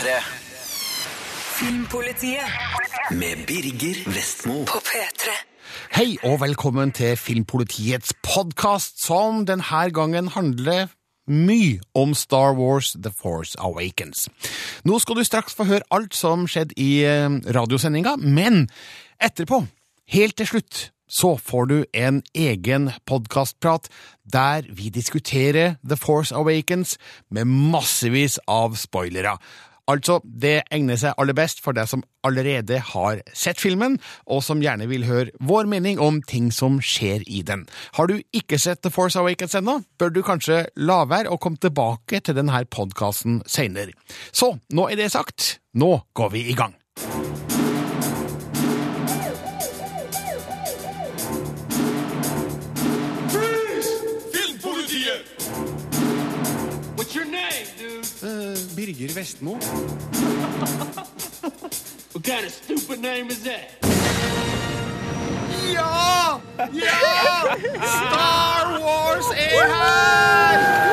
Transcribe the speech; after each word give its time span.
P3. 0.00 0.08
Filmpolitiet 1.60 2.42
Med 3.10 3.46
Birger 3.46 4.14
Vestmo. 4.14 4.64
på 4.64 4.78
P3. 4.78 5.28
Hei 5.92 6.16
og 6.24 6.40
velkommen 6.40 6.92
til 6.92 7.16
Filmpolitiets 7.16 8.14
podkast, 8.22 9.02
som 9.04 9.44
denne 9.46 9.82
gangen 9.92 10.28
handler 10.28 10.86
mye 11.28 11.80
om 11.94 12.14
Star 12.14 12.56
Wars 12.56 12.96
The 12.96 13.12
Force 13.12 13.60
Awakens. 13.60 14.28
Nå 14.84 14.98
skal 14.98 15.20
du 15.20 15.24
straks 15.24 15.54
få 15.54 15.68
høre 15.68 15.84
alt 15.90 16.16
som 16.16 16.48
skjedde 16.48 16.80
i 16.80 17.04
eh, 17.04 17.28
radiosendinga, 17.28 18.16
men 18.16 18.70
etterpå, 19.20 19.66
helt 20.08 20.36
til 20.36 20.46
slutt, 20.46 20.90
så 21.10 21.36
får 21.36 21.64
du 21.64 21.78
en 21.92 22.22
egen 22.34 22.90
podkastprat 23.04 23.88
der 24.32 24.62
vi 24.72 24.88
diskuterer 24.88 25.74
The 25.84 25.96
Force 25.96 26.34
Awakens 26.34 26.96
med 27.30 27.44
massevis 27.44 28.38
av 28.48 28.78
spoilere. 28.80 29.36
Altså, 29.90 30.20
det 30.22 30.60
egner 30.70 30.98
seg 31.00 31.16
aller 31.18 31.36
best 31.36 31.62
for 31.64 31.76
deg 31.76 31.88
som 31.90 32.04
allerede 32.26 32.78
har 32.92 33.22
sett 33.36 33.60
filmen, 33.62 33.96
og 34.30 34.42
som 34.44 34.62
gjerne 34.62 34.86
vil 34.90 35.06
høre 35.08 35.34
vår 35.42 35.68
mening 35.70 36.00
om 36.02 36.20
ting 36.22 36.50
som 36.54 36.78
skjer 36.84 37.24
i 37.26 37.42
den. 37.46 37.66
Har 37.96 38.10
du 38.10 38.20
ikke 38.36 38.60
sett 38.60 38.84
The 38.84 38.92
Force 38.94 39.18
Awakens 39.18 39.56
ennå, 39.58 39.80
bør 39.98 40.14
du 40.14 40.22
kanskje 40.26 40.62
la 40.78 41.02
være 41.10 41.32
å 41.32 41.40
komme 41.42 41.60
tilbake 41.60 42.22
til 42.22 42.38
denne 42.38 42.64
podkasten 42.70 43.40
seinere. 43.50 43.96
Så, 44.32 44.54
nå 44.70 44.90
er 44.90 45.00
det 45.00 45.12
sagt, 45.16 45.56
nå 45.74 45.96
går 46.14 46.36
vi 46.36 46.46
i 46.52 46.58
gang. 46.58 46.79
Birger 58.90 59.14
Vestmo. 59.14 59.52
What 62.12 62.24
kind 62.24 62.44
of 62.44 62.52
stupid 62.52 63.00
name 63.00 63.28
is 63.30 63.44
that? 63.44 63.70
Ja! 65.72 66.40
Ja! 66.72 67.56
Star 67.86 68.80
Wars 68.80 69.30
er 69.30 69.68
her! 69.70 70.90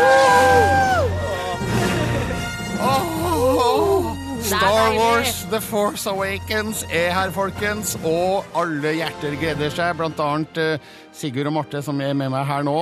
Star 4.44 4.96
Wars 4.96 5.46
The 5.50 5.60
Force 5.60 6.08
Awakens 6.10 6.84
er 6.84 7.12
her, 7.12 7.32
folkens, 7.32 7.98
og 8.04 8.46
alle 8.56 8.94
hjerter 9.00 9.36
gleder 9.42 9.74
seg, 9.74 9.98
blant 9.98 10.20
annet 10.22 10.58
eh, 10.62 10.80
Sigurd 11.18 11.50
og 11.50 11.56
Marte 11.58 11.82
som 11.86 12.00
er 12.04 12.14
med 12.18 12.32
meg 12.34 12.46
her 12.48 12.66
nå. 12.68 12.76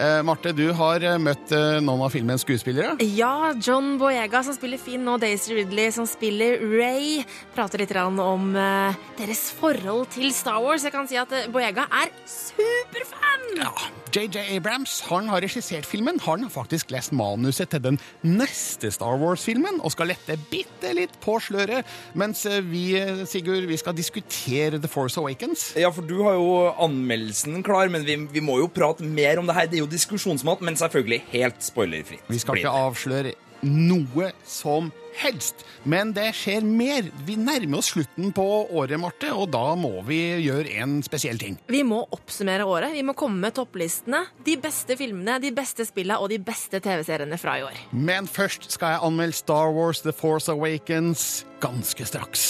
Eh, 0.00 0.20
Marte, 0.26 0.52
du 0.56 0.68
har 0.76 1.02
eh, 1.04 1.18
møtt 1.20 1.52
eh, 1.56 1.80
noen 1.82 2.06
av 2.06 2.12
filmens 2.14 2.44
skuespillere. 2.46 2.96
Ja, 3.16 3.52
John 3.58 3.96
Boyega 4.00 4.42
som 4.46 4.56
spiller 4.56 4.80
Finn, 4.80 5.08
og 5.10 5.20
Daisy 5.24 5.56
Ridley 5.58 5.90
som 5.94 6.06
spiller 6.08 6.62
Ray, 6.62 7.24
prater 7.56 7.82
litt 7.82 7.94
om 8.00 8.52
eh, 8.56 9.00
deres 9.18 9.48
forhold 9.58 10.06
til 10.14 10.30
Star 10.34 10.60
Wars. 10.62 10.86
Jeg 10.86 10.94
kan 10.94 11.10
si 11.10 11.18
at 11.20 11.32
eh, 11.34 11.48
Boyega 11.52 11.88
er 12.02 12.12
superfan! 12.28 13.48
Ja, 13.60 13.72
JJ 14.14 14.56
Abrams 14.56 15.00
han 15.08 15.28
har 15.30 15.42
regissert 15.42 15.86
filmen. 15.88 16.18
Han 16.24 16.44
har 16.46 16.52
faktisk 16.54 16.90
lest 16.94 17.12
manuset 17.16 17.70
til 17.72 17.82
den 17.82 17.98
neste 18.26 18.90
Star 18.94 19.18
Wars-filmen 19.20 19.80
og 19.82 19.92
skal 19.94 20.10
lette 20.12 20.36
bitte 20.50 20.92
litt 20.96 21.16
på 21.22 21.36
sløret, 21.42 21.88
mens 22.18 22.44
eh, 22.48 22.60
vi, 22.66 22.84
Sigurd, 23.30 23.66
vi 23.70 23.78
skal 23.80 23.96
diskutere 23.98 24.80
The 24.80 24.90
Force 24.90 25.18
Awakens. 25.20 25.70
Ja, 25.78 25.90
for 25.94 26.06
du 26.06 26.20
har 26.26 26.38
jo 26.38 26.50
anmeldelsen 26.80 27.60
klar, 27.66 27.79
men 27.88 28.04
vi, 28.04 28.16
vi 28.34 28.42
må 28.44 28.58
jo 28.60 28.68
prate 28.68 29.06
mer 29.06 29.40
om 29.40 29.48
det 29.48 29.56
her. 29.56 29.70
Det 29.70 29.80
er 29.80 29.84
jo 29.86 29.90
diskusjonsmat, 29.90 30.60
men 30.60 30.76
selvfølgelig 30.76 31.22
helt 31.32 31.62
spoilerfritt. 31.64 32.26
Vi 32.28 32.42
skal 32.42 32.60
ikke 32.60 32.74
avsløre 32.84 33.32
noe 33.66 34.30
som 34.48 34.90
helst, 35.20 35.64
men 35.88 36.12
det 36.16 36.30
skjer 36.38 36.64
mer. 36.64 37.08
Vi 37.26 37.36
nærmer 37.40 37.80
oss 37.80 37.90
slutten 37.94 38.32
på 38.36 38.44
året, 38.70 39.00
Marte, 39.00 39.32
og 39.34 39.50
da 39.52 39.74
må 39.78 40.02
vi 40.06 40.20
gjøre 40.46 40.70
en 40.80 41.02
spesiell 41.04 41.38
ting. 41.40 41.58
Vi 41.70 41.82
må 41.86 42.00
oppsummere 42.14 42.64
året. 42.68 42.94
Vi 42.96 43.04
må 43.06 43.14
komme 43.18 43.40
med 43.44 43.56
topplistene. 43.58 44.24
De 44.46 44.56
beste 44.60 44.96
filmene, 45.00 45.38
de 45.42 45.52
beste 45.56 45.84
spillene 45.88 46.20
og 46.20 46.30
de 46.32 46.40
beste 46.42 46.80
TV-seriene 46.82 47.38
fra 47.40 47.58
i 47.60 47.66
år. 47.66 47.76
Men 47.92 48.28
først 48.30 48.70
skal 48.72 48.96
jeg 48.96 49.04
anmelde 49.10 49.36
Star 49.40 49.72
Wars 49.76 50.00
The 50.04 50.14
Force 50.16 50.52
Awakens 50.52 51.46
ganske 51.60 52.06
straks. 52.08 52.42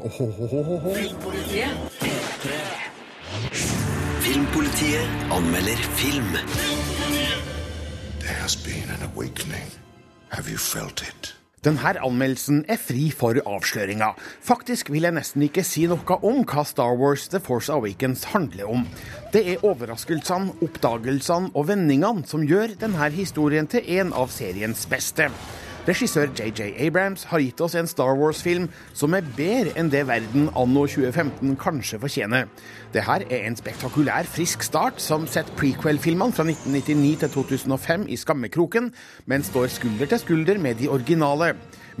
Ohohohoho. 0.00 0.94
Filmpolitiet 0.94 1.74
anmelder 5.30 5.76
film. 5.76 6.32
There 8.20 8.40
has 8.40 8.56
been 8.56 8.88
an 8.88 9.02
awakening. 9.12 9.68
Have 10.30 10.48
you 10.48 10.56
felt 10.56 11.02
it? 11.02 11.34
Denne 11.64 11.94
anmeldelsen 12.00 12.64
er 12.68 12.76
fri 12.76 13.10
for 13.10 13.36
avsløringer. 13.46 14.16
Faktisk 14.40 14.90
vil 14.92 15.02
jeg 15.02 15.16
nesten 15.16 15.44
ikke 15.44 15.64
si 15.64 15.84
noe 15.88 16.18
om 16.24 16.42
hva 16.44 16.64
Star 16.64 16.96
Wars 16.96 17.28
The 17.28 17.40
Force 17.40 17.72
Awakens 17.72 18.24
handler 18.32 18.68
om. 18.68 18.86
Det 19.32 19.44
er 19.52 19.64
overraskelsene, 19.64 20.56
oppdagelsene 20.64 21.52
og 21.54 21.68
vendingene 21.68 22.24
som 22.28 22.44
gjør 22.48 22.76
denne 22.80 23.10
historien 23.12 23.68
til 23.68 23.84
en 24.00 24.12
av 24.12 24.32
seriens 24.32 24.86
beste. 24.88 25.28
Regissør 25.84 26.30
JJ 26.32 26.70
Abrams 26.80 27.26
har 27.28 27.42
gitt 27.44 27.58
oss 27.60 27.74
en 27.76 27.88
Star 27.90 28.14
Wars-film 28.16 28.70
som 28.96 29.12
er 29.12 29.26
bedre 29.36 29.74
enn 29.76 29.90
det 29.92 30.06
verden 30.08 30.46
anno 30.56 30.86
2015 30.88 31.58
kanskje 31.60 31.98
fortjener. 32.00 32.46
Dette 32.94 33.18
er 33.28 33.42
en 33.44 33.56
spektakulær, 33.58 34.24
frisk 34.24 34.64
start 34.64 35.02
som 35.04 35.26
setter 35.28 35.52
prequel-filmene 35.58 36.32
fra 36.32 36.46
1999 36.48 37.18
til 37.20 37.32
2005 37.34 38.06
i 38.08 38.16
skammekroken, 38.16 38.88
men 39.28 39.44
står 39.44 39.74
skulder 39.74 40.08
til 40.08 40.22
skulder 40.22 40.60
med 40.62 40.80
de 40.80 40.88
originale. 40.88 41.50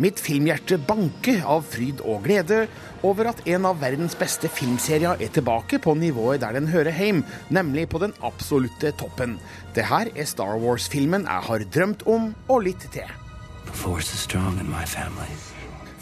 Mitt 0.00 0.22
filmhjerte 0.22 0.78
banker 0.88 1.44
av 1.44 1.66
fryd 1.68 2.00
og 2.08 2.24
glede 2.24 2.62
over 3.04 3.28
at 3.34 3.42
en 3.52 3.68
av 3.68 3.82
verdens 3.84 4.16
beste 4.16 4.48
filmserier 4.48 5.20
er 5.20 5.34
tilbake 5.34 5.78
på 5.84 5.92
nivået 5.98 6.40
der 6.40 6.56
den 6.56 6.70
hører 6.72 6.96
hjemme, 6.96 7.26
nemlig 7.52 7.84
på 7.92 8.00
den 8.00 8.16
absolutte 8.24 8.94
toppen. 8.96 9.36
Det 9.76 9.84
her 9.92 10.08
er 10.16 10.30
Star 10.30 10.56
Wars-filmen 10.64 11.28
jeg 11.28 11.46
har 11.50 11.68
drømt 11.76 12.08
om, 12.08 12.32
og 12.48 12.64
litt 12.64 12.88
til. 12.96 13.12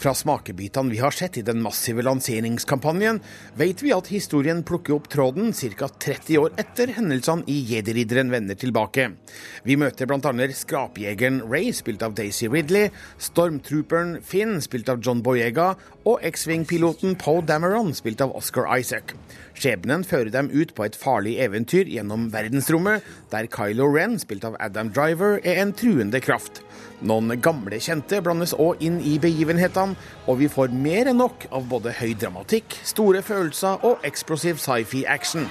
Fra 0.03 0.11
smakebitene 0.13 0.91
vi 0.91 0.97
har 0.99 1.11
sett 1.15 1.37
i 1.37 1.41
den 1.47 1.61
massive 1.63 2.03
lanseringskampanjen, 2.03 3.21
vet 3.55 3.83
vi 3.85 3.93
at 3.95 4.09
historien 4.11 4.59
plukker 4.67 4.97
opp 4.97 5.05
tråden 5.07 5.53
ca. 5.55 5.87
30 5.87 6.41
år 6.41 6.57
etter 6.59 6.91
hendelsene 6.97 7.47
i 7.47 7.61
Jedi-ridderen 7.69 8.33
vender 8.33 8.59
tilbake. 8.59 9.05
Vi 9.63 9.77
møter 9.79 10.09
bl.a. 10.11 10.33
skrapjegeren 10.59 11.39
Ray, 11.47 11.71
spilt 11.71 12.03
av 12.03 12.17
Daisy 12.19 12.49
Ridley, 12.51 12.91
stormtrooperen 13.15 14.17
Finn, 14.27 14.57
spilt 14.65 14.91
av 14.91 14.99
John 14.99 15.23
Boyega, 15.23 15.69
og 16.03 16.19
X-Wing-piloten 16.33 17.15
Poe 17.15 17.39
Dameron, 17.47 17.95
spilt 17.95 18.25
av 18.27 18.35
Oscar 18.35 18.67
Isaac. 18.75 19.15
Skjebnen 19.55 20.03
fører 20.03 20.33
dem 20.35 20.51
ut 20.51 20.75
på 20.75 20.83
et 20.83 20.99
farlig 20.99 21.37
eventyr 21.47 21.87
gjennom 21.87 22.27
verdensrommet, 22.35 23.07
der 23.31 23.47
Kylo 23.47 23.87
Ren, 23.95 24.19
spilt 24.19 24.43
av 24.43 24.59
Adam 24.59 24.91
Driver, 24.91 25.39
er 25.47 25.63
en 25.63 25.71
truende 25.71 26.19
kraft. 26.19 26.59
Noen 27.01 27.33
gamle 27.41 27.79
kjente 27.81 28.19
blandes 28.23 28.53
òg 28.53 28.83
inn 28.85 28.99
i 29.01 29.17
begivenhetene, 29.21 29.97
og 30.27 30.39
vi 30.39 30.49
får 30.51 30.75
mer 30.75 31.09
enn 31.11 31.19
nok 31.19 31.47
av 31.51 31.65
både 31.71 31.95
høy 31.97 32.13
dramatikk, 32.19 32.77
store 32.85 33.23
følelser 33.25 33.83
og 33.87 34.05
eksplosiv 34.07 34.61
sci-fi-action. 34.61 35.49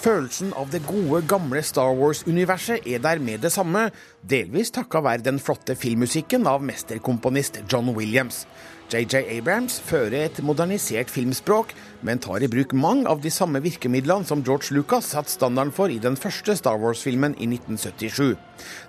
Følelsen 0.00 0.54
av 0.56 0.70
det 0.72 0.80
gode, 0.88 1.20
gamle 1.28 1.60
Star 1.60 1.92
Wars-universet 1.98 2.86
er 2.88 3.02
der 3.04 3.20
med 3.20 3.42
det 3.44 3.50
samme, 3.52 3.90
delvis 4.24 4.72
takka 4.72 5.02
være 5.04 5.26
den 5.26 5.40
flotte 5.42 5.76
filmmusikken 5.76 6.48
av 6.48 6.64
mesterkomponist 6.64 7.60
John 7.68 7.92
Williams. 7.92 8.46
JJ 8.90 9.22
Abrams 9.36 9.76
fører 9.86 10.24
et 10.24 10.38
modernisert 10.42 11.12
filmspråk, 11.14 11.70
men 12.02 12.18
tar 12.18 12.42
i 12.42 12.48
bruk 12.50 12.72
mange 12.74 13.06
av 13.06 13.20
de 13.22 13.30
samme 13.30 13.60
virkemidlene 13.62 14.26
som 14.26 14.42
George 14.42 14.74
Lucas 14.74 15.12
satte 15.12 15.30
standarden 15.30 15.70
for 15.74 15.92
i 15.92 16.00
den 16.02 16.16
første 16.18 16.56
Star 16.58 16.80
Wars-filmen 16.80 17.36
i 17.38 17.46
1977. 17.46 18.34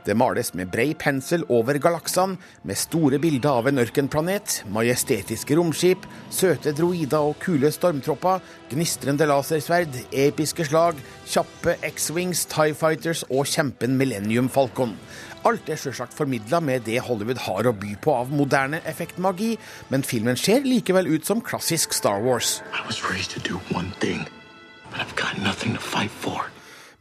Det 0.08 0.16
males 0.18 0.52
med 0.58 0.72
brei 0.74 0.96
pensel 0.98 1.46
over 1.54 1.78
galaksene, 1.78 2.40
med 2.66 2.80
store 2.82 3.20
bilder 3.22 3.62
av 3.62 3.70
en 3.70 3.84
ørkenplanet, 3.84 4.64
majestetiske 4.74 5.56
romskip, 5.60 6.08
søte 6.34 6.74
droider 6.74 7.22
og 7.22 7.38
kule 7.44 7.70
stormtropper, 7.72 8.42
gnistrende 8.74 9.30
lasersverd, 9.30 10.02
episke 10.12 10.66
slag, 10.66 10.98
kjappe 11.30 11.78
X-Wings, 11.92 12.48
Tie 12.50 12.74
Fighters 12.74 13.22
og 13.30 13.46
kjempen 13.46 14.00
Millennium 14.02 14.50
Falcon. 14.50 14.98
Alt 15.44 15.70
er 15.74 15.80
selvsagt 15.82 16.14
formidla 16.14 16.60
med 16.62 16.86
det 16.86 17.00
Hollywood 17.02 17.42
har 17.48 17.66
å 17.66 17.74
by 17.74 17.96
på 18.04 18.14
av 18.14 18.30
moderne 18.30 18.78
effektmagi, 18.86 19.56
men 19.90 20.06
filmen 20.06 20.38
ser 20.38 20.62
likevel 20.68 21.10
ut 21.10 21.26
som 21.26 21.42
klassisk 21.42 21.96
Star 21.98 22.22
Wars. 22.22 22.60
I 22.70 22.86
was 22.86 23.02
to 23.34 23.42
do 23.42 23.60
one 23.74 23.92
thing, 24.00 24.28
but 24.92 25.02
I've 25.02 25.16
got 25.16 25.34
to 25.74 25.82
fight 25.82 26.12
for. 26.12 26.46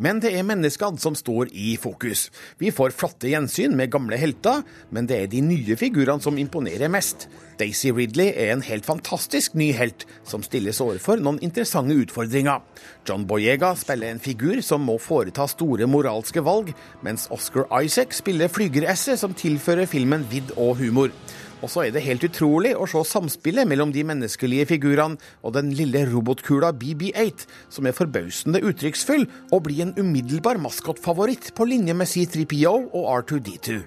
Men 0.00 0.20
det 0.24 0.32
er 0.32 0.46
menneskene 0.48 1.00
som 1.00 1.16
står 1.18 1.50
i 1.52 1.74
fokus. 1.80 2.30
Vi 2.56 2.72
får 2.72 2.94
flotte 2.96 3.28
gjensyn 3.28 3.76
med 3.76 3.92
gamle 3.92 4.16
helter, 4.16 4.62
men 4.88 5.08
det 5.10 5.18
er 5.20 5.30
de 5.30 5.42
nye 5.44 5.76
figurene 5.76 6.24
som 6.24 6.38
imponerer 6.40 6.88
mest. 6.88 7.28
Daisy 7.60 7.90
Ridley 7.92 8.30
er 8.32 8.54
en 8.54 8.64
helt 8.64 8.86
fantastisk 8.88 9.52
ny 9.60 9.68
helt, 9.76 10.06
som 10.24 10.40
stilles 10.40 10.80
overfor 10.80 11.20
noen 11.20 11.42
interessante 11.44 11.98
utfordringer. 12.00 12.64
John 13.04 13.26
Boyega 13.28 13.74
spiller 13.76 14.14
en 14.14 14.22
figur 14.24 14.62
som 14.64 14.86
må 14.88 14.96
foreta 14.96 15.44
store 15.50 15.88
moralske 15.90 16.40
valg, 16.46 16.72
mens 17.04 17.28
Oscar 17.34 17.68
Isaac 17.82 18.16
spiller 18.16 18.48
flygeresset 18.48 19.20
som 19.20 19.36
tilfører 19.36 19.90
filmen 19.90 20.24
vidd 20.32 20.54
og 20.56 20.78
humor. 20.80 21.12
Og 21.60 21.68
så 21.68 21.84
er 21.84 21.92
det 21.92 22.04
helt 22.06 22.24
utrolig 22.24 22.72
å 22.76 22.86
se 22.88 23.02
samspillet 23.04 23.68
mellom 23.68 23.92
de 23.92 24.04
menneskelige 24.08 24.68
figurene 24.72 25.20
og 25.44 25.54
den 25.56 25.72
lille 25.76 26.06
robotkula 26.08 26.72
BB8, 26.80 27.46
som 27.68 27.88
er 27.88 27.96
forbausende 27.96 28.62
uttrykksfull 28.64 29.26
og 29.50 29.66
blir 29.68 29.84
en 29.84 29.94
umiddelbar 29.98 30.60
maskotfavoritt 30.62 31.52
på 31.56 31.68
linje 31.68 31.96
med 31.96 32.08
C3PO 32.08 32.74
og 32.96 33.10
R2D2. 33.20 33.82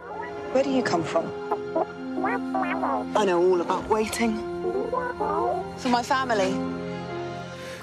Where 0.54 0.64
do 0.64 0.70
you 0.70 0.84
come 0.86 1.04
from? 1.04 1.26
I 3.16 3.26
know 3.26 3.42
all 3.42 3.62
about 3.62 3.90
waiting. 3.90 4.38
For 5.78 5.90
my 5.90 6.04
family. 6.04 6.54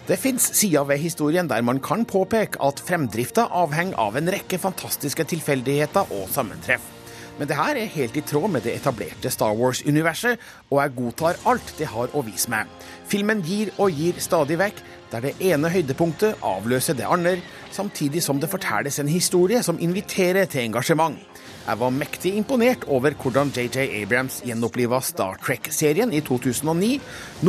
Det 0.06 0.16
fins 0.18 0.42
sider 0.58 0.84
ved 0.84 0.98
historien 0.98 1.48
der 1.50 1.62
man 1.62 1.78
kan 1.78 2.04
påpeke 2.04 2.58
at 2.66 2.80
fremdrifta 2.82 3.44
avhenger 3.50 3.98
av 3.98 4.16
en 4.18 4.30
rekke 4.32 4.58
fantastiske 4.58 5.26
tilfeldigheter 5.34 6.10
og 6.10 6.30
sammentreff. 6.34 6.99
Men 7.40 7.48
det 7.48 7.56
her 7.56 7.78
er 7.80 7.88
helt 7.94 8.16
i 8.20 8.20
tråd 8.20 8.50
med 8.52 8.66
det 8.66 8.74
etablerte 8.76 9.30
Star 9.32 9.54
Wars-universet, 9.56 10.36
og 10.68 10.82
jeg 10.82 10.92
godtar 10.98 11.38
alt 11.48 11.70
det 11.78 11.86
har 11.88 12.12
å 12.12 12.20
vise 12.26 12.50
meg. 12.52 12.68
Filmen 13.08 13.40
gir 13.40 13.70
og 13.80 13.96
gir 13.96 14.18
stadig 14.20 14.58
vekk, 14.60 14.82
der 15.08 15.24
det 15.24 15.32
ene 15.48 15.70
høydepunktet 15.72 16.44
avløser 16.44 16.98
det 16.98 17.08
andre, 17.08 17.38
samtidig 17.72 18.20
som 18.20 18.42
det 18.42 18.50
fortelles 18.52 19.00
en 19.00 19.08
historie 19.08 19.62
som 19.64 19.80
inviterer 19.80 20.50
til 20.52 20.66
engasjement. 20.66 21.16
Jeg 21.64 21.80
var 21.80 21.96
mektig 21.96 22.34
imponert 22.36 22.84
over 22.92 23.16
hvordan 23.16 23.54
JJ 23.56 23.88
Abrams 24.02 24.42
gjenoppliva 24.44 25.00
Star 25.00 25.40
Trek-serien 25.40 26.12
i 26.12 26.20
2009. 26.20 26.92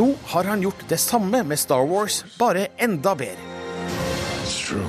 Nå 0.00 0.08
har 0.32 0.48
han 0.48 0.64
gjort 0.64 0.88
det 0.88 1.00
samme 1.04 1.44
med 1.44 1.60
Star 1.60 1.84
Wars, 1.84 2.22
bare 2.40 2.70
enda 2.80 3.12
bedre. 3.12 3.60
It's 4.40 4.56
true. 4.56 4.88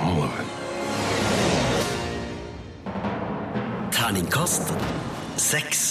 All 0.00 0.24
of. 0.24 0.61
Terningkast 4.02 4.72
seks. 5.38 5.82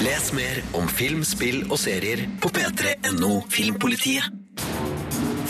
Les 0.00 0.28
mer 0.32 0.62
om 0.78 0.86
film, 0.88 1.20
spill 1.20 1.66
og 1.66 1.76
serier 1.76 2.22
på 2.40 2.48
p3.no 2.48 3.42
Filmpolitiet. 3.52 4.24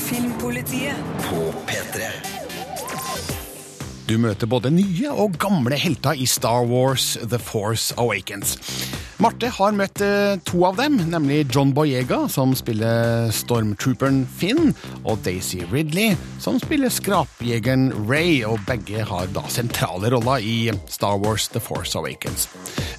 Filmpolitiet. 0.08 0.98
På 1.28 1.44
P3. 1.70 2.10
Du 4.06 4.14
møter 4.22 4.46
både 4.46 4.70
nye 4.70 5.10
og 5.10 5.34
gamle 5.42 5.74
helter 5.82 6.14
i 6.14 6.28
Star 6.30 6.62
Wars 6.70 7.16
The 7.26 7.40
Force 7.42 7.90
Awakens. 7.98 8.54
Marte 9.18 9.48
har 9.50 9.74
møtt 9.74 9.98
eh, 10.04 10.36
to 10.46 10.60
av 10.68 10.76
dem, 10.78 11.00
nemlig 11.10 11.40
John 11.50 11.72
Boyega, 11.74 12.20
som 12.30 12.52
spiller 12.54 13.32
stormtrooperen 13.34 14.20
Finn, 14.38 14.70
og 15.02 15.24
Daisy 15.26 15.64
Ridley, 15.72 16.14
som 16.38 16.60
spiller 16.62 16.92
skrapjegeren 16.92 17.88
Ray, 18.06 18.44
og 18.46 18.62
begge 18.68 19.02
har 19.10 19.26
da 19.34 19.42
sentrale 19.50 20.12
roller 20.14 20.44
i 20.44 20.70
Star 20.86 21.18
Wars 21.18 21.48
The 21.50 21.64
Force 21.64 21.98
Awakens. 21.98 22.46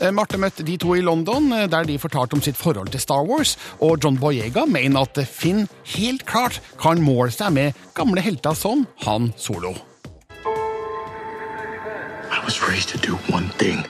Eh, 0.01 0.11
Marte 0.11 0.41
møtte 0.41 0.67
de 0.67 0.75
to 0.81 0.97
i 0.97 1.05
London, 1.05 1.53
eh, 1.55 1.69
der 1.71 1.87
de 1.87 1.99
fortalte 2.03 2.35
om 2.35 2.43
sitt 2.43 2.59
forhold 2.59 2.91
til 2.91 3.05
Star 3.05 3.23
Wars, 3.23 3.55
og 3.79 4.03
John 4.03 4.19
Boyega 4.19 4.67
mener 4.67 5.07
at 5.07 5.23
Finn 5.31 5.69
helt 5.95 6.27
klart 6.27 6.59
kan 6.81 6.99
måle 6.99 7.31
seg 7.31 7.55
med 7.55 7.85
gamle 7.95 8.25
helter 8.25 8.57
som 8.57 8.83
Han 9.07 9.31
Solo. 9.39 9.77
I 12.47 12.49
was 12.49 12.61
raised 12.69 12.89
to 12.89 12.97
do 12.97 13.17
one 13.27 13.49
thing. 13.59 13.83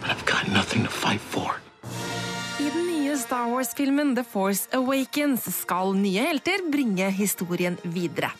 But 0.00 0.10
I've 0.10 0.26
got 0.26 0.48
nothing 0.48 0.82
to 0.82 0.90
fight 0.90 1.20
for. 1.20 1.60
I 2.58 2.70
den 2.74 2.88
nye 2.88 3.14
Star 3.16 3.46
Wars-filmen 3.52 4.16
The 4.16 4.24
Force 4.24 4.66
Awakens 4.74 5.46
skal 5.60 5.94
nye 5.94 6.24
helter 6.26 6.58
bringe 6.72 7.06
historien 7.14 7.78
videre. 7.84 8.32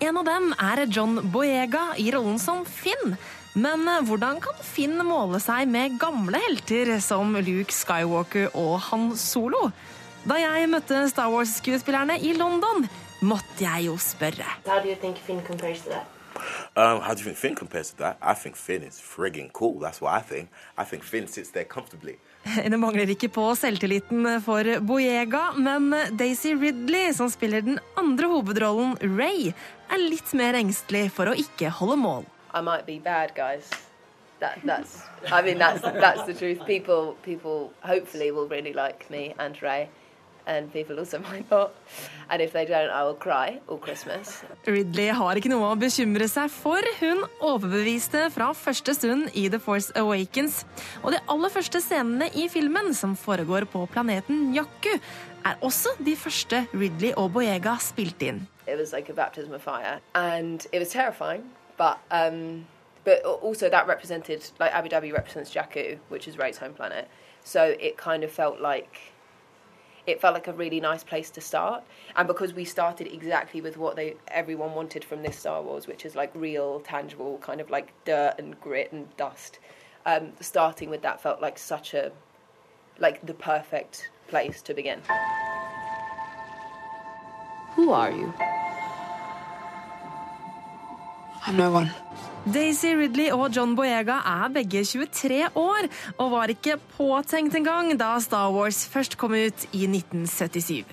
En 0.00 0.16
av 0.16 0.24
dem 0.24 0.54
er 0.56 0.86
John 0.88 1.20
Boyega 1.28 1.98
i 2.00 2.08
rollen 2.16 2.40
som 2.40 2.64
Finn. 2.64 3.18
Men 3.52 3.84
eh, 3.84 4.00
hvordan 4.08 4.40
kan 4.40 4.64
Finn 4.64 4.96
måle 5.04 5.42
seg 5.44 5.68
med 5.68 6.00
gamle 6.00 6.40
helter 6.46 6.96
som 7.04 7.36
Luke 7.44 7.76
Skywalker 7.76 8.56
og 8.56 8.78
Han 8.88 9.10
Solo? 9.20 9.68
Da 10.24 10.40
jeg 10.40 10.72
møtte 10.72 11.04
Star 11.12 11.28
Wars-skuespillerne 11.28 12.16
i 12.24 12.32
London, 12.40 12.88
måtte 13.20 13.68
jeg 13.68 13.90
jo 13.90 14.00
spørre. 14.00 14.48
How 14.64 14.80
do 14.80 14.88
you 14.88 14.96
think 14.96 15.20
Finn 15.20 15.44
compares 15.44 15.84
to 15.84 15.92
that? 15.92 16.13
Um, 16.76 17.00
how 17.00 17.14
do 17.14 17.20
you 17.20 17.24
think 17.24 17.36
Finn 17.36 17.54
compares 17.54 17.90
to 17.90 17.96
that? 17.98 18.16
I 18.22 18.34
think 18.34 18.56
Finn 18.56 18.82
is 18.82 19.00
frigging 19.00 19.52
cool. 19.52 19.78
That's 19.78 20.00
what 20.00 20.12
I 20.12 20.20
think. 20.20 20.48
I 20.76 20.84
think 20.84 21.02
Finn 21.02 21.26
sits 21.26 21.50
there 21.50 21.64
comfortably. 21.64 22.18
Det 22.70 22.78
mangler 22.78 23.08
ikke 23.08 23.30
på 23.32 23.46
selvtilliten 23.56 24.26
for 24.44 24.68
Boyega, 24.84 25.52
men 25.56 26.16
Daisy 26.18 26.52
Ridley, 26.52 27.12
som 27.16 27.30
spiller 27.32 27.64
den 27.64 27.78
andre 27.96 28.28
hovedrollen, 28.28 28.98
Ray, 29.16 29.54
er 29.88 30.02
litt 30.02 30.34
mer 30.36 30.58
engstelig 30.58 31.08
for 31.16 31.30
å 31.30 31.36
ikke 31.38 31.72
holde 31.80 31.96
mål. 32.02 32.28
I 32.54 32.60
might 32.60 32.86
be 32.86 32.98
bad, 32.98 33.34
guys. 33.34 33.70
That, 34.40 34.58
that's. 34.64 35.02
I 35.32 35.42
mean, 35.42 35.58
that's 35.58 35.80
that's 35.80 36.24
the 36.24 36.34
truth. 36.34 36.66
People, 36.66 37.16
people, 37.22 37.72
hopefully, 37.80 38.30
will 38.30 38.46
really 38.46 38.72
like 38.72 39.08
me 39.08 39.34
and 39.38 39.60
Ray, 39.62 39.88
and 40.46 40.72
people 40.72 40.98
also 40.98 41.18
might 41.30 41.50
not. 41.50 41.72
And 42.28 42.42
if 42.42 42.52
they 42.52 42.64
don't, 42.64 42.90
I 42.90 43.02
will 43.04 43.14
cry 43.14 43.60
all 43.68 43.78
Christmas. 43.78 44.42
Ridley 44.66 45.08
har 45.12 45.36
ikke 45.40 45.50
noe 45.52 45.70
å 45.72 45.76
bekymre 45.78 46.28
seg 46.28 46.50
for. 46.52 46.84
Hun 47.00 47.24
overbeviste 47.44 48.26
fra 48.34 48.50
første 48.56 48.94
stund 48.96 49.30
i 49.34 49.48
The 49.48 49.60
Force 49.60 49.92
Awakens. 49.96 50.64
Og 51.02 51.12
de 51.14 51.20
aller 51.28 51.52
første 51.52 51.80
scenene 51.84 52.30
i 52.34 52.48
filmen, 52.52 52.92
som 52.94 53.16
foregår 53.16 53.66
på 53.72 53.86
planeten 53.92 54.52
Jakku, 54.56 54.98
er 55.44 55.58
også 55.60 55.92
de 56.00 56.16
første 56.16 56.66
Ridley 56.72 57.12
og 57.20 57.32
Boyega 57.36 57.76
spilte 57.80 58.30
inn. 58.32 58.44
It 58.66 58.78
was 58.78 58.92
like 58.94 59.10
a 59.10 59.14
baptism 59.14 59.52
of 59.52 59.60
fire, 59.62 60.00
and 60.14 60.66
it 60.72 60.78
was 60.78 60.88
terrifying. 60.88 61.50
But 61.76 61.98
um, 62.10 62.64
but 63.04 63.20
al- 63.24 63.40
also 63.42 63.68
that 63.68 63.86
represented 63.86 64.40
like 64.58 64.72
Abu 64.72 64.88
Dhabi 64.88 65.12
represents 65.12 65.52
Jakku, 65.52 65.98
which 66.08 66.26
is 66.26 66.38
Ray's 66.38 66.56
home 66.56 66.72
planet. 66.72 67.08
So 67.44 67.74
it 67.78 67.98
kind 67.98 68.24
of 68.24 68.30
felt 68.32 68.60
like 68.62 69.12
it 70.06 70.20
felt 70.20 70.34
like 70.34 70.48
a 70.48 70.52
really 70.52 70.80
nice 70.80 71.02
place 71.02 71.30
to 71.30 71.40
start. 71.40 71.82
And 72.16 72.26
because 72.26 72.52
we 72.52 72.64
started 72.64 73.06
exactly 73.06 73.60
with 73.60 73.76
what 73.76 73.96
they 73.96 74.16
everyone 74.28 74.74
wanted 74.74 75.04
from 75.04 75.22
this 75.22 75.38
Star 75.38 75.62
Wars, 75.62 75.86
which 75.86 76.04
is 76.04 76.14
like 76.14 76.30
real, 76.34 76.80
tangible, 76.80 77.38
kind 77.38 77.60
of 77.60 77.70
like 77.70 77.92
dirt 78.04 78.34
and 78.38 78.60
grit 78.60 78.92
and 78.92 79.14
dust. 79.16 79.58
Um, 80.06 80.32
starting 80.40 80.90
with 80.90 81.02
that 81.02 81.20
felt 81.20 81.40
like 81.40 81.58
such 81.58 81.94
a 81.94 82.12
like 82.98 83.24
the 83.26 83.34
perfect 83.34 84.10
place 84.28 84.62
to 84.62 84.74
begin. 84.74 85.00
Who 87.74 87.90
are 87.90 88.10
you? 88.10 88.32
I'm 91.46 91.56
no 91.56 91.70
one. 91.70 91.90
Daisy 92.44 92.92
Ridley 92.96 93.30
og 93.32 93.56
John 93.56 93.74
Boyega 93.76 94.18
er 94.28 94.50
begge 94.52 94.84
23 94.84 95.48
år, 95.56 95.88
og 96.18 96.30
var 96.32 96.52
ikke 96.52 96.76
påtenkt 96.96 97.56
engang 97.56 97.92
da 98.00 98.18
Star 98.20 98.52
Wars 98.52 98.82
først 98.88 99.16
kom 99.20 99.32
ut 99.32 99.66
i 99.72 99.84
1977. 99.88 100.84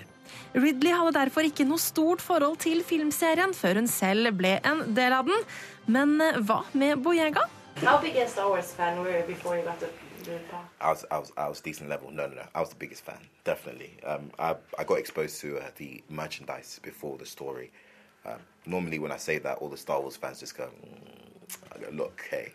Ridley 0.56 0.92
hadde 0.92 1.16
derfor 1.16 1.48
ikke 1.48 1.68
noe 1.68 1.80
stort 1.80 2.24
forhold 2.24 2.58
til 2.64 2.84
filmserien 2.84 3.56
før 3.56 3.80
hun 3.80 3.88
selv 3.88 4.32
ble 4.36 4.58
en 4.68 4.84
del 4.96 5.16
av 5.16 5.28
den. 5.28 5.44
Men 5.88 6.20
eh, 6.24 6.40
hva 6.40 6.62
med 6.76 7.04
Boyega? 7.04 7.48
How 7.84 8.00
big 8.02 8.16
a 8.20 8.28
Star 8.28 8.50
Wars 8.52 8.74
fan 8.76 9.00
were 9.00 9.20
you 9.20 9.28
before 9.28 9.58
you 9.58 9.64
got 9.64 9.80
part? 9.80 10.66
I 10.82 10.92
was, 10.92 11.06
I 11.10 11.18
was, 11.18 11.32
I 11.38 11.48
was 11.50 11.62
decent 11.62 11.90
level. 11.90 12.12
No, 12.12 12.28
no, 12.28 12.36
no. 12.36 12.44
I 12.54 12.60
was 12.60 12.70
the 12.70 12.76
biggest 12.76 13.04
fan, 13.04 13.18
definitely. 13.44 13.92
Um, 14.06 14.32
I, 14.38 14.56
I 14.78 14.84
got 14.84 15.00
exposed 15.00 15.42
to 15.42 15.58
uh, 15.58 15.64
the 15.78 16.04
merchandise 16.10 16.80
before 16.84 17.18
the 17.18 17.26
story. 17.26 17.72
Um, 18.26 18.40
normally, 18.66 19.00
when 19.00 19.12
I 19.12 19.18
say 19.18 19.38
that, 19.40 19.58
all 19.58 19.70
the 19.70 19.78
Star 19.78 20.00
Wars 20.02 20.16
fans 20.16 20.40
just 20.40 20.58
go, 20.58 20.66
mm. 20.66 21.76
I 21.76 21.80
go, 21.80 21.90
look, 21.92 22.26
hey, 22.30 22.54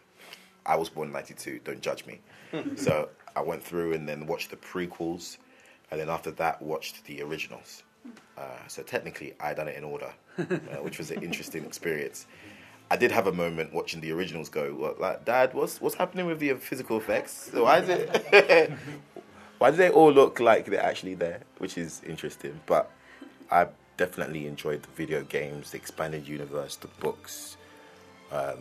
I 0.65 0.77
was 0.77 0.89
born 0.89 1.09
in 1.09 1.13
'92. 1.13 1.61
Don't 1.65 1.81
judge 1.81 2.07
me. 2.07 2.21
so 2.77 3.09
I 3.35 3.43
went 3.43 3.63
through 3.63 3.93
and 3.95 4.09
then 4.09 4.27
watched 4.27 4.51
the 4.51 4.57
prequels, 4.57 5.39
and 5.91 6.01
then 6.01 6.09
after 6.09 6.31
that, 6.33 6.61
watched 6.63 7.05
the 7.05 7.23
originals. 7.23 7.83
Uh, 8.39 8.43
so 8.69 8.83
technically, 8.83 9.35
I 9.41 9.55
done 9.55 9.69
it 9.69 9.77
in 9.77 9.85
order, 9.85 10.13
uh, 10.39 10.45
which 10.83 10.99
was 10.99 11.11
an 11.11 11.23
interesting 11.23 11.65
experience. 11.65 12.27
I 12.91 12.97
did 12.97 13.11
have 13.11 13.27
a 13.27 13.33
moment 13.33 13.73
watching 13.73 14.01
the 14.01 14.13
originals. 14.13 14.49
Go, 14.49 14.73
what, 14.75 15.01
like, 15.01 15.25
Dad, 15.25 15.55
what's 15.55 15.81
what's 15.81 15.97
happening 15.97 16.27
with 16.27 16.39
the 16.39 16.55
physical 16.55 16.99
effects? 16.99 17.51
Why 17.53 17.79
is 17.79 17.89
it? 17.89 18.73
why 19.59 19.71
do 19.71 19.77
they 19.77 19.91
all 19.91 20.13
look 20.13 20.39
like 20.39 20.67
they're 20.67 20.83
actually 20.83 21.15
there? 21.15 21.41
Which 21.59 21.79
is 21.79 22.03
interesting. 22.07 22.61
But 22.67 22.91
I 23.51 23.69
definitely 23.97 24.47
enjoyed 24.47 24.83
the 24.83 24.89
video 24.97 25.23
games, 25.23 25.71
the 25.71 25.77
expanded 25.79 26.27
universe, 26.29 26.77
the 26.77 26.89
books. 27.01 27.57
Um, 28.33 28.59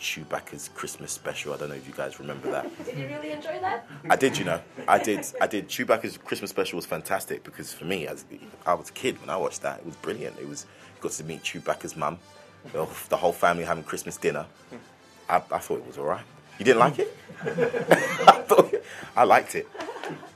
Chewbacca's 0.00 0.68
Christmas 0.76 1.10
special. 1.10 1.52
I 1.52 1.56
don't 1.56 1.70
know 1.70 1.74
if 1.74 1.86
you 1.88 1.92
guys 1.92 2.20
remember 2.20 2.48
that. 2.52 2.84
Did 2.84 2.96
you 2.96 3.06
really 3.08 3.32
enjoy 3.32 3.58
that? 3.60 3.84
I 4.08 4.14
did, 4.14 4.38
you 4.38 4.44
know. 4.44 4.60
I 4.86 4.98
did. 5.02 5.26
I 5.40 5.48
did. 5.48 5.68
Chewbacca's 5.68 6.16
Christmas 6.18 6.50
special 6.50 6.76
was 6.76 6.86
fantastic 6.86 7.42
because 7.42 7.72
for 7.72 7.84
me, 7.84 8.06
as 8.06 8.24
I 8.64 8.74
was 8.74 8.90
a 8.90 8.92
kid 8.92 9.20
when 9.20 9.28
I 9.28 9.36
watched 9.36 9.62
that, 9.62 9.80
it 9.80 9.86
was 9.86 9.96
brilliant. 9.96 10.38
It 10.38 10.46
was 10.48 10.66
got 11.00 11.10
to 11.12 11.24
meet 11.24 11.42
Chewbacca's 11.42 11.96
mum, 11.96 12.18
the 12.72 12.84
whole- 12.84 12.94
the 13.08 13.16
whole 13.16 13.32
family 13.32 13.64
having 13.64 13.82
Christmas 13.82 14.16
dinner. 14.16 14.46
I, 15.28 15.36
I 15.36 15.58
thought 15.58 15.78
it 15.78 15.86
was 15.86 15.98
all 15.98 16.06
right. 16.06 16.24
You 16.60 16.64
didn't 16.64 16.78
like 16.80 16.98
it? 17.00 17.16
I, 17.42 18.42
thought, 18.46 18.72
I 19.16 19.24
liked 19.24 19.54
it. 19.56 19.68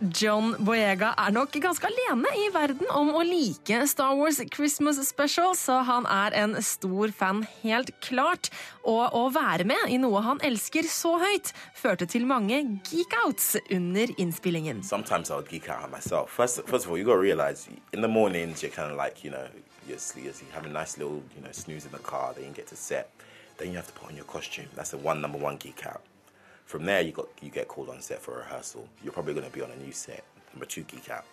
John 0.00 0.56
Boyega 0.64 1.12
er 1.18 1.32
nok 1.34 1.54
ganske 1.62 1.86
alene 1.86 2.30
i 2.40 2.48
verden 2.54 2.88
om 2.90 3.12
å 3.14 3.22
like 3.26 3.78
Star 3.90 4.16
Wars 4.18 4.40
Christmas 4.52 4.98
Special, 5.06 5.54
så 5.58 5.80
han 5.86 6.06
er 6.10 6.34
en 6.36 6.56
stor 6.62 7.12
fan, 7.14 7.44
helt 7.62 7.92
klart. 8.04 8.50
Og 8.82 9.14
å 9.14 9.24
være 9.34 9.66
med 9.68 9.88
i 9.88 9.98
noe 10.02 10.22
han 10.26 10.42
elsker 10.44 10.88
så 10.90 11.14
høyt, 11.22 11.52
førte 11.78 12.08
til 12.10 12.26
mange 12.26 12.58
geek-outs 12.90 13.54
under 13.70 14.12
innspillingen. 14.18 14.82
Sometimes 14.82 15.30
I 15.30 15.38
would 15.38 15.48
geek 15.48 15.68
out 15.70 15.90
myself. 15.90 16.30
First, 16.30 16.62
first 16.66 16.86
of 16.86 16.90
all, 16.90 16.98
you 16.98 17.04
got 17.04 17.14
to 17.14 17.22
realize 17.22 17.68
in 17.92 18.02
the 18.02 18.08
mornings 18.08 18.62
you're 18.62 18.74
kind 18.74 18.90
of 18.90 18.98
like, 18.98 19.24
you 19.24 19.30
know, 19.30 19.46
you're, 19.88 19.98
sleep, 19.98 20.24
you 20.24 20.32
have 20.52 20.66
a 20.66 20.68
nice 20.68 20.98
little, 20.98 21.22
you 21.36 21.42
know, 21.42 21.52
snooze 21.52 21.86
in 21.86 21.92
the 21.92 21.98
car. 21.98 22.34
Then 22.34 22.44
you 22.44 22.50
get 22.50 22.66
to 22.68 22.76
set. 22.76 23.10
Then 23.58 23.70
you 23.70 23.76
have 23.76 23.86
to 23.86 23.92
put 23.92 24.10
on 24.10 24.16
your 24.16 24.24
costume. 24.26 24.66
That's 24.74 24.90
the 24.90 24.98
one 24.98 25.20
number 25.20 25.38
one 25.38 25.56
geek 25.56 25.86
out. 25.86 26.02
From 26.72 26.86
there, 26.86 27.02
you 27.02 27.12
got 27.12 27.28
you 27.42 27.50
get 27.50 27.68
called 27.68 27.90
on 27.90 28.00
set 28.00 28.22
for 28.22 28.38
rehearsal. 28.38 28.88
You're 29.04 29.12
probably 29.12 29.34
going 29.34 29.44
to 29.44 29.52
be 29.52 29.60
on 29.60 29.70
a 29.70 29.76
new 29.76 29.92
set. 29.92 30.24
Number 30.54 30.64
two 30.64 30.84
geek 30.84 31.10
out. 31.10 31.26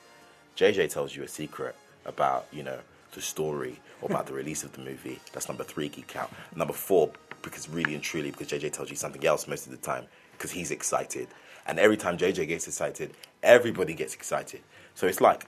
JJ 0.58 0.92
tells 0.92 1.16
you 1.16 1.24
a 1.24 1.30
secret 1.30 1.78
about 2.04 2.48
you 2.52 2.62
know 2.62 2.78
the 3.14 3.22
story 3.22 3.80
or 4.02 4.10
about 4.12 4.28
the 4.28 4.34
release 4.34 4.66
of 4.66 4.74
the 4.74 4.82
movie. 4.82 5.18
That's 5.32 5.48
number 5.48 5.64
three 5.64 5.88
geek 5.88 6.14
out. 6.18 6.30
Number 6.58 6.74
four, 6.74 7.12
because 7.42 7.70
really 7.70 7.94
and 7.96 8.04
truly, 8.04 8.32
because 8.32 8.50
JJ 8.50 8.74
tells 8.74 8.90
you 8.90 8.98
something 8.98 9.26
else 9.26 9.48
most 9.48 9.66
of 9.66 9.72
the 9.72 9.78
time 9.78 10.08
because 10.34 10.52
he's 10.52 10.72
excited. 10.72 11.30
And 11.66 11.80
every 11.80 11.96
time 11.96 12.18
JJ 12.18 12.50
gets 12.50 12.68
excited, 12.68 13.14
everybody 13.42 13.94
gets 13.94 14.16
excited. 14.16 14.60
So 14.94 15.08
it's 15.08 15.22
like 15.22 15.48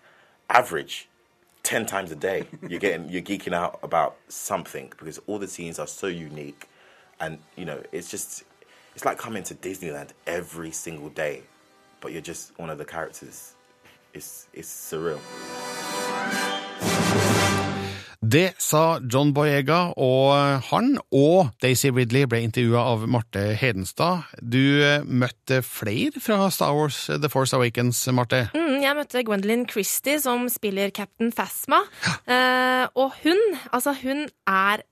average. 0.50 1.10
10 1.64 1.86
times 1.86 2.12
a 2.12 2.16
day 2.16 2.48
you're 2.68 2.80
getting 2.80 3.08
you're 3.08 3.22
geeking 3.22 3.54
out 3.54 3.78
about 3.84 4.16
something 4.30 4.92
because 4.98 5.20
all 5.28 5.38
the 5.38 5.48
scenes 5.48 5.78
are 5.78 5.86
so 5.86 6.08
unique 6.08 6.68
and 7.20 7.38
you 7.56 7.66
know 7.66 7.80
it's 7.92 8.10
just 8.10 8.44
it's 8.96 9.06
like 9.06 9.18
coming 9.18 9.44
to 9.44 9.54
Disneyland 9.54 10.10
every 10.26 10.72
single 10.72 11.10
day 11.10 11.44
but 12.02 12.12
you're 12.12 12.22
just 12.22 12.52
one 12.58 12.70
of 12.70 12.78
the 12.78 12.86
characters 12.86 13.56
it's 14.14 14.48
it's 14.54 14.70
surreal 14.70 15.20
Det 18.22 18.54
sa 18.62 19.00
John 19.14 19.34
Boyega, 19.34 19.92
og 19.98 20.62
han 20.70 20.94
og 21.12 21.50
Daisy 21.60 21.90
Ridley 21.92 22.28
ble 22.30 22.44
intervjua 22.46 22.84
av 22.94 23.08
Marte 23.10 23.42
Hedenstad. 23.58 24.28
Du 24.40 24.62
eh, 24.86 25.02
møtte 25.04 25.60
flere 25.66 26.22
fra 26.22 26.46
Star 26.54 26.76
Wars 26.78 27.00
The 27.10 27.32
Force 27.34 27.58
Awakens, 27.58 28.00
Marte. 28.14 28.46
Mm, 28.54 28.78
jeg 28.86 28.96
møtte 28.96 29.26
Gwendolyn 29.28 29.66
Christie, 29.68 30.22
som 30.22 30.46
spiller 30.54 30.94
Captain 30.96 31.34
Phasma. 31.36 31.82
Eh, 32.30 32.86
og 32.96 33.18
hun, 33.24 33.42
altså 33.74 33.98
hun 34.00 34.28
er 34.48 34.86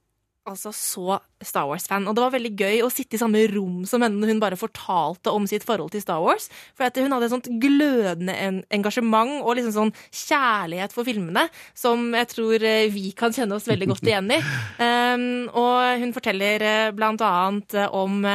altså 0.49 0.71
så 0.75 1.19
Star 1.45 1.67
Wars-fan. 1.69 2.07
Og 2.09 2.15
det 2.15 2.23
var 2.23 2.33
veldig 2.33 2.51
gøy 2.59 2.81
å 2.83 2.91
sitte 2.91 3.15
i 3.15 3.21
samme 3.21 3.41
rom 3.51 3.83
som 3.89 4.03
henne 4.03 4.19
når 4.19 4.33
hun 4.33 4.41
bare 4.41 4.59
fortalte 4.59 5.31
om 5.33 5.45
sitt 5.49 5.65
forhold 5.67 5.93
til 5.93 6.03
Star 6.03 6.21
Wars. 6.23 6.49
For 6.77 6.87
at 6.87 6.97
hun 6.99 7.13
hadde 7.15 7.29
et 7.29 7.33
sånt 7.33 7.51
glødende 7.61 8.35
engasjement 8.75 9.39
og 9.43 9.55
liksom 9.59 9.75
sånn 9.75 9.93
kjærlighet 10.09 10.95
for 10.95 11.07
filmene 11.07 11.47
som 11.77 12.09
jeg 12.17 12.31
tror 12.33 12.65
eh, 12.67 12.89
vi 12.93 13.11
kan 13.17 13.35
kjenne 13.35 13.55
oss 13.57 13.69
veldig 13.69 13.91
godt 13.93 14.09
igjen 14.09 14.33
i. 14.35 14.39
Um, 14.81 15.29
og 15.63 16.03
hun 16.03 16.15
forteller 16.15 16.65
eh, 16.65 16.91
blant 16.95 17.23
annet 17.25 17.77
eh, 17.77 17.93
om 17.95 18.25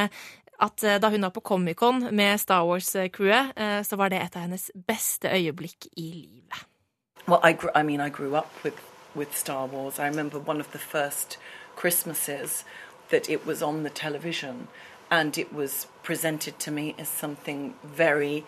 at 0.65 0.85
da 1.03 1.09
hun 1.11 1.25
var 1.25 1.33
på 1.35 1.43
Comic-Con 1.43 2.05
med 2.15 2.39
Star 2.39 2.63
Wars-crewet, 2.63 3.57
så 3.83 3.97
var 3.99 4.13
det 4.13 4.21
et 4.23 4.37
av 4.39 4.45
hennes 4.45 4.69
beste 4.87 5.27
øyeblikk 5.27 5.89
i 5.99 6.05
livet. 6.13 6.63
Well, 7.27 7.41
I, 7.43 7.51
grew, 7.51 7.71
I 7.75 7.83
mean, 7.83 7.99
I 7.99 8.07
grew 8.07 8.35
up 8.35 8.47
with, 8.63 8.79
with 9.15 9.35
Star 9.35 9.67
Wars. 9.67 9.99
I 9.99 10.07
remember 10.07 10.39
one 10.39 10.61
of 10.61 10.71
the 10.71 10.79
first 10.79 11.37
Christmases 11.75 12.63
that 13.09 13.29
it 13.29 13.45
was 13.45 13.61
on 13.61 13.83
the 13.83 13.89
television 13.89 14.67
and 15.11 15.37
it 15.37 15.53
was 15.53 15.87
presented 16.03 16.57
to 16.59 16.71
me 16.71 16.95
as 16.97 17.07
something 17.07 17.75
very, 17.83 18.45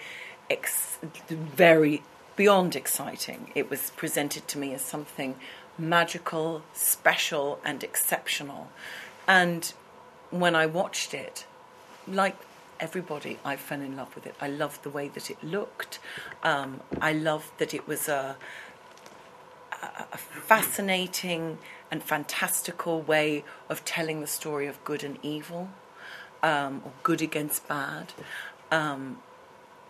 ex- 0.50 0.98
very 1.30 2.04
beyond 2.36 2.76
exciting. 2.76 3.52
It 3.56 3.70
was 3.70 3.92
presented 3.92 4.48
to 4.50 4.58
me 4.58 4.74
as 4.74 4.82
something 4.82 5.36
magical, 5.78 6.64
special, 6.74 7.60
and 7.64 7.84
exceptional. 7.84 8.70
And 9.28 9.72
when 10.32 10.56
I 10.56 10.66
watched 10.66 11.14
it, 11.14 11.46
like 12.08 12.36
everybody, 12.80 13.40
I 13.44 13.56
fell 13.56 13.82
in 13.82 13.96
love 13.96 14.16
with 14.16 14.26
it. 14.26 14.36
I 14.42 14.48
loved 14.48 14.84
the 14.84 14.90
way 14.90 15.08
that 15.10 15.30
it 15.30 15.44
looked. 15.44 16.00
Um, 16.44 16.82
I 17.02 17.14
loved 17.14 17.52
that 17.60 17.74
it 17.74 17.88
was 17.88 18.08
a, 18.08 18.38
a, 19.82 20.06
a 20.14 20.18
fascinating 20.18 21.58
and 21.92 22.04
fantastical 22.04 23.02
way 23.02 23.44
of 23.70 23.84
telling 23.86 24.22
the 24.22 24.28
story 24.28 24.68
of 24.68 24.84
good 24.84 25.04
and 25.04 25.18
evil, 25.24 25.70
um, 26.44 26.82
or 26.86 26.92
good 27.04 27.22
against 27.22 27.68
bad. 27.68 28.14
Um, 28.72 29.20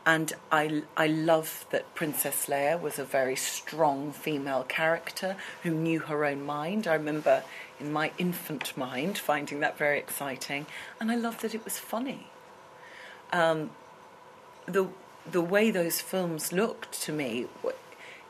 and 0.06 0.32
I, 0.52 0.84
I 0.96 1.08
love 1.08 1.66
that 1.72 1.94
Princess 1.94 2.46
Leia 2.46 2.80
was 2.80 2.98
a 2.98 3.04
very 3.04 3.36
strong 3.36 4.14
female 4.14 4.64
character 4.64 5.36
who 5.64 5.72
knew 5.72 6.00
her 6.00 6.24
own 6.24 6.46
mind. 6.46 6.88
I 6.88 6.94
remember 6.94 7.44
in 7.78 7.92
my 7.92 8.12
infant 8.18 8.78
mind 8.78 9.18
finding 9.18 9.60
that 9.60 9.78
very 9.78 10.00
exciting, 10.00 10.66
and 11.00 11.12
I 11.12 11.16
love 11.16 11.42
that 11.42 11.54
it 11.54 11.66
was 11.66 11.78
funny. 11.78 12.28
Um, 13.34 13.72
the 14.66 14.88
the 15.30 15.42
way 15.42 15.72
those 15.72 16.00
films 16.00 16.54
looked 16.54 17.02
to 17.02 17.12
me, 17.12 17.48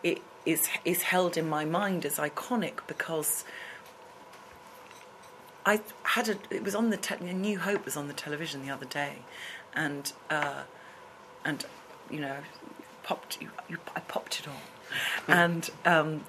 it 0.01 0.21
is 0.47 0.69
is 0.85 1.03
held 1.03 1.37
in 1.37 1.47
my 1.47 1.65
mind 1.65 2.05
as 2.05 2.17
iconic 2.17 2.79
because 2.87 3.43
I 5.65 5.81
had 6.03 6.29
a. 6.29 6.37
It 6.49 6.63
was 6.63 6.73
on 6.73 6.89
the 6.89 6.97
te- 6.97 7.33
New 7.33 7.59
Hope 7.59 7.83
was 7.83 7.97
on 7.97 8.07
the 8.07 8.13
television 8.13 8.65
the 8.65 8.71
other 8.71 8.85
day, 8.85 9.17
and 9.75 10.11
uh, 10.29 10.61
and 11.43 11.65
you 12.09 12.21
know, 12.21 12.37
popped 13.03 13.41
you, 13.41 13.49
you, 13.67 13.77
I 13.93 13.99
popped 13.99 14.39
it 14.39 14.47
on, 14.47 14.61
and 15.27 15.69
um, 15.83 16.21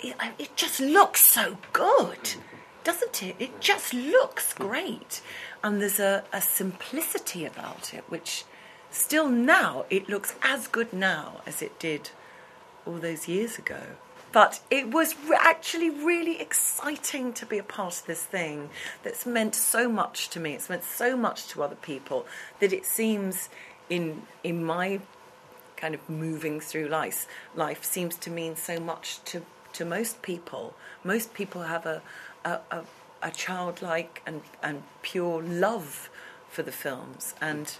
it, 0.00 0.16
it 0.40 0.56
just 0.56 0.80
looks 0.80 1.24
so 1.24 1.56
good, 1.72 2.34
doesn't 2.82 3.22
it? 3.22 3.36
It 3.38 3.60
just 3.60 3.94
looks 3.94 4.52
great, 4.52 5.22
and 5.62 5.80
there's 5.80 6.00
a, 6.00 6.24
a 6.32 6.40
simplicity 6.40 7.44
about 7.44 7.94
it 7.94 8.02
which 8.08 8.44
still 8.90 9.28
now 9.28 9.84
it 9.88 10.08
looks 10.08 10.34
as 10.42 10.66
good 10.66 10.92
now 10.92 11.40
as 11.46 11.62
it 11.62 11.78
did 11.78 12.10
all 12.86 12.98
those 12.98 13.28
years 13.28 13.58
ago. 13.58 13.80
But 14.32 14.60
it 14.70 14.90
was 14.90 15.14
actually 15.36 15.90
really 15.90 16.40
exciting 16.40 17.34
to 17.34 17.44
be 17.44 17.58
a 17.58 17.62
part 17.62 18.00
of 18.00 18.06
this 18.06 18.24
thing 18.24 18.70
that's 19.02 19.26
meant 19.26 19.54
so 19.54 19.90
much 19.90 20.30
to 20.30 20.40
me. 20.40 20.54
It's 20.54 20.70
meant 20.70 20.84
so 20.84 21.16
much 21.16 21.48
to 21.48 21.62
other 21.62 21.74
people 21.74 22.26
that 22.60 22.72
it 22.72 22.86
seems 22.86 23.50
in 23.90 24.22
in 24.42 24.64
my 24.64 25.00
kind 25.76 25.94
of 25.94 26.08
moving 26.08 26.60
through 26.60 26.88
life 26.88 27.26
life 27.54 27.84
seems 27.84 28.16
to 28.16 28.30
mean 28.30 28.56
so 28.56 28.80
much 28.80 29.22
to 29.24 29.42
to 29.74 29.84
most 29.84 30.22
people. 30.22 30.74
Most 31.04 31.34
people 31.34 31.62
have 31.62 31.84
a 31.84 32.00
a, 32.44 32.60
a, 32.70 32.84
a 33.22 33.30
childlike 33.30 34.22
and, 34.26 34.40
and 34.62 34.82
pure 35.02 35.42
love 35.42 36.08
for 36.48 36.62
the 36.62 36.72
films 36.72 37.34
and 37.40 37.76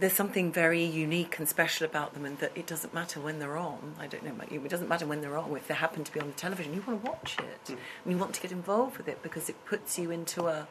there's 0.00 0.12
something 0.12 0.52
very 0.52 0.84
unique 0.84 1.38
and 1.38 1.48
special 1.48 1.86
about 1.86 2.14
them, 2.14 2.24
and 2.24 2.38
that 2.38 2.52
it 2.54 2.66
doesn't 2.66 2.94
matter 2.94 3.20
when 3.20 3.38
they're 3.38 3.56
on. 3.56 3.94
I 3.98 4.06
don't 4.06 4.24
know 4.24 4.30
about 4.30 4.52
you, 4.52 4.64
it 4.64 4.68
doesn't 4.68 4.88
matter 4.88 5.06
when 5.06 5.20
they're 5.20 5.36
on. 5.36 5.54
If 5.56 5.68
they 5.68 5.74
happen 5.74 6.04
to 6.04 6.12
be 6.12 6.20
on 6.20 6.28
the 6.28 6.32
television, 6.34 6.74
you 6.74 6.82
want 6.86 7.02
to 7.02 7.10
watch 7.10 7.36
it, 7.38 7.70
and 7.70 8.12
you 8.12 8.18
want 8.18 8.34
to 8.34 8.40
get 8.40 8.52
involved 8.52 8.98
with 8.98 9.08
it 9.08 9.22
because 9.22 9.48
it 9.48 9.64
puts 9.66 9.98
you 9.98 10.10
into 10.10 10.46
a 10.46 10.68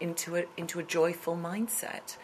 into 0.00 0.36
a 0.36 0.44
into 0.56 0.78
a 0.78 0.82
joyful 0.82 1.36
mindset. 1.36 2.16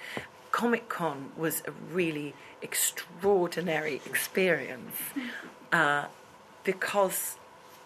Comic 0.53 0.89
Con 0.89 1.33
was 1.37 1.63
a 1.67 1.73
really 1.93 2.35
extraordinary 2.63 3.97
experience 4.07 4.97
uh, 5.73 6.07
because 6.65 7.37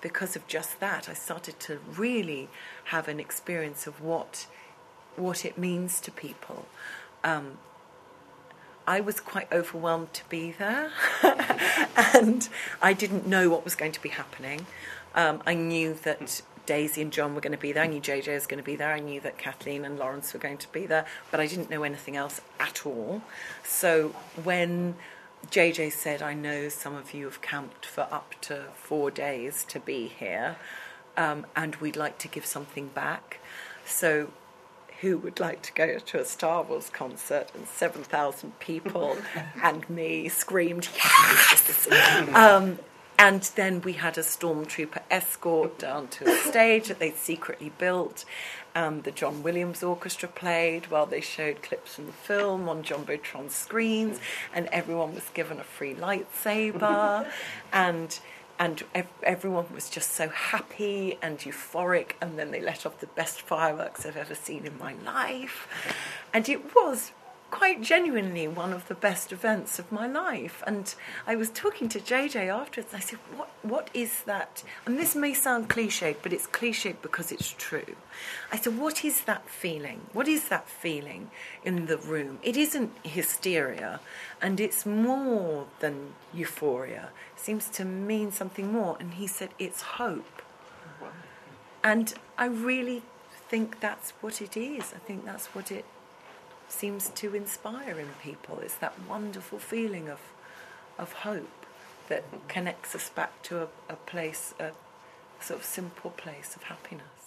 because 0.00 0.36
of 0.36 0.46
just 0.46 0.80
that. 0.80 1.08
I 1.08 1.14
started 1.14 1.58
to 1.60 1.78
really 1.96 2.48
have 2.84 3.08
an 3.08 3.20
experience 3.20 3.86
of 3.86 4.00
what 4.00 4.46
what 5.16 5.44
it 5.44 5.58
means 5.58 6.00
to 6.00 6.10
people. 6.10 6.66
Um, 7.24 7.58
I 8.90 9.00
was 9.00 9.20
quite 9.20 9.46
overwhelmed 9.52 10.12
to 10.14 10.28
be 10.28 10.50
there, 10.50 10.90
and 12.12 12.48
I 12.82 12.92
didn't 12.92 13.24
know 13.24 13.48
what 13.48 13.62
was 13.62 13.76
going 13.76 13.92
to 13.92 14.02
be 14.02 14.08
happening. 14.08 14.66
Um, 15.14 15.44
I 15.46 15.54
knew 15.54 15.94
that 16.02 16.42
Daisy 16.66 17.00
and 17.00 17.12
John 17.12 17.36
were 17.36 17.40
going 17.40 17.52
to 17.52 17.56
be 17.56 17.70
there. 17.70 17.84
I 17.84 17.86
knew 17.86 18.00
JJ 18.00 18.34
was 18.34 18.48
going 18.48 18.58
to 18.58 18.64
be 18.64 18.74
there. 18.74 18.92
I 18.92 18.98
knew 18.98 19.20
that 19.20 19.38
Kathleen 19.38 19.84
and 19.84 19.96
Lawrence 19.96 20.34
were 20.34 20.40
going 20.40 20.58
to 20.58 20.72
be 20.72 20.86
there, 20.86 21.06
but 21.30 21.38
I 21.38 21.46
didn't 21.46 21.70
know 21.70 21.84
anything 21.84 22.16
else 22.16 22.40
at 22.58 22.84
all. 22.84 23.22
So 23.62 24.08
when 24.42 24.96
JJ 25.52 25.92
said, 25.92 26.20
I 26.20 26.34
know 26.34 26.68
some 26.68 26.96
of 26.96 27.14
you 27.14 27.26
have 27.26 27.40
camped 27.40 27.86
for 27.86 28.08
up 28.10 28.34
to 28.40 28.64
four 28.74 29.12
days 29.12 29.64
to 29.68 29.78
be 29.78 30.08
here, 30.08 30.56
um, 31.16 31.46
and 31.54 31.76
we'd 31.76 31.94
like 31.94 32.18
to 32.18 32.26
give 32.26 32.44
something 32.44 32.88
back. 32.88 33.38
So 33.86 34.32
who 35.00 35.16
would 35.18 35.40
like 35.40 35.62
to 35.62 35.72
go 35.72 35.98
to 35.98 36.20
a 36.20 36.24
Star 36.24 36.62
Wars 36.62 36.90
concert 36.90 37.50
and 37.54 37.66
7,000 37.66 38.58
people 38.58 39.16
and 39.62 39.88
me 39.88 40.28
screamed, 40.28 40.88
yes! 40.94 41.88
Um, 42.34 42.78
and 43.18 43.42
then 43.54 43.82
we 43.82 43.92
had 43.94 44.16
a 44.16 44.22
stormtrooper 44.22 45.02
escort 45.10 45.78
down 45.78 46.08
to 46.08 46.26
a 46.26 46.36
stage 46.38 46.88
that 46.88 46.98
they'd 46.98 47.16
secretly 47.16 47.70
built. 47.76 48.24
Um, 48.74 49.02
the 49.02 49.10
John 49.10 49.42
Williams 49.42 49.82
Orchestra 49.82 50.28
played 50.28 50.90
while 50.90 51.04
they 51.04 51.20
showed 51.20 51.62
clips 51.62 51.96
from 51.96 52.06
the 52.06 52.12
film 52.12 52.66
on 52.66 52.82
Jumbotron 52.82 53.50
screens, 53.50 54.20
and 54.54 54.68
everyone 54.68 55.14
was 55.14 55.28
given 55.34 55.60
a 55.60 55.64
free 55.64 55.94
lightsaber. 55.94 57.26
and 57.72 58.18
and 58.60 58.84
ev- 58.94 59.08
everyone 59.22 59.64
was 59.74 59.88
just 59.88 60.12
so 60.12 60.28
happy 60.28 61.18
and 61.22 61.38
euphoric 61.38 62.12
and 62.20 62.38
then 62.38 62.50
they 62.50 62.60
let 62.60 62.84
off 62.84 63.00
the 63.00 63.06
best 63.06 63.40
fireworks 63.40 64.04
i've 64.04 64.18
ever 64.18 64.34
seen 64.34 64.66
in 64.66 64.78
my 64.78 64.94
life. 65.04 65.66
And 66.32 66.48
it 66.48 66.74
was 66.76 67.10
quite 67.50 67.82
genuinely 67.82 68.46
one 68.46 68.72
of 68.72 68.86
the 68.86 68.94
best 68.94 69.32
events 69.32 69.78
of 69.78 69.90
my 69.90 70.06
life. 70.06 70.62
And 70.66 70.94
i 71.26 71.34
was 71.34 71.50
talking 71.50 71.88
to 71.88 71.98
jj 71.98 72.36
afterwards 72.48 72.92
and 72.92 73.02
i 73.02 73.04
said 73.04 73.18
what 73.36 73.48
what 73.62 73.90
is 73.92 74.22
that? 74.24 74.62
And 74.86 74.98
this 74.98 75.14
may 75.16 75.34
sound 75.34 75.68
cliched 75.68 76.16
but 76.22 76.32
it's 76.32 76.46
cliched 76.46 76.96
because 77.02 77.32
it's 77.32 77.54
true. 77.56 77.96
I 78.52 78.58
said 78.58 78.78
what 78.78 79.04
is 79.04 79.22
that 79.22 79.48
feeling? 79.48 80.00
What 80.12 80.28
is 80.28 80.48
that 80.48 80.68
feeling 80.68 81.30
in 81.64 81.86
the 81.86 81.96
room? 81.96 82.38
It 82.42 82.56
isn't 82.56 82.92
hysteria 83.02 84.00
and 84.42 84.60
it's 84.60 84.84
more 84.84 85.66
than 85.80 86.12
euphoria 86.34 87.08
seems 87.40 87.68
to 87.70 87.84
mean 87.84 88.30
something 88.30 88.72
more. 88.72 88.96
And 89.00 89.14
he 89.14 89.26
said 89.26 89.50
it's 89.58 89.82
hope. 89.82 90.42
And 91.82 92.12
i 92.36 92.46
really 92.46 93.02
think 93.48 93.80
that's 93.80 94.10
what 94.20 94.40
it 94.40 94.56
is. 94.56 94.92
I 94.94 94.98
think 94.98 95.24
that's 95.24 95.46
what 95.48 95.72
it 95.72 95.84
seems 96.68 97.08
to 97.08 97.34
inspire 97.34 97.98
in 97.98 98.08
people. 98.22 98.60
It's 98.60 98.76
that 98.76 98.94
wonderful 99.08 99.58
feeling 99.58 100.08
of 100.08 100.20
of 100.98 101.12
hope 101.12 101.66
that 102.08 102.24
connects 102.48 102.94
us 102.94 103.08
back 103.08 103.42
to 103.42 103.62
a, 103.62 103.68
a 103.88 103.96
place 103.96 104.54
a 104.60 104.72
sort 105.40 105.60
of 105.60 105.64
simple 105.66 106.10
place 106.10 106.54
of 106.54 106.64
happiness 106.64 107.20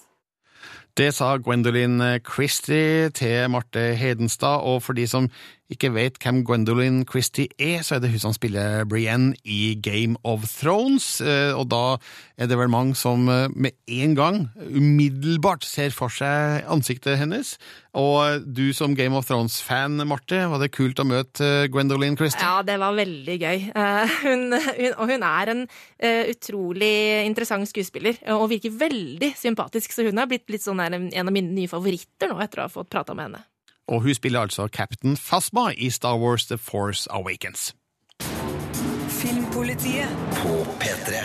Det 0.97 1.09
sa 1.13 1.38
Gwendolyn 1.41 2.19
Christie 2.21 3.09
til 3.09 3.50
Marte 3.50 3.95
Hedenstad, 3.97 4.62
og 4.62 4.83
for 4.83 4.93
de 4.93 5.07
som 5.09 5.29
ikke 5.73 5.93
vet 5.95 6.17
hvem 6.21 6.41
Gwendolyn 6.45 7.03
Christie 7.09 7.50
er, 7.57 7.81
så 7.85 7.95
er 7.95 8.03
det 8.03 8.12
hun 8.13 8.21
som 8.21 8.33
spiller 8.35 8.83
Brienne 8.89 9.33
i 9.43 9.73
Game 9.79 10.19
of 10.27 10.45
Thrones, 10.59 11.21
eh, 11.21 11.53
og 11.55 11.69
da 11.71 11.97
er 12.38 12.50
det 12.51 12.57
vel 12.59 12.71
mange 12.71 12.97
som 13.00 13.25
eh, 13.31 13.47
med 13.55 13.73
en 13.88 14.15
gang 14.17 14.38
umiddelbart 14.59 15.65
ser 15.65 15.95
for 15.95 16.13
seg 16.13 16.67
ansiktet 16.71 17.17
hennes. 17.21 17.55
Og 17.97 18.43
du 18.43 18.73
som 18.73 18.95
Game 18.97 19.15
of 19.15 19.27
Thrones-fan, 19.29 20.01
Marte, 20.09 20.41
var 20.50 20.62
det 20.62 20.71
kult 20.73 21.00
å 21.00 21.07
møte 21.07 21.47
eh, 21.63 21.69
Gwendolyn 21.73 22.17
Christie? 22.19 22.43
Ja, 22.43 22.62
det 22.65 22.77
var 22.81 22.97
veldig 22.97 23.39
gøy. 23.39 23.67
Hun, 24.23 24.53
hun, 24.53 24.93
og 25.01 25.09
hun 25.09 25.23
er 25.25 25.50
en 25.51 25.62
utrolig 26.29 26.93
interessant 27.27 27.67
skuespiller, 27.67 28.17
og 28.35 28.50
virker 28.51 28.73
veldig 28.77 29.31
sympatisk, 29.38 29.93
så 29.93 30.05
hun 30.05 30.19
har 30.19 30.29
blitt 30.29 30.51
litt 30.51 30.63
sånn 30.63 30.79
her, 30.84 30.94
en 30.94 31.28
av 31.28 31.34
mine 31.34 31.54
nye 31.56 31.72
favoritter 31.72 32.32
nå, 32.32 32.40
etter 32.44 32.62
å 32.62 32.68
ha 32.68 32.72
fått 32.72 32.92
prata 32.94 33.16
med 33.18 33.30
henne. 33.30 33.44
Og 33.92 34.06
hun 34.06 34.16
spiller 34.16 34.46
altså 34.46 34.70
Captain 34.72 35.18
Phasma 35.20 35.74
i 35.75 35.90
Star 35.92 36.20
Wars 36.20 36.48
The 36.48 36.58
Force 36.58 37.08
Awakens. 37.12 37.74
Filmpolitiet 39.20 40.10
På 40.40 40.63
P3. 40.80 41.24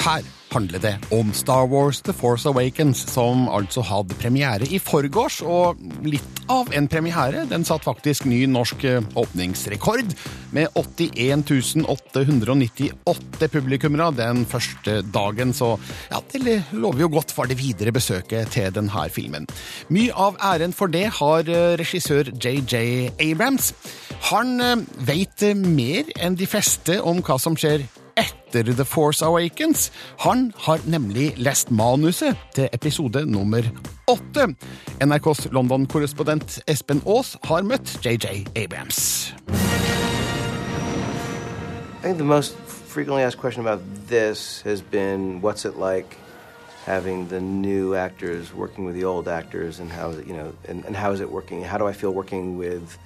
Her 0.00 0.39
handler 0.52 0.82
det 0.82 0.92
om 1.14 1.32
Star 1.36 1.68
Wars 1.70 2.02
The 2.04 2.12
Force 2.16 2.48
Awakens, 2.48 3.04
som 3.12 3.46
altså 3.48 3.84
hadde 3.86 4.18
premiere 4.20 4.68
i 4.68 4.80
forgårs, 4.82 5.40
og 5.46 5.80
litt 6.04 6.44
av 6.50 6.72
en 6.74 6.88
premiere. 6.90 7.46
Den 7.50 7.64
satt 7.64 7.86
faktisk 7.86 8.26
ny 8.28 8.42
norsk 8.50 8.84
eh, 8.84 9.00
åpningsrekord, 9.14 10.12
med 10.50 10.68
81 10.74 11.86
898 11.86 13.48
publikummere 13.52 14.10
den 14.18 14.44
første 14.50 15.00
dagen, 15.14 15.54
så 15.54 15.76
ja, 16.10 16.20
det 16.32 16.60
lover 16.74 17.06
jo 17.06 17.12
godt 17.14 17.32
for 17.34 17.46
det 17.46 17.60
videre 17.60 17.94
besøket 17.94 18.50
til 18.56 18.74
denne 18.74 19.06
filmen. 19.14 19.46
Mye 19.94 20.12
av 20.12 20.36
æren 20.52 20.74
for 20.76 20.90
det 20.92 21.06
har 21.20 21.46
eh, 21.48 21.76
regissør 21.80 22.34
JJ 22.34 23.14
Abrams. 23.30 23.72
Han 24.30 24.58
veit 25.00 25.30
vet 25.40 25.56
mer 25.56 26.08
enn 26.20 26.36
de 26.36 26.46
fleste 26.48 27.00
om 27.06 27.22
hva 27.24 27.38
som 27.40 27.56
skjer 27.58 27.86
etter 28.54 28.72
The 28.72 28.84
Force 28.84 29.22
Awakens. 29.22 29.92
Han 30.18 30.52
har 30.56 30.80
nemlig 30.86 31.34
lest 31.36 31.70
manuset 31.70 32.36
til 32.54 32.68
episode 32.72 33.26
nummer 33.26 33.62
åtte. 34.08 34.54
NRKs 35.04 35.48
London-korrespondent 35.52 36.60
Espen 36.66 37.02
Aas 37.06 37.36
har 37.44 37.62
møtt 37.62 38.06
JJ 38.06 38.46
Abrams. 38.56 39.34
I 42.00 42.02
think 42.02 42.16
the 42.16 42.24
most 42.24 42.56
frequently 42.66 43.22
asked 43.22 43.40
question 43.40 43.66
about 43.66 43.80
this 44.08 44.62
has 44.62 44.82
been 44.82 45.42
what's 45.42 45.64
it 45.64 45.76
like 45.76 46.16
having 46.86 47.28
the 47.28 47.40
new 47.40 47.94
actors 47.94 48.54
working 48.54 48.84
with 48.86 48.94
the 48.94 49.04
old 49.04 49.28
actors 49.28 49.80
and 49.80 49.92
how 49.92 50.10
is 50.10 50.18
it, 50.18 50.26
you 50.26 50.32
know, 50.32 50.52
and, 50.68 50.84
and 50.86 50.96
how 50.96 51.12
is 51.12 51.20
it 51.20 51.30
working? 51.30 51.62
How 51.62 51.78
do 51.78 51.86
I 51.86 51.92
feel 51.92 52.10
working 52.10 52.58
with, 52.58 52.98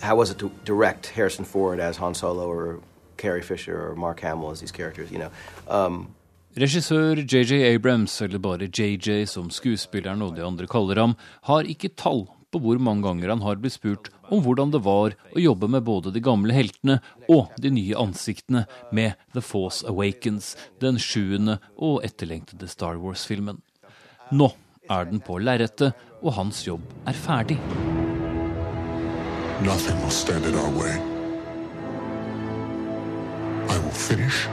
how 0.00 0.16
was 0.16 0.30
it 0.30 0.38
to 0.38 0.50
direct 0.64 1.06
Harrison 1.06 1.44
Ford 1.44 1.80
as 1.80 1.96
Han 1.96 2.14
Solo 2.14 2.46
or 2.46 2.80
Carrie 3.24 3.42
Fisher 3.42 3.80
or 3.80 3.96
Mark 3.96 4.20
Hamill 4.20 4.52
as 4.52 4.60
these 4.60 4.72
characters, 4.72 5.10
you 5.10 5.18
know? 5.18 5.32
Um, 5.66 6.14
Regissør 6.54 7.18
JJ 7.18 7.64
Abrams, 7.74 8.20
eller 8.22 8.38
bare 8.38 8.68
JJ 8.68 9.24
som 9.26 9.48
skuespilleren 9.50 10.22
og 10.22 10.36
de 10.36 10.44
andre 10.46 10.68
kaller 10.70 11.00
ham, 11.00 11.16
har 11.48 11.66
ikke 11.66 11.90
tall 11.98 12.28
på 12.54 12.60
hvor 12.62 12.78
mange 12.78 13.02
ganger 13.02 13.32
han 13.32 13.42
har 13.42 13.58
blitt 13.58 13.74
spurt 13.74 14.10
om 14.30 14.42
hvordan 14.44 14.70
det 14.70 14.84
var 14.84 15.16
å 15.34 15.42
jobbe 15.42 15.66
med 15.74 15.82
både 15.82 16.12
de 16.14 16.22
gamle 16.22 16.54
heltene 16.54 17.00
og 17.26 17.50
de 17.58 17.72
nye 17.74 17.98
ansiktene 17.98 18.62
med 18.94 19.18
The 19.34 19.42
Force 19.42 19.82
Awakens, 19.90 20.52
den 20.78 21.00
sjuende 21.02 21.58
og 21.74 22.04
etterlengtede 22.06 22.70
Star 22.70 23.00
Wars-filmen. 23.02 23.58
Nå 24.30 24.52
er 24.86 25.10
den 25.10 25.24
på 25.24 25.40
lerretet, 25.42 25.96
og 26.22 26.36
hans 26.38 26.62
jobb 26.68 26.86
er 27.10 27.18
ferdig. 27.18 27.58
Nothing 29.64 29.98
will 30.02 30.10
stand 30.10 30.46
in 30.46 30.54
our 30.54 30.70
way. 30.70 31.13
Finish 33.94 34.48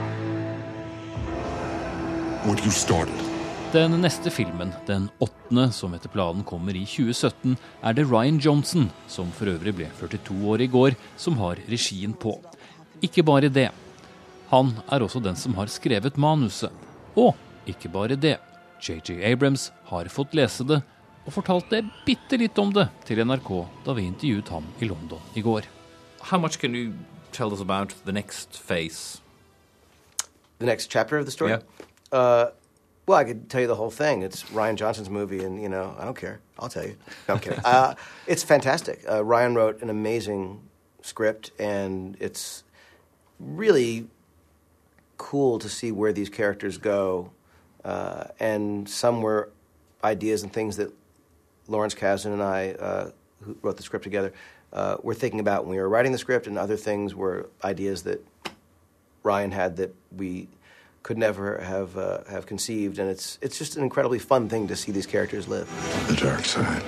what 2.44 2.64
you 2.64 2.70
started. 2.70 3.14
Den 3.72 4.00
neste 4.02 4.30
filmen, 4.30 4.72
den 4.86 5.08
åttende, 5.18 5.72
som 5.72 5.94
etter 5.94 6.10
planen 6.12 6.44
kommer 6.44 6.76
i 6.76 6.84
2017, 6.86 7.56
er 7.82 7.94
det 7.96 8.04
Ryan 8.10 8.38
Johnson, 8.38 8.90
som 9.08 9.30
for 9.32 9.48
øvrig 9.48 9.72
ble 9.78 9.88
42 9.98 10.36
år 10.52 10.64
i 10.64 10.68
går, 10.68 10.96
som 11.16 11.38
har 11.40 11.62
regien 11.70 12.12
på. 12.12 12.34
Ikke 13.02 13.24
bare 13.24 13.48
det. 13.48 13.70
Han 14.52 14.74
er 14.92 15.06
også 15.06 15.22
den 15.24 15.38
som 15.40 15.56
har 15.56 15.72
skrevet 15.72 16.20
manuset. 16.20 16.70
Og 17.16 17.32
ikke 17.66 17.88
bare 17.88 18.20
det. 18.20 18.36
JJ 18.82 19.22
Abrams 19.32 19.70
har 19.88 20.10
fått 20.12 20.36
lese 20.36 20.66
det, 20.68 20.82
og 21.24 21.32
fortalte 21.32 21.84
bitte 22.04 22.36
litt 22.36 22.58
om 22.58 22.74
det 22.74 22.88
til 23.08 23.22
NRK 23.24 23.50
da 23.86 23.96
vi 23.96 24.06
intervjuet 24.10 24.52
ham 24.52 24.68
i 24.82 24.90
London 24.90 25.32
i 25.38 25.42
går. 25.44 25.64
How 26.28 26.38
much 26.38 26.58
can 26.60 26.74
you 26.74 26.92
tell 27.32 27.52
us 27.52 27.60
about 27.64 27.94
the 28.04 28.12
next 28.12 28.60
phase? 28.60 29.21
The 30.62 30.66
next 30.66 30.86
chapter 30.86 31.18
of 31.18 31.26
the 31.26 31.30
story? 31.30 31.52
Yeah. 31.52 31.60
Uh, 32.10 32.50
well, 33.06 33.18
I 33.18 33.24
could 33.24 33.50
tell 33.50 33.60
you 33.60 33.66
the 33.66 33.74
whole 33.74 33.90
thing. 33.90 34.22
It's 34.22 34.50
Ryan 34.52 34.76
Johnson's 34.76 35.10
movie, 35.10 35.44
and, 35.44 35.60
you 35.60 35.68
know, 35.68 35.94
I 35.98 36.04
don't 36.04 36.16
care. 36.16 36.40
I'll 36.58 36.68
tell 36.68 36.86
you. 36.86 36.96
No, 37.28 37.34
I'm 37.34 37.40
kidding. 37.40 37.58
uh, 37.64 37.94
it's 38.26 38.44
fantastic. 38.44 39.04
Uh, 39.10 39.24
Ryan 39.24 39.54
wrote 39.54 39.82
an 39.82 39.90
amazing 39.90 40.60
script, 41.02 41.50
and 41.58 42.16
it's 42.20 42.62
really 43.40 44.06
cool 45.18 45.58
to 45.58 45.68
see 45.68 45.90
where 45.90 46.12
these 46.12 46.28
characters 46.28 46.78
go. 46.78 47.32
Uh, 47.84 48.24
and 48.38 48.88
some 48.88 49.20
were 49.20 49.50
ideas 50.04 50.44
and 50.44 50.52
things 50.52 50.76
that 50.76 50.92
Lawrence 51.66 51.94
Kasdan 51.94 52.32
and 52.32 52.42
I, 52.42 52.70
uh, 52.70 53.10
who 53.40 53.56
wrote 53.62 53.76
the 53.76 53.82
script 53.82 54.04
together, 54.04 54.32
uh, 54.72 54.96
were 55.02 55.14
thinking 55.14 55.40
about 55.40 55.64
when 55.64 55.76
we 55.76 55.82
were 55.82 55.88
writing 55.88 56.12
the 56.12 56.18
script, 56.18 56.46
and 56.46 56.56
other 56.56 56.76
things 56.76 57.16
were 57.16 57.50
ideas 57.64 58.04
that 58.04 58.24
Ryan 59.24 59.52
had 59.52 59.76
that 59.76 59.94
we 60.16 60.48
could 61.02 61.18
never 61.18 61.58
have 61.58 61.96
uh, 61.96 62.18
have 62.28 62.46
conceived, 62.46 62.98
and 62.98 63.10
it's 63.10 63.38
it's 63.42 63.58
just 63.58 63.76
an 63.76 63.82
incredibly 63.82 64.18
fun 64.18 64.48
thing 64.48 64.68
to 64.68 64.76
see 64.76 64.92
these 64.92 65.06
characters 65.06 65.48
live. 65.48 65.68
The 66.08 66.16
dark 66.16 66.44
side. 66.44 66.82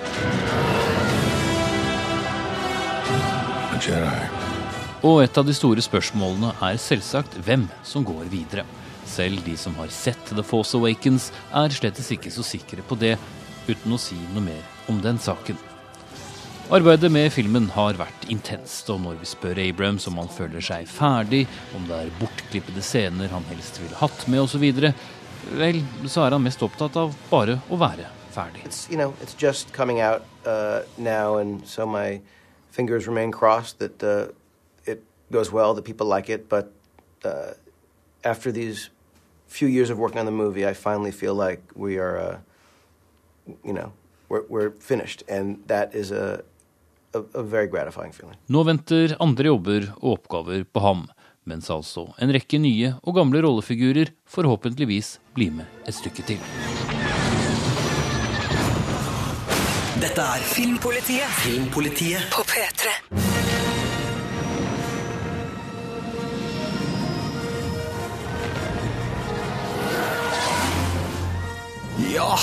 A 3.73 3.77
Jedi. 3.79 4.55
Og 5.03 5.21
et 5.23 5.37
av 5.37 5.45
de 5.45 5.53
store 5.53 5.83
spørsmålene 5.83 6.53
er 6.65 6.79
selvsagt 6.81 7.35
hvem 7.45 7.67
som 7.83 8.05
går 8.07 8.25
videre. 8.31 8.63
Selv 9.05 9.43
de 9.45 9.53
som 9.57 9.75
har 9.77 9.91
sett 9.93 10.31
The 10.31 10.43
Force 10.43 10.77
Awakens, 10.77 11.29
er 11.53 11.69
slettes 11.69 12.09
ikke 12.15 12.31
så 12.33 12.41
sikre 12.43 12.81
på 12.81 12.97
det, 12.97 13.13
uten 13.69 13.93
å 13.93 14.01
si 14.01 14.17
noe 14.33 14.47
mer 14.47 14.63
om 14.89 14.97
den 15.03 15.21
saken. 15.21 15.59
Arbeidet 16.73 17.11
med 17.13 17.27
filmen 17.29 17.67
har 17.75 17.93
vært 17.93 18.23
intenst, 18.33 18.87
og 18.89 19.03
når 19.03 19.19
vi 19.19 19.27
spør 19.29 19.59
Abrams 19.61 20.07
om 20.09 20.15
han 20.17 20.29
føler 20.33 20.63
seg 20.65 20.87
ferdig, 20.89 21.43
om 21.77 21.83
det 21.85 21.99
er 22.07 22.15
bortklippede 22.17 22.81
scener 22.81 23.29
han 23.29 23.45
helst 23.51 23.77
ville 23.83 23.93
hatt 23.99 24.23
med 24.25 24.41
osv., 24.41 24.63
vel, 25.59 25.77
så 26.09 26.23
er 26.25 26.33
han 26.33 26.41
mest 26.41 26.63
opptatt 26.65 26.97
av 26.97 27.13
bare 27.29 27.59
å 27.69 27.77
være 27.77 28.07
ferdig. 28.33 28.63
It's 28.65 28.89
you 28.89 28.97
know 28.97 29.13
it's 29.21 29.37
just 29.37 29.73
coming 29.77 30.01
out 30.01 30.25
uh, 30.49 30.81
now, 30.97 31.37
and 31.37 31.61
so 31.69 31.85
my 31.85 32.19
fingers 32.71 33.05
remain 33.05 33.31
crossed 33.31 33.77
that 33.77 34.01
uh, 34.01 34.33
it 34.89 35.03
goes 35.31 35.51
well, 35.51 35.75
that 35.75 35.85
people 35.85 36.07
like 36.07 36.33
it. 36.33 36.49
But 36.49 36.73
uh, 37.23 37.53
after 38.23 38.51
these 38.51 38.89
few 39.45 39.67
years 39.67 39.91
of 39.91 39.99
working 39.99 40.17
on 40.17 40.25
the 40.25 40.31
movie, 40.31 40.65
I 40.65 40.73
finally 40.73 41.11
feel 41.11 41.35
like 41.35 41.61
we 41.75 41.99
are, 41.99 42.17
uh, 42.17 42.37
you 43.63 43.73
know, 43.73 43.93
we're, 44.29 44.45
we're 44.49 44.71
finished, 44.71 45.21
and 45.29 45.61
that 45.67 45.93
is 45.93 46.09
a, 46.09 46.43
a 47.15 47.23
a 47.39 47.43
very 47.43 47.67
gratifying 47.67 48.13
feeling. 48.13 48.37
Nå 48.51 48.63
venter 48.67 49.15
andre 49.23 49.51
jobber 49.51 49.87
og 50.01 50.17
oppgaver 50.19 50.65
på 50.67 50.83
ham, 50.83 51.05
mens 51.47 51.69
altså 51.73 52.09
en 52.21 52.33
rekke 52.35 52.59
nye 52.61 52.95
og 53.03 53.15
gamle 53.19 53.41
rollefigurer 53.45 54.11
forhåpentligvis 54.29 55.15
blir 55.37 55.53
med 55.55 55.87
et 55.87 55.95
stykke 55.95 56.25
til. 56.27 56.41
Dette 59.95 60.21
er 60.21 60.43
Filmpolitiet. 60.51 61.39
Filmpolitiet 61.41 62.29
På 62.35 62.43
P3. 62.43 62.91
Ja, 72.13 72.35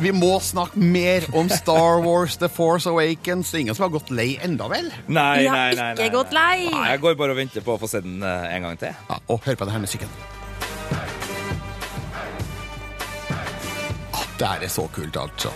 vi 0.00 0.12
må 0.12 0.36
snakke 0.44 0.78
mer 0.80 1.24
om 1.36 1.48
Star 1.48 2.02
Wars 2.04 2.36
The 2.40 2.48
Force 2.52 2.88
Awakens. 2.90 3.50
Det 3.50 3.58
er 3.58 3.64
ingen 3.64 3.76
som 3.78 3.86
har 3.86 3.94
gått 3.94 4.10
lei 4.12 4.36
enda, 4.44 4.68
vel? 4.68 4.90
Nei, 5.08 5.42
Vi 5.42 5.48
har 5.48 5.56
nei, 5.56 5.74
nei, 5.78 5.90
ikke 5.94 6.02
nei, 6.04 6.14
gått 6.14 6.34
lei. 6.36 6.56
Nei, 6.72 6.86
jeg 6.92 7.02
går 7.04 7.18
bare 7.20 7.36
og 7.36 7.40
venter 7.40 7.64
på 7.64 7.76
å 7.76 7.80
få 7.80 7.90
se 7.90 8.02
den 8.04 8.20
eh, 8.20 8.48
en 8.56 8.68
gang 8.68 8.80
til. 8.80 8.92
Ja, 9.08 9.20
og 9.32 9.46
hør 9.46 9.58
på 9.62 9.68
denne 9.68 9.84
musikken. 9.86 10.12
Det 14.36 14.44
her 14.44 14.66
er 14.66 14.68
så 14.68 14.84
kult, 14.92 15.16
altså. 15.16 15.52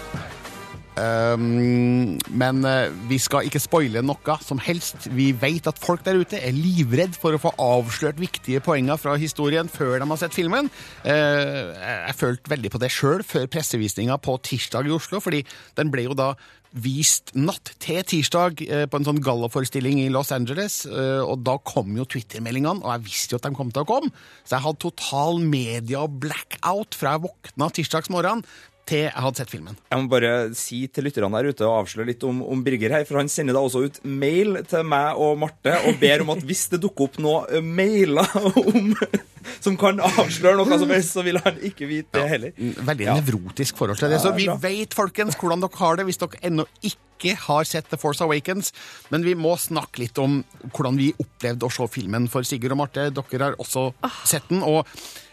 Um, 1.00 2.18
men 2.28 2.64
eh, 2.66 2.92
vi 3.08 3.16
skal 3.22 3.46
ikke 3.48 3.62
spoile 3.62 4.02
noe 4.04 4.36
som 4.44 4.60
helst. 4.62 5.08
Vi 5.16 5.30
vet 5.38 5.68
at 5.70 5.80
folk 5.80 6.04
der 6.06 6.20
ute 6.20 6.40
er 6.40 6.56
livredd 6.56 7.16
for 7.18 7.36
å 7.36 7.40
få 7.40 7.54
avslørt 7.60 8.20
viktige 8.20 8.62
poenger 8.64 9.00
fra 9.00 9.16
historien 9.20 9.70
før 9.70 10.00
de 10.00 10.08
har 10.10 10.20
sett 10.20 10.36
filmen. 10.36 10.70
Uh, 11.06 11.72
jeg 11.72 12.16
følte 12.20 12.52
veldig 12.52 12.72
på 12.74 12.82
det 12.82 12.92
sjøl 12.94 13.24
før 13.26 13.50
pressevisninga 13.50 14.18
på 14.20 14.36
tirsdag 14.44 14.90
i 14.90 14.96
Oslo, 14.96 15.22
fordi 15.24 15.44
den 15.78 15.92
ble 15.92 16.08
jo 16.08 16.16
da 16.18 16.34
vist 16.70 17.32
natt 17.34 17.72
til 17.82 18.04
tirsdag 18.06 18.60
eh, 18.62 18.84
på 18.86 18.98
en 19.00 19.06
sånn 19.08 19.18
gallaforestilling 19.26 20.04
i 20.04 20.10
Los 20.14 20.28
Angeles. 20.30 20.84
Og 20.86 21.40
da 21.42 21.56
kom 21.66 21.96
jo 21.98 22.06
Twitter-meldingene, 22.06 22.84
og 22.84 22.92
jeg 22.92 23.06
visste 23.08 23.34
jo 23.34 23.40
at 23.40 23.48
de 23.48 23.58
kom 23.58 23.72
til 23.74 23.82
å 23.82 23.88
komme. 23.88 24.12
Så 24.44 24.54
jeg 24.54 24.64
hadde 24.68 24.82
total 24.84 25.42
media-blackout 25.50 26.94
fra 26.94 27.16
jeg 27.16 27.24
våkna 27.24 27.70
tirsdagsmorgen 27.74 28.44
til 28.90 29.04
jeg 29.06 29.24
hadde 29.24 29.40
sett 29.40 29.52
filmen. 29.52 29.78
Jeg 29.90 30.02
må 30.02 30.10
bare 30.10 30.32
si 30.58 30.82
til 30.90 31.06
lytterne 31.06 31.30
der 31.38 31.50
ute 31.54 31.66
og 31.66 31.84
avsløre 31.84 32.10
litt 32.10 32.24
om, 32.26 32.42
om 32.42 32.62
Birger 32.66 32.96
her, 32.98 33.06
for 33.08 33.20
han 33.20 33.30
sender 33.32 33.56
da 33.56 33.62
også 33.64 33.84
ut 33.86 34.00
mail 34.04 34.60
til 34.70 34.86
meg 34.90 35.20
og 35.20 35.38
Marte 35.40 35.76
og 35.88 36.00
ber 36.02 36.24
om 36.24 36.32
at 36.34 36.44
hvis 36.46 36.66
det 36.74 36.82
dukker 36.82 37.08
opp 37.08 37.20
noe 37.22 37.42
eh, 37.48 37.64
mailer 37.64 38.26
om 38.60 38.94
som 39.64 39.76
kan 39.80 40.00
avsløre 40.04 40.58
noe 40.58 40.80
som 40.80 40.90
helst, 40.92 41.14
så 41.16 41.24
vil 41.26 41.40
han 41.42 41.60
ikke 41.70 41.88
vite 41.90 42.18
det 42.18 42.26
heller. 42.34 42.56
Veldig 42.90 43.12
nevrotisk 43.20 43.78
forhold 43.80 44.00
til 44.00 44.12
det. 44.12 44.20
Så 44.22 44.34
vi 44.36 44.48
bra. 44.50 44.58
vet, 44.62 44.96
folkens, 44.96 45.38
hvordan 45.40 45.64
dere 45.64 45.80
har 45.80 46.00
det 46.00 46.10
hvis 46.10 46.20
dere 46.20 46.42
ennå 46.50 46.66
ikke 46.82 47.09
har 47.28 47.64
sett 47.68 47.90
The 47.90 47.98
Force 48.00 48.24
Awakens. 48.24 48.72
Men 49.12 49.24
vi 49.26 49.34
må 49.38 49.56
snakke 49.60 50.02
litt 50.04 50.18
om 50.18 50.40
hvordan 50.72 50.96
vi 50.96 51.12
opplevde 51.20 51.68
å 51.68 51.72
se 51.72 51.86
filmen. 51.92 52.28
For 52.32 52.46
Sigurd 52.46 52.72
og 52.72 52.80
Marte, 52.82 53.10
dere 53.14 53.50
har 53.50 53.58
også 53.60 53.90
sett 54.28 54.48
den. 54.48 54.64
Og 54.66 54.88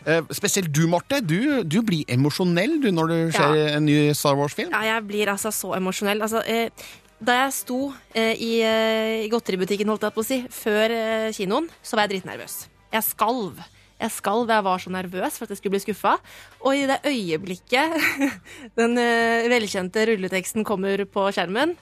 eh, 0.06 0.22
spesielt 0.36 0.72
du, 0.74 0.86
Marte. 0.92 1.22
Du, 1.24 1.64
du 1.64 1.82
blir 1.88 2.04
emosjonell 2.12 2.80
du, 2.84 2.92
når 2.92 3.14
du 3.14 3.18
ser 3.36 3.58
en 3.78 3.86
ny 3.88 3.98
Star 4.18 4.38
Wars-film. 4.40 4.74
Ja, 4.76 4.84
jeg 4.98 5.08
blir 5.08 5.32
altså 5.34 5.54
så 5.56 5.74
emosjonell. 5.78 6.22
Altså, 6.26 6.44
eh, 6.46 6.70
da 7.18 7.40
jeg 7.44 7.56
sto 7.58 7.80
eh, 8.14 8.36
i, 8.36 8.52
eh, 8.62 9.26
godteributikken, 9.32 9.90
holdt 9.90 10.06
jeg 10.06 10.18
på 10.18 10.26
å 10.26 10.28
si, 10.28 10.44
før 10.54 10.94
kinoen, 11.34 11.72
så 11.82 11.98
var 11.98 12.06
jeg 12.08 12.18
dritnervøs. 12.18 12.60
Jeg 12.94 13.08
skalv. 13.08 13.64
Jeg 13.98 14.14
skalv, 14.14 14.52
jeg 14.54 14.66
var 14.68 14.82
så 14.82 14.92
nervøs 14.94 15.40
for 15.40 15.48
at 15.48 15.54
jeg 15.54 15.60
skulle 15.60 15.74
bli 15.74 15.82
skuffa. 15.88 16.18
Og 16.62 16.78
i 16.78 16.86
det 16.90 17.00
øyeblikket 17.10 17.98
den 18.80 18.98
eh, 19.02 19.50
velkjente 19.50 20.06
rulleteksten 20.12 20.68
kommer 20.68 21.02
på 21.10 21.26
skjermen, 21.34 21.74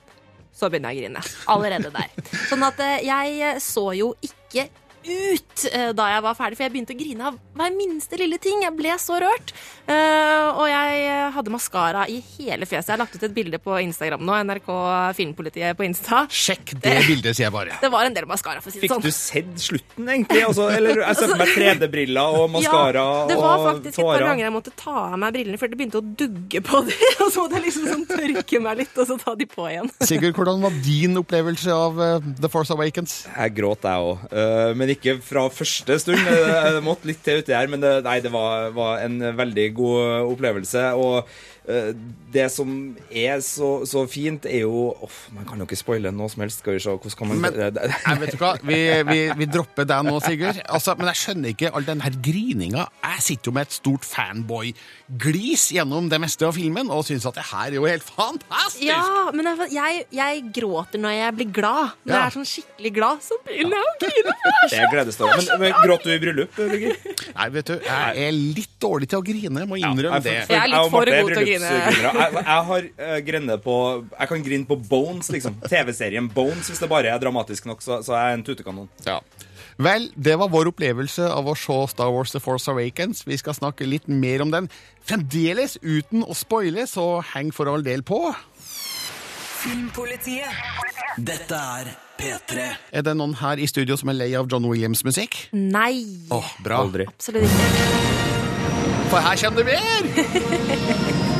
så 0.55 0.69
begynner 0.71 0.95
jeg 0.95 1.03
å 1.03 1.03
grine. 1.03 1.25
Allerede 1.51 1.91
der. 1.91 2.31
Sånn 2.47 2.63
at 2.63 2.79
eh, 2.83 3.03
jeg 3.09 3.59
så 3.63 3.89
jo 3.97 4.13
ikke 4.23 4.69
ut 5.05 5.65
eh, 5.71 5.91
da 5.95 6.07
jeg 6.11 6.23
var 6.25 6.37
ferdig, 6.37 6.57
for 6.57 6.65
jeg 6.65 6.73
begynte 6.73 6.95
å 6.95 6.99
grine 6.99 7.29
av 7.29 7.37
hver 7.55 7.75
minste 7.77 8.17
lille 8.19 8.39
ting. 8.41 8.63
Jeg 8.65 8.73
ble 8.75 8.95
så 9.01 9.19
rørt. 9.21 9.53
Eh, 9.85 10.47
og 10.49 10.65
jeg 10.69 11.01
eh, 11.05 11.27
hadde 11.35 11.53
maskara 11.53 12.05
i 12.11 12.17
hele 12.35 12.67
fjeset. 12.67 12.89
Jeg 12.89 12.95
har 12.95 13.01
lagt 13.03 13.15
ut 13.15 13.25
et 13.27 13.35
bilde 13.35 13.59
på 13.61 13.77
Instagram 13.83 14.23
nå, 14.25 14.37
NRK 14.49 14.69
Filmpolitiet 15.17 15.77
på 15.77 15.85
Insta. 15.87 16.23
Sjekk 16.31 16.75
det 16.81 16.95
bildet, 17.07 17.37
sier 17.37 17.47
jeg 17.47 17.55
bare. 17.55 17.77
Det 17.85 17.91
var 17.93 18.07
en 18.07 18.15
del 18.15 18.25
maskara, 18.29 18.61
for 18.63 18.71
å 18.71 18.73
si 18.73 18.79
det 18.79 18.87
Fikk 18.87 18.95
sånn. 18.95 19.03
du 19.05 19.13
sett 19.13 19.51
slutten, 19.61 20.07
egentlig? 20.09 20.41
Altså, 20.47 20.67
eller 20.73 21.03
jeg 21.03 21.19
ser 21.19 21.33
på 21.33 21.37
meg 21.37 21.51
3D-briller 21.53 22.39
og 22.39 22.47
maskara 22.55 23.03
Ja, 23.05 23.27
det 23.29 23.37
var 23.37 23.59
og 23.59 23.65
faktisk 23.67 23.99
et 23.99 24.07
par 24.07 24.23
ganger 24.25 24.47
jeg 24.47 24.53
måtte 24.55 24.73
ta 24.79 24.95
av 25.11 25.17
meg 25.21 25.35
brillene 25.35 25.59
før 25.61 25.71
det 25.71 25.79
begynte 25.79 26.01
å 26.01 26.05
dugge 26.23 26.61
på 26.65 26.81
dem. 26.87 27.03
Og 27.25 27.31
så 27.33 27.43
måtte 27.43 27.57
jeg 27.59 27.65
liksom 27.67 27.85
sånn 27.89 28.03
tørke 28.09 28.59
meg 28.61 28.79
litt, 28.81 28.97
og 29.01 29.07
så 29.09 29.15
ta 29.21 29.33
de 29.37 29.45
på 29.49 29.65
igjen. 29.69 29.87
Sigurd, 30.05 30.35
hvordan 30.37 30.61
var 30.63 30.75
din 30.85 31.17
opplevelse 31.19 31.73
av 31.73 32.01
The 32.41 32.49
Force 32.51 32.73
Awakens? 32.75 33.15
Jeg 33.31 33.53
gråt, 33.57 33.85
jeg 33.87 34.09
òg. 34.11 34.35
men 34.77 34.91
ikke 34.95 35.17
fra 35.23 35.45
første 35.53 35.99
stund. 36.01 36.23
Det 36.25 36.83
måtte 36.85 37.09
litt 37.09 37.21
til 37.25 37.43
uti 37.43 37.55
her, 37.55 37.69
men 37.71 37.83
det, 37.83 37.97
nei, 38.07 38.19
det 38.23 38.31
var, 38.33 38.71
var 38.75 39.03
en 39.05 39.19
veldig 39.37 39.67
god 39.77 40.31
opplevelse. 40.33 40.87
Og 40.97 41.29
det 41.65 42.43
som 42.53 42.69
er 43.09 43.39
så, 43.41 43.69
så 43.89 44.03
fint, 44.11 44.43
er 44.45 44.61
jo 44.67 44.91
oh, 44.93 45.15
Man 45.33 45.47
kan 45.49 45.57
jo 45.57 45.65
ikke 45.65 45.77
spoile 45.79 46.11
noe 46.13 46.29
som 46.29 46.43
helst. 46.43 46.59
Skal 46.61 46.75
vi 46.75 46.81
se, 46.83 46.91
hvordan 46.93 47.17
kan 47.17 47.29
man 47.31 47.41
Men- 47.41 47.79
Nei, 48.05 48.15
vet 48.21 48.35
du 48.35 48.37
hva? 48.41 48.51
Vi, 48.61 48.77
vi, 49.09 49.19
vi 49.39 49.47
dropper 49.49 49.87
deg 49.89 50.05
nå, 50.05 50.19
Sigurd. 50.21 50.59
Altså, 50.69 50.93
men 50.99 51.09
jeg 51.09 51.21
skjønner 51.23 51.53
ikke 51.55 51.71
all 51.73 51.87
den 51.87 52.03
her 52.05 52.17
grininga. 52.27 52.85
Jeg 53.05 53.23
sitter 53.29 53.49
jo 53.49 53.55
med 53.57 53.65
et 53.69 53.77
stort 53.79 54.05
fanboy-glis 54.05 55.65
gjennom 55.75 56.09
det 56.11 56.19
meste 56.21 56.45
av 56.47 56.53
filmen 56.57 56.91
og 56.93 57.01
syns 57.07 57.25
at 57.29 57.37
det 57.39 57.45
her 57.49 57.71
er 57.73 57.77
jo 57.79 57.87
helt 57.89 58.05
fantastisk! 58.05 58.83
Ja, 58.85 59.01
men 59.33 59.49
jeg, 59.49 59.69
jeg, 59.75 60.05
jeg 60.19 60.43
gråter 60.59 61.01
når 61.01 61.15
jeg 61.17 61.37
blir 61.39 61.51
glad. 61.59 61.95
Når 62.05 62.13
Ja. 62.13 62.19
jeg 62.19 62.25
er 62.29 62.35
sånn 62.37 62.49
skikkelig 62.49 62.93
glad, 62.99 63.23
så 63.25 63.39
begynner 63.47 63.79
jeg 63.81 63.89
å 63.89 63.97
grine. 64.05 64.35
Det 64.75 64.79
er 64.81 64.89
gledestående. 64.91 65.41
Men, 65.55 65.61
men 65.65 65.81
gråt 65.85 66.05
du 66.05 66.11
i 66.13 66.19
bryllup, 66.21 66.55
Birger? 66.57 66.95
Nei, 67.35 67.47
vet 67.57 67.69
du, 67.69 67.75
jeg 67.85 68.25
er 68.27 68.31
litt 68.35 68.73
dårlig 68.81 69.09
til 69.11 69.21
å 69.21 69.25
grine, 69.25 69.63
jeg 69.65 69.69
må 69.69 69.77
innrømme 69.81 70.21
det. 70.25 70.35
Jeg 70.45 70.57
er 70.59 70.69
litt 70.71 70.89
for 70.93 71.05
god 71.05 71.29
til 71.31 71.41
å 71.41 71.45
grine. 71.45 71.54
Bryllupsgrinere. 71.63 72.11
Jeg, 72.19 72.33
jeg 72.41 72.65
har 72.69 72.87
uh, 72.99 73.17
grene 73.27 73.57
på 73.63 73.75
Jeg 74.19 74.27
kan 74.31 74.43
grine 74.45 74.65
på 74.69 74.77
Bones, 74.89 75.29
liksom. 75.33 75.55
TV-serien 75.69 76.29
Bones, 76.33 76.67
hvis 76.71 76.79
det 76.83 76.89
bare 76.91 77.11
er 77.13 77.19
dramatisk 77.23 77.65
nok, 77.69 77.81
så, 77.85 78.01
så 78.05 78.13
er 78.19 78.29
jeg 78.31 78.39
en 78.39 78.45
tutekanon. 78.51 78.89
Ja. 79.07 79.19
Vel, 79.75 80.05
det 80.15 80.37
var 80.39 80.47
vår 80.53 80.69
opplevelse 80.71 81.25
av 81.27 81.49
å 81.51 81.55
se 81.59 81.75
Star 81.91 82.07
Wars 82.15 82.31
The 82.31 82.39
Force 82.39 82.71
Awakens. 82.71 83.25
Vi 83.27 83.35
skal 83.41 83.57
snakke 83.57 83.83
litt 83.87 84.07
mer 84.07 84.43
om 84.45 84.51
den. 84.53 84.69
Fremdeles 85.03 85.75
uten 85.83 86.23
å 86.23 86.31
spoile, 86.37 86.85
så 86.87 87.19
heng 87.33 87.51
for 87.51 87.67
all 87.67 87.83
del 87.83 87.99
på. 88.07 88.21
Filmpolitiet. 89.65 90.47
Dette 91.17 91.55
er 91.59 91.91
P3. 92.19 92.65
Er 92.95 93.03
det 93.03 93.15
noen 93.19 93.33
her 93.41 93.59
i 93.59 93.67
studio 93.67 93.97
som 93.99 94.11
er 94.13 94.19
lei 94.21 94.29
av 94.39 94.47
John 94.51 94.63
Williams-musikk? 94.69 95.49
Nei, 95.51 96.05
Oh, 96.31 96.47
bra. 96.63 96.79
Aldri. 96.85 97.07
absolutt 97.11 97.43
ikke. 97.43 97.69
For 99.11 99.19
her 99.21 99.35
kommer 99.43 99.63
det 99.63 99.65
mer! 99.75 101.25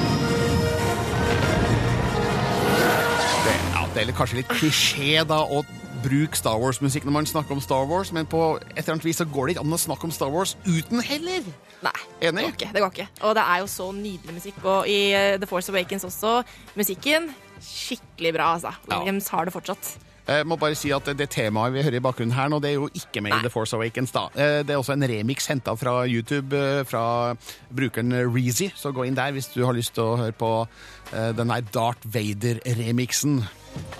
Det, 3.95 4.01
ja, 4.03 4.11
er 4.11 4.17
kanskje 4.17 4.41
litt 4.41 4.49
klisjé 4.51 5.21
da 5.23 5.37
å 5.47 5.61
bruke 6.03 6.35
Star 6.35 6.57
Wars-musikk 6.59 7.05
når 7.07 7.13
man 7.15 7.27
snakker 7.29 7.55
om 7.55 7.61
Star 7.63 7.85
Wars, 7.87 8.11
men 8.11 8.27
på 8.27 8.41
et 8.59 8.81
eller 8.81 8.97
annet 8.97 9.05
vis 9.07 9.21
så 9.21 9.25
går 9.31 9.47
det 9.47 9.55
ikke 9.55 9.63
an 9.63 9.75
å 9.77 9.79
snakke 9.79 10.09
om 10.09 10.11
Star 10.11 10.33
Wars 10.33 10.57
uten 10.67 10.99
heller. 10.99 11.47
Nei, 11.85 11.93
Enig? 12.19 12.35
det 12.35 12.43
går 12.43 12.57
ikke. 12.57 12.71
Det 12.75 12.83
går 12.83 12.91
ikke. 12.97 13.07
Og 13.23 13.37
det 13.37 13.45
er 13.45 13.61
jo 13.63 13.69
så 13.71 13.87
nydelig 13.95 14.35
musikk. 14.35 14.59
Og 14.67 14.89
i 14.91 14.99
eh, 15.15 15.37
The 15.39 15.47
Force 15.47 15.71
Awakens 15.71 16.03
også, 16.09 16.41
musikken 16.75 17.31
skikkelig 17.63 18.35
bra, 18.35 18.51
altså. 18.57 18.75
Ja. 18.91 18.99
Har 19.31 19.47
det 19.47 19.55
fortsatt. 19.55 19.95
Jeg 20.25 20.45
må 20.49 20.57
bare 20.57 20.75
si 20.75 20.89
at 20.91 21.05
det 21.15 21.27
temaet 21.31 21.71
vi 21.75 21.83
hører 21.85 21.99
i 21.99 22.03
bakgrunnen 22.03 22.33
her 22.35 22.49
nå, 22.49 22.57
det 22.59 22.71
er 22.71 22.79
jo 22.79 22.87
ikke 22.97 23.21
med 23.21 23.35
i 23.37 23.43
The 23.45 23.51
Force 23.53 23.77
Awakens. 23.77 24.11
da. 24.11 24.27
Eh, 24.35 24.61
Det 24.65 24.73
er 24.75 24.81
også 24.81 24.97
en 24.97 25.07
remix 25.07 25.47
henta 25.47 25.75
fra 25.79 26.01
YouTube 26.03 26.51
eh, 26.57 26.83
fra 26.83 27.35
brukeren 27.71 28.11
Reezy, 28.33 28.71
så 28.75 28.91
gå 28.91 29.05
inn 29.05 29.15
der 29.15 29.31
hvis 29.31 29.53
du 29.53 29.63
har 29.63 29.77
lyst 29.77 29.93
til 29.95 30.03
å 30.03 30.17
høre 30.17 30.35
på 30.35 30.67
Denne 31.13 31.37
den 31.37 31.47
der 31.53 31.61
Darth 31.71 32.01
Vader-remixen 32.11 33.45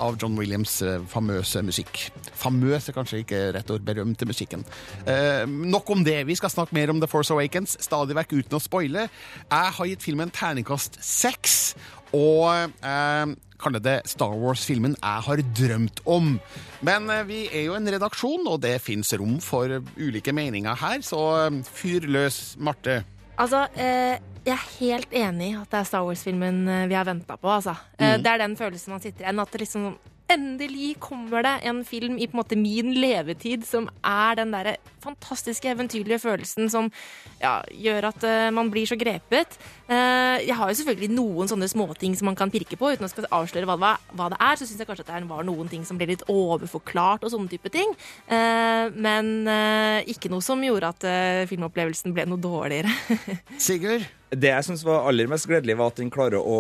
av 0.02 0.18
John 0.22 0.38
Williams' 0.40 0.80
eh, 0.86 1.04
famøse 1.12 1.64
musikk. 1.66 2.06
Famøs 2.36 2.90
er 2.90 2.98
kanskje 2.98 3.22
ikke 3.24 3.42
rett 3.56 3.72
ord, 3.74 3.86
berømte 3.88 4.28
musikken. 4.28 4.66
Eh, 5.08 5.46
nok 5.48 5.90
om 5.96 6.04
det. 6.06 6.22
Vi 6.28 6.38
skal 6.40 6.54
snakke 6.54 6.76
mer 6.78 6.94
om 6.94 7.02
The 7.02 7.10
Force 7.10 7.34
Awakens, 7.34 7.78
stadig 7.84 8.18
vekk 8.18 8.38
uten 8.40 8.60
å 8.60 8.64
spoile. 8.64 9.08
Jeg 9.50 9.76
har 9.80 9.92
gitt 9.92 10.06
filmen 10.06 10.34
terningkast 10.36 11.00
seks, 11.04 11.76
og 12.16 12.72
eh, 12.86 13.36
kaller 13.62 13.84
det 13.84 13.98
Star 14.10 14.36
Wars-filmen 14.40 14.96
jeg 15.00 15.26
har 15.28 15.44
drømt 15.58 16.04
om. 16.06 16.36
Men 16.86 17.10
eh, 17.10 17.26
vi 17.28 17.42
er 17.50 17.68
jo 17.70 17.78
en 17.78 17.92
redaksjon, 17.96 18.46
og 18.52 18.62
det 18.66 18.78
fins 18.84 19.14
rom 19.18 19.40
for 19.44 19.80
ulike 19.98 20.36
meninger 20.36 20.82
her, 20.84 21.02
så 21.06 21.22
eh, 21.46 21.62
fyr 21.66 22.08
løs, 22.12 22.56
Marte. 22.60 23.04
Altså, 23.38 23.66
eh, 23.76 24.18
jeg 24.46 24.54
er 24.54 24.66
helt 24.80 25.14
enig 25.16 25.52
i 25.52 25.56
at 25.60 25.70
det 25.72 25.80
er 25.80 25.88
Star 25.90 26.04
Wars-filmen 26.08 26.68
eh, 26.70 26.88
vi 26.88 26.96
har 26.98 27.08
venta 27.08 27.36
på. 27.38 27.50
Altså. 27.52 27.76
Eh, 28.00 28.16
Mm. 28.16 28.24
Det 28.24 28.32
er 28.32 28.38
den 28.38 28.56
følelsen 28.58 28.92
man 28.94 29.02
sitter 29.02 29.26
igjen. 29.26 29.40
At 29.42 29.52
det 29.52 29.62
liksom 29.62 29.96
Endelig 30.28 30.96
kommer 31.00 31.44
det 31.46 31.60
en 31.70 31.84
film 31.86 32.16
i 32.18 32.26
på 32.26 32.34
en 32.34 32.40
måte 32.40 32.58
min 32.58 32.96
levetid 32.98 33.62
som 33.64 33.86
er 34.04 34.34
den 34.40 34.50
derre 34.56 34.72
fantastiske, 35.06 35.70
eventyrlige 35.72 36.20
følelsen 36.24 36.70
som 36.72 36.90
ja, 37.42 37.60
gjør 37.70 38.10
at 38.12 38.26
uh, 38.26 38.50
man 38.56 38.72
blir 38.74 38.90
så 38.90 38.98
grepet. 39.00 39.58
Uh, 39.90 40.42
jeg 40.42 40.56
har 40.58 40.72
jo 40.72 40.80
selvfølgelig 40.82 41.12
noen 41.14 41.52
sånne 41.52 41.70
småting 41.72 42.18
som 42.18 42.30
man 42.32 42.38
kan 42.40 42.54
pirke 42.54 42.78
på, 42.80 42.92
uten 42.96 43.08
å 43.08 43.12
skal 43.12 43.30
avsløre 43.30 43.70
hva, 43.70 43.78
hva, 43.82 43.94
hva 44.18 44.30
det 44.34 44.42
er. 44.42 44.60
Så 44.60 44.68
syns 44.68 44.84
jeg 44.84 44.90
kanskje 44.90 45.08
at 45.08 45.14
det 45.14 45.32
var 45.32 45.48
noen 45.48 45.72
ting 45.72 45.86
som 45.88 46.00
ble 46.00 46.10
litt 46.14 46.26
overforklart 46.32 47.26
og 47.26 47.34
sånne 47.34 47.52
type 47.54 47.72
ting. 47.74 47.96
Uh, 48.32 48.92
men 48.96 49.34
ikke 50.10 50.30
noe 50.32 50.44
som 50.44 50.62
gjorde 50.64 50.92
at 50.92 51.06
filmopplevelsen 51.50 52.14
ble 52.16 52.26
noe 52.30 52.42
dårligere. 52.42 52.92
Sigurd? 53.68 54.06
Det 54.36 54.50
jeg 54.50 54.66
syns 54.66 54.82
var 54.84 55.06
aller 55.08 55.30
mest 55.30 55.46
gledelig, 55.48 55.76
var 55.78 55.92
at 55.92 56.00
den 56.00 56.10
klarer 56.12 56.42
å 56.42 56.58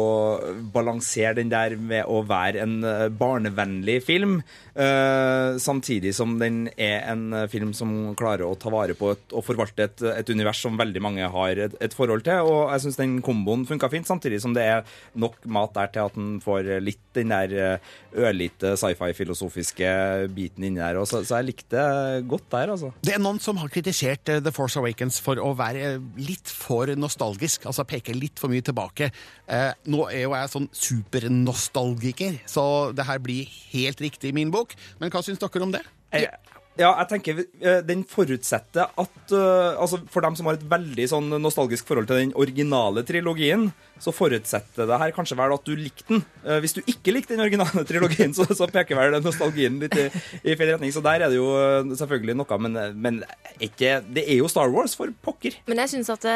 balansere 0.73 1.33
den 1.39 1.49
der 1.51 1.73
med 1.79 2.05
å 2.05 2.21
være 2.27 2.61
en 2.61 2.75
barnevennlig 3.17 3.97
film, 4.05 4.35
eh, 4.75 5.57
samtidig 5.57 6.13
som 6.15 6.37
den 6.39 6.67
er 6.77 7.01
en 7.09 7.47
film 7.51 7.73
som 7.73 8.13
klarer 8.15 8.34
å 8.43 8.51
ta 8.59 8.71
vare 8.73 8.95
på 8.97 9.13
et, 9.13 9.25
og 9.31 9.45
forvalte 9.45 9.87
et, 9.87 10.03
et 10.21 10.31
univers 10.33 10.59
som 10.65 10.75
veldig 10.79 11.03
mange 11.03 11.29
har 11.31 11.61
et, 11.67 11.77
et 11.79 11.95
forhold 11.95 12.25
til. 12.25 12.43
Og 12.43 12.73
jeg 12.73 12.85
syns 12.85 12.99
den 12.99 13.17
komboen 13.25 13.63
funka 13.69 13.89
fint, 13.93 14.09
samtidig 14.09 14.41
som 14.43 14.55
det 14.55 14.65
er 14.65 14.97
nok 15.15 15.37
mat 15.47 15.75
der 15.77 15.91
til 15.93 16.09
at 16.09 16.17
den 16.17 16.39
får 16.43 16.75
litt 16.83 17.01
den 17.15 17.31
der 17.31 17.53
eh, 17.55 17.93
ørlite 18.15 18.73
sci-fi-filosofiske 18.79 19.89
biten 20.35 20.65
inni 20.67 20.81
der. 20.81 20.99
Og 20.99 21.07
så, 21.09 21.21
så 21.27 21.39
jeg 21.39 21.49
likte 21.51 21.75
det 21.75 22.25
godt 22.29 22.47
der, 22.51 22.73
altså. 22.75 22.91
Det 23.05 23.15
er 23.15 23.23
noen 23.23 23.39
som 23.43 23.59
har 23.61 23.71
kritisert 23.71 24.31
eh, 24.31 24.41
The 24.43 24.53
Force 24.55 24.79
Awakens 24.81 25.21
for 25.23 25.39
å 25.41 25.53
være 25.57 25.85
eh, 25.93 26.09
litt 26.19 26.51
for 26.51 26.91
nostalgisk, 26.99 27.67
altså 27.69 27.87
peke 27.87 28.15
litt 28.15 28.41
for 28.41 28.51
mye 28.51 28.65
tilbake. 28.65 29.11
Eh, 29.45 29.71
nå 29.91 30.07
er 30.09 30.25
jo 30.25 30.35
jeg 30.35 30.53
sånn 30.55 30.69
supernostalgiker, 30.75 32.41
så 32.49 32.65
det 32.95 33.07
her 33.07 33.21
blir 33.23 33.49
helt 33.73 34.03
riktig 34.03 34.31
i 34.31 34.37
min 34.37 34.53
bok. 34.53 34.75
Men 35.01 35.13
hva 35.13 35.23
syns 35.25 35.41
dere 35.41 35.65
om 35.65 35.73
det? 35.75 35.83
Jeg, 36.15 36.31
ja, 36.75 36.89
jeg 36.99 37.07
tenker 37.07 37.37
eh, 37.39 37.81
den 37.87 38.01
forutsetter 38.07 38.89
at 38.99 39.31
uh, 39.31 39.79
altså 39.79 40.01
For 40.11 40.25
dem 40.25 40.35
som 40.35 40.49
har 40.49 40.57
et 40.57 40.65
veldig 40.67 41.05
sånn 41.07 41.29
nostalgisk 41.39 41.87
forhold 41.87 42.09
til 42.09 42.19
den 42.19 42.33
originale 42.35 43.05
trilogien, 43.07 43.69
så 44.01 44.11
forutsetter 44.11 44.89
det 44.89 44.97
her 44.99 45.13
kanskje 45.15 45.37
vel 45.39 45.55
at 45.55 45.63
du 45.63 45.71
likte 45.79 46.03
den. 46.09 46.23
Uh, 46.43 46.57
Hvis 46.63 46.75
du 46.75 46.81
ikke 46.83 47.13
likte 47.15 47.35
den 47.35 47.45
originale 47.45 47.85
trilogien, 47.89 48.35
så, 48.35 48.47
så 48.51 48.67
peker 48.67 48.99
vel 48.99 49.15
nostalgien 49.23 49.79
litt 49.79 49.95
i, 49.95 50.09
i 50.43 50.57
feil 50.57 50.73
retning. 50.73 50.91
Så 50.91 51.03
der 51.05 51.23
er 51.23 51.31
det 51.31 51.39
jo 51.39 51.47
selvfølgelig 51.95 52.35
noe, 52.41 52.59
men, 52.65 52.75
men 52.99 53.21
ikke, 53.63 54.01
det 54.11 54.25
er 54.25 54.41
jo 54.41 54.51
Star 54.51 54.73
Wars, 54.73 54.97
for 54.99 55.13
pokker. 55.23 55.55
Men 55.69 55.79
jeg 55.85 55.93
syns 55.93 56.11
at 56.11 56.27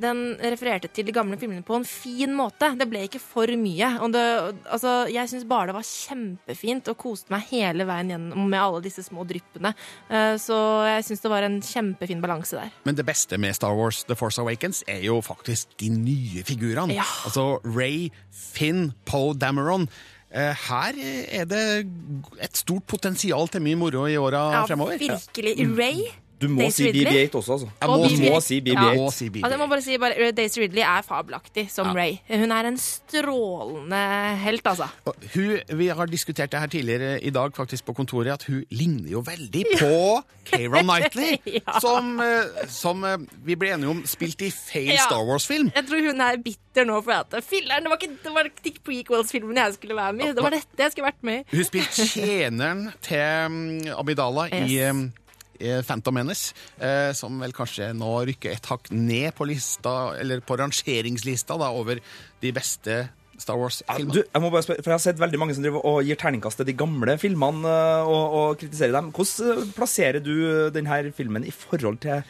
den 0.00 0.22
refererte 0.42 0.92
til 0.92 1.08
de 1.08 1.16
gamle 1.16 1.40
filmene 1.40 1.64
på 1.64 1.78
en 1.78 1.88
fin 1.88 2.36
måte. 2.36 2.74
Det 2.76 2.88
ble 2.90 3.06
ikke 3.08 3.22
for 3.22 3.48
mye. 3.56 3.90
Det, 4.12 4.26
altså, 4.68 4.98
jeg 5.12 5.32
syns 5.32 5.48
bare 5.48 5.70
det 5.70 5.78
var 5.78 5.88
kjempefint 5.88 6.92
og 6.92 7.00
koste 7.00 7.32
meg 7.32 7.48
hele 7.48 7.88
veien 7.88 8.12
gjennom 8.12 8.44
med 8.44 8.60
alle 8.60 8.84
disse 8.84 9.06
små 9.06 9.24
dryppene. 9.28 9.72
Eh, 10.10 10.36
Så 10.38 10.56
jeg 10.86 11.04
syns 11.04 11.20
det 11.22 11.30
var 11.30 11.42
en 11.42 11.60
kjempefin 11.62 12.20
balanse 12.22 12.56
der. 12.56 12.70
Men 12.84 12.94
det 12.94 13.06
beste 13.06 13.38
med 13.38 13.54
Star 13.54 13.74
Wars 13.74 14.04
The 14.04 14.14
Force 14.14 14.38
Awakens 14.40 14.84
er 14.88 15.00
jo 15.02 15.20
faktisk 15.20 15.68
de 15.80 15.88
nye 15.90 16.42
figurene. 16.44 16.94
Ja. 16.94 17.06
Altså 17.24 17.58
Ray, 17.64 18.10
Finn, 18.32 18.92
Poe 19.04 19.34
Dameron. 19.34 19.88
Eh, 20.30 20.52
Her 20.68 20.92
er 21.30 21.44
det 21.46 21.86
et 22.42 22.56
stort 22.56 22.86
potensial 22.86 23.48
til 23.48 23.62
mye 23.62 23.76
moro 23.78 24.06
i 24.06 24.16
åra 24.18 24.50
Ja, 24.52 24.64
fremover. 24.66 24.98
virkelig. 24.98 25.54
Ray 25.78 26.00
Du 26.40 26.48
må 26.52 26.60
Daisy 26.60 26.82
si 26.82 26.90
Ridley. 26.90 27.06
BB8 27.28 27.34
også, 27.38 27.52
altså. 27.52 27.68
Jeg 27.80 27.88
må, 27.88 27.96
BB-8. 27.96 28.30
må 28.34 28.40
si 28.44 28.56
BB-8. 28.60 28.86
Jeg 28.90 28.98
må 29.00 29.10
si 29.10 29.28
BB-8. 29.30 29.44
Altså, 29.46 29.54
jeg 29.56 29.60
må 29.62 29.66
bare 29.72 29.82
si 29.86 29.96
bare, 30.02 30.16
eh, 30.20 30.32
Daisy 30.36 30.58
Ridley 30.60 30.82
er 30.84 31.02
fabelaktig 31.06 31.64
som 31.72 31.86
Ray. 31.96 32.18
Hun 32.28 32.52
er 32.52 32.68
en 32.68 32.76
strålende 32.76 34.00
helt, 34.42 34.66
altså. 34.68 34.88
Hun, 35.34 35.56
vi 35.78 35.86
har 35.88 36.06
diskutert 36.12 36.52
det 36.52 36.60
her 36.60 36.66
tidligere 36.66 37.20
i 37.24 37.30
dag 37.30 37.54
faktisk 37.56 37.84
på 37.88 37.92
kontoret, 37.96 38.32
at 38.34 38.44
hun 38.50 38.64
ligner 38.70 39.10
jo 39.10 39.22
veldig 39.26 39.64
på 39.80 40.22
Keira 40.50 40.82
Knightley, 40.84 41.38
Ja. 41.56 41.80
som, 41.80 42.20
eh, 42.20 42.66
som 42.68 43.04
eh, 43.04 43.16
vi 43.46 43.56
ble 43.56 43.72
enige 43.74 43.90
om 43.94 44.02
spilte 44.06 44.46
i 44.46 44.52
feil 44.52 44.92
Ja. 44.92 45.06
Star 45.08 45.24
Wars-film. 45.26 45.70
Jeg 45.74 45.86
tror 45.88 46.04
hun 46.10 46.20
er 46.20 46.36
bitter 46.44 46.84
nå 46.84 47.00
for 47.02 47.12
at 47.16 47.32
Filleren, 47.46 47.82
det 47.86 47.90
var 47.90 47.96
ikke, 48.02 48.16
det 48.24 48.32
var 48.36 48.50
ikke 48.52 48.82
prequels-filmen 48.84 49.56
jeg 49.56 49.74
skulle 49.80 49.96
være 49.96 50.12
med 50.12 50.28
i. 50.30 50.34
Det 50.36 50.44
var 50.44 50.50
dette 50.56 50.82
jeg 50.84 50.92
skulle 50.92 51.08
vært 51.08 51.22
med 51.26 51.40
i. 51.40 51.56
Hun 51.56 51.64
spilte 51.64 52.06
tjeneren 52.12 52.86
til 53.00 53.92
Abidala 53.96 53.96
Amidala 53.96 54.46
Yes. 54.52 54.94
mm, 54.94 55.06
i 55.06 55.25
Phantom 55.86 56.16
Menace, 56.16 56.54
eh, 56.78 57.12
som 57.16 57.38
vel 57.42 57.54
kanskje 57.56 57.92
nå 57.96 58.12
rykker 58.30 58.56
et 58.56 58.70
hakk 58.70 58.90
ned 58.94 59.32
på 59.36 59.48
lista, 59.48 60.16
eller 60.20 60.42
på 60.44 60.58
rangeringslista 60.60 61.58
da, 61.60 61.70
over 61.74 62.00
de 62.42 62.52
beste 62.56 63.06
Star 63.40 63.58
Wars-filmer. 63.60 64.24
jeg 64.24 64.42
må 64.42 64.50
bare 64.52 64.64
spørre, 64.64 64.82
for 64.82 64.92
jeg 64.92 64.96
har 64.96 65.04
sett 65.04 65.20
veldig 65.20 65.40
mange 65.40 65.56
som 65.56 65.64
driver 65.64 65.84
og 65.84 66.06
gir 66.06 66.18
terningkast 66.20 66.60
til 66.60 66.68
de 66.70 66.76
gamle 66.78 67.16
filmene 67.20 67.68
øh, 67.68 68.08
og, 68.08 68.36
og 68.40 68.60
kritiserer 68.62 68.96
dem. 68.96 69.10
Hvordan 69.16 69.72
plasserer 69.76 70.22
du 70.24 70.34
denne 70.72 71.00
filmen 71.16 71.44
i 71.44 71.52
forhold 71.52 72.00
til 72.04 72.24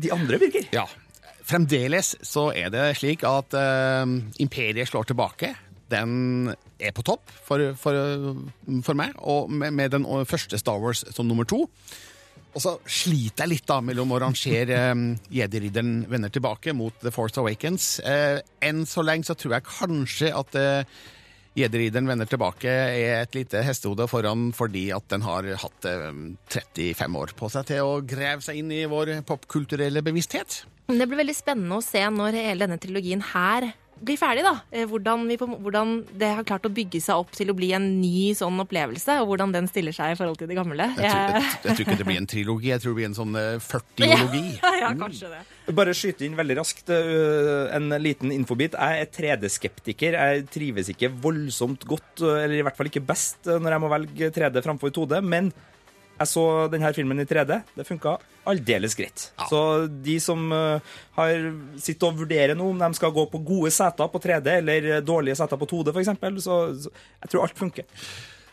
de 0.00 0.12
andre, 0.14 0.38
Birger? 0.38 0.68
Ja. 0.74 0.86
Fremdeles 1.44 2.14
så 2.24 2.48
er 2.56 2.70
det 2.72 2.86
slik 2.96 3.26
at 3.28 3.54
eh, 3.58 4.14
Imperiet 4.40 4.88
slår 4.88 5.10
tilbake. 5.10 5.52
Den 5.92 6.54
er 6.80 6.94
på 6.96 7.04
topp 7.04 7.30
for, 7.44 7.74
for, 7.78 7.98
for 8.86 8.98
meg, 8.98 9.12
og 9.18 9.50
med, 9.52 9.74
med 9.76 9.92
den 9.94 10.06
første 10.26 10.58
Star 10.58 10.80
Wars 10.80 11.04
som 11.14 11.28
nummer 11.28 11.44
to. 11.44 11.66
Og 12.54 12.62
så 12.62 12.76
sliter 12.86 13.44
jeg 13.44 13.52
litt 13.56 13.66
da 13.66 13.80
mellom 13.82 14.14
å 14.14 14.20
rangere 14.22 14.78
um, 14.92 15.08
Jedi-ridderen 15.34 16.04
vender 16.10 16.30
tilbake 16.32 16.74
mot 16.76 16.94
The 17.02 17.10
Force 17.14 17.40
Awakens. 17.42 17.98
Uh, 18.06 18.38
enn 18.62 18.84
så 18.86 19.02
lenge 19.02 19.26
så 19.26 19.34
tror 19.38 19.56
jeg 19.56 19.66
kanskje 19.66 20.30
at 20.38 20.58
uh, 20.60 21.00
Jedi-ridderen 21.58 22.10
vender 22.10 22.30
tilbake 22.30 22.70
er 22.70 23.24
et 23.24 23.36
lite 23.38 23.62
hestehode 23.66 24.06
foran 24.10 24.48
fordi 24.54 24.88
at 24.94 25.06
den 25.10 25.26
har 25.26 25.50
hatt 25.64 25.90
uh, 25.90 26.10
35 26.54 27.18
år 27.20 27.34
på 27.38 27.50
seg 27.50 27.68
til 27.72 27.90
å 27.90 27.98
grave 28.06 28.42
seg 28.46 28.62
inn 28.62 28.70
i 28.74 28.84
vår 28.90 29.16
popkulturelle 29.26 30.02
bevissthet. 30.06 30.62
Det 30.90 31.06
blir 31.08 31.24
veldig 31.24 31.36
spennende 31.36 31.80
å 31.80 31.84
se 31.84 32.02
når 32.12 32.38
hele 32.38 32.66
denne 32.66 32.78
trilogien 32.82 33.22
her 33.34 33.72
blir 34.06 34.18
ferdig. 34.20 34.44
da. 34.46 34.52
Eh, 34.70 34.84
Hvordan, 34.90 35.24
vi 35.28 35.36
hvordan 35.40 35.94
det 36.20 36.28
har 36.36 36.44
klart 36.46 36.66
å 36.68 36.72
bygge 36.74 37.00
seg 37.02 37.20
opp 37.22 37.32
til 37.34 37.50
å 37.50 37.56
bli 37.56 37.72
en 37.76 37.86
ny 38.00 38.30
sånn 38.36 38.60
opplevelse, 38.62 39.16
og 39.22 39.28
hvordan 39.32 39.52
den 39.54 39.66
stiller 39.70 39.92
seg 39.96 40.12
i 40.14 40.18
forhold 40.18 40.38
til 40.40 40.48
det 40.50 40.56
gamle. 40.58 40.86
Jeg 40.96 41.10
tror, 41.10 41.34
jeg, 41.34 41.42
jeg 41.64 41.76
tror 41.78 41.84
ikke 41.86 41.98
det 42.02 42.08
blir 42.10 42.20
en 42.22 42.30
trilogi, 42.30 42.70
jeg 42.72 42.82
tror 42.84 42.94
det 42.94 42.98
blir 43.00 43.08
en 43.10 43.18
sånn 43.18 43.36
eh, 43.40 43.58
40-ologi. 43.64 44.44
Ja, 44.64 44.72
ja, 44.80 44.90
kanskje 44.98 45.28
det. 45.32 45.42
Bare 45.74 45.94
skyte 45.96 46.26
inn 46.26 46.34
veldig 46.36 46.56
raskt 46.58 46.90
øh, 46.92 47.68
en 47.74 47.88
liten 48.02 48.32
infobit. 48.34 48.74
Jeg 48.76 49.04
er 49.04 49.12
3D-skeptiker. 49.16 50.16
Jeg 50.18 50.46
trives 50.52 50.90
ikke 50.92 51.08
voldsomt 51.24 51.86
godt, 51.88 52.20
eller 52.24 52.58
i 52.58 52.64
hvert 52.66 52.76
fall 52.76 52.90
ikke 52.90 53.04
best, 53.08 53.46
når 53.48 53.76
jeg 53.76 53.82
må 53.84 53.90
velge 53.92 54.28
3D 54.34 54.60
framfor 54.64 54.92
2D. 54.94 55.20
Men 55.24 55.48
jeg 56.14 56.30
så 56.30 56.44
denne 56.72 56.92
filmen 56.94 57.22
i 57.22 57.26
3D. 57.28 57.60
Det 57.74 57.86
funka 57.88 58.16
aldeles 58.50 58.94
greit. 58.98 59.30
Så 59.48 59.62
de 59.88 60.18
som 60.20 60.52
øh, 60.52 60.92
har 61.16 61.48
sitter 61.80 62.10
og 62.10 62.20
vurderer 62.20 62.54
nå 62.58 62.68
om 62.74 62.82
de 62.82 62.90
skal 62.98 63.14
gå 63.14 63.24
på 63.32 63.40
gode 63.46 63.72
seter 63.74 64.10
på 64.12 64.20
3D 64.22 64.58
eller 64.58 65.00
dårlige 65.04 65.38
seter 65.40 65.60
på 65.60 65.68
2D, 65.70 65.94
f.eks., 65.94 66.44
så, 66.44 66.60
så 66.84 66.94
jeg 67.24 67.32
tror 67.32 67.46
alt 67.46 67.58
funker. 67.58 67.88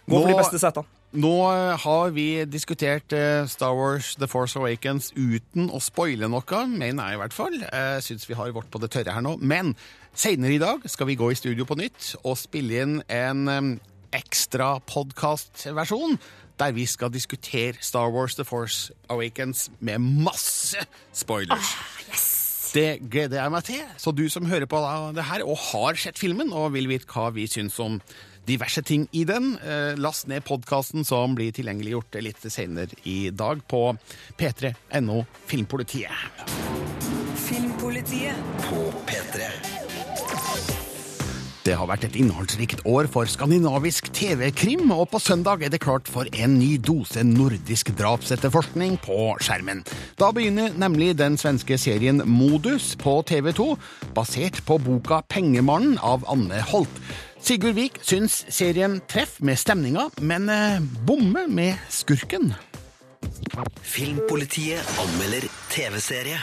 Gå 0.10 0.18
for 0.18 0.32
de 0.32 0.40
beste 0.40 0.60
setene. 0.62 0.98
Nå 1.12 1.34
eh, 1.52 1.74
har 1.84 2.14
vi 2.16 2.26
diskutert 2.48 3.14
eh, 3.16 3.44
Star 3.52 3.76
Wars 3.76 4.14
The 4.16 4.30
Force 4.32 4.56
Awakens 4.60 5.12
uten 5.18 5.68
å 5.68 5.82
spoile 5.84 6.30
noe, 6.32 6.62
mener 6.72 7.12
jeg 7.12 7.18
i 7.18 7.22
hvert 7.22 7.36
fall. 7.36 7.58
Jeg 7.60 8.06
syns 8.06 8.30
vi 8.30 8.38
har 8.40 8.54
vårt 8.56 8.72
på 8.72 8.80
det 8.80 8.94
tørre 8.96 9.18
her 9.18 9.26
nå. 9.26 9.36
Men 9.44 9.76
senere 10.16 10.56
i 10.56 10.62
dag 10.62 10.88
skal 10.92 11.12
vi 11.12 11.20
gå 11.20 11.32
i 11.32 11.40
studio 11.40 11.68
på 11.68 11.78
nytt 11.80 12.14
og 12.24 12.40
spille 12.40 12.86
inn 12.86 13.02
en 13.12 13.44
eh, 13.52 13.74
ekstra 14.16 14.78
podkastversjon. 14.88 16.18
Der 16.62 16.76
vi 16.78 16.86
skal 16.86 17.10
diskutere 17.10 17.80
Star 17.82 18.12
Wars 18.14 18.36
The 18.38 18.46
Force 18.46 18.94
Awakens 19.10 19.72
med 19.80 19.98
masse 19.98 20.78
spoilers. 21.14 21.72
Det 22.74 23.02
gleder 23.12 23.42
jeg 23.42 23.52
meg 23.52 23.64
til. 23.66 23.82
Så 23.98 24.14
du 24.14 24.28
som 24.30 24.46
hører 24.46 24.70
på 24.70 24.80
det 25.18 25.26
her 25.26 25.42
og 25.42 25.58
har 25.72 25.98
sett 25.98 26.22
filmen 26.22 26.54
og 26.54 26.76
vil 26.76 26.88
vite 26.92 27.10
hva 27.10 27.32
vi 27.34 27.48
syns 27.50 27.80
om 27.82 27.98
diverse 28.46 28.82
ting 28.86 29.08
i 29.12 29.24
den, 29.26 29.56
eh, 29.58 29.98
last 29.98 30.28
ned 30.28 30.46
podkasten 30.46 31.06
som 31.06 31.36
blir 31.36 31.52
tilgjengeliggjort 31.52 32.22
litt 32.22 32.46
senere 32.46 32.94
i 33.06 33.32
dag 33.34 33.66
på 33.68 33.98
p3.no 34.38 35.26
Filmpolitiet. 35.50 36.46
Filmpolitiet 37.50 38.38
på 38.70 38.90
P3. 39.10 39.71
Det 41.62 41.76
har 41.78 41.86
vært 41.86 42.08
et 42.08 42.16
innholdsrikt 42.18 42.80
år 42.90 43.06
for 43.14 43.30
skandinavisk 43.30 44.08
TV-krim, 44.18 44.90
og 44.96 45.12
på 45.12 45.20
søndag 45.22 45.62
er 45.62 45.70
det 45.70 45.84
klart 45.84 46.10
for 46.10 46.26
en 46.34 46.56
ny 46.58 46.72
dose 46.82 47.22
nordisk 47.22 47.92
drapsetterforskning 48.00 48.96
på 49.04 49.36
skjermen. 49.46 49.84
Da 50.18 50.32
begynner 50.34 50.74
nemlig 50.82 51.12
den 51.20 51.38
svenske 51.38 51.78
serien 51.78 52.24
Modus 52.26 52.96
på 52.98 53.20
TV 53.30 53.52
2, 53.54 53.68
basert 54.18 54.58
på 54.66 54.80
boka 54.82 55.22
Pengemannen 55.30 56.00
av 56.02 56.26
Anne 56.34 56.64
Holt. 56.74 57.04
Sigurd 57.42 57.78
Vik 57.78 58.02
syns 58.06 58.42
serien 58.50 58.98
treffer 59.10 59.46
med 59.46 59.62
stemninga, 59.62 60.10
men 60.18 60.50
eh, 60.50 60.82
bommer 61.06 61.46
med 61.46 61.78
skurken. 61.94 62.56
Filmpolitiet 63.86 64.82
anmelder 65.02 65.46
TV-serie. 65.70 66.42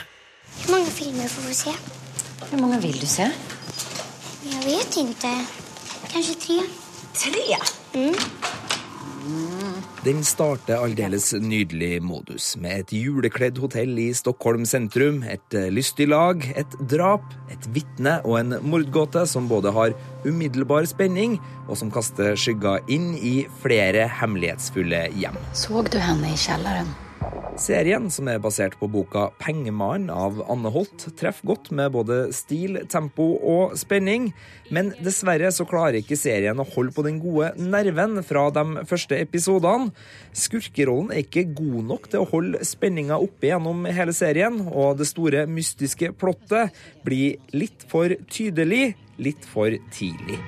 Hvor 0.62 0.76
mange 0.78 0.94
filmer 0.94 1.30
får 1.30 1.50
vi 1.50 1.62
se? 1.66 1.78
Hvor 2.48 2.60
mange 2.62 2.84
vil 2.86 3.00
du 3.02 3.06
se? 3.10 3.32
Jag 4.52 4.64
vet 4.64 4.96
inte. 4.96 5.46
Kanske 6.12 6.34
tre. 6.34 6.60
Tre? 7.14 7.56
Mm. 7.92 8.14
Den 10.04 10.24
starter 10.24 10.76
aldeles 10.76 11.32
nydelig 11.32 12.02
modus, 12.02 12.54
med 12.56 12.80
et 12.80 12.92
julekledd 12.96 13.58
hotell 13.60 13.98
i 14.00 14.06
Stockholm 14.16 14.64
sentrum, 14.66 15.20
et 15.26 15.56
eh, 15.58 15.66
lystig 15.74 16.06
lag, 16.08 16.46
et 16.56 16.76
drap, 16.88 17.26
et 17.52 17.66
vitne 17.74 18.14
og 18.24 18.38
en 18.38 18.56
mordgåte 18.64 19.26
som 19.28 19.50
både 19.50 19.74
har 19.74 19.96
umiddelbar 20.24 20.88
spenning, 20.88 21.36
og 21.66 21.76
som 21.80 21.92
kaster 21.92 22.38
skygger 22.38 22.86
inn 22.88 23.10
i 23.18 23.42
flere 23.60 24.06
hemmelighetsfulle 24.22 25.08
hjem. 25.18 25.36
Såg 25.66 25.92
du 25.92 26.00
henne 26.00 26.32
i 26.32 26.40
källaren? 26.40 26.96
Serien, 27.58 28.06
som 28.10 28.28
er 28.30 28.38
basert 28.38 28.76
på 28.78 28.86
boka 28.86 29.28
'Pengemannen' 29.40 30.12
av 30.14 30.38
Anne 30.50 30.70
Holt, 30.70 31.08
treffer 31.18 31.48
godt 31.50 31.70
med 31.74 31.90
både 31.92 32.32
stil, 32.32 32.78
tempo 32.86 33.34
og 33.42 33.74
spenning, 33.78 34.30
men 34.70 34.92
dessverre 35.02 35.50
så 35.50 35.66
klarer 35.66 35.98
ikke 35.98 36.16
serien 36.16 36.58
å 36.58 36.66
holde 36.74 36.94
på 36.94 37.02
den 37.02 37.18
gode 37.18 37.50
nerven 37.58 38.22
fra 38.22 38.46
de 38.54 38.84
første 38.86 39.18
episodene. 39.18 39.90
Skurkerollen 40.32 41.10
er 41.10 41.24
ikke 41.24 41.48
god 41.58 41.82
nok 41.90 42.08
til 42.12 42.22
å 42.22 42.30
holde 42.30 42.62
spenninga 42.62 43.18
oppe 43.18 43.50
gjennom 43.50 43.90
hele 43.90 44.14
serien, 44.14 44.60
og 44.70 45.02
det 45.02 45.10
store 45.10 45.46
mystiske 45.50 46.12
plottet 46.14 46.70
blir 47.02 47.42
litt 47.52 47.82
for 47.90 48.14
tydelig, 48.30 48.94
litt 49.18 49.44
for 49.44 49.74
tidlig. 49.90 50.38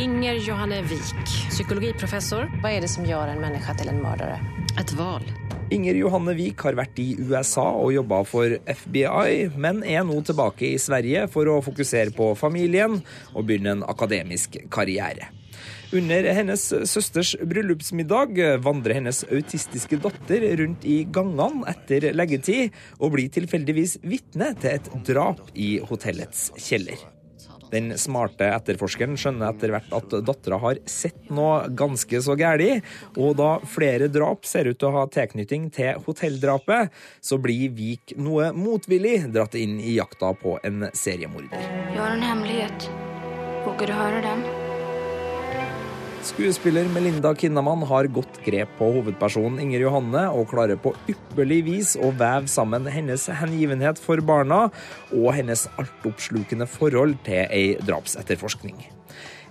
Inger 0.00 0.40
Johanne 0.46 0.80
Wiik, 0.86 1.28
psykologiprofessor. 1.50 2.48
Hva 2.62 2.72
er 2.72 2.86
det 2.86 2.92
som 2.92 3.04
gjør 3.04 3.34
en 3.34 3.42
menneske 3.42 3.74
til 3.76 3.90
en 3.92 4.00
morder? 4.00 4.38
Et 4.78 4.96
val. 4.96 5.26
Inger 5.70 5.94
Johanne 6.00 6.32
Wiik 6.34 6.64
har 6.66 6.74
vært 6.74 6.98
i 6.98 7.12
USA 7.22 7.68
og 7.78 7.92
jobba 7.94 8.24
for 8.26 8.56
FBI, 8.66 9.52
men 9.54 9.84
er 9.86 10.02
nå 10.06 10.16
tilbake 10.26 10.66
i 10.66 10.80
Sverige 10.82 11.28
for 11.30 11.46
å 11.46 11.60
fokusere 11.62 12.10
på 12.16 12.32
familien 12.38 12.96
og 13.30 13.44
begynne 13.46 13.76
en 13.76 13.84
akademisk 13.86 14.58
karriere. 14.74 15.30
Under 15.94 16.26
hennes 16.34 16.64
søsters 16.90 17.36
bryllupsmiddag 17.38 18.42
vandrer 18.66 18.98
hennes 18.98 19.22
autistiske 19.30 20.00
datter 20.02 20.48
rundt 20.58 20.86
i 20.86 21.04
gangene 21.06 21.62
etter 21.70 22.10
leggetid, 22.18 22.74
og 22.98 23.14
blir 23.14 23.30
tilfeldigvis 23.30 24.00
vitne 24.02 24.50
til 24.58 24.74
et 24.74 24.92
drap 25.06 25.54
i 25.54 25.76
hotellets 25.86 26.48
kjeller. 26.58 26.98
Den 27.72 27.94
smarte 28.00 28.48
etterforskeren 28.50 29.18
skjønner 29.20 29.52
etter 29.52 29.74
hvert 29.74 29.92
at 29.96 30.16
dattera 30.26 30.60
har 30.62 30.80
sett 30.90 31.30
noe 31.30 31.68
ganske 31.76 32.22
så 32.22 32.36
galt, 32.38 32.86
og 33.16 33.36
da 33.38 33.50
flere 33.70 34.10
drap 34.12 34.48
ser 34.48 34.70
ut 34.70 34.78
til 34.80 34.90
å 34.90 34.96
ha 34.98 35.04
tilknytning 35.12 35.68
til 35.74 36.00
hotelldrapet, 36.06 36.90
så 37.22 37.38
blir 37.38 37.70
Vik 37.76 38.16
noe 38.18 38.50
motvillig 38.56 39.30
dratt 39.34 39.54
inn 39.58 39.78
i 39.80 39.94
jakta 39.98 40.32
på 40.40 40.56
en 40.66 40.88
seriemorder. 40.96 41.68
Vi 41.92 42.00
har 42.00 42.16
en 42.16 42.26
hemmelighet. 42.26 42.90
Håker 43.66 43.86
du 43.86 43.94
hører 43.94 44.26
den? 44.26 44.69
Skuespiller 46.20 46.84
Melinda 46.92 47.30
Kinnaman 47.34 47.80
har 47.88 48.04
godt 48.12 48.42
grep 48.44 48.74
på 48.76 48.90
hovedpersonen 48.92 49.56
Inger 49.62 49.86
Johanne, 49.86 50.26
og 50.28 50.50
klarer 50.52 50.76
på 50.76 50.92
ypperlig 51.08 51.62
vis 51.64 51.94
å 51.96 52.10
veve 52.12 52.50
sammen 52.50 52.84
hennes 52.92 53.24
hengivenhet 53.40 54.00
for 54.02 54.20
barna 54.20 54.66
og 55.16 55.30
hennes 55.38 55.64
altoppslukende 55.80 56.68
forhold 56.68 57.16
til 57.24 57.46
ei 57.48 57.64
drapsetterforskning. 57.88 58.82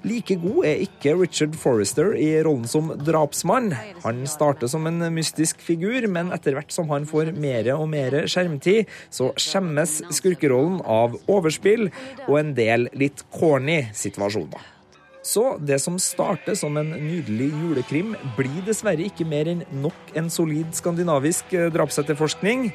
Like 0.05 0.37
god 0.39 0.69
er 0.69 0.85
ikke 0.85 1.17
Richard 1.17 1.57
Forrester 1.59 2.13
i 2.15 2.29
rollen 2.45 2.69
som 2.69 2.93
drapsmann. 3.01 3.73
Han 4.05 4.23
starter 4.29 4.69
som 4.71 4.85
en 4.87 5.01
mystisk 5.11 5.65
figur, 5.65 6.05
men 6.07 6.29
etter 6.35 6.55
hvert 6.55 6.71
som 6.71 6.93
han 6.93 7.09
får 7.09 7.33
mer 7.33 7.73
og 7.75 7.89
mer 7.91 8.21
skjermtid, 8.29 8.87
så 9.09 9.33
skjemmes 9.41 10.03
skurkerollen 10.21 10.83
av 10.85 11.17
overspill 11.25 11.89
og 12.29 12.35
en 12.45 12.53
del 12.55 12.91
litt 12.93 13.25
corny 13.33 13.87
situasjoner. 13.97 14.78
Så 15.21 15.57
det 15.59 15.79
som 15.83 15.99
starter 15.99 16.55
som 16.55 16.77
en 16.79 16.93
nydelig 16.95 17.49
julekrim, 17.51 18.13
blir 18.37 18.61
dessverre 18.67 19.03
ikke 19.09 19.27
mer 19.27 19.49
enn 19.51 19.65
nok 19.83 20.15
en 20.17 20.29
solid 20.31 20.71
skandinavisk 20.77 21.53
eh, 21.53 21.67
drapsetterforskning. 21.73 22.69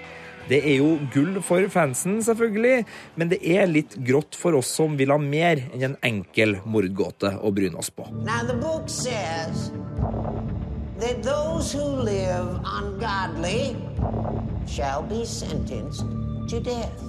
Det 0.49 0.59
er 0.61 0.77
jo 0.83 0.99
gull 1.15 1.39
for 1.41 1.65
fansen, 1.73 2.19
selvfølgelig, 2.25 2.85
men 3.17 3.31
det 3.33 3.39
er 3.49 3.65
litt 3.71 3.97
grått 4.05 4.37
for 4.37 4.59
oss 4.59 4.75
som 4.77 4.99
vil 4.99 5.15
ha 5.15 5.17
mer 5.17 5.63
enn 5.73 5.87
en 5.89 5.97
enkel 6.05 6.59
mordgåte 6.69 7.33
å 7.41 7.53
bryne 7.55 7.81
oss 7.81 7.89
på. 7.89 8.05
Now, 8.13 8.45
the 8.45 8.59
book 8.61 8.91
says 8.93 9.73
that 11.01 11.23
those 11.25 11.73
who 11.73 11.85
live 12.05 12.61
ungodly 12.61 13.73
shall 14.69 15.03
be 15.03 15.25
sentenced 15.25 16.05
to 16.53 16.61
death. 16.61 17.01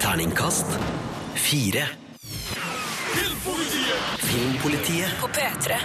Terningkast 0.00 0.66
fire. 1.36 1.84
Filmpolitiet. 3.10 4.22
Filmpolitiet 4.22 5.12
På 5.20 5.28
P3. 5.34 5.76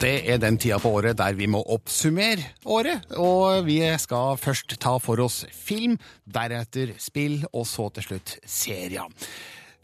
Det 0.00 0.14
er 0.32 0.38
den 0.40 0.56
tida 0.56 0.78
på 0.80 0.88
året 0.96 1.18
der 1.18 1.34
vi 1.36 1.44
må 1.50 1.60
oppsummere 1.74 2.46
året, 2.64 3.04
og 3.20 3.66
vi 3.66 3.82
skal 4.00 4.38
først 4.40 4.78
ta 4.80 4.94
for 5.02 5.20
oss 5.20 5.42
film, 5.52 5.98
deretter 6.24 6.94
spill, 6.96 7.42
og 7.52 7.66
så 7.68 7.90
til 7.92 8.06
slutt 8.06 8.32
serier. 8.48 9.10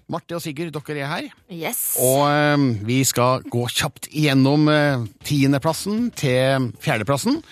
Marte 0.09 0.38
og 0.38 0.40
Sigurd, 0.40 0.73
dere 0.73 1.03
er 1.03 1.11
her. 1.11 1.29
Yes. 1.53 1.83
Og 2.01 2.23
eh, 2.31 2.64
vi 2.88 3.03
skal 3.05 3.45
gå 3.53 3.66
kjapt 3.75 4.09
igjennom 4.09 4.71
eh, 4.73 5.05
tiendeplassen 5.27 6.09
til 6.16 6.71
fjerdeplassen. 6.81 7.42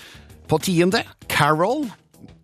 På 0.48 0.60
tiende 0.62 1.02
Carol 1.28 1.84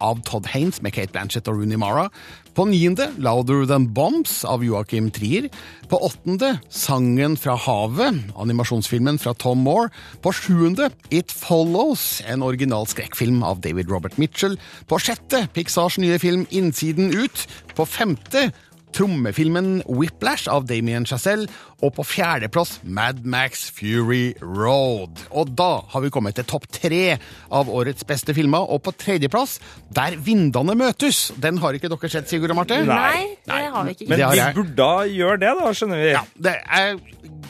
av 0.01 0.21
Todd 0.27 0.49
Haynes 0.53 0.81
med 0.85 0.95
Kate 0.97 1.13
Blanchett 1.15 1.49
og 1.49 1.61
Rooney 1.61 1.79
Mara. 1.81 2.09
På 2.55 2.65
niende 2.67 3.07
Louder 3.23 3.67
Than 3.67 3.87
Bombs 3.95 4.45
av 4.45 4.65
Joachim 4.65 5.11
Trier. 5.15 5.49
På 5.89 6.01
åttende 6.07 6.57
Sangen 6.69 7.37
fra 7.39 7.55
havet, 7.55 8.19
animasjonsfilmen 8.35 9.21
fra 9.23 9.35
Tom 9.39 9.63
Moore. 9.67 9.93
På 10.23 10.33
sjuende 10.35 10.91
It 11.15 11.31
Follows, 11.31 12.23
en 12.27 12.43
original 12.43 12.89
skrekkfilm 12.91 13.45
av 13.47 13.63
David 13.63 13.91
Robert 13.91 14.19
Mitchell. 14.19 14.59
På 14.91 14.99
sjette 14.99 15.47
Pixars 15.55 16.01
nye 16.03 16.19
film 16.19 16.47
Innsiden 16.51 17.15
ut. 17.15 17.47
På 17.79 17.87
femte 17.87 18.51
trommefilmen 18.97 19.83
Whiplash 19.87 20.51
av 20.51 20.67
Damien 20.67 21.07
Chazelle, 21.07 21.47
og 21.81 21.95
på 21.97 22.05
fjerdeplass 22.07 22.79
Mad 22.85 23.25
Max 23.25 23.69
Fury 23.75 24.35
Road. 24.41 25.23
Og 25.31 25.53
da 25.59 25.71
har 25.93 26.05
vi 26.05 26.13
kommet 26.13 26.37
til 26.39 26.49
topp 26.49 26.69
tre 26.73 27.17
av 27.51 27.71
årets 27.73 28.07
beste 28.09 28.35
filmer, 28.37 28.67
og 28.69 28.83
på 28.87 28.95
tredjeplass 29.01 29.59
Der 29.95 30.17
vindene 30.23 30.77
møtes. 30.79 31.31
Den 31.41 31.59
har 31.63 31.75
ikke 31.75 31.91
dere 31.91 32.11
sett, 32.13 32.29
Sigurd 32.31 32.53
og 32.55 32.61
Marte? 32.61 32.79
Nei, 32.87 33.37
det 33.47 33.65
har 33.75 33.87
vi 33.87 33.97
ikke. 33.97 34.11
Men 34.13 34.23
vi 34.23 34.45
burde 34.61 34.91
gjøre 35.11 35.41
det, 35.43 35.55
da, 35.59 35.73
skjønner 35.75 36.05
vi. 36.05 36.13
Ja, 36.15 36.23
det 36.39 36.55
er 36.61 37.01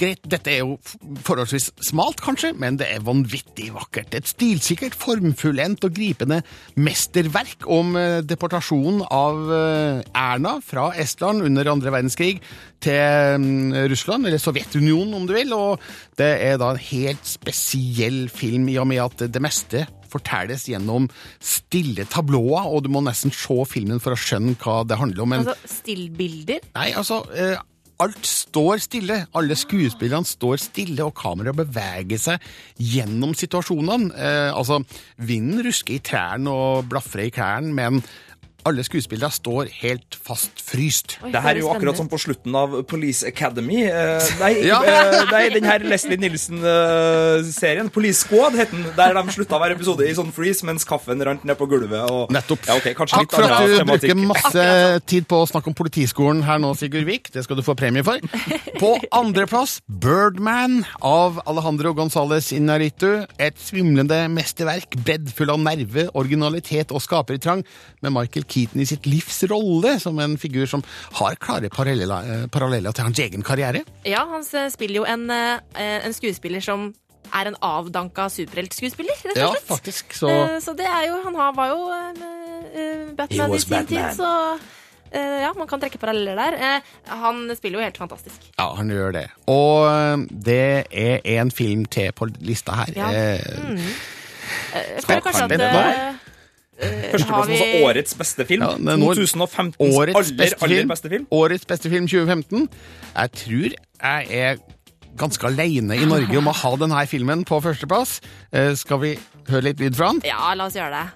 greit. 0.01 0.23
Dette 0.31 0.53
er 0.53 0.62
jo 0.62 0.79
forholdsvis 1.27 1.71
smalt, 1.90 2.21
kanskje, 2.25 2.53
men 2.59 2.79
det 2.81 2.88
er 2.95 3.05
vanvittig 3.05 3.71
vakkert. 3.75 4.14
Et 4.16 4.29
stilsikkert, 4.29 4.97
formfullendt 4.99 5.85
og 5.87 5.95
gripende 5.97 6.40
mesterverk 6.81 7.66
om 7.71 7.95
eh, 7.99 8.21
deportasjonen 8.27 9.05
av 9.07 9.55
eh, 9.57 10.03
Erna 10.16 10.57
fra 10.64 10.90
Estland 11.01 11.45
under 11.47 11.73
andre 11.73 11.95
verdenskrig 11.95 12.38
til 12.81 13.40
mm, 13.43 13.90
Russland, 14.21 14.27
eller 14.27 14.41
Sovjetunionen 14.41 15.15
om 15.15 15.27
du 15.27 15.35
vil, 15.35 15.53
og 15.53 15.81
det 16.19 16.31
er 16.43 16.59
da 16.61 16.73
en 16.75 16.81
helt 16.81 17.25
spesiell 17.25 18.29
film 18.29 18.69
i 18.69 18.79
og 18.79 18.87
med 18.89 19.01
at 19.01 19.33
det 19.33 19.43
meste 19.43 19.87
fortelles 20.11 20.67
gjennom 20.69 21.09
stille 21.39 22.05
tablåer, 22.11 22.67
og 22.67 22.85
du 22.85 22.91
må 22.91 23.01
nesten 23.01 23.33
se 23.33 23.65
filmen 23.69 24.01
for 24.01 24.13
å 24.13 24.19
skjønne 24.19 24.57
hva 24.61 24.83
det 24.85 24.99
handler 24.99 25.23
om. 25.23 25.31
Men 25.31 25.45
Altså 25.47 25.81
stillbilder. 25.81 26.61
Nei, 26.75 26.93
altså 26.99 27.23
eh, 27.33 27.59
Alt 28.01 28.25
står 28.25 28.81
stille. 28.81 29.17
Alle 29.37 29.55
skuespillerne 29.61 30.25
står 30.25 30.57
stille, 30.63 31.05
og 31.05 31.13
kameraet 31.21 31.59
beveger 31.59 32.21
seg 32.21 32.47
gjennom 32.81 33.35
situasjonene. 33.37 34.09
Eh, 34.17 34.49
altså, 34.57 34.81
Vinden 35.21 35.61
rusker 35.67 35.99
i 35.99 36.03
trærne 36.03 36.49
og 36.51 36.89
blafrer 36.91 37.29
i 37.29 37.35
klærne, 37.35 37.75
men 37.77 38.01
alle 38.68 38.85
skuespillere 38.87 39.31
står 39.33 39.70
helt 39.81 40.16
fast 40.27 40.61
fryst. 40.62 41.16
Oi, 41.25 41.31
Det 41.33 41.40
her 41.42 41.55
er 41.57 41.61
jo 41.62 41.70
akkurat 41.73 41.96
som 41.96 42.09
på 42.09 42.18
slutten 42.20 42.55
av 42.57 42.83
Police 42.90 43.27
Academy. 43.27 43.85
Uh, 43.88 44.20
nei, 44.40 44.53
Ja. 44.66 44.81
uh, 44.83 45.31
nei, 45.33 45.49
den 45.55 45.64
her 45.64 45.79
Leslie 45.85 46.16
Nilsen-serien, 46.20 47.90
Police 47.90 48.25
Squad, 48.27 48.55
het 48.59 48.70
den. 48.75 48.85
Der 48.96 49.14
de 49.16 49.33
slutta 49.35 49.59
hver 49.61 49.75
episode 49.75 50.07
i 50.09 50.14
sånn 50.16 50.33
freeze 50.35 50.66
mens 50.66 50.85
kaffen 50.88 51.23
rant 51.27 51.44
ned 51.49 51.59
på 51.59 51.66
gulvet. 51.70 52.03
Og, 52.11 52.31
Nettopp. 52.35 52.66
Ja, 52.68 52.77
okay, 52.81 52.94
Takk 52.94 53.33
for 53.33 53.44
at 53.46 53.66
du 53.66 53.77
tematikk. 53.81 54.14
bruker 54.14 54.29
masse 54.31 54.66
tid 55.11 55.27
på 55.31 55.42
å 55.44 55.49
snakke 55.49 55.70
om 55.73 55.77
Politiskolen 55.81 56.42
her 56.46 56.59
nå, 56.62 56.73
Sigurd 56.79 57.07
Vik. 57.09 57.31
Det 57.35 57.44
skal 57.46 57.57
du 57.59 57.62
få 57.66 57.75
premie 57.79 58.05
for. 58.07 58.20
På 58.81 58.94
andreplass 59.16 59.79
Birdman 59.88 60.82
av 61.03 61.41
Alejandro 61.49 61.95
González 61.97 62.53
Inaritu. 62.57 63.24
Et 63.41 63.57
svimlende 63.61 64.22
mesterverk, 64.32 64.97
breddfull 65.07 65.51
av 65.55 65.61
nerve, 65.64 66.09
originalitet 66.18 66.93
og 66.95 67.03
skapertrang, 67.05 67.64
med 68.05 68.14
Michael 68.14 68.45
Keaton 68.51 68.82
i 68.82 68.86
sitt 68.88 69.07
livs 69.09 69.42
rolle 69.51 69.96
som 70.03 70.18
en 70.22 70.36
figur 70.40 70.66
som 70.70 70.82
har 71.20 71.36
klare 71.40 71.70
paralleller, 71.72 72.26
eh, 72.48 72.92
til 72.92 73.05
hans 73.07 73.18
egen 73.22 73.42
karriere. 73.46 73.84
Ja, 74.05 74.24
han 74.28 74.44
spiller 74.44 75.03
jo 75.03 75.05
en, 75.09 75.30
eh, 75.30 75.61
en 76.05 76.12
skuespiller 76.16 76.61
som 76.64 76.90
er 77.32 77.46
en 77.46 77.57
avdanka 77.62 78.26
superheltskuespiller, 78.28 79.14
rett 79.30 79.38
og 79.38 79.55
slett. 79.55 79.70
Ja, 79.70 79.74
faktisk. 79.76 80.12
Så 80.18 80.28
Eh, 80.30 80.59
så 80.61 80.74
det 80.76 80.86
er 80.86 81.07
jo 81.07 81.22
Han 81.22 81.34
var 81.34 81.68
jo 81.68 81.80
Batman 83.16 83.55
i 83.55 83.59
sin 83.59 83.68
sin 83.78 83.86
tid, 83.86 84.16
så 84.16 84.59
ja, 85.12 85.53
man 85.59 85.66
kan 85.66 85.80
trekke 85.80 85.98
paralleller 85.98 86.36
der. 86.36 86.82
Han 87.09 87.51
spiller 87.57 87.80
jo 87.80 87.84
helt 87.84 87.98
fantastisk. 87.98 88.36
ja, 88.59 88.74
han 88.74 88.88
gjør 88.88 89.12
det. 89.12 89.28
Og 89.46 90.26
det 90.30 90.86
er 90.90 91.20
en 91.24 91.51
film 91.51 91.84
til 91.84 92.12
på 92.12 92.28
lista 92.40 92.72
her. 92.72 92.92
Ja. 92.94 93.11
Mm. 93.59 93.78
Jeg 94.74 95.03
føler 95.05 95.20
kanskje 95.20 95.44
at 95.44 96.20
eh, 96.81 96.89
eh, 96.89 97.11
Førsteplass 97.12 97.49
vi- 97.49 97.59
altså 97.61 97.85
årets 97.91 98.14
beste 98.14 98.47
film. 98.49 98.62
Ja, 98.62 98.72
det 98.76 98.89
er 98.89 98.97
nå- 98.97 99.14
2015s 99.14 99.76
Årets 99.78 100.16
aller, 100.16 100.55
aller 100.62 100.76
film. 100.76 100.89
beste 100.89 101.09
film. 101.11 101.26
Årets 101.31 101.66
beste 101.66 101.91
film 101.91 102.07
2015. 102.09 102.68
Jeg 103.16 103.33
tror 103.33 103.70
jeg 104.03 104.26
er 104.31 104.57
ganske 105.16 105.45
alene 105.47 105.97
i 106.01 106.05
Norge 106.07 106.37
om 106.39 106.47
å 106.49 106.53
ha 106.55 106.76
denne 106.76 107.07
filmen 107.07 107.45
på 107.45 107.61
førsteplass. 107.61 108.20
Eh, 108.53 108.74
skal 108.74 108.99
vi 109.01 109.18
høre 109.49 109.62
litt 109.62 109.81
lyd 109.81 109.95
fra 109.97 110.12
den? 110.12 110.22
Ja, 110.24 110.55
la 110.55 110.64
oss 110.66 110.74
gjøre 110.74 110.91
det. 110.91 111.09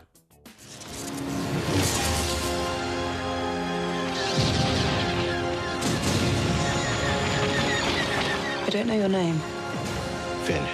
I 8.67 8.71
don't 8.71 8.87
know 8.87 8.97
your 8.97 9.09
name. 9.09 9.39
Finn. 10.45 10.65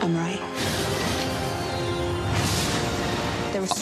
I'm 0.00 0.16
right. 0.16 0.40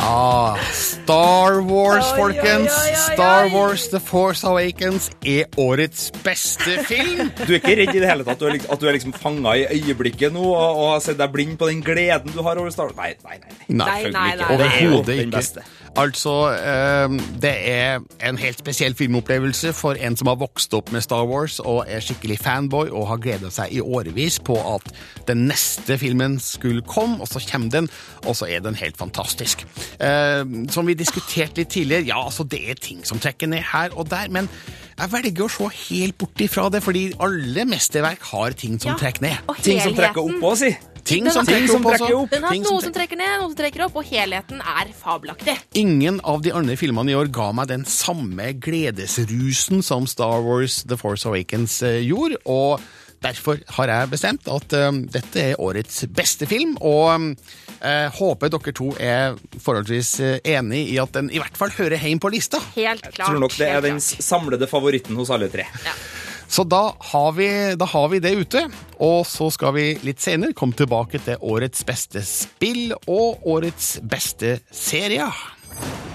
Ah, 0.00 0.54
Star 0.72 1.60
Wars, 1.60 2.04
Oi, 2.06 2.10
oi, 2.12 2.16
folkens. 2.16 2.70
oi, 2.70 2.90
oi, 2.92 2.94
Star. 2.94 3.48
Wars 3.50 3.88
The 3.90 3.98
Force 4.00 4.44
Awakens 4.46 5.08
er 5.26 5.48
årets 5.58 6.12
beste 6.24 6.76
film. 6.86 7.32
Du 7.48 7.50
er 7.50 7.58
ikke 7.58 7.74
redd 7.80 7.90
i 7.98 8.02
det 8.04 8.06
hele 8.08 8.22
tatt 8.24 8.36
at 8.38 8.40
du 8.40 8.46
er, 8.46 8.54
liksom- 8.54 8.72
at 8.76 8.80
du 8.80 8.86
er 8.88 8.94
liksom 8.94 9.12
fanga 9.18 9.56
i 9.58 9.66
øyeblikket 9.74 10.32
nå 10.32 10.44
og, 10.46 10.78
og 10.78 10.86
har 10.94 11.02
sett 11.04 11.18
deg 11.18 11.32
blind 11.34 11.58
på 11.58 11.66
den 11.68 11.82
gleden 11.84 12.30
du 12.32 12.38
har 12.46 12.62
over 12.62 12.70
Star 12.70 12.92
Wars? 12.92 12.96
Nei, 12.96 13.10
nei, 13.26 13.40
nei. 13.42 13.50
Nei, 13.68 13.74
nei, 13.74 14.12
nei, 14.14 14.36
nei, 14.38 14.70
nei, 14.86 15.02
den 15.10 15.24
ikke. 15.26 15.34
beste. 15.34 15.66
Altså, 15.96 16.32
eh, 16.52 17.08
det 17.42 17.52
er 17.70 18.00
en 18.28 18.38
helt 18.38 18.58
spesiell 18.60 18.94
filmopplevelse 18.94 19.72
for 19.72 19.96
en 19.98 20.16
som 20.16 20.28
har 20.30 20.36
vokst 20.36 20.74
opp 20.76 20.92
med 20.92 21.02
Star 21.02 21.24
Wars 21.26 21.58
og 21.64 21.84
er 21.88 22.02
skikkelig 22.04 22.38
fanboy 22.44 22.90
og 22.92 23.06
har 23.08 23.22
gleda 23.24 23.50
seg 23.50 23.72
i 23.72 23.80
årevis 23.80 24.38
på 24.44 24.58
at 24.74 24.90
den 25.26 25.46
neste 25.48 25.96
filmen 25.98 26.38
skulle 26.42 26.82
komme, 26.86 27.18
og 27.20 27.28
så 27.28 27.40
kommer 27.50 27.70
den, 27.70 27.88
og 28.26 28.36
så 28.36 28.46
er 28.50 28.60
den 28.64 28.74
helt 28.78 28.96
fantastisk. 29.00 29.64
Eh, 30.00 30.44
som 30.70 30.86
vi 30.86 30.94
diskuterte 30.98 31.62
litt 31.62 31.72
tidligere, 31.74 32.06
ja, 32.12 32.20
altså 32.24 32.44
det 32.44 32.62
er 32.70 32.74
ting 32.74 33.02
som 33.08 33.18
trekker 33.18 33.48
ned 33.50 33.64
her 33.72 33.96
og 33.98 34.10
der, 34.10 34.28
men 34.30 34.48
jeg 34.98 35.12
velger 35.12 35.44
å 35.46 35.48
se 35.48 35.68
helt 35.94 36.18
bort 36.18 36.40
ifra 36.42 36.68
det, 36.74 36.82
fordi 36.82 37.08
alle 37.22 37.64
mesterverk 37.70 38.22
har 38.32 38.54
ting 38.58 38.78
som 38.82 38.92
Ja, 38.92 38.98
trekker 38.98 39.22
ned. 39.22 39.36
og 39.48 39.56
Ting 39.62 39.80
som 39.80 39.94
trekker 39.94 40.24
opp 40.26 40.42
òg, 40.52 40.56
si. 40.58 40.72
Ting 41.08 41.28
som 41.32 41.46
trekker 41.48 41.78
opp 41.78 41.88
også. 41.94 42.20
Den 42.32 42.44
har 42.44 42.54
Ting 42.54 42.66
noe 42.66 42.82
som 42.84 42.94
trekker 42.94 43.18
ned, 43.20 43.34
noe 43.40 43.50
som 43.50 43.58
trekker 43.58 43.86
opp, 43.86 43.96
og 43.98 44.06
helheten 44.08 44.60
er 44.60 44.92
fabelaktig. 44.96 45.56
Ingen 45.80 46.20
av 46.28 46.44
de 46.44 46.52
andre 46.56 46.76
filmene 46.80 47.14
i 47.14 47.18
år 47.18 47.32
ga 47.34 47.50
meg 47.56 47.70
den 47.72 47.86
samme 47.88 48.52
gledesrusen 48.60 49.84
som 49.86 50.08
Star 50.10 50.44
Wars 50.44 50.82
The 50.88 50.98
Force 51.00 51.28
Awakens 51.28 51.80
eh, 51.86 52.02
gjorde, 52.04 52.40
og 52.44 52.84
derfor 53.24 53.62
har 53.78 53.90
jeg 53.90 54.10
bestemt 54.12 54.46
at 54.52 54.74
um, 54.78 55.00
dette 55.10 55.42
er 55.42 55.62
årets 55.62 56.04
beste 56.14 56.46
film, 56.50 56.76
og 56.84 57.32
eh, 57.80 58.06
håper 58.20 58.52
dere 58.54 58.76
to 58.76 58.92
er 59.00 59.40
forholdsvis 59.58 60.12
enig 60.44 60.84
i 60.92 61.00
at 61.02 61.16
den 61.16 61.32
i 61.32 61.40
hvert 61.42 61.58
fall 61.58 61.74
hører 61.80 61.98
hjem 62.04 62.22
på 62.22 62.30
lista. 62.36 62.60
Helt 62.76 63.02
klart. 63.08 63.24
Jeg 63.24 63.32
tror 63.32 63.42
nok 63.42 63.58
det 63.58 63.72
er 63.72 63.84
den 63.88 64.00
samlede 64.04 64.70
favoritten 64.70 65.18
hos 65.18 65.32
alle 65.34 65.50
tre. 65.52 65.66
Så 66.48 66.64
da 66.64 66.94
har, 66.98 67.32
vi, 67.36 67.48
da 67.76 67.84
har 67.84 68.08
vi 68.08 68.20
det 68.24 68.32
ute, 68.40 68.64
og 69.04 69.26
så 69.28 69.50
skal 69.52 69.74
vi 69.76 69.86
litt 70.02 70.22
senere 70.24 70.56
komme 70.56 70.76
tilbake 70.76 71.20
til 71.24 71.36
årets 71.44 71.84
beste 71.86 72.24
spill 72.24 72.94
og 73.04 73.44
årets 73.46 73.98
beste 74.00 74.56
serie. 74.72 75.28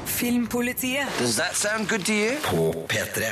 Filmpolitiet. 0.09 1.07
Does 1.19 1.37
that 1.37 1.55
sound 1.55 1.89
good 1.89 2.05
to 2.09 2.13
you? 2.17 2.37
På 2.49 2.73
P3. 2.89 3.29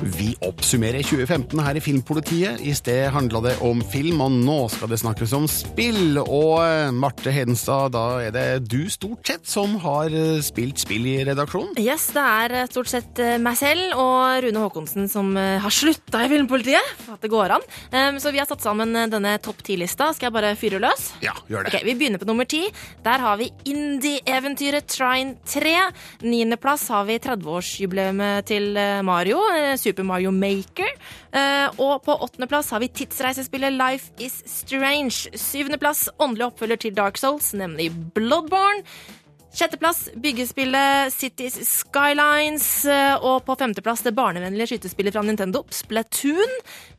Vi 0.00 0.34
oppsummerer 0.44 1.00
2015 1.00 1.60
her 1.64 1.78
i 1.78 1.80
Filmpolitiet. 1.80 2.60
I 2.60 2.74
sted 2.76 3.06
handla 3.14 3.40
det 3.46 3.54
om 3.64 3.78
film, 3.80 4.20
og 4.20 4.34
nå 4.34 4.56
skal 4.68 4.90
det 4.92 4.98
snakkes 5.00 5.32
om 5.36 5.46
spill. 5.48 6.18
Og 6.20 6.58
eh, 6.60 6.90
Marte 6.92 7.32
Hedenstad, 7.32 7.94
da 7.94 8.02
er 8.26 8.34
det 8.34 8.44
du 8.68 8.90
stort 8.92 9.24
sett 9.24 9.48
som 9.48 9.78
har 9.80 10.12
eh, 10.12 10.42
spilt 10.44 10.82
spill 10.82 11.06
i 11.08 11.14
redaksjonen? 11.24 11.78
Yes, 11.80 12.10
det 12.12 12.24
er 12.24 12.56
eh, 12.60 12.66
stort 12.68 12.90
sett 12.92 13.22
meg 13.40 13.56
selv 13.56 13.96
og 13.96 14.42
Rune 14.44 14.64
Håkonsen 14.66 15.08
som 15.08 15.32
har 15.36 15.72
slutta 15.72 16.20
i 16.26 16.28
Filmpolitiet. 16.34 16.92
For 17.06 17.16
at 17.16 17.24
det 17.24 17.32
går 17.32 17.56
an. 17.56 17.64
Um, 17.94 18.20
Så 18.20 18.32
vi 18.34 18.40
har 18.42 18.48
satt 18.48 18.64
sammen 18.64 18.92
denne 18.92 19.36
topp 19.40 19.62
ti-lista. 19.64 20.10
Skal 20.16 20.28
jeg 20.28 20.36
bare 20.36 20.52
fyre 20.60 20.80
løs? 20.82 21.08
Ja, 21.24 21.32
gjør 21.48 21.64
det. 21.64 21.72
Ok, 21.72 21.86
Vi 21.88 21.96
begynner 21.96 22.20
på 22.20 22.28
nummer 22.28 22.44
ti. 22.48 22.66
Der 23.06 23.22
har 23.24 23.40
vi 23.40 23.48
indie-eventyret 23.72 24.88
Trine 24.92 25.38
3. 25.48 25.74
Niendeplass 26.26 26.88
har 26.92 27.08
vi 27.08 27.16
30-årsjubileet 27.22 28.46
til 28.52 28.76
Mario, 29.06 29.40
Super 29.86 30.06
Mario 30.08 30.32
Maker. 30.34 30.90
Eh, 31.32 31.68
Og 31.78 32.02
på 32.06 32.16
åttendeplass 32.26 32.72
har 32.74 32.82
vi 32.82 32.88
tidsreisespillet 32.88 33.76
Life 33.76 34.10
Is 34.22 34.40
Strange. 34.50 35.30
Syvendeplass 35.38 36.08
åndelig 36.18 36.50
oppfølger 36.50 36.82
til 36.86 36.96
Dark 36.96 37.20
Souls, 37.20 37.52
nemlig 37.54 37.90
Bloodborne. 38.16 38.82
Sjetteplass 39.56 40.08
byggespillet 40.20 41.12
Cities 41.14 41.56
Skylines. 41.64 42.84
eh, 42.84 43.14
Og 43.24 43.44
på 43.46 43.56
femteplass 43.56 44.02
det 44.04 44.12
barnevennlige 44.14 44.74
skytespillet 44.74 45.12
fra 45.16 45.22
Nintendo, 45.24 45.64
Splatoon. 45.72 46.52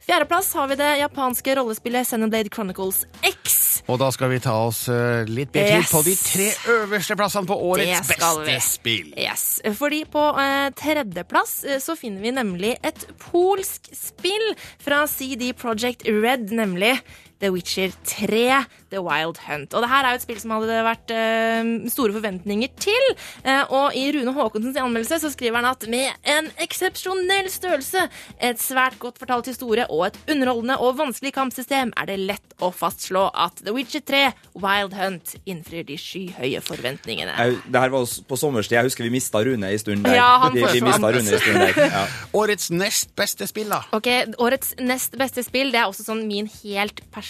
Fjerdeplass 0.08 0.54
har 0.56 0.68
vi 0.72 0.76
det 0.80 0.90
japanske 1.04 1.56
rollespillet 1.60 2.08
Xenoblade 2.08 2.50
Chronicles 2.54 3.04
X. 3.22 3.84
Og 3.88 4.00
da 4.02 4.10
skal 4.12 4.32
vi 4.34 4.40
ta 4.44 4.56
oss 4.66 4.88
eh, 4.90 5.28
litt 5.30 5.52
bedre 5.54 5.78
Yes. 5.84 5.92
på 5.94 6.02
de 6.04 6.16
tre 6.18 6.48
øverste 6.74 7.16
plassene 7.20 7.48
på 7.48 7.56
årets 7.70 8.08
beste 8.10 8.44
vi. 8.48 8.58
spill. 8.64 9.14
Yes, 9.20 9.46
fordi 9.78 10.02
på 10.12 10.24
eh, 10.42 10.70
tredjeplass 10.80 11.54
eh, 11.64 11.78
så 11.84 11.96
finner 12.00 12.22
vi 12.26 12.32
nemlig 12.36 12.74
et 12.84 13.06
polsk 13.30 13.92
spill 13.96 14.50
fra 14.84 15.06
CD 15.08 15.54
Projekt 15.54 16.08
Red, 16.08 16.50
nemlig 16.52 16.96
The 17.40 17.52
Witcher 17.54 17.92
3, 18.04 18.66
The 18.90 19.02
Wild 19.04 19.38
Hunt. 19.46 19.74
Og 19.76 19.84
det 19.84 19.90
her 19.92 20.06
er 20.06 20.16
jo 20.16 20.20
et 20.22 20.26
spill 20.26 20.40
som 20.42 20.54
hadde 20.56 20.80
vært 20.88 21.14
eh, 21.14 21.70
store 21.94 22.16
forventninger 22.16 22.72
til. 22.82 23.10
Eh, 23.44 23.64
og 23.74 23.98
i 23.98 24.08
Rune 24.16 24.34
Haakonsens 24.34 24.80
anmeldelse 24.82 25.20
så 25.22 25.32
skriver 25.34 25.60
han 25.62 25.70
at 25.70 25.86
med 25.92 26.10
en 26.34 26.50
eksepsjonell 26.64 27.50
størrelse, 27.54 28.08
et 28.42 28.62
svært 28.62 28.98
godt 29.02 29.22
fortalt 29.22 29.50
historie 29.52 29.86
og 29.94 30.08
et 30.10 30.20
underholdende 30.34 30.80
og 30.82 30.98
vanskelig 31.02 31.34
kampsystem, 31.36 31.94
er 31.98 32.10
det 32.10 32.18
lett 32.24 32.58
å 32.64 32.72
fastslå 32.74 33.28
at 33.38 33.62
The 33.62 33.76
Witcher 33.76 34.02
3, 34.08 34.24
Wild 34.58 34.98
Hunt 34.98 35.36
innfrir 35.46 35.86
de 35.86 36.00
skyhøye 36.02 36.64
forventningene. 36.66 37.36
Det 37.68 37.84
her 37.84 37.94
var 37.94 38.08
på 38.28 38.40
sommerstid. 38.40 38.80
Jeg 38.80 38.90
husker 38.90 39.06
vi 39.06 39.14
mista 39.14 39.44
Rune 39.46 39.70
en 39.70 39.82
stund 39.82 40.08
der. 40.08 40.18
Ja, 40.18 40.32
han 40.42 40.58
de, 40.58 40.66
vi 40.74 40.82
Rune 40.82 41.22
en 41.22 41.30
stund 41.30 41.62
der. 41.62 41.78
Ja. 41.98 42.04
Årets 42.38 42.72
nest 42.74 43.14
beste 43.18 43.46
spill, 43.50 43.70
da? 43.70 43.84
Ok, 43.96 44.10
Årets 44.42 44.74
nest 44.82 45.14
beste 45.20 45.46
spill 45.46 45.70
det 45.74 45.84
er 45.84 45.92
også 45.92 46.08
sånn 46.08 46.26
min 46.30 46.50
helt 46.64 47.04
personlige 47.14 47.27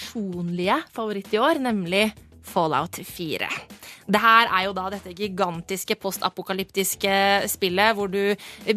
favoritt 0.93 1.34
i 1.34 1.41
år, 1.41 1.62
nemlig 1.64 2.12
Fallout 2.48 3.00
4. 3.04 3.48
Det 4.08 4.20
her 4.24 4.48
er 4.48 4.64
jo 4.68 4.74
da 4.76 4.86
dette 4.91 5.12
gigantiske 5.16 5.98
postapokalyptiske 6.00 7.16
spillet 7.52 7.95
hvor 7.98 8.08
du 8.12 8.22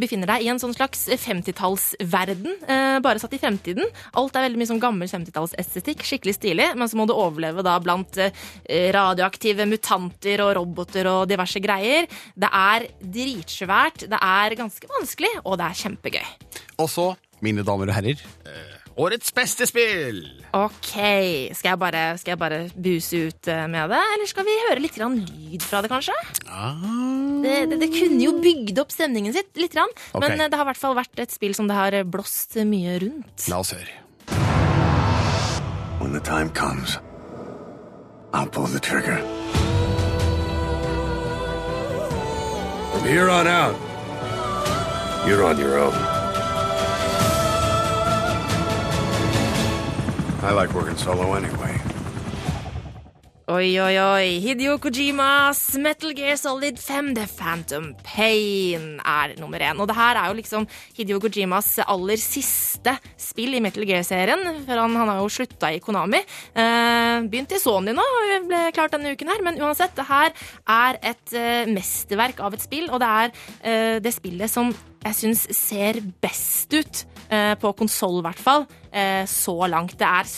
befinner 0.01 0.33
deg 0.33 0.45
i 0.45 0.51
en 0.51 0.59
sånn 0.59 0.75
slags 0.75 1.05
50-tallsverden, 1.07 2.57
eh, 2.67 2.97
bare 3.05 3.23
satt 3.23 3.37
i 3.37 3.41
fremtiden. 3.43 3.87
Alt 4.19 4.35
er 4.35 4.49
veldig 4.49 4.61
mye 4.61 4.71
sånn 4.73 4.83
gammel 4.83 5.11
50-tallsestetikk, 5.11 6.03
skikkelig 6.07 6.35
stilig, 6.41 6.69
men 6.75 6.91
så 6.91 6.99
må 6.99 7.07
du 7.07 7.15
overleve 7.15 7.65
da 7.67 7.77
blant 7.83 8.19
eh, 8.19 8.35
radioaktive 8.97 9.69
mutanter 9.71 10.43
og 10.47 10.57
roboter 10.59 11.11
og 11.13 11.31
diverse 11.31 11.63
greier. 11.63 12.11
Det 12.35 12.51
er 12.51 12.91
dritsvært, 12.99 14.09
det 14.11 14.19
er 14.19 14.59
ganske 14.59 14.91
vanskelig, 14.99 15.33
og 15.45 15.61
det 15.63 15.71
er 15.71 15.81
kjempegøy. 15.85 16.29
Og 16.83 16.91
så, 16.91 17.11
mine 17.45 17.63
damer 17.67 17.93
og 17.93 18.01
herrer, 18.01 18.27
eh, 18.51 18.80
årets 19.01 19.33
beste 19.35 19.67
spill! 19.69 20.21
Ok, 20.57 20.93
skal 21.57 21.73
jeg 21.73 21.81
bare, 21.81 22.03
skal 22.21 22.35
jeg 22.35 22.41
bare 22.41 22.59
buse 22.75 23.21
ut 23.31 23.51
eh, 23.51 23.65
med 23.71 23.93
det, 23.93 24.01
eller 24.17 24.31
skal 24.31 24.47
vi 24.49 24.57
høre 24.67 24.83
litt 24.83 24.97
grann 24.99 25.17
lyd 25.23 25.65
fra 25.65 25.81
det, 25.85 25.91
kanskje? 25.93 26.17
Det, 27.45 27.57
det, 27.71 27.81
det 27.81 27.91
kunne 27.95 28.21
jo 28.25 28.35
bygd 28.43 28.83
opp 28.83 28.93
stemningen 28.95 29.35
sitt 29.37 29.51
litt, 29.57 29.73
grann, 29.77 29.93
okay. 30.11 30.27
men 30.27 30.37
eh, 30.37 30.51
det 30.51 30.59
har 30.59 30.67
i 30.67 30.71
hvert 30.73 30.83
fall 30.83 30.99
vært 30.99 31.23
et 31.23 31.33
spill 31.33 31.57
som 31.57 31.71
det 31.71 31.79
har 31.79 31.97
blåst 32.05 32.59
mye 32.67 32.99
rundt. 33.05 33.49
La 33.53 33.63
oss 33.63 33.75
høre. 33.77 33.99
When 36.01 36.13
the 36.13 36.21
time 36.21 36.51
comes, 36.51 36.99
I'll 38.33 38.49
pull 38.49 38.67
the 38.67 38.81
trigger. 38.81 39.19
From 42.93 43.05
here 43.07 43.31
on 43.31 43.47
out, 43.47 43.77
you're 45.27 45.45
on 45.45 45.59
your 45.59 45.79
own. 45.79 46.20
I 50.43 50.53
like 50.53 50.73
working 50.73 50.97
solo 50.97 51.35
anyway. 51.35 51.90
Oi, 53.51 53.73
oi, 53.83 53.97
oi. 53.99 54.27
Hideo 54.45 54.77
Kojimas 54.79 55.59
Metal 55.83 56.13
Gear 56.15 56.37
Solid 56.39 56.77
5 56.79 57.09
The 57.17 57.25
Phantom 57.27 57.89
Pain 58.07 59.01
er 59.03 59.33
nummer 59.41 59.59
én. 59.67 59.81
Og 59.83 59.89
det 59.91 59.97
her 59.97 60.21
er 60.21 60.29
jo 60.31 60.37
liksom 60.39 60.67
Hideo 60.95 61.19
Kojimas 61.19 61.73
aller 61.83 62.21
siste 62.23 62.95
spill 63.19 63.57
i 63.59 63.63
Metal 63.65 63.83
Gear-serien. 63.89 64.45
For 64.69 64.79
han, 64.79 64.95
han 64.95 65.11
har 65.11 65.19
jo 65.19 65.33
slutta 65.35 65.73
i 65.75 65.81
Konami. 65.83 66.21
Eh, 66.55 67.27
begynt 67.33 67.57
i 67.57 67.59
Sony 67.59 67.97
nå, 67.97 68.05
ble 68.47 68.61
klart 68.77 68.95
denne 68.95 69.17
uken 69.17 69.33
her. 69.35 69.43
Men 69.49 69.59
uansett, 69.59 69.97
det 69.99 70.07
her 70.13 70.31
er 70.77 71.01
et 71.11 71.35
eh, 71.35 71.73
mesterverk 71.75 72.45
av 72.47 72.55
et 72.55 72.63
spill, 72.63 72.87
og 72.87 73.03
det 73.03 73.11
er 73.25 73.35
eh, 73.65 73.97
det 74.05 74.15
spillet 74.15 74.53
som 74.53 74.71
jeg 75.01 75.17
syns 75.17 75.49
ser 75.57 75.99
best 76.23 76.71
ut, 76.77 77.03
eh, 77.35 77.57
på 77.59 77.75
konsoll 77.83 78.21
i 78.21 78.25
hvert 78.29 78.47
fall, 78.47 78.69
eh, 78.93 79.25
så 79.27 79.59
langt. 79.67 79.99
Det 79.99 80.07
er 80.07 80.31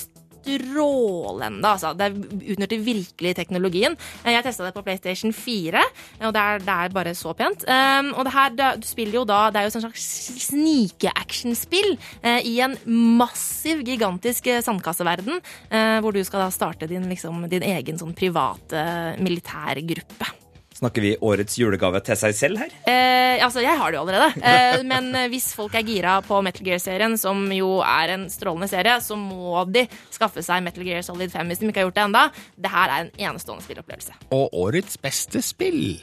strålende. 0.43 1.69
Altså. 1.69 1.93
Det 1.97 2.11
utnytter 2.55 2.83
virkelig 2.83 3.35
teknologien. 3.39 3.97
Eh, 4.25 4.33
Jeg 4.33 4.45
testa 4.45 4.65
det 4.67 4.75
på 4.75 4.83
PlayStation 4.83 5.33
4, 5.33 5.83
og 6.23 6.33
det 6.35 6.43
er, 6.43 6.59
det 6.59 6.77
er 6.77 6.95
bare 6.95 7.15
så 7.15 7.35
pent. 7.37 7.65
Um, 7.69 8.13
og 8.17 8.25
det 8.27 8.35
her, 8.35 8.77
du 8.77 8.87
spiller 8.87 9.21
jo 9.21 9.25
da 9.29 9.51
Det 9.51 9.61
er 9.61 9.67
jo 9.67 9.73
et 9.73 9.85
slags 9.85 10.07
snike-actionspill 10.49 11.97
uh, 12.25 12.41
i 12.41 12.59
en 12.65 12.77
massiv, 12.87 13.83
gigantisk 13.87 14.49
sandkasseverden, 14.63 15.41
hvor 16.03 16.15
du 16.15 16.23
skal 16.25 16.45
da 16.45 16.51
starte 16.53 16.89
din, 16.91 17.09
liksom, 17.11 17.47
din 17.51 17.65
egen 17.67 17.99
sånn 18.01 18.15
private 18.17 19.17
militærgruppe. 19.23 20.42
Snakker 20.83 21.05
vi 21.05 21.11
årets 21.23 21.55
julegave 21.61 22.01
til 22.03 22.19
seg 22.19 22.33
selv 22.35 22.59
her? 22.59 22.73
Eh, 22.91 23.39
altså, 23.39 23.63
jeg 23.63 23.79
har 23.79 23.93
det 23.93 24.01
jo 24.01 24.03
allerede. 24.03 24.41
Eh, 24.43 24.81
men 24.83 25.13
eh, 25.15 25.29
hvis 25.31 25.53
folk 25.55 25.77
er 25.79 25.85
gira 25.87 26.17
på 26.27 26.41
Metal 26.43 26.67
Gear-serien, 26.67 27.15
som 27.23 27.45
jo 27.55 27.77
er 27.87 28.17
en 28.17 28.25
strålende 28.33 28.67
serie, 28.67 28.97
så 28.99 29.15
må 29.15 29.63
de 29.71 29.85
skaffe 30.11 30.43
seg 30.43 30.65
Metal 30.67 30.83
Gear 30.83 31.07
Solid 31.07 31.31
5 31.31 31.53
hvis 31.53 31.63
de 31.63 31.71
ikke 31.71 31.85
har 31.85 31.87
gjort 31.87 32.01
det 32.01 32.07
enda. 32.09 32.25
Det 32.67 32.75
her 32.75 32.97
er 32.97 33.05
en 33.05 33.15
enestående 33.29 33.63
spillopplevelse. 33.63 34.19
Og 34.35 34.59
årets 34.65 34.99
beste 34.99 35.45
spill. 35.47 36.03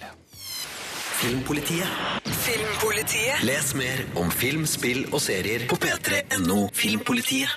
Filmpolitiet. 1.19 1.99
Filmpolitiet. 2.47 3.43
Les 3.43 3.75
mer 3.75 4.05
om 4.23 4.31
film, 4.31 4.63
spill 4.63 5.03
og 5.11 5.19
serier 5.19 5.67
på 5.67 5.75
p3.no 5.75 6.69
Filmpolitiet. 6.71 7.51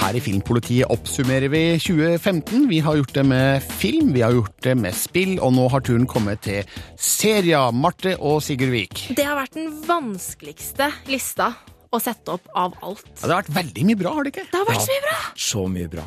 Her 0.00 0.16
i 0.18 0.22
Filmpolitiet 0.22 0.90
oppsummerer 0.92 1.50
vi 1.52 1.62
2015. 1.80 2.68
Vi 2.70 2.80
har 2.84 2.98
gjort 2.98 3.14
det 3.16 3.26
med 3.26 3.62
film, 3.62 4.12
vi 4.14 4.24
har 4.24 4.34
gjort 4.34 4.56
det 4.66 4.74
med 4.78 4.96
spill, 4.96 5.36
og 5.40 5.54
nå 5.56 5.68
har 5.72 5.84
turen 5.84 6.08
kommet 6.10 6.44
til 6.46 6.64
serier. 7.00 7.72
Marte 7.74 8.16
og 8.18 8.42
Sigurd 8.44 8.74
Vik. 8.74 9.06
Det 9.16 9.26
har 9.26 9.38
vært 9.38 9.56
den 9.58 9.70
vanskeligste 9.86 10.90
lista 11.10 11.52
å 11.94 12.00
sette 12.02 12.34
opp 12.34 12.48
av 12.54 12.74
alt. 12.84 13.06
Ja, 13.20 13.26
det 13.26 13.30
har 13.30 13.42
vært 13.42 13.54
veldig 13.56 13.86
mye 13.88 14.00
bra, 14.00 14.14
har 14.16 14.26
det 14.26 14.34
ikke? 14.34 14.46
Det 14.50 14.60
har 14.60 14.68
vært 14.68 14.84
så 14.84 14.90
mye 14.92 15.04
bra! 15.04 15.18
Så 15.44 15.64
mye 15.74 15.92
bra. 15.92 16.04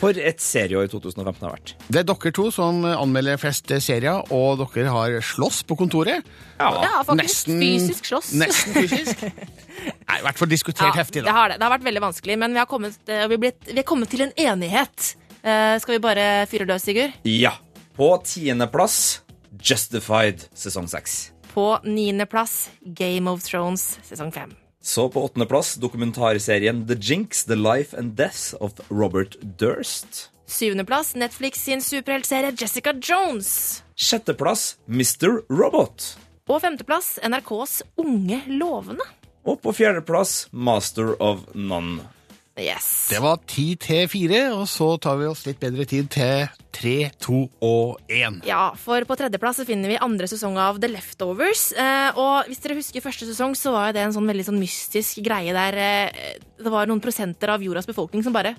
For 0.00 0.22
et 0.30 0.44
serieår 0.44 0.90
2015 0.92 1.46
har 1.46 1.56
vært. 1.56 1.74
Det 1.88 2.02
er 2.02 2.06
dere 2.08 2.34
to 2.38 2.46
som 2.54 2.84
anmelder 2.88 3.40
flest 3.40 3.72
serier, 3.84 4.22
og 4.34 4.62
dere 4.62 4.92
har 4.92 5.18
slåss 5.32 5.62
på 5.68 5.78
kontoret. 5.80 6.28
Ja, 6.60 7.02
faktisk 7.08 7.50
fysisk 7.50 8.12
slåss. 8.12 8.32
Nesten 8.38 8.76
fysisk. 8.76 9.26
Nei, 10.08 10.20
i 10.20 10.22
hvert 10.26 10.38
fall 10.38 10.50
diskutert 10.52 10.96
heftig, 10.98 11.24
Det 11.24 11.34
har 11.34 11.52
det. 11.52 11.58
Det 11.58 11.66
har 11.66 11.74
vært 11.74 11.88
veldig 11.88 12.04
vanskelig, 12.04 12.38
men 12.44 12.54
vi 12.54 12.62
har 12.62 12.70
kommet, 12.70 12.98
eh, 13.08 13.26
vi 13.32 13.40
blitt, 13.46 13.60
vi 13.70 13.78
har 13.80 13.88
kommet 13.88 14.12
til 14.12 14.26
en 14.26 14.32
enighet. 14.36 15.14
Uh, 15.42 15.74
skal 15.82 15.96
vi 15.96 16.02
bare 16.04 16.26
fyre 16.46 16.68
løs, 16.68 16.84
Sigurd? 16.86 17.16
Ja. 17.26 17.56
På 17.96 18.14
tiendeplass 18.24 19.22
Justified 19.62 20.46
sesong 20.56 20.88
seks. 20.88 21.32
På 21.52 21.76
niendeplass 21.84 22.70
Game 22.80 23.30
of 23.30 23.42
Thrones 23.44 23.98
sesong 24.06 24.32
fem. 24.32 24.54
Så 24.82 25.08
på 25.08 25.24
åttendeplass 25.24 25.74
dokumentarserien 25.74 26.86
The 26.86 26.96
Jinx, 27.00 27.44
The 27.44 27.54
Life 27.54 27.96
and 27.98 28.16
Death 28.18 28.54
of 28.60 28.72
Robert 28.88 29.36
Durst. 29.58 30.30
Syvendeplass 30.46 31.14
Netflix 31.14 31.62
sin 31.64 31.82
superheltserie 31.82 32.50
Jessica 32.58 32.92
Jones. 33.02 33.82
Sjetteplass 33.96 34.76
Mr. 34.86 35.40
Robot. 35.48 36.16
Og 36.50 36.58
femteplass 36.60 37.14
NRKs 37.22 37.82
Unge 37.96 38.42
lovende. 38.50 39.06
Og 39.46 39.62
på 39.62 39.72
fjerdeplass 39.72 40.48
Master 40.50 41.14
of 41.22 41.46
None. 41.54 42.02
Yes. 42.60 43.08
Det 43.08 43.20
var 43.24 43.38
ti 43.48 43.70
til 43.80 44.04
fire, 44.12 44.42
og 44.52 44.66
så 44.68 44.90
tar 45.00 45.16
vi 45.16 45.28
oss 45.30 45.46
litt 45.46 45.60
bedre 45.62 45.86
tid 45.88 46.10
til 46.12 46.50
tre, 46.72 46.96
to 47.22 47.46
og 47.64 48.12
én. 48.12 48.42
Ja, 48.44 48.74
for 48.76 49.04
på 49.08 49.16
tredjeplass 49.16 49.62
så 49.62 49.66
finner 49.68 49.88
vi 49.88 50.00
andre 50.04 50.28
sesong 50.28 50.58
av 50.60 50.80
The 50.82 50.90
Leftovers. 50.92 51.70
Eh, 51.72 52.20
og 52.20 52.50
hvis 52.50 52.60
dere 52.64 52.76
husker 52.76 53.04
første 53.04 53.28
sesong, 53.28 53.56
så 53.56 53.72
var 53.72 53.88
jo 53.88 53.96
det 53.96 54.04
en 54.04 54.16
sånn 54.18 54.28
veldig 54.28 54.46
sånn 54.50 54.60
mystisk 54.60 55.22
greie 55.24 55.56
der 55.56 55.80
eh, 55.80 56.36
det 56.60 56.72
var 56.72 56.90
noen 56.90 57.00
prosenter 57.04 57.54
av 57.54 57.64
jordas 57.64 57.88
befolkning 57.88 58.24
som 58.26 58.36
bare 58.36 58.54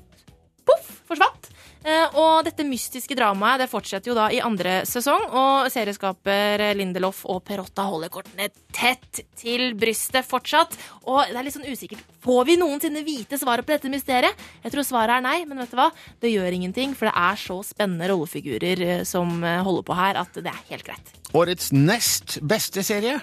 poff, 0.65 0.89
forsvant. 1.09 1.52
Eh, 1.83 2.15
og 2.15 2.45
dette 2.47 2.63
mystiske 2.63 3.15
dramaet 3.17 3.59
det 3.63 3.69
fortsetter 3.71 4.11
jo 4.11 4.15
da 4.15 4.29
i 4.31 4.39
andre 4.43 4.81
sesong, 4.87 5.25
og 5.35 5.69
serieskaper 5.73 6.63
Lindelof 6.79 7.23
og 7.27 7.41
Perotta 7.47 7.85
holder 7.89 8.11
kortene 8.13 8.47
tett 8.73 9.23
til 9.39 9.73
brystet 9.79 10.23
fortsatt. 10.27 10.77
Og 11.03 11.27
det 11.27 11.35
er 11.35 11.47
litt 11.47 11.57
sånn 11.57 11.67
usikkert. 11.67 12.05
Får 12.23 12.47
vi 12.47 12.57
noensinne 12.61 13.03
vite 13.03 13.39
svaret 13.41 13.67
på 13.67 13.75
dette 13.75 13.91
mysteriet? 13.91 14.39
Jeg 14.63 14.75
tror 14.75 14.87
svaret 14.87 15.17
er 15.17 15.25
nei, 15.25 15.37
men 15.49 15.59
vet 15.59 15.73
du 15.73 15.79
hva? 15.79 15.89
Det 16.23 16.31
gjør 16.31 16.55
ingenting, 16.55 16.95
for 16.95 17.09
det 17.09 17.15
er 17.19 17.43
så 17.43 17.59
spennende 17.67 18.07
rollefigurer 18.13 18.87
eh, 18.87 19.05
som 19.07 19.43
eh, 19.43 19.59
holder 19.65 19.87
på 19.87 19.99
her, 19.99 20.23
at 20.23 20.39
det 20.39 20.51
er 20.53 20.65
helt 20.71 20.87
greit. 20.87 21.13
Årets 21.35 21.73
nest 21.75 22.39
beste 22.47 22.85
serie. 22.85 23.19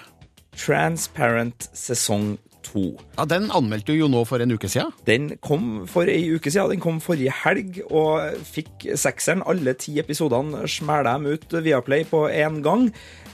Transparent 0.51 1.69
sesong 1.77 2.35
to. 2.65 2.83
Ja, 3.17 3.25
Den 3.25 3.51
anmeldte 3.51 3.93
du 3.93 3.99
jo 3.99 4.07
nå 4.11 4.25
for 4.29 4.39
en 4.43 4.53
uke 4.53 4.69
siden. 4.71 4.91
Den 5.07 5.37
kom 5.41 5.87
for 5.89 6.09
ei 6.09 6.35
uke 6.35 6.51
siden. 6.51 6.69
Den 6.75 6.83
kom 6.83 7.01
forrige 7.03 7.33
helg 7.43 7.69
og 7.89 8.21
fikk 8.47 8.87
sekseren. 8.99 9.43
Alle 9.47 9.73
ti 9.79 9.99
episodene 10.01 10.67
smæla 10.69 11.11
dem 11.17 11.25
ut 11.33 11.49
via 11.63 11.81
Play 11.81 12.03
på 12.07 12.19
én 12.29 12.61
gang. 12.65 12.91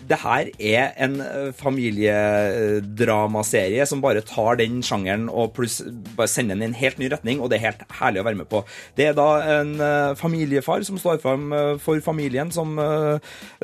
Det 0.07 0.17
her 0.21 0.47
er 0.63 0.93
en 1.03 1.15
familiedramaserie 1.57 3.85
som 3.89 4.01
bare 4.03 4.21
tar 4.23 4.55
den 4.61 4.83
sjangeren 4.85 5.25
og 5.27 5.53
pluss 5.57 5.81
bare 6.15 6.29
sender 6.31 6.55
den 6.55 6.63
i 6.63 6.67
en 6.69 6.77
helt 6.77 6.99
ny 7.01 7.07
retning, 7.11 7.37
og 7.41 7.49
det 7.49 7.57
er 7.57 7.67
helt 7.67 7.83
herlig 7.99 8.21
å 8.21 8.27
være 8.27 8.39
med 8.41 8.49
på. 8.51 8.59
Det 8.97 9.05
er 9.09 9.15
da 9.17 9.29
en 9.57 9.71
eh, 9.83 10.15
familiefar 10.19 10.81
som 10.87 10.97
står 11.01 11.17
fram 11.23 11.43
eh, 11.53 11.75
for 11.83 11.97
familien 12.05 12.49
som 12.53 12.67
eh, 12.79 13.17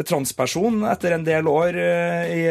transperson 0.10 0.76
etter 0.92 1.10
en 1.16 1.28
del 1.28 1.46
år 1.50 1.72
i 1.74 2.44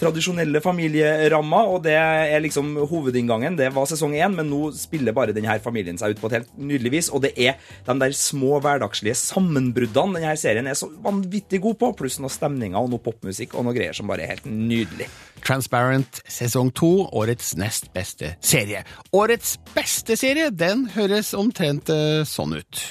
tradisjonelle 0.00 0.60
familierammer, 0.64 1.64
og 1.72 1.78
det 1.86 2.00
er 2.30 2.42
liksom 2.44 2.72
hovedinngangen. 2.90 3.56
Det 3.58 3.70
var 3.74 3.88
sesong 3.90 4.14
én, 4.18 4.34
men 4.36 4.50
nå 4.50 4.70
spiller 4.76 5.14
bare 5.16 5.34
denne 5.36 5.56
familien 5.62 5.98
seg 6.00 6.14
ut 6.14 6.22
på 6.22 6.30
et 6.30 6.38
helt 6.38 6.52
nydelig 6.58 6.92
vis, 6.94 7.10
og 7.14 7.24
det 7.24 7.32
er 7.40 7.58
de 7.86 7.96
der 8.02 8.14
små 8.16 8.58
hverdagslige 8.62 9.16
sammenbruddene 9.18 10.20
denne 10.20 10.36
serien 10.40 10.68
er 10.70 10.78
så 10.78 10.90
vanvittig 11.02 11.62
god 11.64 11.78
på, 11.80 11.92
pluss 12.02 12.20
noe 12.22 12.32
stemninger 12.32 12.78
og 12.78 12.92
noe 12.92 13.02
popmusikk 13.02 13.56
og 13.56 13.66
noe 13.66 13.76
greier 13.76 13.96
som 13.96 14.10
bare 14.10 14.26
er 14.26 14.34
helt 14.34 14.48
nydelig. 14.48 15.08
Transparent 15.46 16.20
sesong 16.28 16.72
to, 16.76 16.90
årets 17.16 17.54
nest 17.60 17.90
beste 17.96 18.34
serie. 18.44 18.84
Årets 19.16 19.56
beste 19.74 20.16
serie, 20.20 20.50
den 20.50 20.88
høres 20.94 21.32
omtrent 21.38 21.92
eh, 21.92 22.22
sånn 22.28 22.58
ut. 22.60 22.84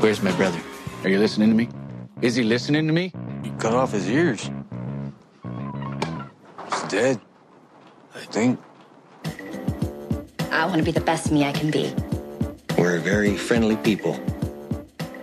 Where's 0.00 0.22
my 0.22 0.32
brother? 0.32 0.60
Are 1.04 1.10
you 1.10 1.18
listening 1.18 1.50
to 1.50 1.56
me? 1.56 1.68
Is 2.20 2.34
he 2.34 2.42
listening 2.42 2.86
to 2.86 2.92
me? 2.92 3.12
You 3.44 3.52
cut 3.58 3.74
off 3.74 3.92
his 3.92 4.08
ears. 4.08 4.50
He's 6.70 6.82
dead. 6.88 7.20
I 8.18 8.26
think. 8.26 8.58
I 10.50 10.66
want 10.66 10.78
to 10.78 10.82
be 10.82 10.90
the 10.90 11.00
best 11.04 11.30
me 11.30 11.44
I 11.44 11.52
can 11.52 11.70
be. 11.70 11.94
We're 12.76 12.98
very 12.98 13.36
friendly 13.36 13.76
people. 13.76 14.18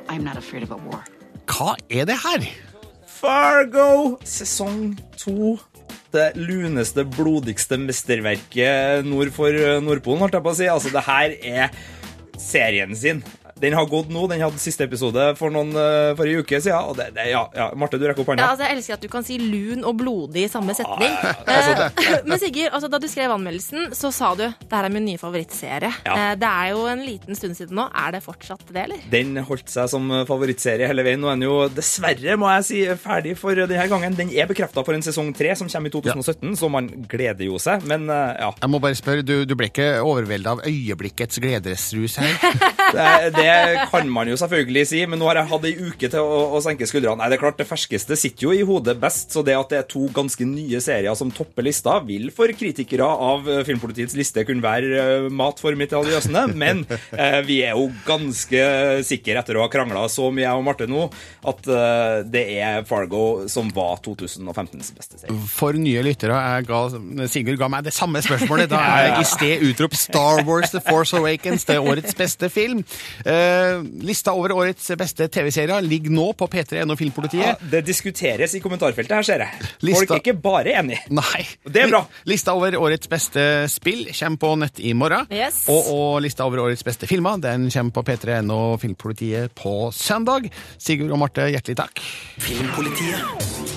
I'm 0.08 0.24
not 0.24 0.38
afraid 0.38 0.64
of 0.64 0.72
a 0.72 0.78
war. 0.78 1.04
Hva 1.46 1.76
er 1.91 2.06
det 2.08 2.18
her? 2.24 2.46
Fargo 3.08 4.18
sesong 4.24 4.96
to. 5.18 5.58
Det 6.16 6.32
luneste, 6.39 7.04
blodigste 7.04 7.78
mesterverket 7.78 9.04
nord 9.04 9.34
for 9.36 9.52
eh, 9.52 9.82
Nordpolen, 9.84 10.22
holdt 10.24 10.38
jeg 10.38 10.46
på 10.46 10.54
å 10.54 10.56
si. 10.56 10.70
Altså, 10.72 10.91
det 10.93 11.04
her 11.04 11.36
er 11.43 11.76
serien 12.39 12.96
sin. 12.96 13.20
Den 13.62 13.74
har 13.78 13.86
gått 13.88 14.10
nå. 14.12 14.26
Den 14.28 14.41
hadde 14.43 14.60
siste 14.60 14.84
episode 14.84 15.30
for 15.39 15.53
noen 15.53 15.70
uh, 15.78 16.12
forrige 16.20 16.41
uke 16.43 16.60
siden. 16.60 16.89
Og 16.91 16.97
det, 16.99 17.06
det, 17.16 17.30
ja, 17.32 17.45
ja. 17.56 17.70
Marte, 17.80 17.95
du 18.01 18.03
rekker 18.10 18.26
opp 18.26 18.34
Ja, 18.36 18.49
altså, 18.51 18.66
jeg 18.68 18.76
elsker 18.78 18.97
at 18.97 19.06
du 19.06 19.08
kan 19.14 19.24
si 19.24 19.38
lun 19.39 19.86
og 19.88 19.95
blodig 20.01 20.43
i 20.47 20.51
samme 20.51 20.76
setning. 20.78 21.14
Ja, 21.24 21.34
Eh, 21.45 22.22
Men 22.26 22.39
Sigurd, 22.41 22.74
altså, 22.76 22.88
da 22.91 22.97
du 22.99 23.06
skrev 23.10 23.32
anmeldelsen, 23.32 23.91
så 23.95 24.10
sa 24.14 24.32
du 24.36 24.43
det 24.45 24.72
her 24.74 24.88
er 24.88 24.91
min 24.93 25.06
nye 25.08 25.20
favorittserie. 25.22 25.91
Ja. 26.06 26.16
Eh, 26.32 26.34
Det 26.41 26.49
er 26.49 26.72
jo 26.74 26.82
en 26.91 27.03
liten 27.06 27.38
stund 27.38 27.56
siden 27.58 27.78
nå. 27.80 27.86
Er 27.95 28.12
det 28.18 28.22
fortsatt 28.26 28.66
det, 28.74 28.84
eller? 28.86 29.06
Den 29.12 29.38
holdt 29.47 29.72
seg 29.72 29.88
som 29.91 30.10
favorittserie 30.28 30.88
hele 30.89 31.06
veien. 31.06 31.22
Nå 31.24 31.30
er 31.32 31.38
den 31.39 31.47
jo 31.47 31.56
dessverre, 31.72 32.36
må 32.41 32.49
jeg 32.58 32.66
si, 32.68 32.82
ferdig 33.01 33.38
for 33.39 33.56
denne 33.56 33.88
gangen. 33.91 34.18
Den 34.18 34.34
er 34.36 34.49
bekrefta 34.51 34.84
for 34.86 34.97
en 34.97 35.06
sesong 35.06 35.32
tre 35.38 35.53
som 35.56 35.70
kommer 35.72 35.91
i 35.91 35.95
2017, 35.95 36.56
så 36.60 36.70
man 36.72 36.89
gleder 37.12 37.47
jo 37.47 37.60
seg. 37.62 37.86
Men 37.88 38.10
eh, 38.12 38.36
ja. 38.43 38.51
Jeg 38.62 38.74
må 38.74 38.82
bare 38.84 38.99
spørre, 38.99 39.24
du, 39.26 39.36
du 39.47 39.56
ble 39.56 39.72
ikke 39.72 39.89
overveldet 40.03 40.51
av 40.58 40.66
øyeblikkets 40.68 41.39
gledesrus 41.43 42.20
her? 42.22 42.36
Det, 42.95 43.32
det 43.34 43.45
det 43.46 43.86
kan 43.91 44.10
man 44.12 44.30
jo 44.30 44.38
selvfølgelig 44.39 44.86
si, 44.89 45.02
men 45.10 45.22
nå 45.22 45.30
har 45.30 45.39
jeg 45.41 45.50
hatt 45.52 45.68
ei 45.70 45.74
uke 45.89 46.10
til 46.12 46.22
å, 46.22 46.39
å 46.58 46.62
senke 46.64 46.88
skuldrene. 46.89 47.20
Nei, 47.22 47.30
det 47.32 47.38
er 47.38 47.43
klart, 47.43 47.60
det 47.60 47.68
ferskeste 47.70 48.18
sitter 48.20 48.48
jo 48.48 48.56
i 48.56 48.66
hodet 48.68 48.98
best, 49.02 49.34
så 49.36 49.43
det 49.46 49.58
at 49.58 49.72
det 49.72 49.80
er 49.82 49.88
to 49.91 50.06
ganske 50.16 50.48
nye 50.48 50.82
serier 50.84 51.18
som 51.18 51.34
topper 51.34 51.66
lista, 51.68 51.98
vil 52.06 52.30
for 52.36 52.52
kritikere 52.58 53.08
av 53.08 53.50
eh, 53.50 53.64
Filmpolitiets 53.68 54.16
liste 54.18 54.46
kunne 54.48 54.66
være 54.66 55.02
eh, 55.02 55.28
mat 55.34 55.62
for 55.62 55.78
mitraljøsene, 55.78 56.46
men 56.56 56.84
eh, 56.91 57.39
vi 57.48 57.62
er 57.66 57.76
jo 57.78 57.89
ganske 58.08 58.64
sikre 59.08 59.39
etter 59.41 59.58
å 59.60 59.66
ha 59.66 59.72
krangla 59.72 60.06
så 60.12 60.30
mye, 60.32 60.46
jeg 60.46 60.60
og 60.60 60.66
Marte 60.68 60.89
nå, 60.89 61.08
at 61.52 61.70
eh, 61.72 62.18
det 62.32 62.46
er 62.60 62.86
Fargo 62.88 63.46
som 63.52 63.70
var 63.76 64.00
2015s 64.06 64.93
beste 64.96 65.22
serie. 65.22 65.38
For 65.52 65.78
nye 65.78 66.04
lyttere, 66.06 66.38
ga, 66.68 66.82
Sigurd 67.32 67.60
ga 67.62 67.70
meg 67.72 67.86
det 67.88 67.96
samme 67.96 68.22
spørsmålet 68.26 68.72
da 68.72 68.82
jeg 69.06 69.22
i 69.22 69.28
sted 69.30 69.66
utrop 69.70 69.96
Star 69.98 70.43
Wars 70.48 70.74
The 70.74 70.82
Force 70.86 71.16
Awakens 71.18 71.66
til 71.68 71.84
årets 71.86 72.16
beste 72.18 72.50
film. 72.54 72.84
Eh, 73.26 73.35
lista 74.06 74.34
over 74.36 74.54
årets 74.56 74.88
beste 75.00 75.28
TV-serier 75.32 75.84
ligger 75.86 76.14
nå 76.16 76.28
på 76.38 76.48
P3.no 76.52 76.96
Filmpolitiet. 77.00 77.46
Ja, 77.46 77.70
det 77.72 77.84
diskuteres 77.88 78.56
i 78.58 78.62
kommentarfeltet 78.64 79.16
her, 79.18 79.26
ser 79.28 79.44
jeg. 79.46 79.70
Lista- 79.86 80.02
Folk 80.06 80.14
er 80.18 80.22
ikke 80.24 80.36
bare 80.44 80.76
enige. 80.82 81.02
Nei. 81.16 81.46
Det 81.66 81.84
er 81.86 81.92
bra. 81.94 82.04
Lista 82.30 82.56
over 82.58 82.78
årets 82.80 83.10
beste 83.12 83.46
spill 83.72 84.06
kommer 84.12 84.42
på 84.46 84.54
nett 84.64 84.80
i 84.80 84.94
morgen. 84.98 85.28
Yes. 85.34 85.64
Og, 85.72 85.92
og 85.96 86.22
lista 86.26 86.46
over 86.48 86.64
årets 86.68 86.86
beste 86.88 87.08
filmer 87.10 87.42
den 87.44 87.70
kommer 87.74 87.96
på 88.00 88.06
P3.no 88.12 88.60
Filmpolitiet 88.82 89.54
på 89.58 89.76
søndag. 89.96 90.50
Sigurd 90.78 91.12
og 91.16 91.22
Marte, 91.26 91.50
hjertelig 91.52 91.80
takk. 91.84 92.04
Filmpolitiet. 92.42 93.75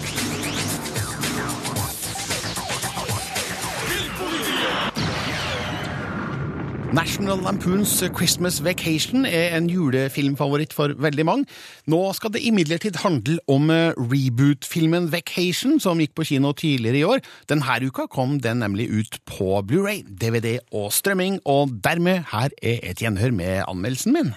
National 6.92 7.36
Lampoons 7.36 8.02
Christmas 8.16 8.64
Vacation 8.64 9.26
er 9.26 9.52
en 9.56 9.66
julefilmfavoritt 9.68 10.72
for 10.72 10.94
veldig 10.96 11.26
mange. 11.28 11.44
Nå 11.84 12.00
skal 12.16 12.32
det 12.32 12.40
imidlertid 12.48 12.96
handle 13.02 13.36
om 13.48 13.68
eh, 13.70 13.92
reboot-filmen 13.98 15.10
Vacation, 15.12 15.76
som 15.80 16.00
gikk 16.00 16.16
på 16.16 16.24
kino 16.30 16.54
tidligere 16.56 16.98
i 16.98 17.04
år. 17.04 17.22
Denne 17.52 17.78
uka 17.84 18.08
kom 18.08 18.38
den 18.40 18.64
nemlig 18.64 18.88
ut 18.88 19.20
på 19.28 19.60
Blu-ray, 19.68 20.00
DVD 20.08 20.58
og 20.72 20.88
strømming, 20.96 21.42
og 21.44 21.76
dermed 21.84 22.24
her 22.32 22.56
er 22.62 22.80
et 22.82 23.04
gjenhør 23.04 23.36
med 23.36 23.64
anmeldelsen 23.68 24.16
min. 24.16 24.34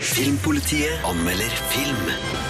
Filmpolitiet 0.00 1.00
anmelder 1.08 1.60
film. 1.72 2.41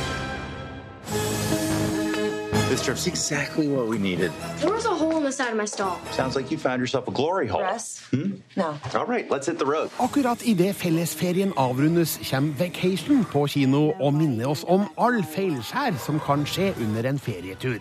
This 2.73 2.87
trip's 2.87 3.07
exactly 3.07 3.69
what 3.69 3.87
we 3.87 3.99
needed. 3.99 4.33
There 4.57 4.73
was 4.73 4.87
a 4.87 4.95
hole 5.01 5.19
in 5.19 5.25
the 5.25 5.31
side 5.31 5.51
of 5.51 5.59
my 5.59 5.67
stall. 5.67 5.99
Sounds 6.11 6.35
like 6.35 6.51
you 6.51 6.57
found 6.57 6.81
yourself 6.81 7.07
a 7.07 7.11
glory 7.11 7.47
hole. 7.47 7.61
Yes. 7.61 8.01
Hmm? 8.11 8.41
No. 8.57 8.79
All 8.95 9.05
right, 9.05 9.31
let's 9.31 9.47
hit 9.47 9.59
the 9.59 9.67
road. 9.67 9.91
Akkurat 10.01 10.41
idet 10.43 10.77
fellesferien 10.77 11.53
avrundes, 11.57 12.17
kommer 12.31 12.55
Vacation 12.59 13.27
på 13.29 13.47
kino 13.47 13.93
og 14.01 14.15
minner 14.15 14.49
oss 14.49 14.65
om 14.65 14.87
all 14.97 15.21
feilskjær 15.21 15.99
som 16.01 16.21
kan 16.25 16.47
skje 16.49 16.71
under 16.81 17.05
en 17.11 17.19
ferietur. 17.21 17.77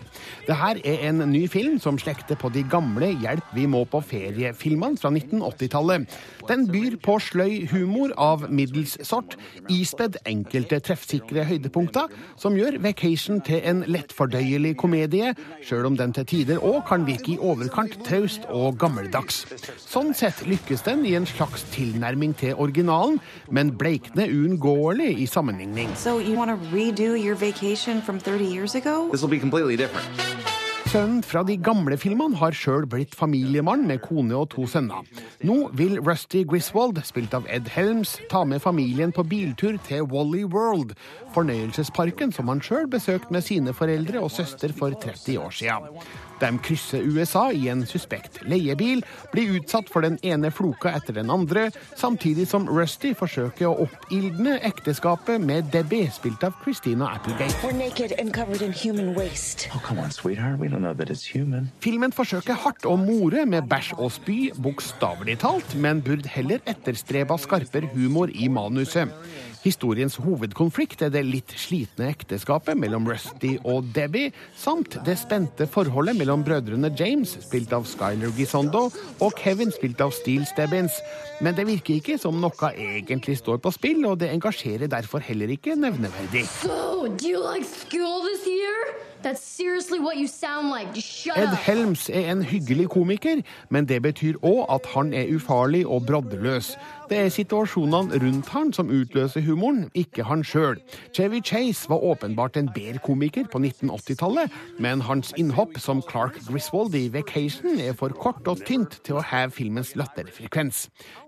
Det 0.46 0.56
her 0.60 0.82
er 0.84 1.08
en 1.08 1.24
ny 1.32 1.46
film 1.48 1.80
som 1.80 1.96
slekter 1.96 2.36
på 2.36 2.52
de 2.52 2.60
gamle 2.62 3.14
Hjelp, 3.22 3.48
vi 3.56 3.64
må 3.64 3.86
på 3.88 4.02
ferie-filmene 4.04 5.00
fra 5.00 5.08
1980-tallet. 5.08 6.04
Den 6.48 6.68
byr 6.68 6.98
på 7.00 7.16
sløy 7.16 7.64
humor 7.72 8.12
av 8.20 8.44
middels 8.52 8.98
sort, 9.08 9.38
ispedd 9.72 10.20
enkelte 10.28 10.82
treffsikre 10.84 11.48
høydepunkter, 11.48 12.12
som 12.36 12.60
gjør 12.60 12.76
Vacation 12.84 13.40
til 13.40 13.64
en 13.64 13.84
lettfordøyelig 13.88 14.76
komedie, 14.82 15.32
sjøl 15.64 15.88
om 15.88 15.98
den 15.98 16.14
til 16.16 16.26
tider 16.28 16.62
òg 16.62 16.82
kan 16.88 17.06
virke 17.08 17.34
i 17.34 17.38
overkant 17.38 17.96
traust 18.06 18.48
og 18.50 18.78
gammeldags. 18.82 19.44
Sånn 19.80 20.12
sett 20.16 20.42
lykkes 20.48 20.84
den 20.88 21.06
i 21.08 21.14
en 21.18 21.28
slags 21.28 21.64
tilnærming 21.74 22.34
til 22.38 22.58
originalen, 22.58 23.20
men 23.50 23.74
bleikner 23.78 24.32
uunngåelig 24.32 25.12
i 25.22 25.28
sammenligning. 25.30 25.94
So 25.96 26.18
you 26.18 26.36
want 26.36 26.50
to 26.50 26.58
redo 26.74 27.14
your 27.14 27.34
vacation 27.34 28.02
from 28.02 28.18
30 28.18 28.44
years 28.44 28.74
ago? 28.74 29.08
This 29.10 29.22
will 29.22 29.30
be 29.30 29.40
completely 29.40 29.76
different. 29.76 30.61
Sønnen 30.92 31.22
fra 31.24 31.40
de 31.48 31.54
gamle 31.56 31.96
filmene 31.96 32.36
har 32.36 32.52
sjøl 32.52 32.84
blitt 32.84 33.14
familiemann 33.16 33.86
med 33.88 34.02
kone 34.04 34.36
og 34.36 34.50
to 34.52 34.66
sønner. 34.68 35.06
Nå 35.40 35.70
vil 35.78 35.94
Rusty 36.04 36.42
Griswold, 36.44 37.00
spilt 37.08 37.32
av 37.32 37.46
Ed 37.48 37.70
Helms, 37.72 38.18
ta 38.28 38.42
med 38.44 38.60
familien 38.60 39.14
på 39.16 39.24
biltur 39.24 39.78
til 39.86 40.04
Wally 40.12 40.42
World, 40.44 40.92
fornøyelsesparken 41.32 42.34
som 42.36 42.52
han 42.52 42.60
sjøl 42.60 42.90
besøkte 42.92 43.32
med 43.32 43.46
sine 43.46 43.72
foreldre 43.72 44.20
og 44.20 44.34
søster 44.36 44.76
for 44.76 44.92
30 44.92 45.38
år 45.40 45.56
siden. 45.62 45.88
De 46.42 46.50
krysser 46.58 47.04
USA 47.06 47.44
i 47.54 47.68
en 47.70 47.84
suspekt 47.86 48.40
leiebil, 48.50 49.04
blir 49.30 49.52
utsatt 49.60 49.90
for 49.92 50.02
den 50.02 50.16
ene 50.26 50.50
floka 50.50 50.90
etter 50.90 51.14
den 51.14 51.30
andre, 51.30 51.68
samtidig 51.98 52.48
som 52.50 52.66
Rusty 52.66 53.12
forsøker 53.14 53.68
å 53.68 53.86
oppildne 53.86 54.56
ekteskapet 54.66 55.38
med 55.42 55.70
Debbie, 55.74 56.10
spilt 56.10 56.42
av 56.42 56.56
Christina 56.64 57.12
Applegate. 57.14 57.54
We're 57.62 57.76
naked 57.76 58.16
and 58.18 58.34
covered 58.34 58.62
in 58.62 58.74
human 58.74 59.14
waste. 59.14 59.68
Oh, 59.70 59.94
on, 59.94 60.10
sweetheart. 60.10 60.58
We 60.58 60.68
don't 60.68 60.82
know 60.82 60.94
that 60.94 61.10
it's 61.10 61.24
human. 61.24 61.70
Filmen 61.84 62.14
forsøker 62.14 62.58
hardt 62.64 62.88
å 62.90 62.96
more 62.98 63.46
med 63.46 63.70
bæsj 63.70 63.94
og 64.00 64.10
spy, 64.18 64.40
bokstavelig 64.58 65.38
talt, 65.44 65.76
men 65.78 66.02
burde 66.02 66.30
heller 66.32 66.62
etterstreba 66.66 67.38
skarpere 67.38 67.90
humor 67.94 68.32
i 68.34 68.50
manuset. 68.50 69.14
Historiens 69.62 70.16
hovedkonflikt 70.18 71.04
er 71.06 71.12
det 71.14 71.22
litt 71.22 71.52
slitne 71.54 72.08
ekteskapet 72.10 72.74
mellom 72.78 73.06
Rusty 73.06 73.52
og 73.62 73.92
Debbie, 73.94 74.32
samt 74.58 74.96
det 75.06 75.14
spente 75.20 75.68
forholdet 75.70 76.18
mellom 76.18 76.42
brødrene 76.42 76.90
James, 76.98 77.36
spilt 77.44 77.70
av 77.76 77.86
Skyler 77.86 78.34
Gisondo, 78.34 78.88
og 79.22 79.38
Kevin, 79.38 79.70
spilt 79.70 80.02
av 80.02 80.10
Steel 80.16 80.42
Stebbins. 80.50 80.98
Men 81.38 81.54
det 81.54 81.68
virker 81.70 82.00
ikke 82.00 82.18
som 82.18 82.42
noe 82.42 82.72
egentlig 82.74 83.38
står 83.38 83.62
på 83.62 83.70
spill, 83.76 84.02
og 84.10 84.18
det 84.24 84.32
engasjerer 84.34 84.90
derfor 84.90 85.22
heller 85.22 85.54
ikke 85.54 85.78
nevneverdig. 85.78 86.42
So, 86.58 87.06
do 87.06 87.30
you 87.30 87.38
like 87.38 87.66
school 87.66 88.26
this 88.26 88.42
year? 88.46 88.98
Like. 89.22 90.98
Ed. 91.36 91.54
Helms 91.54 92.08
er 92.10 92.32
en 92.32 92.42
hyggelig 92.42 92.88
komiker, 92.88 93.42
men 93.70 93.86
det 93.86 94.00
betyr 94.02 94.40
òg 94.42 94.66
at 94.74 94.88
han 94.96 95.12
er 95.14 95.30
ufarlig 95.30 95.84
og 95.86 96.06
broddeløs. 96.06 96.72
Det 97.12 97.18
er 97.20 97.28
situasjonene 97.28 98.16
rundt 98.22 98.48
han 98.54 98.70
som 98.72 98.88
utløser 98.88 99.42
humoren, 99.44 99.82
ikke 99.92 100.24
han 100.24 100.40
sjøl. 100.48 100.78
Chevy 101.12 101.42
Chase 101.44 101.90
var 101.90 102.00
åpenbart 102.00 102.56
en 102.56 102.70
bedre 102.72 103.02
komiker 103.04 103.44
på 103.52 103.58
1980-tallet, 103.60 104.54
men 104.80 105.02
hans 105.04 105.34
innhopp 105.36 105.76
som 105.76 106.00
Clark 106.08 106.38
Griswold 106.46 106.94
i 106.96 107.10
Vacation 107.12 107.76
er 107.76 107.92
for 107.92 108.16
kort 108.16 108.48
og 108.48 108.62
tynt 108.64 108.96
til 109.04 109.18
å 109.20 109.24
heve 109.28 109.52
filmens 109.52 109.92
latterfrekvens. 110.00 110.86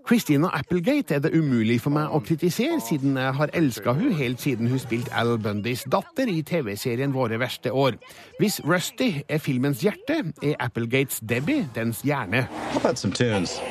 Christina 0.09 0.49
Applegate 0.57 1.19
er 1.19 1.21
det 1.21 1.35
umulig 1.37 1.77
for 1.83 1.93
meg 1.93 2.09
å 2.09 2.23
kritisere, 2.25 2.81
siden 2.81 3.21
jeg 3.21 3.37
har 3.37 3.53
elska 3.53 3.93
hun 3.93 4.17
helt 4.17 4.41
siden 4.41 4.73
hun 4.73 4.81
spilte 4.81 5.13
Al 5.13 5.35
Bundys 5.37 5.85
datter 5.85 6.33
i 6.33 6.41
TV-serien 6.41 7.13
Våre 7.13 7.37
verste 7.37 7.69
år. 7.69 8.01
Hvis 8.41 8.57
Rusty 8.65 9.19
er 9.29 9.37
filmens 9.37 9.85
hjerte, 9.85 10.23
er 10.41 10.57
Applegates 10.65 11.21
Debbie 11.21 11.69
dens 11.77 12.01
hjerne. 12.01 12.47
How 12.73 12.81
about 12.81 12.97
some 12.97 13.13
tunes? 13.13 13.61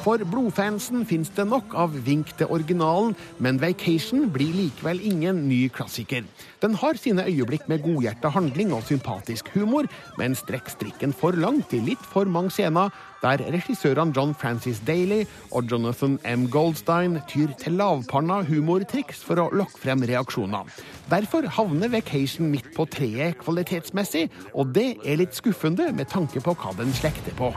For 0.00 0.16
blodfansen 0.24 1.02
fins 1.04 1.28
det 1.36 1.44
nok 1.44 1.74
av 1.76 1.92
vink 2.06 2.30
til 2.38 2.48
originalen, 2.48 3.12
men 3.36 3.58
Vacation 3.60 4.30
blir 4.32 4.54
likevel 4.56 5.02
ingen 5.04 5.42
ny 5.44 5.66
klassiker. 5.76 6.24
Den 6.62 6.78
har 6.80 6.96
sine 6.96 7.26
øyeblikk 7.28 7.66
med 7.68 7.82
godhjerta 7.84 8.30
handling 8.32 8.72
og 8.72 8.86
sympatisk 8.88 9.50
humor, 9.52 9.90
men 10.16 10.32
strekk 10.38 10.72
strikken 10.72 11.12
for 11.12 11.36
langt 11.36 11.74
i 11.76 11.82
litt 11.84 12.08
for 12.14 12.24
mange 12.24 12.54
scener, 12.56 12.88
der 13.22 13.42
regissørene 13.52 14.14
John 14.16 14.34
Francis 14.34 14.80
Daly 14.86 15.24
og 15.50 15.68
Jonathan 15.70 16.18
M. 16.24 16.46
Goldstein 16.50 17.18
tyr 17.28 17.52
til 17.60 17.76
lavpanna 17.80 18.40
humortriks 18.48 19.22
for 19.26 19.42
å 19.42 19.48
lokke 19.54 19.80
frem 19.82 20.04
reaksjoner. 20.08 20.68
Derfor 21.10 21.48
havner 21.56 21.90
Vacation 21.92 22.50
midt 22.50 22.70
på 22.76 22.86
treet 22.90 23.38
kvalitetsmessig, 23.42 24.28
og 24.54 24.74
det 24.74 24.94
er 25.04 25.20
litt 25.20 25.36
skuffende 25.36 25.90
med 25.92 26.10
tanke 26.12 26.42
på 26.44 26.54
hva 26.54 26.74
den 26.78 26.92
slekter 26.96 27.34
på. 27.36 27.52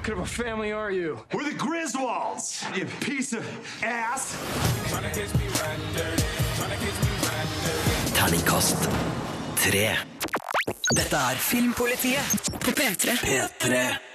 Griswolds, 1.64 2.66
you 2.76 2.86
piece 3.00 3.34
of 3.34 3.44
ass. 3.84 4.36
Terningkast 8.14 8.90
tre. 9.58 9.90
Dette 10.94 11.16
er 11.16 11.36
Filmpolitiet 11.40 12.52
På 12.60 12.72
P3. 12.72 13.18
P3. 13.24 14.13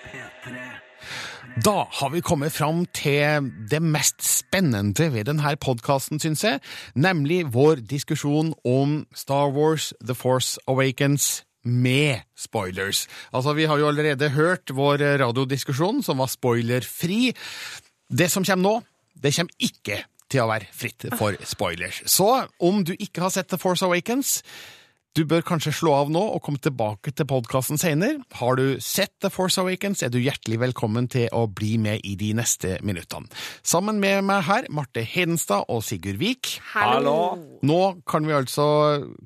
Da 1.65 1.89
har 1.91 2.11
vi 2.13 2.21
kommet 2.23 2.53
fram 2.55 2.85
til 2.95 3.49
det 3.71 3.81
mest 3.83 4.21
spennende 4.23 5.09
ved 5.11 5.27
denne 5.27 5.55
podkasten, 5.59 6.21
syns 6.23 6.45
jeg, 6.45 6.61
nemlig 6.95 7.41
vår 7.55 7.81
diskusjon 7.89 8.53
om 8.69 9.01
Star 9.17 9.51
Wars 9.57 9.91
The 9.99 10.15
Force 10.15 10.61
Awakens 10.71 11.43
med 11.65 12.23
spoilers. 12.39 13.09
Altså, 13.33 13.53
Vi 13.53 13.65
har 13.65 13.79
jo 13.79 13.89
allerede 13.89 14.29
hørt 14.31 14.71
vår 14.71 15.03
radiodiskusjon, 15.19 16.03
som 16.03 16.19
var 16.19 16.31
spoilerfri. 16.31 17.35
Det 18.09 18.31
som 18.31 18.45
kommer 18.45 18.63
nå, 18.63 18.83
det 19.19 19.35
kommer 19.35 19.53
ikke 19.59 20.05
til 20.31 20.45
å 20.45 20.51
være 20.53 20.69
fritt 20.73 21.09
for 21.19 21.35
spoilers. 21.43 22.03
Så 22.07 22.47
om 22.61 22.85
du 22.85 22.95
ikke 22.99 23.25
har 23.25 23.33
sett 23.35 23.49
The 23.49 23.59
Force 23.59 23.85
Awakens, 23.85 24.43
Du 25.17 25.25
bør 25.27 25.43
kanskje 25.43 25.73
slå 25.75 25.95
av 25.97 26.11
nå 26.13 26.21
og 26.21 26.43
komme 26.47 26.61
tilbake 26.63 27.11
til 27.17 27.27
podkasten 27.27 27.81
senere. 27.81 28.21
Har 28.39 28.59
du 28.59 28.79
sett 28.85 29.15
The 29.25 29.31
Force 29.33 29.59
Awakens, 29.61 30.03
er 30.05 30.13
du 30.15 30.21
hjertelig 30.21 30.61
velkommen 30.63 31.09
til 31.11 31.27
å 31.35 31.47
bli 31.51 31.73
med 31.81 32.05
i 32.07 32.15
de 32.21 32.31
neste 32.39 32.77
minuttene. 32.87 33.27
Sammen 33.67 33.99
med 34.03 34.23
meg 34.29 34.45
her, 34.47 34.69
Marte 34.71 35.03
Hedenstad 35.03 35.67
og 35.73 35.83
Sigurd 35.87 36.21
Vik. 36.21 36.59
Hallo. 36.75 37.35
Nå 37.67 37.81
kan 38.09 38.29
vi 38.29 38.37
altså 38.37 38.69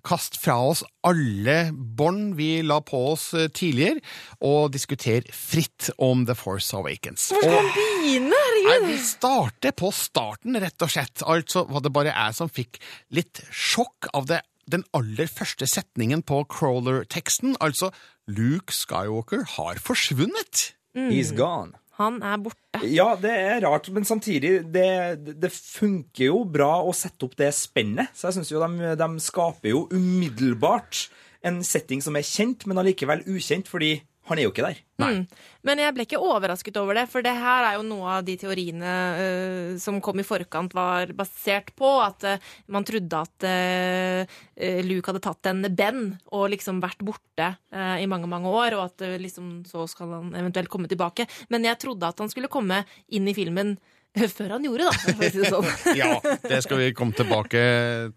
kaste 0.06 0.40
fra 0.40 0.56
oss 0.70 0.84
alle 1.04 1.72
bånd 1.74 2.36
vi 2.38 2.62
la 2.64 2.78
på 2.86 3.00
oss 3.10 3.32
eh, 3.34 3.48
tidligere, 3.50 4.00
og 4.46 4.70
diskutere 4.72 5.34
fritt 5.34 5.90
om 6.02 6.22
The 6.28 6.36
Force 6.38 6.76
Awakens. 6.78 7.28
Hvor 7.34 7.42
skal 7.42 7.68
vi 7.74 7.88
begynne? 8.06 8.42
Herregud. 8.62 8.88
vi 8.92 8.98
starter 9.02 9.74
på 9.76 9.90
starten, 9.94 10.56
rett 10.62 10.84
og 10.84 10.92
slett. 10.92 11.24
Altså 11.26 11.66
var 11.68 11.82
det 11.84 11.92
bare 11.94 12.14
jeg 12.14 12.38
som 12.38 12.50
fikk 12.52 12.78
litt 13.14 13.42
sjokk 13.50 14.08
av 14.14 14.28
det, 14.30 14.40
den 14.70 14.84
aller 14.94 15.30
første 15.30 15.66
setningen 15.66 16.22
på 16.26 16.42
crawler-teksten. 16.52 17.56
Altså, 17.60 17.90
Luke 18.30 18.74
Skywalker 18.74 19.44
har 19.56 19.80
forsvunnet. 19.82 20.72
Mm. 20.94 21.10
He's 21.10 21.32
gone. 21.36 21.78
Han 22.00 22.22
er 22.24 22.38
borte. 22.40 22.80
Ja, 22.88 23.12
det 23.20 23.32
er 23.36 23.60
rart, 23.66 23.90
men 23.92 24.06
samtidig 24.08 24.62
det, 24.72 25.36
det 25.42 25.52
funker 25.52 26.30
jo 26.30 26.38
bra 26.48 26.80
å 26.80 26.94
sette 26.96 27.26
opp 27.28 27.36
det 27.38 27.50
spennet. 27.56 28.14
Så 28.16 28.30
jeg 28.30 28.38
syns 28.38 28.52
jo 28.54 28.62
de, 28.62 28.94
de 28.98 29.08
skaper 29.22 29.74
jo 29.74 29.84
umiddelbart 29.92 31.06
en 31.46 31.60
setting 31.66 32.00
som 32.04 32.16
er 32.16 32.26
kjent, 32.26 32.64
men 32.70 32.80
allikevel 32.80 33.24
ukjent, 33.28 33.68
fordi 33.68 33.98
han 34.32 34.40
er 34.40 34.46
jo 34.46 34.52
ikke 34.52 34.64
der. 34.64 34.80
Mm. 35.02 35.22
Men 35.66 35.80
jeg 35.82 35.94
ble 35.94 36.06
ikke 36.06 36.20
overrasket 36.22 36.78
over 36.80 36.96
det, 36.98 37.04
for 37.10 37.24
det 37.24 37.32
her 37.36 37.66
er 37.68 37.76
jo 37.76 37.84
noe 37.86 38.16
av 38.16 38.26
de 38.26 38.36
teoriene 38.40 38.92
uh, 39.18 39.70
som 39.82 40.00
kom 40.04 40.22
i 40.22 40.26
forkant, 40.26 40.74
var 40.76 41.12
basert 41.16 41.72
på 41.78 41.90
at 42.02 42.26
uh, 42.28 42.50
man 42.72 42.86
trodde 42.88 43.20
at 43.22 43.46
eh, 43.48 44.42
Luke 44.86 45.10
hadde 45.10 45.22
tatt 45.24 45.48
en 45.50 45.66
Ben 45.76 46.02
og 46.32 46.50
liksom 46.52 46.80
vært 46.82 47.02
borte 47.04 47.48
i 47.72 48.06
mange, 48.10 48.28
mange 48.30 48.50
år, 48.50 48.76
og 48.76 48.84
at 48.86 49.04
liksom 49.20 49.62
så 49.68 49.86
skal 49.90 50.12
han 50.16 50.34
eventuelt 50.38 50.70
komme 50.72 50.90
tilbake. 50.90 51.26
Men 51.52 51.66
jeg 51.66 51.80
trodde 51.82 52.08
at 52.08 52.20
han 52.22 52.30
skulle 52.30 52.50
komme 52.52 52.82
inn 53.12 53.28
i 53.28 53.34
filmen 53.36 53.74
før 54.36 54.50
han 54.56 54.64
gjorde, 54.66 54.88
da, 54.90 54.92
for 55.00 55.24
å 55.24 55.30
si 55.32 55.40
det 55.40 55.50
sånn. 55.52 55.68
Ja, 56.00 56.08
det 56.44 56.58
skal 56.66 56.80
vi 56.82 56.90
komme 56.96 57.16
tilbake 57.16 57.62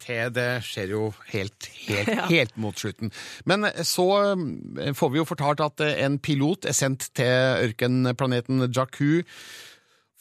til. 0.03 0.33
Det 0.35 0.47
skjer 0.67 0.91
jo 0.95 1.05
helt, 1.31 1.69
helt, 1.87 2.11
Ja. 2.17 2.25
helt 2.31 2.57
mot 2.59 2.77
slutten. 2.81 3.13
Men 3.47 3.67
så 3.87 4.07
eh, 4.33 4.91
får 4.97 5.13
vi 5.13 5.21
jo 5.21 5.27
fortalt 5.29 5.63
at 5.63 5.85
eh, 5.85 5.97
en 6.05 6.19
pilot 6.19 6.67
er 6.69 6.75
sendt 6.75 7.09
til 7.15 7.69
ørkenplaneten 7.69 8.67
Jakku 8.69 9.21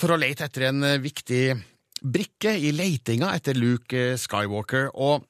for 0.00 0.14
å 0.14 0.18
lete 0.20 0.46
etter 0.48 0.68
en 0.70 0.82
eh, 0.86 0.98
viktig 1.02 1.44
brikke 2.04 2.52
i 2.60 2.70
leitinga 2.76 3.30
etter 3.34 3.56
Luke 3.56 4.12
Skywalker. 4.20 4.90
og 4.94 5.24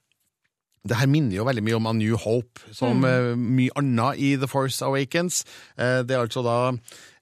det 0.86 0.96
her 1.00 1.06
minner 1.08 1.36
jo 1.38 1.44
veldig 1.48 1.62
mye 1.64 1.76
om 1.78 1.86
A 1.88 1.92
New 1.96 2.16
Hope, 2.20 2.60
som 2.76 3.00
Mm. 3.00 3.04
eh, 3.08 3.34
mye 3.36 3.70
annet 3.80 4.18
i 4.20 4.36
The 4.36 4.46
Force 4.46 4.82
Awakens. 4.84 5.44
Eh, 5.78 6.02
det 6.02 6.10
er 6.12 6.20
altså 6.26 6.42
da 6.44 6.56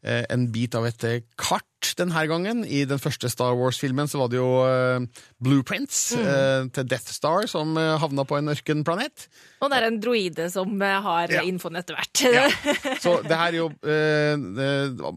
eh, 0.05 0.25
en 0.35 0.49
bit 0.51 0.75
av 0.75 0.85
et 0.85 1.05
kart 1.39 1.95
denne 1.97 2.25
gangen. 2.27 2.65
I 2.67 2.85
den 2.85 2.99
første 2.99 3.29
Star 3.31 3.55
Wars-filmen 3.55 4.09
så 4.11 4.19
var 4.19 4.29
det 4.33 4.39
jo 4.41 5.07
blueprints 5.41 6.13
Mm. 6.17 6.71
til 6.75 6.89
Death 6.91 7.13
Star 7.13 7.47
som 7.47 7.77
havna 7.77 8.25
på 8.27 8.37
en 8.39 8.49
ørkenplanet. 8.51 9.29
Og 9.63 9.71
det 9.71 9.79
er 9.79 9.87
en 9.87 10.01
droide 10.01 10.51
som 10.51 10.81
har 10.81 11.29
Ja. 11.31 11.43
infoen 11.43 11.77
etter 11.79 11.95
hvert. 11.95 12.19
Så 13.03 13.23
det 13.23 13.37
her 13.37 13.53
er 13.53 13.59
jo 13.63 13.69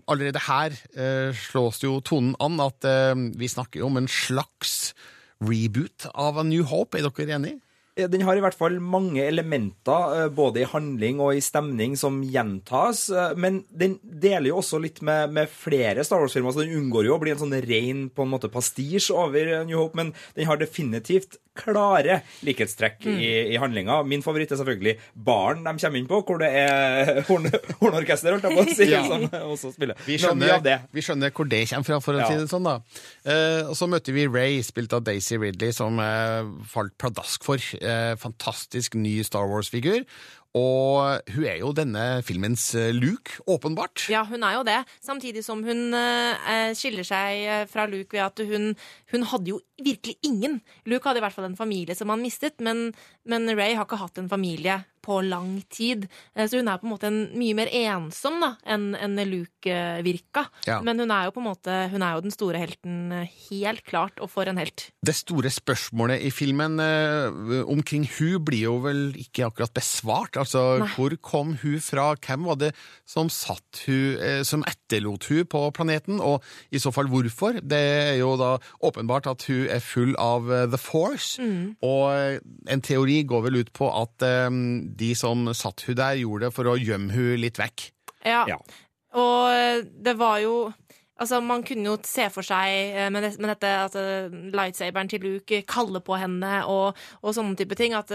Allerede 0.08 0.40
her 0.46 1.34
slås 1.34 1.82
jo 1.84 2.00
tonen 2.02 2.36
an 2.40 2.60
at 2.60 2.82
vi 3.38 3.48
snakker 3.48 3.84
om 3.86 3.98
en 3.98 4.08
slags 4.08 4.94
reboot 5.42 6.06
av 6.14 6.38
A 6.38 6.44
New 6.44 6.64
Hope. 6.64 6.98
Er 6.98 7.10
dere 7.10 7.36
enige? 7.40 7.62
Ja, 7.96 8.08
Den 8.12 8.26
har 8.28 8.36
i 8.36 8.42
hvert 8.44 8.58
fall 8.60 8.74
mange 8.84 9.24
elementer, 9.24 10.26
eh, 10.26 10.30
både 10.36 10.60
i 10.60 10.68
handling 10.68 11.22
og 11.24 11.38
i 11.38 11.40
stemning, 11.40 11.96
som 11.98 12.18
gjentas. 12.28 13.06
eh, 13.10 13.36
Men 13.40 13.64
den 13.72 14.00
deler 14.04 14.50
jo 14.52 14.58
også 14.60 14.82
litt 14.84 15.02
med, 15.02 15.32
med 15.32 15.48
flere 15.48 16.04
Star 16.04 16.20
Wars-filmer, 16.20 16.52
så 16.52 16.66
den 16.66 16.76
unngår 16.76 17.06
jo 17.08 17.16
å 17.16 17.22
bli 17.22 17.32
en 17.32 17.40
sånn 17.40 17.56
ren 17.64 18.10
på 18.10 18.24
en 18.26 18.34
måte 18.34 18.52
pastisj 18.52 19.12
over 19.16 19.48
eh, 19.48 19.64
New 19.66 19.78
Hope, 19.80 19.96
men 19.96 20.14
den 20.36 20.46
har 20.50 20.58
definitivt 20.60 21.38
klare 21.56 22.18
likhetstrekk 22.44 23.06
i, 23.08 23.54
i 23.56 23.56
handlinga. 23.56 24.02
Min 24.04 24.20
favoritt 24.26 24.52
er 24.52 24.58
selvfølgelig 24.60 24.98
baren 25.16 25.64
de 25.64 25.72
kommer 25.80 26.02
inn 26.02 26.10
på, 26.10 26.20
hvor 26.28 26.42
det 26.44 26.50
er 26.52 27.22
horn, 27.30 27.48
hornorkester, 27.80 28.36
holdt 28.36 28.44
jeg 28.50 28.58
på 28.58 28.66
å 28.66 28.76
si, 28.76 28.90
Ja. 28.92 29.06
som 29.08 29.24
også 29.56 29.72
spiller. 29.72 29.96
Vi 30.04 30.18
skjønner, 30.20 30.60
vi 30.92 31.00
skjønner 31.06 31.32
hvor 31.32 31.48
det 31.48 31.62
kommer 31.72 31.88
fra, 31.88 32.02
for 32.04 32.20
å 32.20 32.26
Ja. 32.26 32.28
si 32.28 32.42
det 32.44 32.50
sånn. 32.52 32.68
da. 32.68 32.76
Eh, 33.24 33.70
og 33.70 33.76
Så 33.80 33.88
møtte 33.88 34.12
vi 34.12 34.28
Ray, 34.28 34.60
spilt 34.68 34.92
av 35.00 35.06
Daisy 35.08 35.40
Ridley, 35.40 35.72
som 35.72 35.96
eh, 36.04 36.44
falt 36.68 36.98
pladask 37.00 37.48
for. 37.48 37.56
Eh, 37.86 38.16
fantastisk 38.20 38.98
ny 39.00 39.20
Star 39.24 39.48
Wars-figur. 39.52 40.04
Og 40.56 41.20
hun 41.36 41.46
er 41.50 41.58
jo 41.60 41.74
denne 41.76 42.04
filmens 42.24 42.70
eh, 42.80 42.94
Luke, 42.96 43.42
åpenbart. 43.52 44.06
Ja, 44.12 44.24
hun 44.24 44.44
er 44.48 44.56
jo 44.56 44.64
det. 44.64 44.78
Samtidig 45.04 45.44
som 45.44 45.66
hun 45.68 45.92
eh, 45.98 46.72
skiller 46.78 47.04
seg 47.08 47.42
eh, 47.44 47.66
fra 47.68 47.90
Luke 47.92 48.16
ved 48.16 48.24
at 48.24 48.40
hun, 48.48 48.72
hun 49.12 49.28
hadde 49.34 49.52
jo 49.52 49.60
virkelig 49.84 50.16
ingen. 50.24 50.62
Luke 50.88 51.04
hadde 51.10 51.20
i 51.20 51.26
hvert 51.26 51.36
fall 51.36 51.50
en 51.50 51.60
familie 51.60 51.98
som 51.98 52.14
han 52.14 52.24
mistet, 52.24 52.64
men, 52.64 52.94
men 53.28 53.52
Ray 53.52 53.76
har 53.76 53.84
ikke 53.84 54.00
hatt 54.00 54.22
en 54.22 54.32
familie 54.32 54.80
på 55.06 55.20
lang 55.26 55.60
tid. 55.72 56.08
Eh, 56.36 56.48
så 56.50 56.60
hun 56.60 56.70
er 56.72 56.82
på 56.82 56.88
en 56.88 56.94
måte 56.94 57.10
en, 57.12 57.22
mye 57.38 57.56
mer 57.58 57.72
ensom 57.76 58.40
da, 58.42 58.54
enn 58.66 58.94
en 58.98 59.20
Luke 59.30 59.72
eh, 59.72 60.02
virka. 60.06 60.46
Ja. 60.68 60.80
Men 60.86 61.02
hun 61.02 61.14
er 61.14 61.28
jo 61.28 61.36
på 61.36 61.44
en 61.44 61.50
måte 61.50 61.76
Hun 61.92 62.04
er 62.04 62.16
jo 62.16 62.24
den 62.26 62.34
store 62.34 62.60
helten, 62.62 63.12
eh, 63.14 63.32
helt 63.50 63.86
klart, 63.88 64.20
og 64.24 64.32
for 64.34 64.50
en 64.50 64.60
helt. 64.62 64.90
Det 65.06 65.16
store 65.18 65.52
spørsmålet 65.54 66.24
i 66.26 66.32
filmen 66.34 66.80
eh, 66.82 67.64
omkring 67.66 68.08
hun 68.18 68.44
blir 68.46 68.66
jo 68.66 68.78
vel 68.86 69.04
ikke 69.20 69.48
akkurat 69.50 69.74
besvart. 69.76 70.40
Altså, 70.42 70.64
Nei. 70.82 70.90
hvor 70.96 71.16
kom 71.22 71.56
hun 71.62 71.80
fra? 71.84 72.12
Hvem 72.16 72.48
var 72.50 72.60
det 72.62 72.72
som 73.08 73.30
satt 73.32 73.86
hun, 73.86 74.18
eh, 74.20 74.42
som 74.48 74.66
etterlot 74.68 75.30
hun 75.30 75.46
på 75.50 75.64
planeten? 75.76 76.22
Og 76.24 76.44
i 76.72 76.82
så 76.82 76.94
fall 76.96 77.10
hvorfor? 77.12 77.62
Det 77.62 77.82
er 77.82 78.16
jo 78.22 78.36
da 78.40 78.56
åpenbart 78.86 79.30
at 79.32 79.46
hun 79.50 79.68
er 79.72 79.84
full 79.84 80.16
av 80.22 80.50
The 80.72 80.80
Force. 80.82 81.42
Mm. 81.42 81.76
Og 81.86 82.42
en 82.72 82.84
teori 82.86 83.22
går 83.28 83.46
vel 83.48 83.62
ut 83.62 83.72
på 83.76 83.90
at 83.92 84.26
eh, 84.26 84.50
de 84.96 85.12
som 85.16 85.48
satt 85.54 85.86
hun 85.88 85.98
der, 86.00 86.22
gjorde 86.22 86.48
det 86.48 86.56
for 86.56 86.72
å 86.72 86.78
gjemme 86.80 87.14
hun 87.14 87.36
litt 87.42 87.60
vekk. 87.62 87.90
Ja. 88.26 88.46
Og 89.16 89.54
eh, 89.54 89.86
det 89.86 90.18
var 90.20 90.42
jo 90.44 90.58
Altså, 91.16 91.38
Man 91.40 91.62
kunne 91.64 91.88
jo 91.88 91.94
se 92.04 92.26
for 92.28 92.44
seg 92.44 92.92
eh, 92.92 93.06
med, 93.08 93.24
det, 93.24 93.30
med 93.40 93.54
dette 93.54 93.70
at 93.86 93.94
eh, 93.96 94.34
lightsaberen 94.52 95.08
til 95.08 95.24
Luke 95.24 95.62
kaller 95.64 96.04
på 96.04 96.18
henne 96.20 96.66
og, 96.68 96.98
og 97.22 97.36
sånne 97.38 97.56
type 97.56 97.78
ting. 97.80 97.96
At 97.96 98.12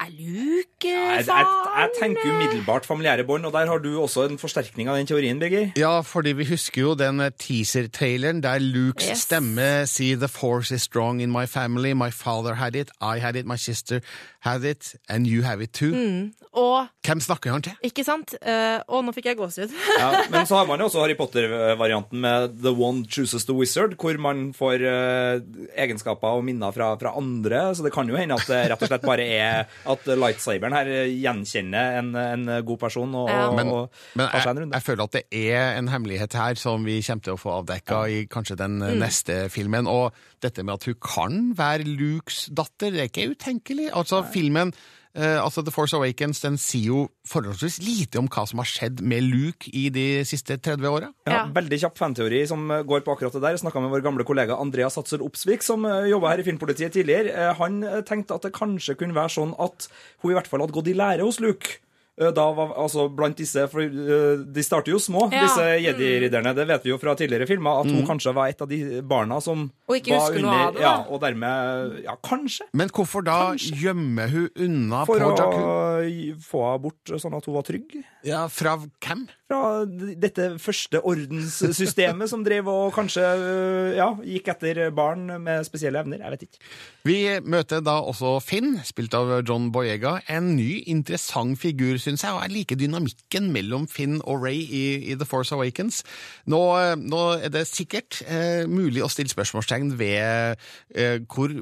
er 0.00 0.10
Luke 0.16 0.90
faen? 0.90 1.20
Jeg, 1.20 1.26
jeg, 1.28 1.46
jeg 1.76 1.90
tenker 2.00 2.32
umiddelbart 2.32 2.86
familiære 2.88 3.24
bånd, 3.28 3.46
og 3.46 3.52
der 3.52 3.68
har 3.70 3.78
du 3.84 3.90
også 4.00 4.24
en 4.30 4.40
forsterkning 4.40 4.88
av 4.88 4.96
den 4.98 5.06
teorien, 5.06 5.38
Birger. 5.38 5.70
Ja, 5.78 6.00
fordi 6.00 6.32
vi 6.38 6.48
husker 6.48 6.82
jo 6.82 6.94
den 6.98 7.20
teaser-traileren 7.38 8.42
der 8.42 8.58
Lukes 8.64 9.10
Yes. 9.10 9.26
stemme 9.28 9.68
sier 9.86 10.18
The 10.18 10.28
force 10.28 10.74
is 10.74 10.82
strong 10.82 11.20
in 11.20 11.30
my 11.30 11.46
family, 11.46 11.92
my 11.92 12.10
father 12.10 12.54
had 12.54 12.74
it, 12.76 12.90
I 13.00 13.18
had 13.20 13.36
it, 13.36 13.46
my 13.46 13.56
sister 13.60 14.00
had 14.40 14.64
it, 14.64 14.94
and 15.08 15.26
you 15.26 15.42
have 15.44 15.60
it 15.62 15.72
too. 15.72 15.92
Mm. 15.92 16.32
Og 16.56 16.88
Hvem 17.06 17.20
snakker 17.22 17.52
han 17.54 17.62
til? 17.62 17.74
Ikke 17.86 18.02
sant? 18.04 18.32
Uh, 18.42 18.80
og 18.90 19.04
nå 19.06 19.12
fikk 19.14 19.28
jeg 19.30 19.36
gåsehud. 19.38 19.70
Ja, 20.00 20.24
men 20.32 20.46
så 20.48 20.56
har 20.58 20.66
man 20.66 20.80
jo 20.82 20.88
også 20.88 21.02
Harry 21.04 21.14
Potter-varianten 21.14 22.18
med 22.24 22.56
The 22.62 22.72
One 22.74 23.04
Chooses 23.06 23.44
the 23.46 23.54
Wizard, 23.54 23.94
hvor 24.00 24.16
man 24.18 24.50
får 24.56 24.82
uh, 24.82 25.42
egenskaper 25.78 26.40
og 26.40 26.44
minner 26.48 26.72
fra, 26.74 26.88
fra 27.00 27.12
andre. 27.20 27.60
Så 27.76 27.84
det 27.86 27.92
kan 27.94 28.08
jo 28.10 28.18
hende 28.18 28.34
at 28.40 28.48
det 28.50 28.62
rett 28.72 28.82
og 28.82 28.90
slett 28.90 29.06
bare 29.06 29.26
er 29.30 29.68
at 29.94 30.08
lightsaberen 30.10 30.74
her 30.74 30.90
gjenkjenner 31.06 31.98
en, 32.00 32.10
en 32.18 32.48
god 32.66 32.80
person 32.82 33.14
og, 33.14 33.28
Ja. 33.30 33.46
og, 33.48 33.56
Men, 33.60 33.68
og 33.68 34.02
men 34.18 34.28
tar 34.32 34.54
jeg, 34.58 34.70
jeg 34.74 34.86
føler 34.88 35.04
at 35.06 35.16
det 35.20 35.24
er 35.52 35.78
en 35.78 35.88
hemmelighet 35.92 36.34
her 36.40 36.58
som 36.60 36.84
vi 36.88 36.98
kommer 37.06 37.26
til 37.28 37.36
å 37.36 37.40
få 37.40 37.54
avdekka 37.60 38.02
i 38.10 38.24
kanskje 38.30 38.56
den 38.60 38.78
Mm. 38.80 38.98
neste 39.02 39.34
filmen. 39.52 39.86
Og 39.90 40.14
dette 40.42 40.64
med 40.64 40.78
at 40.78 40.88
hun 40.88 40.98
kan 41.04 41.42
være 41.58 41.88
Lukes 41.88 42.48
datter, 42.54 42.90
det 42.94 43.04
er 43.04 43.12
ikke 43.12 43.30
utenkelig. 43.34 43.90
Altså, 43.92 44.24
filmen 44.32 44.74
Uh, 45.10 45.42
altså 45.42 45.64
The 45.66 45.72
Force 45.74 45.96
Awakens 45.98 46.38
den 46.38 46.54
sier 46.54 46.92
jo 46.92 46.98
forholdsvis 47.26 47.80
lite 47.82 48.20
om 48.20 48.28
hva 48.30 48.44
som 48.46 48.60
har 48.62 48.68
skjedd 48.70 49.00
med 49.02 49.24
Luke 49.26 49.66
i 49.74 49.88
de 49.90 50.22
siste 50.22 50.54
30 50.54 50.86
åra. 50.86 51.08
Ja, 51.26 51.40
Veldig 51.50 51.80
kjapp 51.82 51.98
fanteori 51.98 52.44
som 52.46 52.62
eh, 52.70 52.84
går 52.86 53.02
på 53.02 53.16
akkurat 53.16 53.34
det 53.34 53.42
der. 53.42 53.58
Snakka 53.58 53.82
med 53.82 53.90
vår 53.90 54.04
gamle 54.06 54.26
kollega 54.28 54.54
Andreas 54.62 54.94
Satser 54.94 55.24
Opsvik, 55.26 55.66
som 55.66 55.82
jobba 55.82 56.30
her 56.30 56.44
i 56.44 56.46
Filmpolitiet 56.46 56.94
tidligere. 56.94 57.34
Eh, 57.34 57.58
Han 57.58 57.82
eh, 57.82 58.04
tenkte 58.06 58.38
at 58.38 58.46
det 58.46 58.54
kanskje 58.54 58.94
kunne 59.00 59.18
være 59.18 59.34
sånn 59.34 59.56
at 59.58 59.90
hun 60.22 60.30
i 60.30 60.38
hvert 60.38 60.46
fall 60.46 60.62
hadde 60.62 60.78
gått 60.78 60.94
i 60.94 60.98
lære 61.02 61.26
hos 61.26 61.42
Luke. 61.42 61.80
Eh, 62.20 62.30
da 62.36 62.44
var 62.52 62.74
altså 62.76 63.08
blant 63.16 63.36
disse 63.36 63.64
For 63.72 63.80
eh, 63.80 64.44
de 64.44 64.62
starter 64.62 64.92
jo 64.92 64.98
små, 65.00 65.30
Ja. 65.32 65.42
disse 65.46 65.64
jedi-ridderne. 65.86 66.54
Det 66.54 66.66
vet 66.68 66.82
vi 66.84 66.90
jo 66.90 66.98
fra 66.98 67.14
tidligere 67.16 67.46
filmer, 67.48 67.80
at 67.80 67.86
hun 67.90 68.02
Mm. 68.02 68.06
kanskje 68.08 68.34
var 68.34 68.48
et 68.48 68.60
av 68.62 68.68
de 68.68 69.00
barna 69.02 69.40
som 69.42 69.70
Og 69.88 69.96
ikke 69.96 70.16
var 70.18 70.30
under 70.36 70.50
av 70.68 70.74
det, 70.74 70.80
Ja, 70.82 70.94
og 71.08 71.20
dermed 71.20 72.04
Ja, 72.04 72.14
kanskje. 72.22 72.62
Men 72.74 72.88
hvorfor 72.90 73.24
da 73.24 73.54
gjemme 73.54 74.28
hun 74.30 74.48
unna 74.56 75.04
For 75.06 75.18
på 75.18 75.32
å 75.32 75.36
Jakku? 75.36 76.10
gi- 76.10 76.34
få 76.38 76.62
henne 76.70 76.82
bort 76.82 77.04
sånn 77.20 77.36
at 77.36 77.44
hun 77.46 77.54
var 77.54 77.62
trygg. 77.62 78.04
Ja, 78.24 78.46
fra 78.48 78.76
hvem? 79.00 79.26
Fra 79.50 79.82
dette 80.22 80.44
første 80.62 81.00
ordenssystemet 81.02 82.30
som 82.30 82.44
drev 82.46 82.68
og 82.70 82.92
kanskje 82.94 83.24
øh, 83.34 83.88
ja, 83.96 84.06
gikk 84.22 84.46
etter 84.52 84.78
barn 84.94 85.24
med 85.42 85.64
spesielle 85.66 85.98
evner. 86.04 86.20
Jeg 86.22 86.30
vet 86.36 86.44
ikke. 86.46 86.60
Vi 87.08 87.16
møter 87.50 87.80
da 87.82 87.96
også 88.06 88.36
Finn, 88.44 88.76
spilt 88.86 89.14
av 89.18 89.32
John 89.48 89.70
Boyega. 89.74 90.18
En 90.30 90.52
ny, 90.54 90.84
interessant 90.92 91.58
figur, 91.58 91.98
syns 91.98 92.22
jeg. 92.22 92.30
Og 92.36 92.44
jeg 92.44 92.54
liker 92.60 92.78
dynamikken 92.78 93.48
mellom 93.54 93.88
Finn 93.90 94.20
og 94.22 94.44
Ray 94.44 94.60
i, 94.62 94.84
i 95.10 95.16
The 95.18 95.26
Force 95.26 95.50
Awakens. 95.56 96.04
Nå, 96.46 96.60
eh, 96.78 96.94
nå 97.00 97.24
er 97.40 97.50
det 97.56 97.64
sikkert 97.70 98.20
eh, 98.28 98.68
mulig 98.70 99.02
å 99.02 99.10
stille 99.10 99.32
spørsmålstegn 99.34 99.96
ved 99.98 100.54
eh, 100.94 101.18
hvor, 101.26 101.56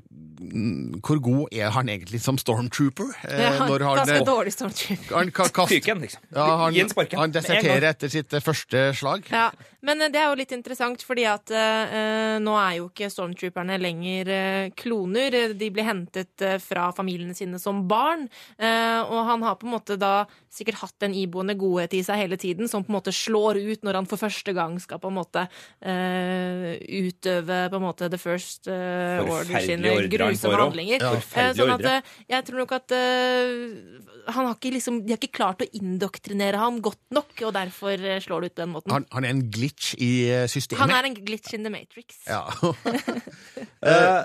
hvor 1.09 1.23
god 1.31 1.57
er 1.57 1.73
han 1.79 1.89
egentlig 1.95 2.21
som 2.25 2.37
stormtrooper? 2.41 3.15
Eh, 3.31 3.47
Ja, 3.49 3.55
når 3.65 3.87
han, 3.87 4.03
ganske 4.03 4.21
dårlig 4.29 4.53
stormtrooper. 4.59 5.15
han 5.17 5.33
ka- 5.33 5.49
kast- 5.57 5.73
Fyken, 5.73 6.05
liksom. 6.05 6.21
Ja, 6.37 6.51
han, 6.67 6.75
Gi 6.77 6.85
en 6.85 6.93
sparken. 6.93 7.19
han 7.25 7.33
deserterer 7.33 7.78
etter 7.87 8.11
sitt 8.13 8.35
første 8.45 8.91
slag. 8.99 9.29
Ja, 9.31 9.51
Men 9.87 10.03
eh, 10.03 10.11
det 10.11 10.21
er 10.21 10.29
jo 10.31 10.39
litt 10.41 10.55
interessant, 10.57 11.03
fordi 11.07 11.25
at 11.31 11.53
eh, 11.55 12.39
nå 12.43 12.55
er 12.59 12.79
jo 12.81 12.89
ikke 12.89 13.11
stormtrooperne 13.13 13.79
lenger 13.81 14.33
eh, 14.35 14.71
kloner. 14.79 15.55
De 15.59 15.71
blir 15.75 15.87
hentet 15.87 16.45
eh, 16.45 16.57
fra 16.63 16.89
familiene 16.97 17.37
sine 17.39 17.61
som 17.63 17.85
barn. 17.91 18.27
Eh, 18.59 19.01
og 19.05 19.29
han 19.29 19.45
har 19.47 19.59
på 19.61 19.69
en 19.69 19.77
måte 19.77 19.99
da 20.01 20.27
sikkert 20.51 20.81
hatt 20.81 21.07
en 21.07 21.15
iboende 21.15 21.55
godhet 21.59 21.95
i 21.95 22.03
seg 22.07 22.23
hele 22.25 22.39
tiden, 22.41 22.67
som 22.71 22.83
på 22.83 22.91
en 22.91 22.99
måte 22.99 23.15
slår 23.15 23.61
ut 23.61 23.85
når 23.87 24.01
han 24.01 24.09
for 24.11 24.21
første 24.21 24.55
gang 24.57 24.79
skal 24.83 24.99
på 25.03 25.11
en 25.13 25.19
måte 25.21 25.45
eh, 25.85 26.79
utøve 26.99 27.61
på 27.71 27.79
en 27.79 27.85
måte 27.85 28.09
the 28.11 28.19
first 28.19 28.67
eh, 28.73 29.21
order 29.23 29.63
sine 29.63 29.95
grusomme 30.11 30.63
handlinger. 30.65 31.05
Ja. 31.05 31.15
Eh, 31.19 31.53
sånn 31.59 31.75
at 31.77 31.87
eh, 31.87 32.13
jeg 32.33 32.49
tror 32.49 32.65
nok 32.65 32.75
at 32.79 32.97
eh, 32.97 33.55
han 34.29 34.49
har 34.49 34.57
ikke 34.57 34.75
liksom, 34.75 35.03
de 35.07 35.15
har 35.15 35.21
ikke 35.21 35.39
klart 35.39 35.63
å 35.65 35.71
indoktrinere 35.79 36.59
ham 36.61 36.83
godt 36.85 37.05
nok, 37.15 37.31
og 37.47 37.55
derfor 37.57 37.95
eh, 37.95 38.19
slår 38.25 38.45
det 38.45 38.51
ut 38.51 38.57
på 38.59 38.65
den 38.65 38.75
måten. 38.75 38.97
Han, 38.97 39.07
han 39.15 39.29
er 39.29 39.37
en 39.37 39.45
glitch 39.69 39.95
i 39.99 40.11
eh, 40.31 40.49
systemet. 40.49 40.81
Han 40.81 40.91
er 40.91 41.09
en 41.09 41.15
glitch 41.15 41.55
in 41.55 41.65
the 41.65 41.71
matrix. 41.71 42.21
Ja. 42.27 42.43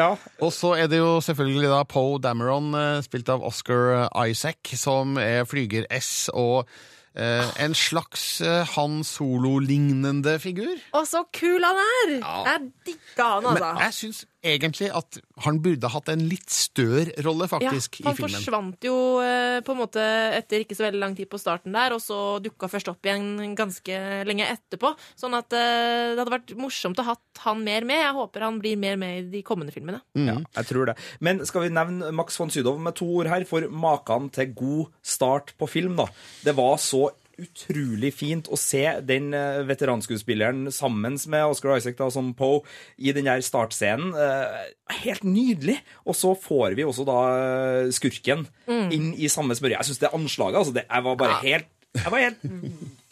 ja. 0.00 0.16
Og 0.40 0.52
så 0.52 0.74
er 0.74 0.86
det 0.86 0.98
jo 0.98 1.20
selvfølgelig 1.20 1.68
da 1.68 1.82
Poe 1.88 2.18
Dameron, 2.22 2.74
eh, 2.74 3.02
spilt 3.02 3.28
av 3.28 3.44
Oscar 3.44 4.08
Isaac, 4.26 4.76
som 4.76 5.16
er 5.18 5.44
flyger 5.44 5.88
S 5.90 6.30
og 6.34 6.68
Uh, 7.14 7.46
en 7.62 7.74
slags 7.78 8.40
uh, 8.42 8.66
Han 8.74 9.04
Solo-lignende 9.06 10.32
figur. 10.42 10.72
Og 10.98 11.04
så 11.06 11.20
kul 11.30 11.62
han 11.62 11.78
er! 11.78 12.14
Jeg 12.18 12.64
digga 12.88 13.28
han, 13.36 13.44
Men 13.44 13.62
altså. 13.62 13.82
jeg 13.84 13.94
syns 13.94 14.24
egentlig 14.44 14.90
at 14.94 15.18
han 15.44 15.58
burde 15.64 15.90
hatt 15.90 16.10
en 16.12 16.24
litt 16.28 16.52
større 16.52 17.14
rolle, 17.24 17.48
faktisk, 17.50 18.00
ja, 18.00 18.04
i 18.04 18.08
han 18.10 18.18
forsvant 18.18 18.86
jo 18.86 18.96
eh, 19.24 19.58
på 19.64 19.74
en 19.74 19.80
måte 19.80 20.04
etter 20.36 20.64
ikke 20.64 20.76
så 20.76 20.86
veldig 20.86 21.00
lang 21.00 21.16
tid 21.18 21.30
på 21.32 21.40
starten 21.40 21.74
der, 21.74 21.96
og 21.96 22.02
så 22.04 22.38
dukka 22.44 22.68
først 22.70 22.92
opp 22.92 23.08
igjen 23.08 23.56
ganske 23.58 24.00
lenge 24.28 24.48
etterpå. 24.52 24.92
Sånn 25.18 25.36
at 25.38 25.56
eh, 25.56 26.12
det 26.12 26.20
hadde 26.20 26.36
vært 26.36 26.54
morsomt 26.60 27.00
å 27.00 27.06
ha 27.08 27.14
hatt 27.14 27.44
han 27.44 27.64
mer 27.64 27.86
med. 27.88 28.02
Jeg 28.02 28.16
håper 28.18 28.46
han 28.46 28.60
blir 28.62 28.78
mer 28.80 29.00
med 29.00 29.18
i 29.18 29.26
de 29.38 29.42
kommende 29.46 29.74
filmene. 29.74 30.02
Ja, 30.18 30.38
jeg 30.60 30.70
tror 30.70 30.90
det. 30.90 30.98
Men 31.24 31.42
skal 31.48 31.66
vi 31.66 31.74
nevne 31.74 32.12
Max 32.14 32.38
von 32.40 32.52
Sydow 32.52 32.78
med 32.80 32.98
to 33.00 33.08
ord 33.20 33.30
her, 33.32 33.46
for 33.48 33.66
maken 33.70 34.30
til 34.34 34.54
god 34.56 34.94
start 35.04 35.54
på 35.60 35.68
film, 35.70 35.98
da. 36.00 36.08
Det 36.44 36.56
var 36.56 36.76
så 36.82 37.08
utrolig 37.40 38.10
fint 38.14 38.48
å 38.52 38.56
se 38.60 38.82
den 39.06 39.32
eh, 39.34 39.62
veteranskuespilleren 39.68 40.68
sammen 40.74 41.16
med 41.32 41.44
Oscar 41.50 41.76
Isaac 41.78 41.96
da, 41.98 42.08
som 42.14 42.32
Poe 42.38 42.62
i 42.98 43.12
den 43.16 43.26
der 43.28 43.42
startscenen. 43.44 44.12
Eh, 44.14 44.98
helt 45.04 45.24
nydelig! 45.26 45.78
Og 46.06 46.16
så 46.18 46.34
får 46.38 46.76
vi 46.78 46.84
også 46.86 47.06
da 47.08 47.18
eh, 47.36 47.92
skurken 47.94 48.46
Mm. 48.66 48.90
inn 48.96 49.08
i 49.20 49.28
samme 49.28 49.52
spørre. 49.56 49.76
Jeg 49.76 49.90
syns 49.90 49.98
det 50.00 50.08
anslaget 50.16 50.56
altså, 50.56 50.72
det, 50.72 50.86
Jeg 50.88 51.04
var 51.04 51.16
bare 51.20 51.40
helt 51.42 51.66
jeg 51.94 52.10
var 52.10 52.22
helt 52.24 52.40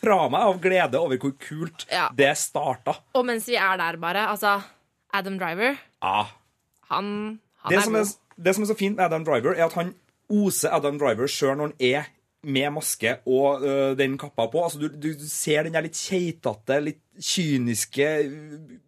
fra 0.03 0.17
meg 0.33 0.41
av 0.49 0.57
glede 0.65 0.99
over 0.99 1.19
hvor 1.23 1.35
kult 1.39 1.85
det 2.19 2.31
starta. 2.41 2.97
Og 3.15 3.27
mens 3.29 3.45
vi 3.47 3.55
er 3.55 3.77
der, 3.79 3.99
bare, 4.03 4.25
altså 4.33 4.57
Adam 5.15 5.37
Driver, 5.39 5.77
Ja. 6.03 6.25
han, 6.91 7.39
han 7.63 7.71
det, 7.71 7.77
er 7.79 7.85
som 7.87 7.95
er, 7.95 8.09
god. 8.09 8.43
det 8.49 8.55
som 8.57 8.65
er 8.65 8.71
så 8.73 8.79
fint 8.81 8.97
med 8.97 9.05
Adam 9.05 9.25
Driver, 9.29 9.55
er 9.55 9.69
at 9.69 9.77
han 9.79 9.93
oser 10.33 10.73
Adam 10.75 10.99
Driver 10.99 11.31
sjøl 11.31 11.55
når 11.61 11.71
han 11.71 11.77
er 11.79 12.11
med 12.43 12.71
maske 12.75 13.17
og 13.27 13.65
øh, 13.67 13.99
den 13.99 14.19
kappa 14.19 14.49
på. 14.51 14.65
Altså, 14.65 14.79
du, 14.79 14.89
du 15.03 15.27
ser 15.29 15.67
den 15.67 15.77
der 15.77 15.85
litt 15.87 15.99
keitete, 15.99 16.81
litt 16.83 17.05
kyniske 17.19 18.15
øh, 18.29 18.81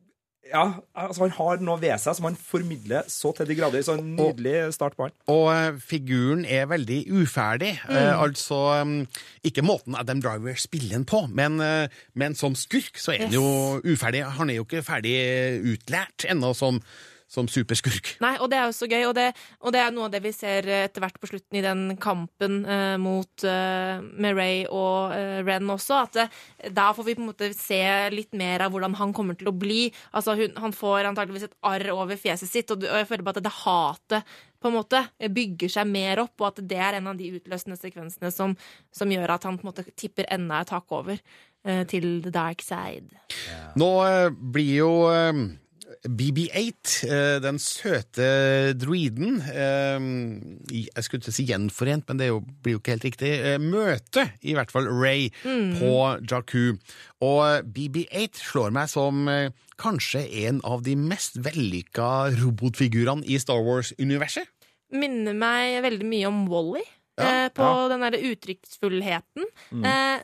Ja, 0.55 0.69
altså 0.95 1.25
han 1.25 1.33
har 1.35 1.63
noe 1.65 1.81
ved 1.81 1.97
seg 1.99 2.15
som 2.15 2.27
han 2.29 2.35
formidler 2.39 3.07
så 3.11 3.31
til 3.35 3.49
de 3.49 3.55
grader. 3.59 3.81
Så 3.83 3.95
en 3.97 4.11
nydelig 4.15 4.75
start 4.77 4.93
på 4.95 5.07
han. 5.09 5.15
Og 5.33 5.47
og 5.49 5.81
figuren 5.83 6.45
er 6.45 6.69
veldig 6.71 6.99
uferdig. 7.17 7.73
Mm. 7.89 7.97
Eh, 7.97 8.21
altså 8.23 8.59
um, 8.85 8.93
Ikke 9.43 9.65
måten 9.65 9.97
Adam 9.99 10.21
Driver 10.23 10.55
spiller 10.61 10.99
den 10.99 11.09
på, 11.09 11.25
men, 11.33 11.59
men 12.15 12.37
som 12.39 12.55
skurk 12.55 13.01
så 13.01 13.17
er 13.17 13.25
han 13.25 13.35
jo 13.35 13.81
uferdig. 13.83 14.23
Han 14.37 14.53
er 14.53 14.61
jo 14.61 14.69
ikke 14.69 14.85
ferdig 14.85 15.17
utlært 15.73 16.29
ennå 16.29 16.53
som, 16.55 16.79
som 17.35 17.49
superskurk. 17.51 18.15
Nei, 18.25 18.37
og 18.39 18.51
det 18.53 18.61
er 18.61 18.69
jo 18.69 18.77
så 18.77 18.89
gøy, 18.89 19.03
og 19.09 19.15
det, 19.19 19.27
og 19.61 19.75
det 19.75 19.83
er 19.83 19.93
noe 19.95 20.09
av 20.09 20.15
det 20.15 20.23
vi 20.25 20.33
ser 20.35 20.69
eh, 20.71 20.87
etter 20.89 21.05
hvert 21.05 21.19
på 21.21 21.31
slutten 21.33 21.59
i 21.59 21.65
den 21.65 21.85
kampen 22.03 22.63
eh, 22.63 22.95
mot 23.03 23.47
eh, 23.49 23.99
med 24.01 24.39
Ray 24.39 24.65
og 24.71 25.15
eh, 25.17 25.41
Ren 25.47 25.75
også, 25.75 26.01
at 26.07 26.23
eh, 26.25 26.41
da 26.75 26.91
får 26.95 27.09
vi 27.09 27.19
på 27.19 27.25
en 27.25 27.31
måte 27.33 27.51
se 27.57 27.83
litt 28.15 28.33
mer 28.39 28.67
av 28.67 28.75
hvordan 28.75 28.97
han 29.01 29.15
kommer 29.17 29.39
til 29.39 29.51
å 29.51 29.57
bli. 29.57 29.89
Altså, 30.15 30.37
hun, 30.39 30.57
han 30.61 30.75
får 30.77 31.11
antageligvis 31.11 31.49
et 31.51 31.61
arr 31.67 31.91
over 31.95 32.21
fjeset 32.21 32.51
sitt, 32.51 32.75
og, 32.75 32.87
og 32.87 33.01
jeg 33.03 33.11
føler 33.11 33.27
på 33.27 33.35
at 33.35 33.45
det 33.45 33.57
hatet 33.65 34.35
på 34.65 34.71
en 34.71 34.79
måte 34.79 35.03
bygger 35.29 35.69
seg 35.69 35.89
mer 35.93 36.23
opp, 36.23 36.39
og 36.41 36.47
at 36.49 36.63
det 36.65 36.79
er 36.81 36.97
en 36.97 37.11
av 37.11 37.19
de 37.19 37.35
utløsende 37.37 37.77
sekvensene 37.77 38.31
som, 38.33 38.55
som 38.95 39.11
gjør 39.13 39.35
at 39.35 39.45
han 39.45 39.59
på 39.59 39.67
en 39.67 39.71
måte 39.75 39.85
tipper 39.93 40.31
enda 40.33 40.63
et 40.65 40.73
hakk 40.73 40.95
over 40.97 41.19
eh, 41.19 41.83
til 41.91 42.23
the 42.25 42.33
dark 42.33 42.65
side. 42.65 43.13
Nå 43.77 43.91
eh, 44.07 44.31
blir 44.33 44.73
jo 44.79 44.95
BB8, 46.05 47.05
eh, 47.09 47.39
den 47.41 47.57
søte 47.59 48.75
druiden 48.77 49.39
eh, 49.41 50.05
Jeg 50.69 51.05
skulle 51.07 51.23
ikke 51.25 51.33
si 51.33 51.47
gjenforent, 51.49 52.05
men 52.11 52.21
det 52.21 52.29
blir 52.63 52.75
jo 52.77 52.81
ikke 52.83 52.93
helt 52.97 53.07
riktig. 53.09 53.31
eh, 53.41 53.57
Møte 53.63 54.27
i 54.45 54.53
hvert 54.57 54.71
fall 54.75 54.89
Ray 54.91 55.31
Mm. 55.45 55.79
på 55.81 55.93
Jakku. 56.29 56.77
Og 57.25 57.41
eh, 57.49 57.63
BB8 57.65 58.43
slår 58.51 58.75
meg 58.77 58.91
som 58.93 59.25
kanskje 59.81 60.27
en 60.45 60.61
av 60.65 60.83
de 60.87 60.95
mest 60.97 61.37
vellykka 61.43 62.37
robotfigurene 62.37 63.25
i 63.27 63.39
Star 63.41 63.63
Wars-universet. 63.65 64.47
minner 64.95 65.35
meg 65.35 65.81
veldig 65.83 66.07
mye 66.07 66.27
om 66.29 66.45
Wally 66.47 66.85
Ja, 67.19 67.47
eh, 67.47 67.49
på 67.49 67.63
ja. 67.65 67.89
den 67.89 68.01
derre 68.05 68.21
uttrykksfullheten. 68.29 69.49
Mm. 69.73 70.23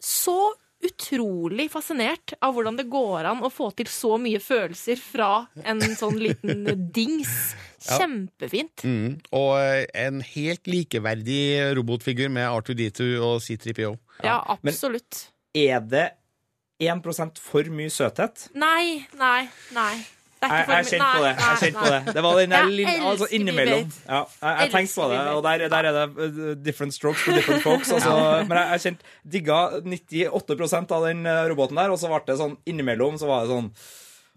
Så 0.00 0.34
utrolig 0.80 1.68
fascinert 1.72 2.34
av 2.40 2.54
hvordan 2.56 2.78
det 2.78 2.86
går 2.92 3.28
an 3.30 3.42
å 3.44 3.50
få 3.52 3.70
til 3.76 3.88
så 3.90 4.16
mye 4.20 4.40
følelser 4.42 5.00
fra 5.00 5.46
en 5.68 5.82
sånn 5.96 6.20
liten 6.20 6.64
dings. 6.94 7.34
Ja. 7.80 7.96
Kjempefint. 7.96 8.82
Mm. 8.84 9.14
Og 9.32 9.54
eh, 9.56 9.86
en 10.02 10.18
helt 10.20 10.68
likeverdig 10.68 11.72
robotfigur 11.78 12.28
med 12.28 12.44
R2D2 12.44 13.06
og 13.24 13.38
C3PO. 13.40 13.94
Ja, 14.20 14.34
absolutt. 14.52 15.22
Er 15.56 15.80
det 15.88 16.10
1% 16.84 17.40
for 17.40 17.72
mye 17.72 17.88
søthet? 17.88 18.50
Nei, 18.52 19.06
nei, 19.16 19.48
nei. 19.72 19.94
Jeg, 20.40 20.66
jeg 20.72 20.86
kjente 20.88 21.08
på 21.12 21.22
det. 21.24 21.32
jeg 21.36 21.58
kjent 21.60 21.76
på 21.76 21.88
Det 21.92 22.14
Det 22.16 22.22
var 22.24 22.38
den 22.40 22.54
der 22.54 22.68
lille 22.72 22.92
altså 23.10 23.26
innimellom. 23.30 23.90
Ja, 24.08 24.20
jeg, 24.40 24.54
jeg 24.60 24.70
tenkte 24.72 24.94
på 24.94 25.08
det, 25.12 25.18
og 25.34 25.42
der, 25.44 25.64
der, 25.68 25.88
er 25.90 25.98
det 25.98 26.04
uh, 26.16 26.52
different 26.64 26.96
strokes 26.96 27.24
for 27.26 27.36
different 27.36 27.62
folks. 27.62 27.92
Altså, 27.92 28.14
men 28.48 28.56
jeg, 28.56 28.68
jeg 28.70 28.84
kjent, 28.86 29.08
digga 29.36 29.58
98 29.84 30.96
av 30.96 31.08
den 31.10 31.26
uh, 31.28 31.44
roboten 31.52 31.76
der, 31.76 31.92
og 31.92 32.00
så 32.00 32.08
ble 32.08 32.22
det 32.28 32.38
sånn 32.40 32.56
innimellom 32.70 33.20
så 33.20 33.28
var 33.28 33.44
det 33.44 33.52
sånn 33.52 33.74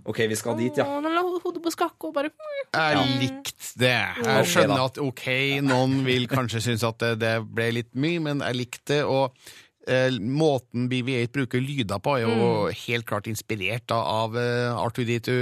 OK, 0.04 0.20
vi 0.28 0.36
skal 0.36 0.58
dit, 0.60 0.76
ja. 0.76 0.84
Åh, 0.84 1.00
la 1.08 1.22
hodet 1.24 1.62
på 1.64 1.72
skakke 1.72 2.10
og 2.10 2.16
bare 2.16 2.32
Jeg 2.74 3.04
likte 3.22 3.70
det. 3.80 4.00
Jeg 4.20 4.48
skjønner 4.52 4.82
at 4.84 4.98
OK, 5.00 5.28
noen 5.64 6.02
vil 6.04 6.28
kanskje 6.28 6.60
synes 6.66 6.84
at 6.88 7.06
det, 7.22 7.38
ble 7.48 7.70
litt 7.80 7.94
mye, 7.96 8.20
men 8.26 8.44
jeg 8.44 8.60
likte 8.60 8.98
det. 8.98 9.04
og 9.08 9.32
eh, 9.88 10.12
måten 10.20 10.90
BB-8 10.92 11.32
bruker 11.38 11.64
lyder 11.64 12.04
på, 12.04 12.18
er 12.18 12.26
jo 12.26 12.34
mm. 12.36 12.76
helt 12.84 13.08
klart 13.08 13.30
inspirert 13.32 13.96
av 13.96 14.36
eh, 14.40 14.76
R2D2 14.76 15.38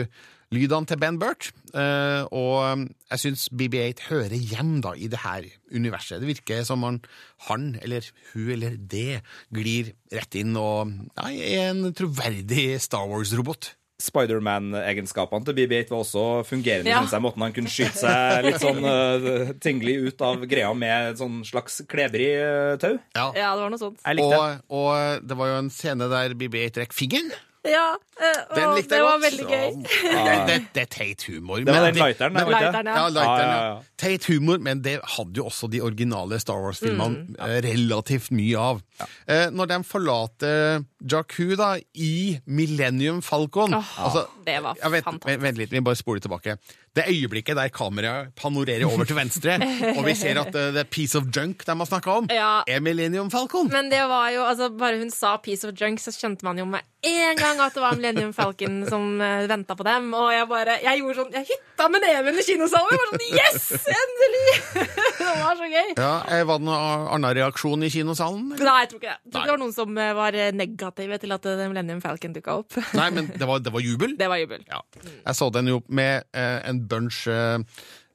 lydene 0.52 0.88
til 0.90 1.00
Ben 1.02 1.20
Burt. 1.22 1.50
Eh, 1.72 2.24
og 2.36 2.56
um, 2.68 2.86
jeg 3.14 3.24
syns 3.24 3.48
BB8 3.56 4.08
hører 4.10 4.36
hjem 4.36 4.80
da, 4.84 4.94
i 4.96 5.10
det 5.12 5.22
her 5.24 5.48
universet. 5.72 6.22
Det 6.22 6.32
virker 6.32 6.66
som 6.68 6.84
han, 6.88 7.02
han 7.48 7.74
eller 7.82 8.08
hun 8.34 8.50
eller 8.58 8.76
det 8.76 9.22
glir 9.56 9.94
rett 10.12 10.40
inn 10.40 10.58
og 10.60 10.92
ja, 11.16 11.30
er 11.32 11.70
en 11.72 11.94
troverdig 11.96 12.74
Star 12.84 13.08
Wars-robot. 13.10 13.76
Spiderman-egenskapene 14.02 15.46
til 15.46 15.58
BB8 15.60 15.92
var 15.92 16.00
også 16.02 16.24
fungerende. 16.48 16.90
Ja. 16.90 17.02
Synes 17.04 17.14
jeg, 17.14 17.22
måten 17.22 17.46
Han 17.46 17.54
kunne 17.54 17.72
skyte 17.72 18.00
seg 18.02 18.48
litt 18.48 18.64
sånn 18.64 18.82
uh, 18.82 19.52
tinglig 19.62 19.98
ut 20.08 20.26
av 20.26 20.42
greia 20.50 20.72
med 20.78 21.12
et 21.12 21.22
sånn 21.22 21.42
slags 21.48 21.82
klebrig 21.92 22.32
uh, 22.40 22.74
eh, 22.74 22.80
tau. 22.82 22.98
Ja. 23.14 23.28
ja. 23.38 23.54
det 23.54 23.66
var 23.66 23.74
noe 23.74 23.82
sånt. 23.82 24.02
Og, 24.02 24.66
og, 24.74 25.24
det 25.28 25.38
var 25.38 25.54
jo 25.54 25.62
en 25.62 25.72
scene 25.74 26.10
der 26.12 26.38
BB8 26.38 26.84
rekker 26.84 26.98
fingeren. 26.98 27.32
Ja, 27.62 27.94
og 27.94 28.56
Den 28.58 28.72
likte 28.74 28.90
jeg 28.90 28.90
det 28.90 28.98
jeg 28.98 29.04
var 29.06 29.12
godt. 29.12 29.26
veldig 29.28 29.46
gøy. 29.46 29.66
Ja, 30.12 30.22
det, 30.26 30.46
det, 30.48 30.56
det 30.74 30.82
er 30.82 30.88
teit 30.90 31.24
humor. 31.30 31.60
Det 31.62 31.68
var 31.76 31.84
den 31.92 32.00
lighteren, 32.00 32.34
men-? 32.34 32.48
Lighteren, 32.50 32.88
ja. 32.90 32.96
Ja, 32.98 33.08
lighteren, 33.14 33.52
Ja, 33.52 33.52
ja. 33.54 33.60
ja, 33.62 33.76
ja. 33.76 33.98
Teit 34.02 34.26
humor, 34.32 34.58
men 34.66 34.82
det 34.82 34.96
hadde 35.16 35.38
jo 35.38 35.46
også 35.46 35.70
de 35.70 35.82
originale 35.86 36.40
Star 36.42 36.58
Wars-filmene 36.64 37.28
Mm. 37.28 37.36
eh, 37.38 37.60
relativt 37.68 38.32
mye 38.34 38.58
av. 38.58 38.82
Eh, 39.28 39.50
når 39.54 39.70
de 39.76 39.78
forlater 39.92 40.86
Jakku 41.06 41.56
da, 41.58 41.76
i 41.94 42.40
Millennium 42.48 43.22
Falcon 43.22 43.74
altså, 43.74 44.26
det 44.46 44.58
var 44.64 44.74
fantastisk. 44.82 45.26
vent, 45.28 45.42
vent 45.42 45.58
litt, 45.62 45.72
vi 45.72 45.80
bare 45.86 45.96
spoler 46.02 46.20
tilbake. 46.26 46.58
Det 46.96 47.06
øyeblikket 47.08 47.56
der 47.56 47.70
kameraet 47.72 48.34
panorerer 48.36 48.84
over 48.84 49.06
til 49.08 49.16
venstre, 49.16 49.54
og 49.96 50.02
vi 50.04 50.16
ser 50.20 50.36
at 50.42 50.52
uh, 50.56 50.74
det 50.76 50.90
piece 50.92 51.16
of 51.16 51.24
junk 51.32 51.64
de 51.66 51.72
har 51.80 51.88
snakka 51.88 52.18
om, 52.20 52.28
Ja. 52.30 52.64
er 52.68 52.80
Millennium 52.84 53.30
Falcon. 53.32 53.70
Men 53.72 53.88
det 53.90 54.02
var 54.12 54.30
jo, 54.36 54.42
altså 54.44 54.68
bare 54.76 54.98
hun 55.00 55.10
sa 55.10 55.38
'piece 55.38 55.64
of 55.68 55.72
junk', 55.80 56.00
så 56.04 56.12
skjønte 56.12 56.44
man 56.44 56.58
jo 56.60 56.66
med 56.66 56.82
en 57.04 57.36
gang 57.40 57.58
at 57.64 57.74
det 57.74 57.82
var 57.82 57.96
Millennium 57.96 58.34
Falcon 58.34 58.84
som 58.90 59.22
uh, 59.22 59.48
venta 59.48 59.74
på 59.76 59.84
dem. 59.88 60.12
Og 60.14 60.34
jeg 60.34 60.48
bare, 60.52 60.76
jeg 60.84 61.00
gjorde 61.00 61.16
sånn, 61.22 61.32
jeg 61.34 61.48
hytta 61.50 61.88
med 61.90 62.04
neven 62.04 62.36
i 62.38 62.44
kinosalen. 62.46 62.92
Jeg 62.92 63.00
var 63.00 63.08
sånn, 63.10 63.24
Yes! 63.40 63.72
Endelig! 63.96 64.86
det 65.22 65.32
var 65.42 65.56
så 65.58 65.70
gøy. 65.72 65.90
Ja, 65.98 66.12
eh, 66.28 66.44
Var 66.46 66.60
det 66.60 66.66
noen 66.68 67.08
annen 67.16 67.36
reaksjon 67.40 67.84
i 67.88 67.90
kinosalen? 67.90 68.52
eller? 68.54 68.66
Nei, 68.68 68.76
jeg 68.84 68.90
tror 68.92 69.00
ikke 69.02 69.08
det. 69.10 69.18
Jeg 69.24 69.32
tror 69.32 69.42
ikke 69.42 69.48
det 69.48 69.56
var 69.56 69.64
noen 69.64 69.74
som 69.80 69.98
eh, 69.98 70.12
var 70.20 70.38
eh, 70.44 70.52
negative 70.52 71.18
til 71.24 71.32
at 71.38 71.46
eh, 71.50 71.64
Millennium 71.72 72.02
Falcon 72.04 72.36
dukka 72.36 72.60
opp. 72.62 72.78
Nei, 73.00 73.10
men 73.16 73.32
det 73.34 73.48
var, 73.50 73.64
det 73.66 73.74
var 73.74 73.82
jubel. 73.88 74.14
Det 74.20 74.28
var 74.30 74.38
jubel. 74.44 74.62
Ja. 74.70 74.84
Jeg 75.26 75.36
så 75.40 75.50
den 75.56 75.72
jo 75.72 75.82
med 75.90 76.28
eh, 76.36 76.60
en 76.70 76.81
bunch 76.88 77.26
eh, 77.32 77.60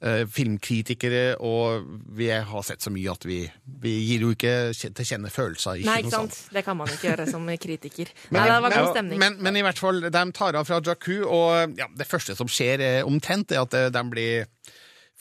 eh, 0.00 0.22
filmkritikere, 0.30 1.36
og 1.44 1.86
vi 2.16 2.30
har 2.30 2.66
sett 2.66 2.84
så 2.84 2.92
mye 2.94 3.12
at 3.12 3.26
vi, 3.28 3.40
vi 3.82 3.94
gir 4.06 4.26
jo 4.26 4.32
ikke 4.34 4.54
til 4.76 5.08
kjenne 5.08 5.32
følelser 5.32 5.80
Ikke 5.80 5.90
Nei, 5.90 5.98
ikke 6.04 6.14
sant? 6.14 6.40
Det 6.54 6.64
kan 6.66 6.78
man 6.78 6.90
ikke 6.92 7.10
gjøre 7.10 7.28
som 7.30 7.46
kritiker. 7.66 8.10
Nei, 8.36 8.48
det 8.48 8.58
var 8.64 8.76
god 8.78 8.90
stemning. 8.94 9.22
Men, 9.22 9.38
men 9.44 9.60
i 9.60 9.64
hvert 9.66 9.82
fall, 9.82 10.02
de 10.08 10.24
tar 10.36 10.58
av 10.58 10.68
fra 10.68 10.80
Jakku, 10.80 11.20
og 11.24 11.78
ja, 11.78 11.90
det 11.96 12.08
første 12.08 12.36
som 12.38 12.50
skjer 12.50 12.84
eh, 12.84 13.00
omtrent, 13.06 13.54
er 13.54 13.64
at 13.64 13.78
de 13.94 14.04
blir 14.10 14.50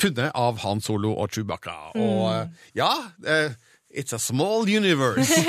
funnet 0.02 0.34
av 0.36 0.60
Han 0.66 0.84
Solo 0.84 1.14
og 1.16 1.32
Chewbacca. 1.32 1.78
Mm. 1.96 2.04
Og 2.04 2.76
ja 2.76 2.92
It's 3.96 4.14
a 4.14 4.20
small 4.20 4.68
universe. 4.68 5.46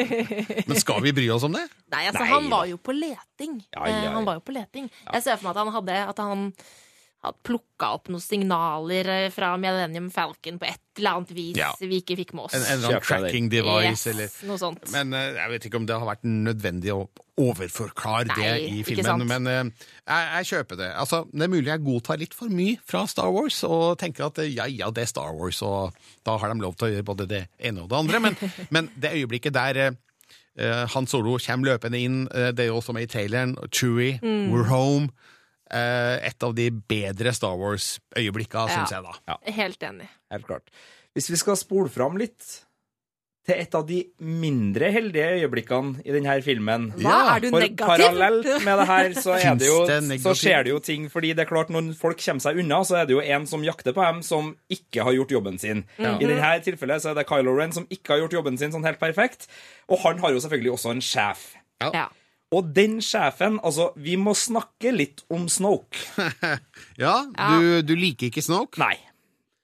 Men 0.66 0.80
skal 0.80 1.02
vi 1.02 1.12
bry 1.12 1.28
oss 1.30 1.42
om 1.44 1.52
det? 1.52 1.66
Nei, 1.92 2.06
altså, 2.08 2.22
Nei 2.22 2.30
han 2.30 2.46
var 2.48 2.64
jo 2.70 2.78
på 2.80 2.94
leting. 2.96 3.58
Ja, 3.74 3.84
ja. 3.90 4.14
Han 4.14 4.24
var 4.24 4.38
jo 4.38 4.44
på 4.46 4.54
leting. 4.56 4.88
Jeg 5.10 5.24
ser 5.26 5.36
for 5.36 5.50
meg 5.50 5.52
at 5.52 5.60
han 5.60 5.74
hadde 5.74 5.98
at 6.14 6.22
han 6.24 6.46
hadde 7.24 7.40
plukka 7.48 7.88
opp 7.96 8.08
noen 8.12 8.22
signaler 8.22 9.08
eh, 9.10 9.26
fra 9.34 9.54
Millennium 9.60 10.10
Falcon 10.14 10.58
på 10.60 10.68
et 10.68 10.80
eller 11.00 11.16
annet 11.18 11.30
vis 11.34 11.56
Ja. 11.58 11.72
vi 11.80 11.98
ikke 12.02 12.16
fikk 12.20 12.34
med 12.38 12.44
oss. 12.46 12.54
En, 12.54 12.62
en 12.68 12.76
eller 12.78 12.92
annen 12.94 13.06
tracking 13.08 13.48
device, 13.50 13.90
Yes, 13.90 14.06
eller 14.12 14.36
noe 14.50 14.60
sånt. 14.60 14.84
Men 14.94 15.12
eh, 15.16 15.32
jeg 15.40 15.52
vet 15.56 15.68
ikke 15.70 15.80
om 15.82 15.86
det 15.88 15.96
har 15.98 16.06
vært 16.12 16.24
nødvendig 16.28 16.92
å 16.94 17.02
overforklare 17.40 18.30
det 18.36 18.50
i 18.70 18.82
filmen. 18.86 19.24
Men 19.26 19.48
eh, 19.50 19.64
jeg, 20.06 20.28
jeg 20.36 20.48
kjøper 20.52 20.78
det. 20.78 20.90
Altså, 21.02 21.22
det 21.32 21.46
er 21.48 21.50
mulig 21.50 21.66
jeg 21.72 21.82
godtar 21.86 22.20
litt 22.20 22.36
for 22.38 22.52
mye 22.54 22.76
fra 22.86 23.02
Star 23.10 23.32
Wars, 23.34 23.58
og 23.66 23.96
tenker 24.02 24.28
at 24.28 24.38
ja, 24.46 24.68
ja, 24.70 24.90
det 24.94 25.02
er 25.06 25.10
Star 25.10 25.34
Wars, 25.34 25.58
og 25.66 25.96
da 26.26 26.36
har 26.38 26.52
de 26.54 26.62
lov 26.62 26.76
til 26.78 26.88
å 26.88 26.92
gjøre 26.94 27.08
både 27.10 27.26
det 27.30 27.42
ene 27.58 27.82
og 27.84 27.90
det 27.90 27.98
andre. 28.04 28.22
Men, 28.28 28.38
men 28.74 28.90
det 28.94 29.14
øyeblikket 29.18 29.56
der 29.56 29.96
Han 30.94 31.08
Solo 31.10 31.32
kommer 31.42 31.72
løpende 31.72 31.98
inn, 31.98 32.18
det 32.30 32.62
er 32.62 32.68
jo 32.70 32.76
også 32.78 32.94
med 32.94 33.08
i 33.08 33.10
traileren, 33.10 33.56
Chewie, 33.74 34.20
Mm. 34.22 34.52
We're 34.52 34.68
Home. 34.70 35.08
Eh, 35.74 36.16
et 36.30 36.46
av 36.46 36.54
de 36.56 36.68
bedre 36.70 37.32
Star 37.34 37.56
Wars-øyeblikka, 37.60 38.68
Ja. 38.68 38.76
syns 38.78 38.94
jeg, 38.94 39.02
da. 39.02 39.16
Ja. 39.28 39.38
Helt 39.62 39.80
enig. 39.90 40.08
Helt 40.32 40.46
klart. 40.46 40.70
Hvis 41.14 41.28
vi 41.30 41.36
skal 41.40 41.56
spole 41.60 41.90
fram 41.92 42.16
litt 42.18 42.62
til 43.44 43.58
et 43.60 43.74
av 43.76 43.82
de 43.86 43.98
mindre 44.24 44.88
heldige 44.90 45.34
øyeblikkene 45.44 46.00
i 46.08 46.12
denne 46.14 46.38
filmen 46.42 46.86
Hva? 46.96 47.34
Er 47.36 47.40
du 47.44 47.50
For 47.52 47.60
negativ? 47.60 47.84
parallelt 47.90 48.64
med 48.64 48.78
det 48.80 48.86
her, 48.88 49.10
så, 49.20 49.34
er 49.36 49.58
det 49.60 49.68
jo, 49.68 49.82
det 49.86 50.20
så 50.22 50.32
skjer 50.32 50.64
det 50.64 50.70
jo 50.72 50.78
ting. 50.80 51.10
Fordi 51.12 51.34
det 51.36 51.44
er 51.44 51.50
klart, 51.50 51.68
når 51.68 51.90
folk 51.98 52.16
kommer 52.24 52.40
seg 52.40 52.56
unna, 52.62 52.80
så 52.88 53.02
er 53.02 53.04
det 53.10 53.12
jo 53.18 53.20
en 53.20 53.44
som 53.46 53.62
jakter 53.62 53.92
på 53.92 54.00
dem, 54.00 54.22
som 54.24 54.56
ikke 54.72 55.04
har 55.04 55.12
gjort 55.12 55.30
jobben 55.36 55.58
sin. 55.60 55.84
Ja. 56.00 56.14
I 56.16 56.24
dette 56.24 56.54
tilfellet 56.70 57.04
så 57.04 57.10
er 57.12 57.20
det 57.20 57.26
Kylo 57.28 57.52
Ren 57.58 57.72
som 57.76 57.84
ikke 57.92 58.14
har 58.16 58.24
gjort 58.24 58.32
jobben 58.40 58.56
sin 58.58 58.72
sånn 58.72 58.84
helt 58.88 58.98
perfekt. 58.98 59.46
Og 59.92 60.00
han 60.06 60.18
har 60.24 60.32
jo 60.32 60.40
selvfølgelig 60.40 60.72
også 60.78 60.90
en 60.96 61.04
sjef. 61.04 61.44
Ja. 61.84 62.08
Og 62.52 62.68
den 62.76 63.00
sjefen 63.02 63.56
Altså, 63.64 63.90
vi 63.96 64.16
må 64.20 64.34
snakke 64.38 64.92
litt 64.94 65.24
om 65.32 65.48
Snoke. 65.48 65.98
Ja, 67.00 67.24
du, 67.26 67.80
du 67.82 67.94
liker 67.98 68.28
ikke 68.28 68.44
Snoke? 68.44 68.78
Nei. 68.78 68.94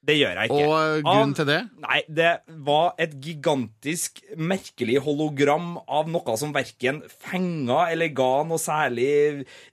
Det 0.01 0.14
gjør 0.16 0.38
jeg 0.38 0.48
ikke. 0.48 0.61
Og 0.64 0.74
eh, 0.80 1.03
grunnen 1.05 1.32
til 1.36 1.46
det? 1.51 1.59
Nei, 1.84 1.98
det 2.09 2.30
var 2.64 2.94
et 3.05 3.12
gigantisk, 3.20 4.22
merkelig 4.40 4.96
hologram 5.05 5.74
av 5.84 6.09
noe 6.09 6.36
som 6.40 6.55
verken 6.57 7.03
fenga 7.20 7.82
eller 7.92 8.09
ga 8.16 8.30
noe 8.48 8.61
særlig 8.61 9.11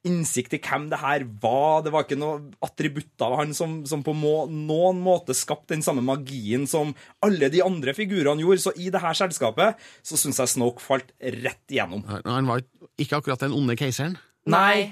innsikt 0.07 0.57
i 0.57 0.61
hvem 0.63 0.89
det 0.91 0.99
her 0.99 1.23
var. 1.43 1.85
Det 1.85 1.93
var 1.95 2.03
ikke 2.03 2.19
noe 2.19 2.41
attributter 2.67 3.29
av 3.29 3.37
han 3.39 3.55
som, 3.55 3.79
som 3.87 4.03
på 4.03 4.15
må, 4.17 4.35
noen 4.51 4.99
måte 5.03 5.35
skapte 5.37 5.77
den 5.77 5.85
samme 5.85 6.03
magien 6.03 6.67
som 6.67 6.91
alle 7.23 7.47
de 7.53 7.63
andre 7.63 7.95
figurene 7.95 8.43
gjorde. 8.43 8.65
Så 8.67 8.75
i 8.75 8.91
det 8.91 9.03
her 9.03 9.15
selskapet 9.15 9.79
så 10.03 10.19
syns 10.19 10.41
jeg 10.43 10.57
Snoke 10.57 10.83
falt 10.83 11.13
rett 11.21 11.71
igjennom. 11.71 12.03
Han 12.27 12.51
var 12.51 12.65
ikke 12.99 13.21
akkurat 13.21 13.47
den 13.47 13.55
onde 13.55 13.77
keiseren? 13.79 14.19
Nei. 14.47 14.91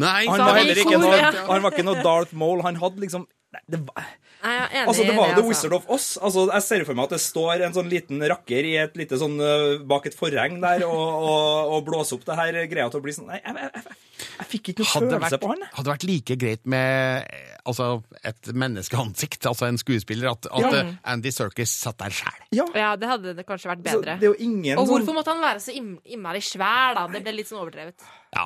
Nei, 0.00 0.24
Han 0.24 0.40
var 0.40 0.56
heller 0.56 0.78
ikke 0.80 0.96
noe, 0.96 1.16
han 1.20 1.60
var 1.60 1.74
ikke 1.74 1.84
noe 1.84 2.00
Darth 2.00 2.32
Maul. 2.32 2.62
Han 2.64 2.78
hadde 2.80 3.02
liksom 3.04 3.26
det 3.50 3.80
var, 3.82 4.04
Nei, 4.40 4.52
jeg 4.54 4.60
er 4.62 4.74
enig 4.78 4.88
Altså, 4.88 5.04
det 5.04 5.14
var 5.16 5.26
jo 5.28 5.32
The 5.32 5.42
altså. 5.42 5.48
Wizard 5.50 5.74
of 5.76 5.88
Oz. 5.90 6.04
Altså, 6.22 6.44
jeg 6.48 6.64
ser 6.64 6.84
for 6.88 6.96
meg 6.96 7.08
at 7.08 7.14
det 7.16 7.20
står 7.24 7.64
en 7.66 7.74
sånn 7.76 7.90
liten 7.92 8.22
rakker 8.32 8.68
i 8.68 8.76
et 8.80 8.94
lite 8.96 9.18
sånn 9.20 9.36
øh, 9.42 9.82
bak 9.90 10.06
et 10.08 10.16
forheng 10.16 10.60
der 10.62 10.86
og, 10.86 10.94
og, 10.96 11.74
og 11.74 11.82
blåser 11.88 12.16
opp 12.16 12.24
det 12.28 12.38
her 12.38 12.60
greia 12.70 12.88
til 12.92 13.02
å 13.02 13.04
bli 13.04 13.16
sånn 13.16 13.28
Nei, 13.30 13.40
jeg, 13.42 13.56
jeg, 13.58 13.82
jeg, 13.82 13.98
jeg 14.38 14.48
fikk 14.54 14.72
ikke 14.72 14.86
noe 14.86 14.92
følelse 14.94 15.20
vært, 15.26 15.42
på 15.42 15.52
han. 15.52 15.66
Hadde 15.66 15.80
hadde 15.80 15.94
vært 15.94 16.08
like 16.08 16.38
greit 16.40 16.62
med 16.70 17.26
eh, 17.26 17.59
altså, 17.66 18.02
et 18.24 18.50
menneskeansikt, 18.54 19.46
altså 19.46 19.66
en 19.68 19.78
skuespiller, 19.78 20.30
at, 20.30 20.46
at 20.50 20.60
Ja. 20.60 20.80
eh, 20.80 20.94
Andy 21.04 21.30
Serkis 21.30 21.70
satt 21.70 21.98
der 21.98 22.10
sjæl. 22.10 22.40
Ja. 22.52 22.96
det 22.96 23.08
hadde 23.08 23.34
det 23.36 23.46
kanskje 23.46 23.70
vært 23.70 23.84
Så 23.86 24.00
bedre. 24.00 24.18
det 24.20 24.28
er 24.28 24.32
jo 24.32 24.36
ingen 24.38 24.78
Og 24.78 24.86
sånn- 24.86 25.00
hvorfor 25.04 25.14
måtte 25.14 25.32
han 25.34 25.40
være 25.42 25.60
så 25.60 25.72
innmari 26.04 26.40
svær, 26.40 26.94
da? 26.94 27.06
Det 27.06 27.22
ble 27.24 27.32
litt 27.32 27.46
sånn 27.48 27.60
overdrevet. 27.62 27.94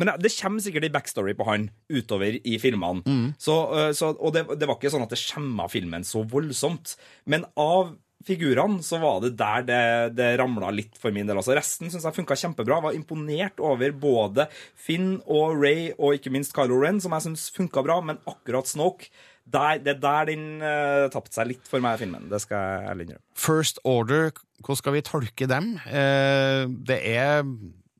Men 0.00 0.18
det 0.18 0.32
kommer 0.40 0.60
sikkert 0.60 0.84
en 0.84 0.92
backstory 0.92 1.34
på 1.34 1.44
han 1.46 1.70
utover 1.90 2.40
i 2.44 2.58
filmene. 2.58 3.02
Mm. 3.04 3.34
Så, 3.38 3.52
øh, 3.72 3.92
så, 3.92 4.16
og 4.18 4.32
det, 4.32 4.46
det 4.58 4.66
var 4.68 4.76
ikke 4.76 4.90
sånn 4.90 5.02
at 5.02 5.10
det 5.10 5.18
skjemma 5.18 5.68
filmen 5.70 6.02
så 6.02 6.24
voldsomt. 6.28 6.96
Men 7.26 7.44
av 7.56 7.96
figurene 8.26 8.82
så 8.84 9.00
var 9.02 9.20
det 9.24 9.34
der 9.40 9.66
det, 9.68 9.82
det 10.18 10.30
ramla 10.40 10.72
litt 10.74 10.96
for 11.00 11.14
min 11.14 11.28
del. 11.28 11.38
Altså, 11.40 11.54
resten 11.56 11.92
syns 11.92 12.06
jeg 12.06 12.16
funka 12.16 12.38
kjempebra. 12.38 12.80
Var 12.88 12.98
imponert 12.98 13.62
over 13.62 13.94
både 13.98 14.48
Finn 14.74 15.18
og 15.24 15.60
Ray 15.60 15.92
og 15.98 16.18
ikke 16.18 16.32
minst 16.34 16.54
Kylo 16.56 16.80
Ren, 16.82 17.00
som 17.04 17.14
jeg 17.16 17.28
syns 17.28 17.46
funka 17.54 17.84
bra, 17.86 18.00
men 18.04 18.20
akkurat 18.30 18.70
Snoke 18.70 19.12
der, 19.44 19.78
det 19.84 19.96
er 19.96 20.00
der 20.00 20.28
den 20.30 20.44
uh, 20.64 21.06
tapte 21.12 21.36
seg 21.36 21.50
litt 21.50 21.66
for 21.68 21.82
meg 21.84 21.98
i 21.98 22.04
filmen. 22.06 22.28
Det 22.30 22.40
skal 22.40 22.62
jeg 22.64 22.90
ærlig 22.90 23.06
innrømme. 23.08 23.24
First 23.36 23.80
Order, 23.84 24.30
hvordan 24.62 24.80
skal 24.80 24.94
vi 24.96 25.02
tolke 25.04 25.48
dem? 25.50 25.74
Uh, 25.84 26.64
det 26.88 27.00
er 27.12 27.42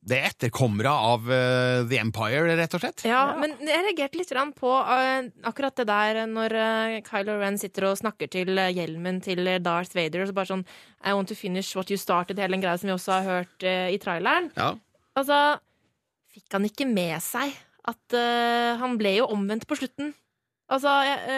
det 0.05 0.17
er 0.19 0.27
etterkommere 0.29 0.91
av 0.91 1.23
uh, 1.25 1.81
The 1.89 1.97
Empire, 1.97 2.53
rett 2.59 2.75
og 2.77 2.81
slett? 2.83 3.03
Ja, 3.09 3.23
men 3.39 3.55
jeg 3.65 3.85
reagerte 3.87 4.19
litt 4.19 4.33
på 4.59 4.69
uh, 4.69 5.29
akkurat 5.49 5.81
det 5.81 5.87
der 5.89 6.19
når 6.29 6.53
uh, 6.53 6.97
Kylo 7.07 7.39
Ren 7.41 7.57
sitter 7.57 7.87
og 7.89 7.97
snakker 7.97 8.29
til 8.29 8.53
hjelmen 8.53 9.17
til 9.25 9.49
Darth 9.65 9.97
Vader, 9.97 10.21
og 10.21 10.29
så 10.29 10.37
bare 10.37 10.51
sånn 10.51 10.65
I 11.01 11.15
want 11.17 11.31
to 11.33 11.37
finish 11.37 11.73
what 11.75 11.89
you 11.89 11.97
started, 11.97 12.37
hele 12.37 12.53
den 12.53 12.65
greia 12.65 12.77
som 12.77 12.91
vi 12.91 12.95
også 12.95 13.17
har 13.17 13.29
hørt 13.29 13.65
i 13.65 13.97
traileren. 14.01 14.51
Ja. 14.57 14.73
Altså, 15.17 15.39
fikk 16.33 16.53
han 16.53 16.69
ikke 16.69 16.87
med 16.89 17.17
seg 17.23 17.53
at 17.85 18.15
han 18.81 18.95
ble 18.97 19.19
jo 19.19 19.27
omvendt 19.29 19.67
på 19.69 19.77
slutten? 19.77 20.15
Altså, 20.73 20.89
jeg, 21.05 21.37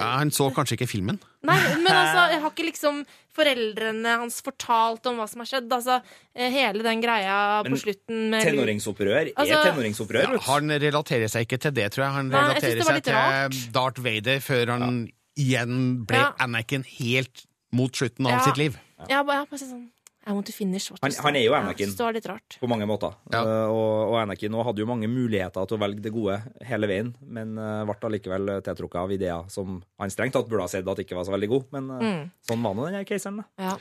Ja, 0.00 0.14
Han 0.22 0.32
så 0.32 0.48
kanskje 0.56 0.78
ikke 0.78 0.88
filmen? 0.88 1.20
Nei, 1.44 1.56
men 1.82 1.92
altså, 1.92 2.22
jeg 2.32 2.40
har 2.42 2.50
ikke 2.54 2.66
liksom 2.70 3.00
foreldrene 3.34 4.12
hans 4.22 4.38
fortalt 4.46 5.06
om 5.10 5.18
hva 5.18 5.26
som 5.28 5.42
har 5.42 5.48
skjedd. 5.50 5.72
Altså, 5.74 5.98
eh, 6.34 6.50
hele 6.54 6.82
den 6.86 7.02
greia 7.02 7.62
Men 7.66 7.74
på 7.74 7.80
slutten 7.82 8.30
med 8.30 8.46
Tenåringsopprør 8.46 9.32
Altså- 9.34 9.58
er 9.58 9.72
tenåringsopprør. 9.72 10.22
Ja, 10.36 10.38
han 10.48 10.68
relaterer 10.70 11.28
seg 11.28 11.46
ikke 11.48 11.60
til 11.66 11.72
det, 11.72 11.90
tror 11.92 12.04
jeg. 12.06 12.12
Han 12.18 12.28
Nei, 12.30 12.38
relaterer 12.44 12.76
jeg 12.76 12.86
seg 12.86 13.02
til 13.02 13.12
til 13.14 13.72
Darth 13.72 14.00
Vader 14.04 14.38
før 14.40 14.72
han 14.78 15.08
igjen 15.36 16.06
ble 16.06 16.16
Ja. 16.16 16.32
Anakin 16.38 16.84
helt 16.98 17.46
mot 17.72 17.90
slutten 17.92 18.26
av 18.26 18.32
Ja. 18.38 18.40
sitt 18.46 18.56
liv. 18.56 18.78
Ja, 19.10 19.22
bare, 19.22 19.42
ja, 19.42 19.44
bare 19.50 19.58
sånn 19.58 19.90
I 20.26 20.32
want 20.32 20.46
to 20.48 20.52
finish 20.56 20.90
what 20.90 21.02
Han, 21.04 21.12
han 21.26 21.36
er 21.36 21.42
jo. 21.44 21.52
Anakin. 21.56 21.90
Ja, 21.98 22.10
det 22.16 22.24
rart. 22.30 22.56
På 22.60 22.68
mange 22.70 22.86
måter. 22.88 23.12
Eh, 23.32 23.68
og, 23.68 24.12
og 24.12 24.16
Anakin 24.22 24.52
nå 24.54 24.62
hadde 24.64 24.80
jo 24.80 24.86
mange 24.88 25.08
muligheter 25.10 25.66
til 25.68 25.76
å 25.76 25.80
velge 25.82 26.00
det 26.04 26.12
gode 26.14 26.38
hele 26.64 26.88
veien, 26.88 27.10
men 27.28 27.58
uh, 27.60 27.82
ble 27.88 27.96
allikevel 28.08 28.54
tiltrukket 28.64 29.02
av 29.02 29.12
ideer 29.12 29.44
som 29.52 29.82
han 30.00 30.10
strengt 30.14 30.32
tatt 30.38 30.48
burde 30.48 30.64
ha 30.64 30.72
sett 30.72 30.88
at 30.88 31.02
ikke 31.04 31.18
var 31.18 31.28
så 31.28 31.34
veldig 31.36 31.50
god. 31.52 31.68
Men 31.76 31.90
uh, 31.92 32.00
Mm. 32.04 32.30
sånn 32.48 32.62
var 32.64 32.74
nå 32.76 32.88
den 32.90 33.04
keiseren. 33.08 33.42
da. 33.42 33.68
Ja. 33.68 33.76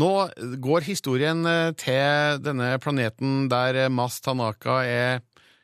Nå 0.00 0.08
går 0.64 0.86
historien 0.88 1.44
eh, 1.44 1.72
til 1.76 2.38
denne 2.40 2.70
planeten 2.80 3.48
der 3.52 3.76
eh, 3.84 3.88
Mas 3.92 4.20
Tanaka 4.24 4.78
er 4.88 5.20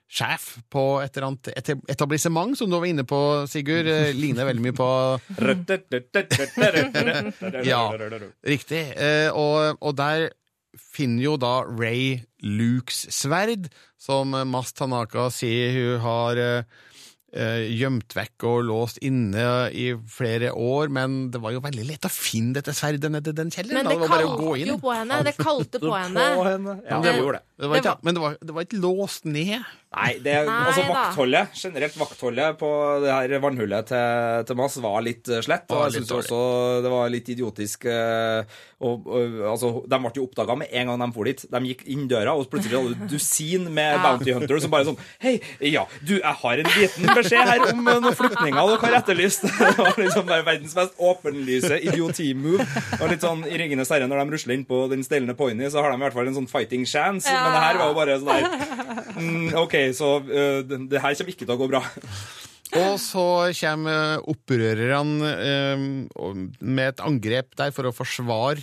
sjef 0.09 0.47
på 0.73 0.83
et 1.05 1.13
eller 1.19 1.27
annet 1.29 1.51
et- 1.53 1.83
etablissement, 1.93 2.57
som 2.57 2.71
du 2.73 2.79
var 2.79 2.87
inne 2.89 3.05
på, 3.05 3.19
Sigurd. 3.53 3.91
eh, 3.93 4.15
Ligner 4.17 4.49
veldig 4.49 4.65
mye 4.65 4.77
på 4.79 4.89
Ja, 7.69 7.83
riktig. 8.47 8.83
Eh, 8.97 9.29
og, 9.37 9.77
og 9.85 9.97
der 9.99 10.29
finner 10.79 11.23
jo 11.25 11.37
da 11.41 11.63
Ray 11.67 12.21
Lukes 12.45 13.07
sverd, 13.15 13.69
som 13.99 14.35
Mas 14.49 14.73
Tanaka 14.79 15.29
sier 15.35 15.73
hun 15.75 16.01
har 16.05 16.39
eh, 16.41 17.65
gjemt 17.75 18.15
vekk 18.17 18.45
og 18.49 18.63
låst 18.69 19.01
inne 19.05 19.69
i 19.75 19.91
flere 20.09 20.53
år, 20.55 20.89
men 20.95 21.27
det 21.35 21.41
var 21.45 21.53
jo 21.57 21.61
veldig 21.65 21.85
lett 21.89 22.07
å 22.09 22.13
finne 22.13 22.55
dette 22.57 22.73
sverdet 22.77 23.11
nedi 23.13 23.35
den 23.37 23.51
kjelleren. 23.53 23.85
Men 23.85 23.93
det 23.93 24.09
kalte 24.09 24.55
jo 24.65 24.79
på 24.81 24.95
henne. 24.97 25.21
Det 25.27 25.35
kalte 25.41 25.81
på 25.83 25.93
henne. 25.97 26.29
Ja, 26.89 27.01
det, 27.05 27.17
gjorde 27.19 27.41
det. 27.41 27.45
Det 27.59 27.69
var 27.69 27.77
ikke, 27.77 27.83
Det 27.83 27.91
var- 27.91 28.01
men 28.07 28.15
det 28.15 28.23
var, 28.23 28.37
det 28.41 28.55
var 28.55 28.63
ikke 28.69 28.81
låst 28.83 29.25
ned. 29.27 29.61
Nei, 29.89 30.19
det, 30.21 30.35
Nei 30.45 30.57
altså 30.69 30.83
da. 30.85 30.93
vaktholdet, 30.93 31.49
generelt 31.57 31.95
vaktholdet 31.97 32.59
på 32.61 32.69
det 33.01 33.09
her 33.09 33.41
vannhullet 33.41 33.87
til, 33.89 34.45
til 34.45 34.57
Mass 34.61 34.75
var 34.85 35.01
litt 35.01 35.27
eh, 35.33 35.41
slett. 35.41 35.65
Og 35.73 35.87
jeg 35.87 36.03
syns 36.03 36.13
også 36.13 36.41
det 36.85 36.91
var 36.93 37.09
litt 37.09 37.29
idiotisk. 37.33 37.87
eh, 37.89 38.45
Og, 38.85 39.07
og, 39.11 39.33
altså, 39.51 39.71
de 39.91 39.99
ble 39.99 40.11
jo 40.15 40.27
oppdaga 40.29 40.55
med 40.61 40.69
en 40.71 40.87
gang 40.93 41.01
de 41.03 41.09
for 41.17 41.25
dit. 41.27 41.41
De 41.51 41.61
gikk 41.67 41.81
inn 41.91 42.05
døra, 42.07 42.35
og 42.39 42.47
plutselig 42.53 42.77
hadde 42.79 42.95
du 43.01 43.17
dusin 43.17 43.65
med 43.75 43.97
Ja. 43.97 44.03
Bounty 44.05 44.31
Hunter 44.37 44.61
som 44.63 44.71
bare 44.71 44.85
sånn 44.87 44.99
Hei, 45.25 45.41
ja, 45.73 45.83
du, 46.05 46.19
jeg 46.21 46.37
har 46.45 46.61
en 46.63 46.71
liten 46.77 47.09
beskjed 47.17 47.49
her 47.49 47.65
om 47.73 47.89
eh, 47.89 47.99
noen 48.05 48.15
flyktninger 48.21 48.61
dere 48.71 48.79
har 48.85 48.99
etterlyst. 49.01 49.43
Det 49.59 49.73
var 49.81 49.97
liksom 49.99 50.27
bare 50.29 50.45
verdens 50.47 50.77
mest 50.77 50.95
åpenlyse 51.01 51.81
idioti-move. 51.89 52.69
Og 53.01 53.09
litt 53.11 53.25
sånn 53.25 53.43
i 53.49 53.57
Ringenes 53.59 53.89
herre, 53.91 54.07
når 54.07 54.21
de 54.27 54.37
rusler 54.37 54.55
inn 54.61 54.67
på 54.69 54.85
den 54.93 55.03
stelende 55.03 55.35
pony, 55.35 55.65
så 55.73 55.81
har 55.83 55.91
de 55.91 55.99
i 55.99 56.05
hvert 56.05 56.15
fall 56.21 56.29
en 56.29 56.39
sånn 56.43 56.49
fighting 56.53 56.85
chance. 56.87 57.27
Men 57.49 57.57
det 57.57 57.65
her 57.65 57.81
var 57.81 57.89
jo 57.91 57.97
bare 57.99 58.19
sånn 58.21 58.31
der 58.31 58.77
mm, 59.23 59.49
OK, 59.65 59.79
så 59.97 60.13
uh, 60.21 60.61
det, 60.69 60.83
det 60.93 61.03
her 61.03 61.17
kommer 61.19 61.35
ikke 61.35 61.47
til 61.47 61.57
å 61.57 61.61
gå 61.63 61.71
bra. 61.73 61.83
Og 62.77 62.99
så 63.01 63.25
kommer 63.57 64.25
opprørerne 64.29 65.29
eh, 65.41 65.85
med 66.61 66.85
et 66.85 67.01
angrep 67.01 67.55
der 67.57 67.73
for 67.73 67.89
å 67.89 67.95
forsvare 67.97 68.61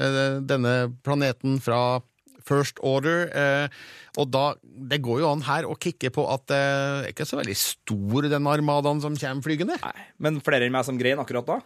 eh, 0.00 0.38
denne 0.40 0.94
planeten 1.04 1.58
fra 1.60 2.00
First 2.48 2.80
Order. 2.80 3.28
Eh, 3.28 3.82
og 4.20 4.30
da, 4.32 4.54
Det 4.62 5.02
går 5.04 5.20
jo 5.22 5.30
an 5.30 5.44
her 5.44 5.68
å 5.68 5.76
kikke 5.76 6.10
på 6.14 6.24
at 6.32 6.46
det 6.48 6.62
er 6.62 7.10
ikke 7.12 7.28
så 7.28 7.38
veldig 7.40 7.58
stor, 7.58 8.28
den 8.32 8.48
armadaen 8.48 9.04
som 9.04 9.18
kommer 9.20 9.44
flygende. 9.44 9.76
Nei, 9.84 10.08
Men 10.16 10.40
flere 10.44 10.68
enn 10.68 10.74
meg 10.74 10.88
som 10.88 11.00
grein 11.00 11.20
akkurat 11.20 11.48
da? 11.48 11.60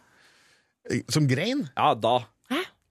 Som 1.11 1.27
grein? 1.31 1.69
Ja, 1.75 1.95
da. 1.95 2.19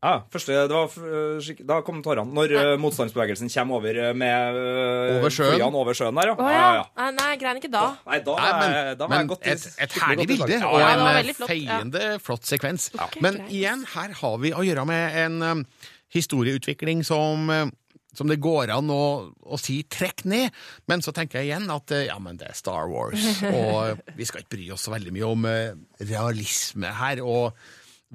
Ja, 0.05 0.11
første, 0.29 0.53
det 0.69 0.75
var, 0.75 0.91
øh, 1.01 1.47
Da 1.65 1.79
kom 1.81 2.03
tårene. 2.05 2.29
Når 2.37 2.51
øh, 2.53 2.73
motstandsbevegelsen 2.83 3.49
kommer 3.49 3.79
over 3.79 3.97
øh, 4.09 4.15
med 4.15 4.59
øh, 4.59 5.15
Over 5.17 5.29
sjøen. 5.33 5.55
flyene 5.55 5.79
over 5.81 5.93
sjøen 5.97 6.19
der, 6.19 6.29
ja. 6.29 6.35
Oh, 6.37 6.51
ja, 6.53 6.59
ja. 6.75 6.83
ja. 6.83 7.07
Nei, 7.15 7.29
jeg 7.33 7.39
grein 7.41 7.57
ikke 7.61 7.71
da. 7.73 7.85
Nei, 8.05 8.19
da, 8.27 8.35
Nei, 8.37 8.51
men, 8.59 8.75
er- 8.81 8.99
da 8.99 9.07
var 9.09 9.23
jeg 9.23 9.31
godt 9.33 9.47
et, 9.55 9.65
et 9.87 9.95
herlig 10.03 10.27
bilde 10.29 10.59
Ja, 10.59 10.69
og 10.69 10.83
en 10.85 11.33
flott, 11.33 11.49
ja. 11.49 11.55
feiende 11.55 12.03
flott 12.21 12.45
sekvens. 12.51 12.91
Okay, 12.93 13.23
Men 13.25 13.39
greit. 13.41 13.55
igjen, 13.57 13.85
her 13.95 14.13
har 14.21 14.37
vi 14.45 14.53
å 14.53 14.61
gjøre 14.67 14.85
med 14.93 15.17
en 15.25 15.41
um, 15.49 15.65
historieutvikling 16.13 17.01
som 17.07 17.49
um, 17.49 17.73
som 18.15 18.29
det 18.31 18.37
går 18.39 18.69
an 18.71 18.87
å, 18.95 18.99
å 19.43 19.57
si 19.59 19.81
'trekk 19.83 20.21
ned', 20.31 20.53
men 20.87 21.01
så 21.03 21.11
tenker 21.11 21.41
jeg 21.41 21.49
igjen 21.49 21.65
at 21.73 21.91
uh, 21.91 22.05
ja, 22.05 22.15
men 22.23 22.37
det 22.39 22.47
er 22.47 22.55
Star 22.55 22.87
Wars, 22.87 23.19
og 23.57 23.73
uh, 23.97 24.13
vi 24.15 24.23
skal 24.29 24.39
ikke 24.45 24.53
bry 24.55 24.69
oss 24.71 24.85
så 24.87 24.93
veldig 24.93 25.11
mye 25.17 25.27
om 25.33 25.43
uh, 25.49 25.73
realisme 25.99 26.93
her, 27.01 27.19
og 27.25 27.51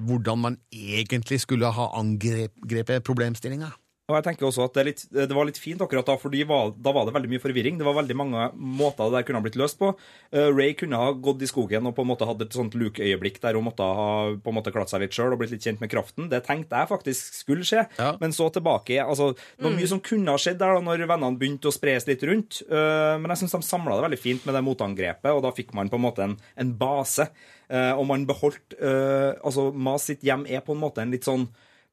hvordan 0.01 0.39
man 0.39 0.59
egentlig 0.73 1.41
skulle 1.41 1.71
ha 1.73 1.87
angrepet 2.01 3.05
problemstillinga. 3.05 3.71
Og 4.11 4.17
jeg 4.19 4.27
tenker 4.27 4.49
også 4.49 4.67
at 4.67 4.75
det, 4.75 4.83
er 4.83 4.89
litt, 4.91 5.03
det 5.15 5.37
var 5.37 5.47
litt 5.47 5.61
fint 5.61 5.81
akkurat 5.85 6.09
da, 6.09 6.17
fordi 6.19 6.43
da 6.43 6.93
var 6.95 7.07
det 7.07 7.15
veldig 7.15 7.31
mye 7.31 7.43
forvirring. 7.43 7.79
Det 7.79 7.87
var 7.87 7.97
veldig 8.01 8.17
mange 8.19 8.47
måter 8.59 9.07
det 9.07 9.21
der 9.21 9.27
kunne 9.29 9.41
ha 9.41 9.45
blitt 9.45 9.59
løst 9.61 9.79
på. 9.81 9.93
Uh, 10.35 10.49
Ray 10.51 10.75
kunne 10.79 10.99
ha 10.99 11.13
gått 11.15 11.45
i 11.45 11.51
skogen 11.51 11.87
og 11.87 11.95
på 11.97 12.05
en 12.05 12.11
måte 12.11 12.27
hatt 12.29 12.43
et 12.43 12.57
sånt 12.57 12.75
Luke-øyeblikk 12.79 13.39
der 13.45 13.59
hun 13.59 13.69
måtte 13.69 13.87
ha 13.87 14.09
på 14.35 14.53
en 14.53 14.59
måte 14.59 14.75
klart 14.75 14.91
seg 14.91 15.05
litt 15.05 15.15
sjøl 15.15 15.37
og 15.37 15.43
blitt 15.43 15.55
litt 15.55 15.67
kjent 15.67 15.83
med 15.83 15.93
kraften. 15.93 16.29
Det 16.33 16.43
tenkte 16.47 16.83
jeg 16.83 16.91
faktisk 16.91 17.39
skulle 17.43 17.67
skje. 17.67 17.87
Men 18.21 18.35
så 18.37 18.51
tilbake 18.53 18.99
altså, 19.05 19.31
Det 19.37 19.67
var 19.67 19.77
mye 19.77 19.91
som 19.91 20.03
kunne 20.05 20.35
ha 20.35 20.41
skjedd 20.41 20.61
der 20.61 20.77
da 20.77 20.85
når 20.85 21.07
vennene 21.07 21.41
begynte 21.41 21.71
å 21.71 21.75
spres 21.75 22.09
litt 22.11 22.27
rundt. 22.27 22.61
Uh, 22.67 23.17
men 23.23 23.31
jeg 23.33 23.45
syns 23.45 23.57
de 23.59 23.63
samla 23.71 23.97
det 23.97 24.07
veldig 24.09 24.21
fint 24.21 24.47
med 24.49 24.59
det 24.59 24.67
motangrepet, 24.67 25.31
og 25.31 25.45
da 25.47 25.55
fikk 25.55 25.75
man 25.77 25.93
på 25.93 26.01
en 26.01 26.07
måte 26.09 26.27
en, 26.27 26.37
en 26.59 26.77
base. 26.81 27.31
Uh, 27.71 27.95
og 27.95 28.03
man 28.11 28.27
beholdt 28.27 28.75
Altså, 28.81 29.69
Mas 29.71 30.09
sitt 30.09 30.25
hjem 30.27 30.43
er 30.51 30.63
på 30.65 30.75
en 30.75 30.81
måte 30.81 31.03
en 31.03 31.13
litt 31.15 31.27
sånn 31.27 31.47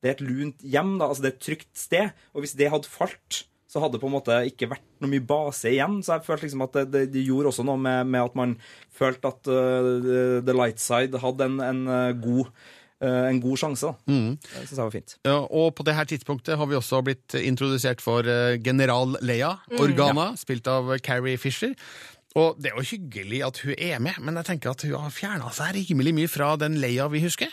det 0.03 0.09
er 0.09 0.15
et 0.17 0.25
lunt 0.25 0.61
hjem, 0.61 0.95
da, 1.01 1.09
altså 1.09 1.25
det 1.25 1.31
er 1.31 1.35
et 1.35 1.45
trygt 1.47 1.71
sted. 1.77 2.25
Og 2.33 2.43
hvis 2.45 2.55
det 2.59 2.71
hadde 2.73 2.89
falt, 2.91 3.43
så 3.67 3.81
hadde 3.83 3.97
det 3.97 4.01
på 4.03 4.07
en 4.07 4.15
måte 4.15 4.35
ikke 4.47 4.69
vært 4.71 4.85
noe 5.03 5.11
mye 5.11 5.25
base 5.27 5.73
igjen. 5.73 5.99
Så 6.05 6.15
jeg 6.15 6.25
følte 6.27 6.47
liksom 6.47 6.65
at 6.67 6.75
det, 6.77 6.85
det, 6.93 7.03
det 7.15 7.25
gjorde 7.27 7.51
også 7.51 7.65
noe 7.67 7.81
med, 7.81 8.07
med 8.13 8.29
at 8.29 8.37
man 8.39 8.57
følte 8.95 9.31
at 9.33 9.49
uh, 9.51 10.41
The 10.45 10.55
Light 10.55 10.79
Side 10.79 11.19
hadde 11.23 11.49
en, 11.49 11.57
en 11.65 11.81
uh, 11.89 12.13
god 12.15 12.47
uh, 13.03 13.25
en 13.27 13.41
god 13.43 13.59
sjanse. 13.61 13.91
da. 13.91 14.13
Mm. 14.13 14.37
Det 14.41 14.63
syns 14.69 14.77
jeg 14.77 14.83
var 14.85 14.95
fint. 14.95 15.15
Ja, 15.27 15.37
og 15.43 15.73
på 15.77 15.85
det 15.87 15.97
her 15.97 16.07
tidspunktet 16.09 16.57
har 16.57 16.69
vi 16.69 16.77
også 16.79 17.01
blitt 17.05 17.35
introdusert 17.41 18.01
for 18.01 18.25
eh, 18.27 18.57
general 18.63 19.17
Leia 19.21 19.57
Mm. 19.67 19.81
Organa, 19.83 20.29
spilt 20.39 20.67
av 20.71 20.93
Carrie 21.03 21.37
Fisher. 21.37 21.73
Og 22.37 22.55
det 22.61 22.71
er 22.71 22.77
jo 22.77 22.85
hyggelig 22.87 23.43
at 23.45 23.59
hun 23.65 23.75
er 23.77 23.99
med, 23.99 24.17
men 24.23 24.37
jeg 24.39 24.47
tenker 24.53 24.71
at 24.71 24.83
hun 24.85 24.95
har 25.01 25.11
fjerna 25.13 25.51
seg 25.55 25.75
rimelig 25.75 26.13
mye 26.15 26.29
fra 26.31 26.53
den 26.59 26.77
Leia 26.81 27.07
vi 27.11 27.21
husker. 27.25 27.51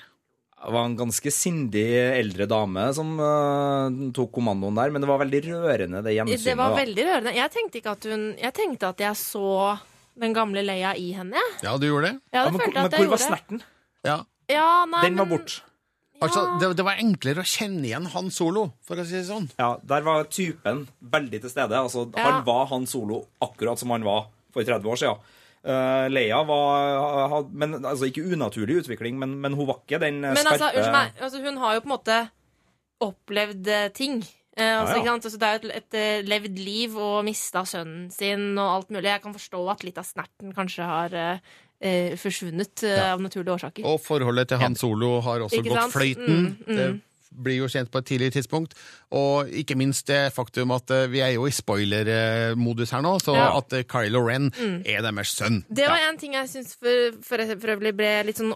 Det 0.65 0.73
var 0.73 0.87
en 0.89 0.97
ganske 0.97 1.31
sindig 1.35 1.85
eldre 1.93 2.47
dame 2.49 2.87
som 2.97 3.11
uh, 3.21 4.13
tok 4.17 4.31
kommandoen 4.39 4.79
der, 4.79 4.95
men 4.95 5.05
det 5.05 5.11
var 5.11 5.21
veldig 5.21 5.41
rørende, 5.51 6.01
det 6.07 6.15
gjensynet. 6.17 6.47
Det 6.47 6.55
var 6.57 6.77
veldig 6.79 7.05
rørende. 7.11 7.35
Jeg 7.37 7.53
tenkte 7.53 7.81
ikke 7.83 7.93
at 7.93 8.09
hun 8.09 8.25
Jeg 8.41 8.57
tenkte 8.57 8.89
at 8.95 9.03
jeg 9.05 9.19
så 9.21 9.51
den 10.25 10.33
gamle 10.37 10.63
Leia 10.65 10.95
i 10.97 11.11
henne. 11.17 11.43
Ja, 11.65 11.77
du 11.77 11.87
gjorde 11.89 12.15
det? 12.15 12.17
Ja, 12.33 12.47
det 12.47 12.55
følte 12.57 12.73
men, 12.73 12.89
at 12.89 12.97
jeg 12.97 13.09
gjorde. 13.11 13.61
Ja. 14.07 14.19
Ja, 14.49 14.69
nei, 14.89 15.05
Den 15.09 15.21
var 15.21 15.29
men- 15.29 15.39
borte. 15.39 15.61
Altså, 16.23 16.45
det, 16.61 16.69
det 16.79 16.85
var 16.87 17.01
enklere 17.03 17.43
å 17.43 17.49
kjenne 17.49 17.85
igjen 17.85 18.07
Han 18.15 18.31
Solo, 18.33 18.69
for 18.87 18.97
å 18.97 19.05
si 19.05 19.17
det 19.19 19.27
sånn. 19.27 19.49
Ja, 19.59 19.75
der 19.85 20.05
var 20.07 20.29
typen 20.33 20.87
veldig 21.03 21.41
til 21.43 21.53
stede. 21.53 21.77
Altså, 21.77 22.07
Ja. 22.15 22.25
Han 22.31 22.45
var 22.47 22.67
han 22.71 22.87
solo 22.87 23.27
akkurat 23.43 23.79
som 23.83 23.91
han 23.91 24.07
var 24.07 24.29
for 24.55 24.63
30 24.63 24.89
år 24.89 25.01
siden. 25.03 25.19
Uh, 25.65 26.07
Leia 26.13 26.43
var 26.45 27.29
had, 27.33 27.53
men, 27.57 27.79
altså, 27.81 28.05
Ikke 28.11 28.21
unaturlig 28.21 28.83
utvikling, 28.83 29.17
men, 29.17 29.39
men 29.41 29.55
hun 29.57 29.69
var 29.71 29.79
ikke 29.81 29.97
den 30.03 30.19
eh, 30.21 30.35
Men 30.37 30.43
altså, 30.43 30.59
skarpe 30.59 30.77
unnskyld 30.77 30.93
meg, 30.93 31.13
altså, 31.25 31.41
hun 31.41 31.61
har 31.63 31.77
jo 31.77 31.85
på 31.85 31.89
en 31.89 31.95
måte 31.95 32.19
opplevd 33.05 33.71
eh, 33.73 33.87
ting. 33.97 34.19
Eh, 34.57 34.75
altså, 34.81 34.93
Ja, 34.93 34.99
ja. 34.99 34.99
Ikke 35.01 35.15
sant? 35.15 35.29
Altså, 35.31 35.41
det 35.41 35.49
er 35.49 35.57
jo 35.57 35.73
et, 35.79 35.97
et 36.03 36.29
levd 36.29 36.61
liv 36.61 36.99
og 37.01 37.17
mista 37.27 37.65
sønnen 37.69 38.11
sin 38.13 38.53
og 38.59 38.69
alt 38.75 38.93
mulig. 38.93 39.09
Jeg 39.09 39.25
kan 39.25 39.37
forstå 39.39 39.63
at 39.73 39.87
litt 39.89 40.03
av 40.03 40.07
snerten 40.09 40.53
kanskje 40.55 40.91
har 40.91 41.17
eh, 41.17 42.13
forsvunnet 42.21 42.85
eh, 42.85 43.01
av 43.09 43.25
naturlige 43.25 43.57
årsaker. 43.57 43.89
Og 43.89 43.99
forholdet 44.05 44.53
til 44.53 44.63
Han 44.63 44.77
Solo 44.79 45.17
har 45.25 45.49
også 45.49 45.65
gått 45.65 45.97
fløyten. 45.97 46.55
Mm, 46.61 46.69
mm. 46.69 46.77
Det 46.77 46.93
blir 47.35 47.57
jo 47.63 47.67
kjent 47.69 47.91
på 47.91 47.99
et 47.99 48.07
tidligere 48.07 48.31
tidspunkt. 48.39 48.75
Og 49.13 49.49
ikke 49.51 49.77
minst 49.77 50.07
det 50.07 50.33
faktum 50.35 50.71
at 50.75 50.91
eh, 50.91 51.07
vi 51.11 51.21
er 51.21 51.33
jo 51.35 51.47
i 51.47 51.51
spoiler-modus 51.51 52.91
her 52.95 53.03
nå, 53.03 53.17
så 53.23 53.35
Ja. 53.37 53.57
at 53.59 53.73
eh, 53.73 53.83
Kylo 53.85 54.21
Ren 54.29 54.51
Mm. 54.55 54.83
er 54.87 55.03
deres 55.03 55.29
sønn. 55.37 55.65
Det 55.69 55.87
var 55.87 55.99
en 56.11 56.19
ting 56.19 56.35
jeg 56.35 56.49
syns 56.49 56.77
for, 56.81 57.19
for, 57.23 57.39
for 57.61 57.75
øvrig 57.77 57.95
ble 57.97 58.23
litt 58.27 58.37
sånn 58.39 58.55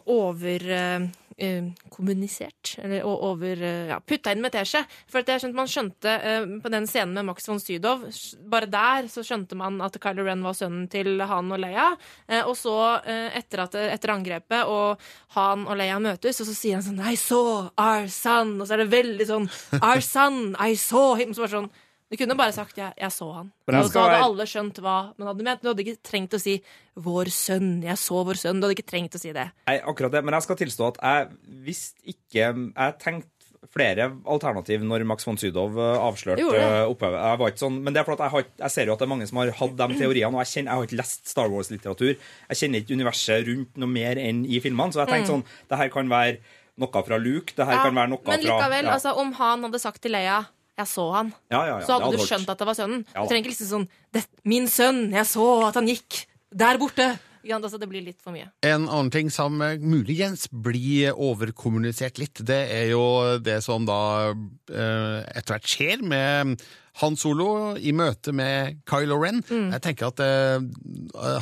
overkommunisert. 1.39 2.79
eller 2.83 3.05
og 3.07 3.23
over 3.33 3.63
eh, 3.63 3.89
ja, 3.93 3.99
Putta 4.01 4.33
inn 4.33 4.43
med 4.43 4.53
teskje. 4.53 4.83
For 5.11 5.23
at 5.23 5.31
jeg 5.33 5.43
skjønte, 5.43 5.59
man 5.59 5.71
skjønte 5.71 6.15
eh, 6.17 6.47
på 6.63 6.73
den 6.73 6.87
scenen 6.91 7.15
med 7.15 7.29
Max 7.31 7.49
von 7.49 7.61
Sydow 7.63 8.07
Bare 8.51 8.69
der 8.71 9.09
så 9.13 9.25
skjønte 9.27 9.57
man 9.59 9.81
at 9.85 9.99
Kylo 10.03 10.27
Ren 10.27 10.45
var 10.47 10.57
sønnen 10.59 10.89
til 10.91 11.21
Han 11.21 11.53
og 11.55 11.63
Leia. 11.63 11.91
Eh, 12.29 12.43
og 12.43 12.57
så, 12.59 12.77
eh, 13.05 13.39
etter, 13.39 13.65
at, 13.67 13.75
etter 13.75 14.15
angrepet, 14.15 14.69
og 14.69 15.01
Han 15.37 15.67
og 15.69 15.79
Leia 15.79 15.99
møtes, 16.03 16.41
og 16.43 16.49
så 16.49 16.57
sier 16.57 16.79
han 16.79 16.87
sånn 16.87 17.03
I 17.03 17.17
saw 17.19 17.69
our 17.79 18.09
son. 18.13 18.57
Og 18.61 18.69
så 18.69 18.77
er 18.77 18.85
det 18.85 18.93
veldig 18.95 19.29
sånn 19.29 19.51
Our 19.83 20.03
son, 20.05 20.57
I 20.59 20.75
saw 20.79 21.15
him. 21.19 21.35
Så 21.35 21.45
bare 21.45 21.57
sånn 21.59 21.71
du 22.11 22.17
kunne 22.17 22.37
bare 22.37 22.53
sagt 22.57 22.77
jeg, 22.77 22.93
'jeg 22.97 23.11
så 23.13 23.27
han'. 23.37 23.51
Da 23.67 23.83
hadde 23.83 24.23
alle 24.25 24.45
skjønt 24.49 24.79
hva 24.81 25.13
man 25.19 25.29
hadde 25.29 25.45
ment. 25.45 25.63
Du 25.63 25.69
hadde 25.69 25.85
ikke 25.85 26.03
trengt 26.03 26.33
å 26.33 26.41
si 26.41 26.63
'vår 26.97 27.27
sønn', 27.29 27.83
'jeg 27.85 27.97
så 27.99 28.25
vår 28.25 28.35
sønn'. 28.41 28.61
Du 28.61 28.67
hadde 28.67 28.77
ikke 28.79 28.91
trengt 28.91 29.15
å 29.15 29.21
si 29.21 29.33
det. 29.33 29.51
Nei, 29.67 29.79
akkurat 29.81 30.13
det. 30.13 30.25
Men 30.25 30.35
jeg 30.35 30.43
skal 30.43 30.57
tilstå 30.57 30.89
at 30.89 30.99
jeg 31.03 31.29
visste 31.65 32.01
ikke 32.07 32.73
Jeg 32.77 32.99
tenkte 32.99 33.29
flere 33.75 34.13
alternativ 34.25 34.81
når 34.87 35.05
Max 35.05 35.25
von 35.27 35.37
Sydow 35.37 35.67
eh, 35.77 35.99
avslørte 35.99 36.41
eh, 36.57 36.87
opphavet. 36.89 37.19
Jeg 37.21 37.39
var 37.39 37.49
ikke 37.51 37.59
sånn, 37.65 37.83
men 37.83 37.93
det 37.93 38.01
er 38.01 38.05
fordi 38.05 38.23
jeg, 38.23 38.31
har, 38.31 38.45
jeg 38.63 38.71
ser 38.71 38.87
jo 38.87 38.93
at 38.95 38.99
det 38.99 39.07
er 39.07 39.11
mange 39.13 39.27
som 39.29 39.37
har 39.43 39.51
hatt 39.51 39.75
de 39.77 39.89
teoriene, 39.99 40.33
og 40.33 40.41
jeg, 40.45 40.53
kjenner, 40.55 40.71
jeg 40.71 40.79
har 40.79 40.87
ikke 40.87 41.01
lest 41.03 41.29
Star 41.29 41.51
Wars-litteratur. 41.53 42.15
Jeg 42.49 42.57
kjenner 42.61 42.81
ikke 42.81 42.95
universet 42.97 43.47
rundt 43.51 43.77
noe 43.77 43.91
mer 43.91 44.17
enn 44.23 44.45
i 44.47 44.61
filmene, 44.65 44.95
så 44.95 45.03
jeg 45.05 45.09
tenkte 45.11 45.29
Mm. 45.29 45.43
sånn 45.43 45.45
Det 45.69 45.79
her 45.79 45.89
kan 45.91 46.09
være 46.09 46.39
noe 46.79 47.03
fra 47.05 47.19
Luke, 47.19 47.53
det 47.57 47.67
her 47.67 47.75
Ja, 47.75 47.83
kan 47.83 47.95
være 47.95 48.09
noe 48.15 48.21
men 48.25 48.41
fra 48.41 48.47
likevel, 48.47 48.85
ja. 48.85 48.93
altså, 48.95 49.17
om 49.19 49.33
han 49.33 49.63
hadde 49.67 49.81
sagt 49.81 50.01
til 50.01 50.13
Leia 50.13 50.47
'jeg 50.79 50.87
så 50.87 51.13
han', 51.13 51.33
Ja, 51.51 51.67
ja, 51.67 51.79
ja, 51.79 51.87
så 51.87 51.99
hadde 51.99 52.05
hadde 52.07 52.19
du 52.19 52.27
skjønt 52.27 52.49
at 52.49 52.59
det 52.59 52.67
var 52.67 52.75
sønnen. 52.79 53.05
Ja 53.15 53.23
du 53.23 53.29
trenger 53.29 53.45
ikke 53.45 53.55
liksom 53.55 53.73
sånn 53.75 53.89
det, 54.15 54.27
'Min 54.45 54.69
sønn, 54.69 55.11
jeg 55.13 55.27
så 55.27 55.69
at 55.69 55.75
han 55.75 55.89
gikk 55.89 56.27
der 56.55 56.79
borte'. 56.79 57.19
Altså, 57.49 57.79
det 57.81 57.89
blir 57.89 58.05
litt 58.05 58.21
for 58.21 58.35
mye. 58.35 58.51
En 58.67 58.89
annen 58.89 59.11
ting 59.11 59.31
som 59.33 59.63
eh, 59.63 59.79
muligens 59.81 60.49
blir 60.53 61.17
overkommunisert 61.17 62.19
litt, 62.21 62.43
det 62.45 62.61
er 62.75 62.91
jo 62.93 63.39
det 63.41 63.63
som 63.65 63.87
da 63.89 64.35
eh, 64.35 65.25
etter 65.33 65.55
hvert 65.55 65.71
skjer 65.71 66.03
med 66.05 66.61
Han 67.01 67.17
Solo 67.17 67.77
i 67.79 67.93
møte 67.93 68.35
med 68.37 68.83
Kylo 68.91 69.17
Ren. 69.23 69.41
Mm. 69.49 69.71
Jeg 69.73 69.85
tenker 69.87 70.11
at 70.11 70.21
eh, 70.21 70.61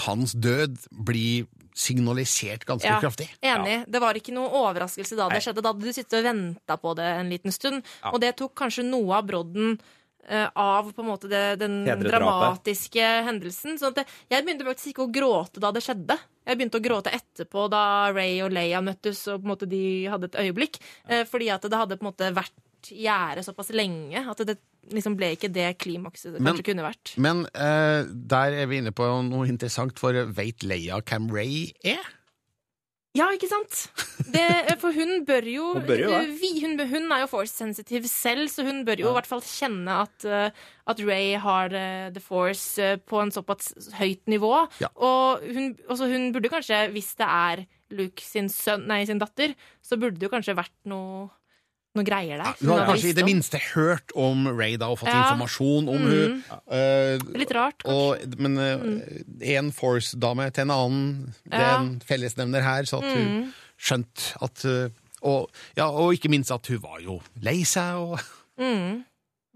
hans 0.07 0.37
død 0.37 0.79
blir 0.93 1.49
signalisert 1.77 2.65
ganske 2.65 2.89
Ja, 2.89 3.01
kraftig. 3.01 3.29
Enig. 3.45 3.85
Det 3.87 4.01
var 4.01 4.17
ikke 4.17 4.33
noe 4.35 4.49
overraskelse 4.65 5.19
da 5.19 5.29
det 5.29 5.43
skjedde. 5.45 5.63
Da 5.65 5.75
hadde 5.75 5.85
du 5.85 5.93
sittet 5.93 6.19
og 6.23 6.25
venta 6.25 6.79
på 6.81 6.95
det 6.97 7.11
en 7.21 7.31
liten 7.33 7.53
stund. 7.55 7.85
Ja. 8.01 8.15
Og 8.15 8.23
det 8.25 8.33
tok 8.41 8.55
kanskje 8.57 8.87
noe 8.89 9.19
av 9.19 9.27
brodden 9.29 9.77
eh, 10.29 10.49
av 10.57 10.89
på 10.93 11.05
en 11.05 11.11
måte 11.11 11.29
det, 11.29 11.59
den 11.61 11.83
dramatiske 11.85 13.11
hendelsen. 13.29 13.77
sånn 13.79 13.93
at 13.93 14.01
det, 14.01 14.07
jeg 14.33 14.47
begynte 14.47 14.69
faktisk 14.69 14.95
ikke 14.95 15.07
å 15.07 15.13
gråte 15.19 15.63
da 15.63 15.73
det 15.75 15.85
skjedde. 15.85 16.17
Jeg 16.47 16.59
begynte 16.59 16.81
å 16.81 16.87
gråte 16.87 17.13
etterpå 17.13 17.67
da 17.73 17.85
Ray 18.15 18.41
og 18.47 18.55
Leia 18.55 18.81
møttes 18.85 19.27
og 19.29 19.43
på 19.43 19.49
en 19.49 19.53
måte 19.53 19.69
de 19.71 19.83
hadde 20.11 20.31
et 20.31 20.41
øyeblikk. 20.47 20.81
Eh, 21.11 21.27
fordi 21.29 21.51
at 21.53 21.67
det 21.67 21.77
hadde 21.77 22.01
på 22.01 22.07
en 22.07 22.13
måte 22.13 22.33
vært 22.37 22.57
gjerde 22.91 23.45
såpass 23.47 23.73
lenge 23.75 24.23
at 24.23 24.43
det 24.47 24.59
liksom 24.95 25.17
ble 25.19 25.33
ikke 25.35 25.51
det 25.51 25.73
klimakset 25.83 26.37
det 26.37 26.41
Men- 26.41 26.55
kanskje 26.55 26.69
kunne 26.71 26.87
vært. 26.87 27.15
Men 27.19 27.47
uh, 27.55 28.07
der 28.07 28.55
er 28.63 28.69
vi 28.71 28.79
inne 28.83 28.95
på 28.95 29.07
noe 29.27 29.49
interessant, 29.51 29.99
for 29.99 30.13
veit 30.37 30.63
Leia 30.63 31.01
hvem 31.03 31.27
Ray 31.35 31.73
er? 31.83 32.05
Ja, 33.17 33.31
ikke 33.33 33.49
sant? 33.49 33.87
Det, 34.29 34.45
for 34.83 34.93
hun 34.93 35.23
bør 35.25 35.47
jo, 35.49 35.71
Hun 35.79 35.87
bør 35.89 36.01
jo 36.03 36.19
vi, 36.41 36.51
hun, 36.61 36.75
hun 36.91 37.07
er 37.15 37.23
jo 37.23 37.29
force 37.31 37.55
sensitive 37.57 38.09
selv, 38.11 38.51
så 38.53 38.65
hun 38.67 38.83
bør 38.85 39.01
jo 39.01 39.09
i 39.09 39.15
hvert 39.17 39.29
fall 39.31 39.41
kjenne 39.41 39.95
at, 40.03 40.27
eh, 40.29 40.51
at 40.91 41.01
Ray 41.07 41.31
har 41.41 41.73
eh, 41.73 42.11
the 42.13 42.21
force 42.21 42.91
på 43.09 43.23
en 43.23 43.33
såpass 43.33 43.73
høyt 43.97 44.27
nivå. 44.29 44.53
Ja. 44.83 44.91
Og 45.01 45.47
hun, 45.49 45.73
også 45.89 46.11
hun 46.13 46.29
burde 46.35 46.53
kanskje, 46.53 46.83
hvis 46.93 47.15
det 47.17 47.31
er 47.31 47.65
Luke 47.97 48.25
sin, 48.25 48.51
sønn, 48.53 48.85
nei, 48.91 49.05
sin 49.09 49.23
datter, 49.23 49.55
så 49.81 49.97
burde 49.97 50.19
det 50.21 50.29
jo 50.29 50.33
kanskje 50.35 50.59
vært 50.59 50.77
noe, 50.91 51.31
noe 51.97 52.05
greier 52.07 52.39
der. 52.43 52.55
Hun 52.61 52.73
har 52.79 52.87
kanskje 52.91 53.11
i 53.11 53.17
det 53.17 53.25
minste 53.27 53.59
hørt 53.75 54.13
om 54.15 54.47
Ray 54.49 54.77
da, 54.77 54.89
og 54.93 54.99
fått 55.01 55.09
Ja. 55.13 55.23
informasjon 55.25 55.89
om 55.89 55.99
Mm. 56.05 56.11
hun. 56.13 56.45
Uh, 56.69 57.39
Litt 57.39 57.53
rart, 57.57 57.83
kanskje. 57.83 57.97
og, 58.27 58.39
men 58.39 58.57
én 59.41 59.73
Force-dame 59.73 60.51
til 60.53 60.63
en 60.69 60.71
annen, 60.71 61.35
det 61.45 61.61
er 61.61 61.79
en 61.81 62.01
fellesnevner 62.01 62.63
her, 62.63 62.83
så 62.85 62.99
at 63.03 63.11
hun 63.17 63.27
Mm. 63.27 63.53
skjønte 63.79 64.37
at 64.43 64.65
eh, 64.65 64.89
og, 65.23 65.51
ja, 65.77 65.89
og 65.91 66.13
ikke 66.15 66.29
minst 66.31 66.51
at 66.53 66.67
hun 66.69 66.79
var 66.83 67.01
jo 67.03 67.21
lei 67.43 67.63
seg, 67.65 67.95
og 67.97 68.21
Mm. 68.59 69.05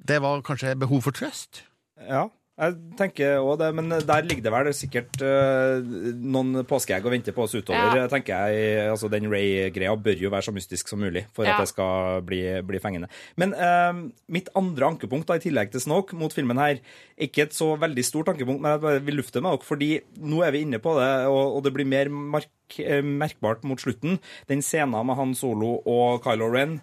det 0.05 0.21
var 0.21 0.41
kanskje 0.43 0.75
behov 0.79 1.03
for 1.03 1.13
trøst. 1.13 1.63
Ja, 2.09 2.29
jeg 2.61 2.75
tenker 2.99 3.39
òg 3.41 3.55
det, 3.63 3.69
men 3.75 3.89
der 3.89 4.27
ligger 4.29 4.45
det 4.45 4.53
vel 4.53 4.69
sikkert 4.77 5.23
uh, 5.25 5.81
noen 6.21 6.61
påskeegg 6.69 7.07
å 7.09 7.13
vente 7.13 7.33
på 7.33 7.47
oss 7.47 7.55
utover. 7.57 7.97
Ja. 7.97 8.07
tenker 8.13 8.51
jeg. 8.51 8.91
Altså, 8.93 9.09
Den 9.13 9.31
Ray-greia 9.33 9.95
bør 9.97 10.21
jo 10.21 10.33
være 10.33 10.45
så 10.51 10.53
mystisk 10.55 10.91
som 10.93 11.01
mulig 11.01 11.25
for 11.33 11.49
Ja. 11.49 11.55
at 11.57 11.65
det 11.65 11.71
skal 11.73 12.21
bli, 12.27 12.43
bli 12.69 12.83
fengende. 12.83 13.09
Men 13.41 13.55
uh, 13.57 14.05
mitt 14.29 14.53
andre 14.59 14.93
ankepunkt, 14.93 15.27
da, 15.31 15.39
i 15.41 15.45
tillegg 15.47 15.73
til 15.73 15.81
Snoke, 15.87 16.17
mot 16.21 16.35
filmen 16.37 16.61
her, 16.61 16.83
ikke 17.21 17.47
et 17.49 17.57
så 17.57 17.73
veldig 17.81 18.05
stort 18.05 18.29
ankepunkt, 18.35 18.61
men 18.61 18.77
jeg 18.77 18.85
bare 18.85 19.03
vil 19.09 19.21
lufte 19.21 19.41
med 19.41 19.57
dere, 19.57 19.67
fordi 19.67 19.91
nå 20.21 20.45
er 20.45 20.55
vi 20.55 20.63
inne 20.67 20.81
på 20.83 20.95
det, 21.01 21.11
og, 21.33 21.57
og 21.57 21.65
det 21.65 21.73
blir 21.77 21.89
mer 21.89 22.13
mark, 22.13 22.51
eh, 22.79 23.01
merkbart 23.05 23.65
mot 23.69 23.81
slutten. 23.81 24.21
Den 24.53 24.63
scenen 24.65 25.01
med 25.07 25.17
Han 25.17 25.35
Solo 25.39 25.79
og 25.89 26.21
Kylo 26.25 26.53
Ren. 26.53 26.79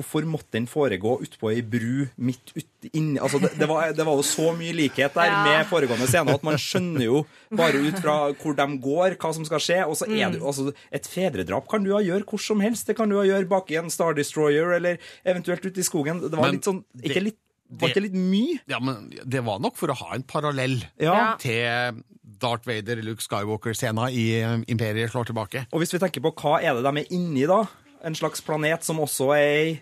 Hvorfor 0.00 0.24
måtte 0.24 0.56
den 0.56 0.66
foregå 0.70 1.18
utpå 1.20 1.50
ei 1.52 1.60
bru 1.60 2.06
midt 2.16 2.54
ute 2.56 2.88
inni 2.96 3.20
altså 3.20 3.36
det, 3.42 3.50
det, 3.60 3.66
var, 3.68 3.90
det 3.92 4.06
var 4.08 4.16
jo 4.16 4.24
så 4.24 4.50
mye 4.56 4.72
likhet 4.72 5.12
der 5.14 5.28
Ja. 5.28 5.42
med 5.44 5.66
foregående 5.68 6.08
scener 6.08 6.38
at 6.40 6.46
man 6.46 6.56
skjønner 6.56 7.04
jo 7.04 7.20
bare 7.52 7.76
ut 7.84 7.98
fra 8.00 8.14
hvor 8.32 8.56
de 8.56 8.66
går, 8.80 9.18
hva 9.20 9.32
som 9.36 9.44
skal 9.44 9.60
skje. 9.60 9.78
Og 9.84 9.98
så 10.00 10.08
er 10.08 10.32
det 10.32 10.40
jo 10.40 10.46
altså 10.48 10.72
Et 10.90 11.06
fedredrap 11.06 11.68
kan 11.68 11.84
du 11.84 11.90
jo 11.92 12.00
gjøre 12.00 12.24
hvor 12.24 12.40
som 12.40 12.60
helst. 12.64 12.86
Det 12.88 12.96
kan 12.96 13.08
du 13.12 13.18
jo 13.18 13.26
gjøre 13.28 13.48
bak 13.50 13.68
i 13.70 13.76
en 13.82 13.90
Star 13.92 14.16
Destroyer 14.16 14.72
eller 14.80 14.96
eventuelt 15.24 15.64
ute 15.68 15.80
i 15.80 15.86
skogen. 15.86 16.22
Det 16.24 16.32
var 16.32 16.48
Men 16.48 16.56
litt 16.58 16.64
sånn 16.70 16.80
Ikke 17.04 17.22
litt 17.28 17.38
Var 17.70 17.92
ikke 17.92 18.02
litt 18.02 18.16
mye? 18.18 18.56
Ja, 18.66 18.80
men 18.82 19.12
det 19.22 19.44
var 19.46 19.60
nok 19.62 19.76
for 19.78 19.92
å 19.92 19.94
ha 20.00 20.14
en 20.16 20.24
parallell 20.26 20.80
Ja. 20.98 21.36
til 21.38 22.00
Darth 22.40 22.66
Vader, 22.66 22.96
Luke 23.04 23.20
Skywalker-scena 23.22 24.08
i 24.10 24.24
eh, 24.40 24.56
Imperiet 24.72 25.12
slår 25.12 25.28
tilbake. 25.28 25.66
Og 25.70 25.82
hvis 25.82 25.92
vi 25.94 26.00
tenker 26.02 26.22
på 26.24 26.32
hva 26.40 26.56
er 26.64 26.74
det 26.78 26.82
de 26.86 27.02
er 27.04 27.12
inni, 27.14 27.44
da? 27.46 27.60
En 28.02 28.14
slags 28.16 28.40
planet 28.42 28.82
som 28.86 28.98
også 29.02 29.28
er 29.36 29.46
ei 29.60 29.80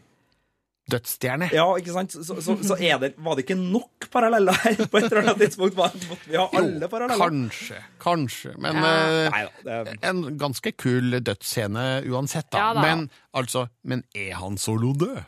Dødsstjerne. 0.88 1.50
Ja, 1.52 1.66
ikke 1.76 1.92
sant? 1.92 2.14
Så, 2.16 2.38
så, 2.40 2.54
så 2.64 2.76
er 2.80 2.96
det, 3.02 3.10
var 3.20 3.36
det 3.36 3.44
ikke 3.44 3.56
nok 3.60 4.06
paralleller 4.12 4.56
her 4.62 4.78
på 4.88 4.98
et 5.02 5.04
eller 5.10 5.20
annet 5.26 5.42
tidspunkt? 5.42 5.76
Måtte 5.76 6.30
vi 6.30 6.38
ha 6.40 6.46
alle 6.56 6.88
paralleller? 6.88 7.20
Kanskje, 7.28 7.80
kanskje. 8.00 8.54
Men 8.58 8.80
Ja. 8.80 9.28
eh, 9.28 9.48
det- 9.66 9.98
en 10.08 10.22
ganske 10.40 10.72
kul 10.80 11.18
dødsscene 11.20 11.84
uansett, 12.08 12.48
da. 12.50 12.58
Ja 12.58 12.70
da. 12.74 12.82
Men 12.86 13.10
altså, 13.36 13.66
men 13.84 14.04
er 14.14 14.32
han 14.40 14.56
solo 14.56 14.94
død? 14.94 15.18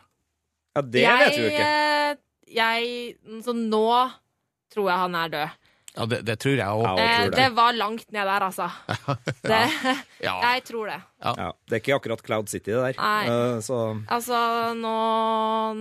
Ja, 0.75 0.81
det 0.81 1.05
vet 1.05 1.37
vi 1.37 1.43
jo 1.45 1.49
ikke. 1.53 1.69
eh, 1.69 2.15
Jeg, 2.51 3.15
så 3.45 3.53
nå 3.55 3.85
tror 4.73 4.89
jeg 4.89 4.97
han 5.05 5.15
er 5.15 5.27
død. 5.29 5.57
Ja, 5.91 6.05
det, 6.07 6.21
det 6.23 6.37
tror 6.39 6.55
jeg 6.55 6.67
òg. 6.71 6.99
Eh, 7.03 7.25
det 7.35 7.49
var 7.55 7.75
langt 7.75 8.07
ned 8.15 8.23
der, 8.23 8.45
altså. 8.47 8.69
Det, 9.51 9.59
Ja. 10.23 10.37
Jeg 10.53 10.63
tror 10.69 10.87
det. 10.93 10.99
Ja. 11.19 11.51
Det 11.67 11.77
er 11.77 11.83
ikke 11.83 11.97
akkurat 11.97 12.23
Cloud 12.25 12.51
City, 12.51 12.71
det 12.71 12.79
der. 12.79 12.99
Nei. 13.01 13.27
Uh, 13.27 13.59
så 13.65 13.81
Altså, 14.07 14.39
nå, 14.77 14.95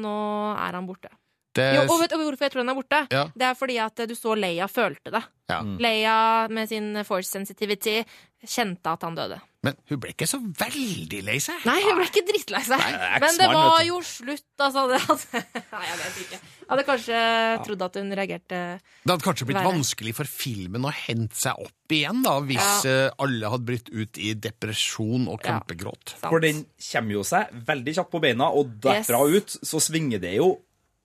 nå 0.01 0.17
er 0.57 0.79
han 0.81 0.89
borte. 0.89 1.13
Det- 1.61 1.75
Jo, 1.77 1.85
og 1.87 2.01
vet 2.01 2.15
du 2.15 2.19
hvorfor 2.23 2.49
jeg 2.49 2.55
tror 2.57 2.65
den 2.65 2.73
er 2.73 2.81
borte? 2.81 3.03
Ja. 3.13 3.27
Det 3.37 3.51
er 3.51 3.61
fordi 3.61 3.79
at 3.85 4.03
du 4.09 4.17
så 4.17 4.35
Leia 4.39 4.67
følte 4.71 5.13
det. 5.13 5.23
Ja. 5.51 5.61
Leia 5.63 6.17
med 6.49 6.69
sin 6.71 6.93
force 7.05 7.31
sensitivity 7.31 8.01
kjente 8.47 8.93
at 8.95 9.03
han 9.05 9.17
døde. 9.19 9.41
Men 9.61 9.77
hun 9.91 9.99
ble 10.01 10.15
ikke 10.15 10.29
så 10.29 10.39
veldig 10.41 11.19
lei 11.27 11.37
seg. 11.43 11.59
Nei, 11.69 11.77
hun 11.85 11.99
ble 11.99 12.07
ikke 12.09 12.23
drittlei 12.25 12.63
seg. 12.65 12.81
Nei, 12.81 12.93
det 12.97 13.19
Men 13.27 13.37
det 13.37 13.49
var 13.53 13.83
jo 13.85 13.99
slutt, 14.07 14.47
altså. 14.57 14.87
Det 14.91 15.01
altså. 15.03 15.43
nei, 15.75 15.83
jeg 15.85 15.99
vet 16.01 16.21
ikke. 16.23 16.39
Jeg 16.41 16.71
hadde 16.71 16.87
kanskje 16.89 17.19
trodd 17.67 17.85
at 17.85 17.99
hun 18.01 18.15
reagerte 18.17 18.61
Det 18.79 19.11
hadde 19.13 19.27
kanskje 19.27 19.49
blitt 19.51 19.59
verre. 19.59 19.75
vanskelig 19.75 20.15
for 20.17 20.31
filmen 20.31 20.89
å 20.89 20.95
hente 20.95 21.37
seg 21.37 21.61
opp 21.67 21.93
igjen, 21.93 22.23
da, 22.25 22.37
hvis 22.47 22.87
ja. 22.87 22.97
alle 23.21 23.53
hadde 23.53 23.69
blitt 23.69 23.93
ut 23.93 24.23
i 24.23 24.33
depresjon 24.39 25.29
og 25.29 25.45
kjempegråt. 25.45 26.17
For 26.23 26.41
den 26.41 26.65
kommer 26.87 27.19
jo 27.19 27.27
seg 27.27 27.53
veldig 27.69 27.97
kjapt 27.99 28.15
på 28.15 28.23
beina, 28.23 28.49
og 28.55 28.79
derfra 28.81 29.25
ut 29.29 29.59
så 29.61 29.83
svinger 29.83 30.23
det 30.23 30.37
jo 30.39 30.55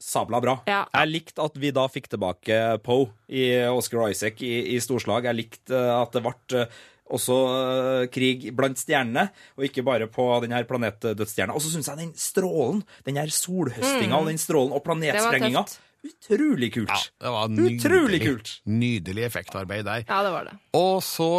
sabla 0.06 0.38
bra. 0.44 0.58
Ja. 0.70 0.84
Jeg 0.94 1.10
likte 1.12 1.46
at 1.48 1.56
vi 1.58 1.72
da 1.74 1.88
fikk 1.90 2.12
tilbake 2.14 2.60
Poe 2.86 3.08
i 3.34 3.48
Oscar 3.72 4.12
Isaac 4.14 4.44
i, 4.46 4.52
i 4.76 4.82
storslag. 4.84 5.26
Jeg 5.32 5.40
likte 5.40 5.74
eh, 5.80 5.94
at 5.98 6.14
det 6.14 6.22
ble 6.26 6.60
eh, 6.62 6.76
også 7.16 7.36
eh, 7.54 8.04
krig 8.14 8.46
blant 8.58 8.78
stjernene, 8.82 9.28
og 9.58 9.66
ikke 9.68 9.84
bare 9.86 10.08
på 10.10 10.28
den 10.46 10.54
her 10.54 10.66
planetdødsstjerna. 10.70 11.54
Og 11.58 11.62
så 11.66 11.74
syns 11.74 11.90
jeg 11.92 12.00
den 12.04 12.14
strålen, 12.18 12.84
den 13.06 13.18
her 13.22 13.34
solhøstinga 13.34 14.14
Mm. 14.14 14.20
og 14.22 14.30
den 14.32 14.40
strålen 14.42 14.74
og 14.78 14.86
planetsprenginga. 14.86 15.66
Utrolig 16.06 16.70
kult. 16.76 16.94
Det 17.18 17.32
var 17.34 17.50
Utrolig 17.50 17.80
nydelig, 17.82 18.22
kult. 18.28 18.50
nydelig 18.70 19.24
effektarbeid 19.26 19.86
der. 19.90 20.04
Ja, 20.06 20.20
det 20.26 20.34
var 20.36 20.46
det. 20.52 20.58
Og 20.78 21.00
så 21.06 21.30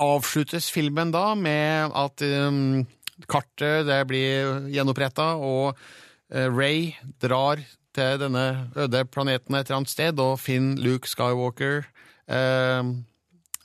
avsluttes 0.00 0.68
filmen 0.72 1.12
da 1.12 1.30
med 1.36 1.92
at 1.96 2.20
um, 2.24 2.82
kartet 3.28 3.88
det 3.88 4.00
blir 4.08 4.68
gjenoppretta, 4.72 5.34
og 5.40 5.76
Ray 6.30 6.92
drar 7.20 7.60
til 7.96 8.20
denne 8.22 8.70
øde 8.76 9.04
planeten 9.10 9.54
et 9.54 9.66
eller 9.66 9.80
annet 9.80 9.92
sted 9.92 10.20
og 10.22 10.40
finner 10.40 10.80
Luke 10.82 11.08
Skywalker. 11.10 11.86
Eh, 12.30 12.90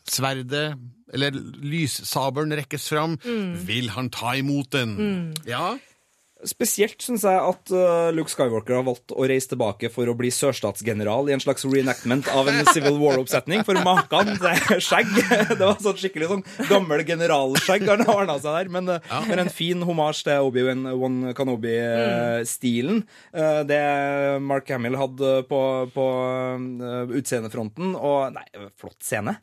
sverdet, 0.10 0.76
eller 1.14 1.36
lyssabelen, 1.64 2.54
rekkes 2.58 2.90
fram. 2.90 3.18
Mm. 3.26 3.68
Vil 3.68 3.90
han 3.96 4.10
ta 4.10 4.36
imot 4.40 4.72
den? 4.74 4.96
Mm. 4.98 5.36
Ja. 5.48 5.76
Spesielt 6.46 7.02
syns 7.02 7.26
jeg 7.26 7.40
at 7.40 7.72
uh, 7.74 8.12
Luke 8.16 8.32
Skywalker 8.32 8.78
har 8.78 8.86
valgt 8.86 9.14
å 9.16 9.26
reise 9.28 9.50
tilbake 9.52 9.90
for 9.94 10.10
å 10.10 10.16
bli 10.18 10.30
sørstatsgeneral 10.34 11.30
i 11.30 11.36
en 11.36 11.42
slags 11.44 11.66
reenactment 11.68 12.30
av 12.34 12.50
en 12.52 12.62
Civil 12.70 13.00
War-oppsetning. 13.02 13.64
For 13.68 13.80
maken 13.86 14.36
til 14.42 14.84
skjegg 14.84 15.10
Det 15.60 15.62
var 15.62 15.80
sånn 15.82 16.00
skikkelig 16.00 16.30
sånn 16.32 16.46
gammel 16.70 17.06
generalskjegg 17.08 17.88
han 17.90 18.06
ordna 18.06 18.38
seg 18.40 18.60
der. 18.60 18.72
Men, 18.78 18.94
uh, 18.98 19.18
men 19.30 19.46
en 19.46 19.54
fin 19.54 19.82
homasj 19.86 20.26
til 20.30 20.52
Obi-Wan 20.52 20.86
Wan 21.02 21.18
Kanobi-stilen. 21.38 23.04
Uh, 23.36 23.62
det 23.68 23.82
Mark 24.46 24.70
Hamill 24.74 25.00
hadde 25.02 25.36
på, 25.50 25.62
på 25.96 26.08
uh, 26.86 27.18
utseendefronten. 27.18 27.98
Og 27.98 28.36
nei, 28.38 28.48
flott 28.78 29.02
scene. 29.06 29.38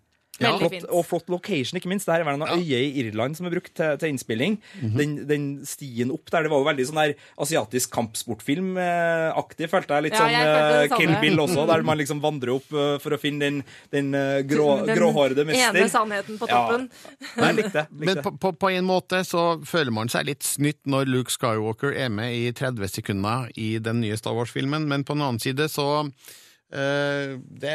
Veldig 0.46 0.60
flott, 0.62 0.74
fint. 0.76 0.88
og 0.90 1.06
flott 1.08 1.32
location, 1.32 1.78
ikke 1.80 1.90
minst. 1.92 2.06
Det 2.08 2.14
her 2.16 2.24
er 2.26 2.36
noen 2.40 2.58
øyer 2.58 2.82
i 2.82 2.90
Irland 3.04 3.38
som 3.38 3.46
er 3.48 3.54
brukt 3.54 3.72
til, 3.78 3.96
til 4.02 4.12
innspilling. 4.12 4.58
Mhm. 4.80 4.96
den, 4.98 5.14
den 5.28 5.46
stien 5.68 6.12
opp 6.14 6.30
der, 6.32 6.46
det 6.46 6.52
var 6.52 6.62
jo 6.62 6.68
veldig 6.70 6.86
sånn 6.90 7.00
der 7.02 7.14
asiatisk 7.42 7.92
kampsportfilm-aktig, 7.96 9.68
følte 9.70 9.96
jeg. 9.98 10.06
Litt 10.08 10.16
Ja, 10.16 10.22
sånn 10.22 10.32
jeg 10.34 10.48
sånn 10.48 10.76
eh. 10.82 10.96
Kill 10.98 11.14
Bill 11.22 11.42
også, 11.42 11.66
der 11.70 11.84
man 11.86 12.00
liksom 12.00 12.20
vandrer 12.22 12.54
opp 12.56 12.68
uh, 12.74 12.96
for 13.02 13.16
å 13.16 13.20
finne 13.20 13.44
den, 13.46 13.60
den 13.94 14.12
uh, 14.16 14.40
grå, 14.46 14.68
Den 14.86 14.98
gråhårede 14.98 15.46
mester. 15.48 15.78
ene 15.78 15.88
sannheten 15.92 16.38
på 16.40 16.48
toppen. 16.50 16.88
Ja. 16.90 17.42
Nei, 17.42 17.52
likte, 17.58 17.86
likte 17.90 17.98
det. 17.98 18.06
Men 18.12 18.22
på, 18.26 18.34
på, 18.42 18.52
på 18.66 18.72
en 18.72 18.86
måte 18.88 19.22
så 19.28 19.46
føler 19.68 19.94
man 19.94 20.10
seg 20.12 20.28
litt 20.28 20.46
snytt 20.46 20.80
når 20.88 21.10
Luke 21.10 21.32
Skywalker 21.32 21.94
er 21.96 22.12
med 22.12 22.34
i 22.36 22.52
30 22.56 22.92
sekunder 22.92 23.50
i 23.60 23.74
den 23.82 24.02
nye 24.02 24.16
Star 24.18 24.36
Wars-filmen, 24.36 24.86
men 24.90 25.04
på 25.06 25.16
den 25.16 25.24
annen 25.26 25.42
side 25.42 25.68
så 25.72 25.88
eh, 26.04 26.32
det, 26.72 27.74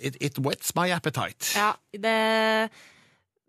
it, 0.00 0.16
it 0.20 0.38
wets 0.40 0.72
my 0.74 0.88
appetite. 0.96 1.52
Ja, 1.58 1.74
det 1.92 2.70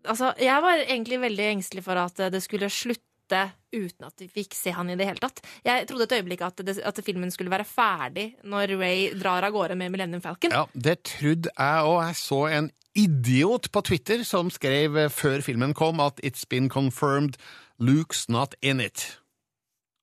Altså, 0.02 0.32
jeg 0.42 0.62
var 0.64 0.80
egentlig 0.82 1.20
veldig 1.22 1.44
engstelig 1.46 1.84
for 1.86 1.94
at 1.94 2.18
det 2.34 2.40
skulle 2.42 2.66
slutte 2.74 3.38
uten 3.72 4.06
at 4.08 4.18
vi 4.20 4.28
fikk 4.28 4.56
se 4.56 4.72
han 4.74 4.90
i 4.90 4.96
det 4.98 5.06
hele 5.08 5.22
tatt. 5.22 5.40
Jeg 5.64 5.86
trodde 5.88 6.08
et 6.08 6.16
øyeblikk 6.18 6.42
at, 6.42 6.60
det, 6.66 6.76
at 6.82 7.00
filmen 7.06 7.30
skulle 7.30 7.52
være 7.52 7.66
ferdig 7.68 8.32
når 8.44 8.74
Ray 8.80 9.12
drar 9.14 9.46
av 9.46 9.54
gårde 9.54 9.78
med 9.78 9.94
Millennium 9.94 10.24
Falcon. 10.24 10.52
Ja, 10.52 10.66
det 10.74 11.04
trodde 11.08 11.54
jeg 11.54 11.86
òg. 11.86 11.98
Jeg 12.08 12.18
så 12.18 12.40
en 12.58 12.70
idiot 12.98 13.70
på 13.72 13.80
Twitter 13.88 14.24
som 14.28 14.50
skrev 14.52 14.98
eh, 14.98 15.10
før 15.10 15.40
filmen 15.40 15.74
kom 15.74 16.00
at 16.00 16.20
'It's 16.20 16.44
been 16.48 16.68
confirmed 16.68 17.38
Luke's 17.80 18.26
not 18.28 18.54
in 18.62 18.80
it'. 18.80 19.21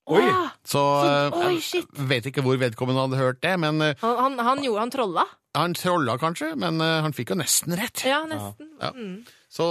Oi! 0.09 0.23
Så 0.65 0.79
Så- 0.81 1.09
eh, 1.33 1.47
oi, 1.47 1.59
shit. 1.61 1.85
jeg 1.97 2.07
vet 2.09 2.25
ikke 2.31 2.41
hvor 2.45 2.57
vedkommende 2.57 3.03
hadde 3.07 3.17
hørt 3.21 3.41
det, 3.41 3.55
men 3.59 3.81
eh, 3.81 3.93
Han, 4.01 4.15
han, 4.17 4.39
han 4.39 4.63
gjorde 4.63 4.79
han 4.79 4.91
trolla. 4.91 5.25
han 5.55 5.73
trolla 5.73 6.17
kanskje, 6.17 6.55
men 6.57 6.81
eh, 6.81 7.01
han 7.05 7.13
fikk 7.13 7.29
jo 7.33 7.35
nesten 7.39 7.75
rett. 7.77 8.03
Ja, 8.05 8.23
nesten. 8.25 8.69
Ja. 8.81 8.91
Mm. 8.91 9.23
Så 9.49 9.65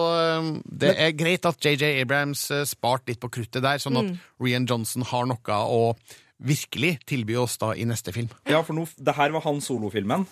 det 0.66 0.97
er 0.98 1.12
greit 1.15 1.44
at 1.47 1.60
JJ 1.62 2.01
Abrams 2.02 2.48
sparte 2.66 3.12
litt 3.12 3.20
på 3.23 3.31
kruttet 3.31 3.62
der, 3.62 3.78
sånn 3.78 3.97
at 4.01 4.05
Mm. 4.10 4.19
Rian 4.43 4.66
Johnson 4.66 5.02
har 5.02 5.24
noe 5.27 5.39
å 5.62 5.94
virkelig 6.43 6.98
tilby 7.06 7.36
oss 7.39 7.56
da 7.59 7.73
i 7.74 7.85
neste 7.86 8.12
film. 8.15 8.28
Ja, 8.47 8.62
for 8.62 8.74
nå, 8.74 8.86
det 8.98 9.15
her 9.15 9.31
var 9.31 9.40
han 9.43 9.60
solofilmen. 9.60 10.27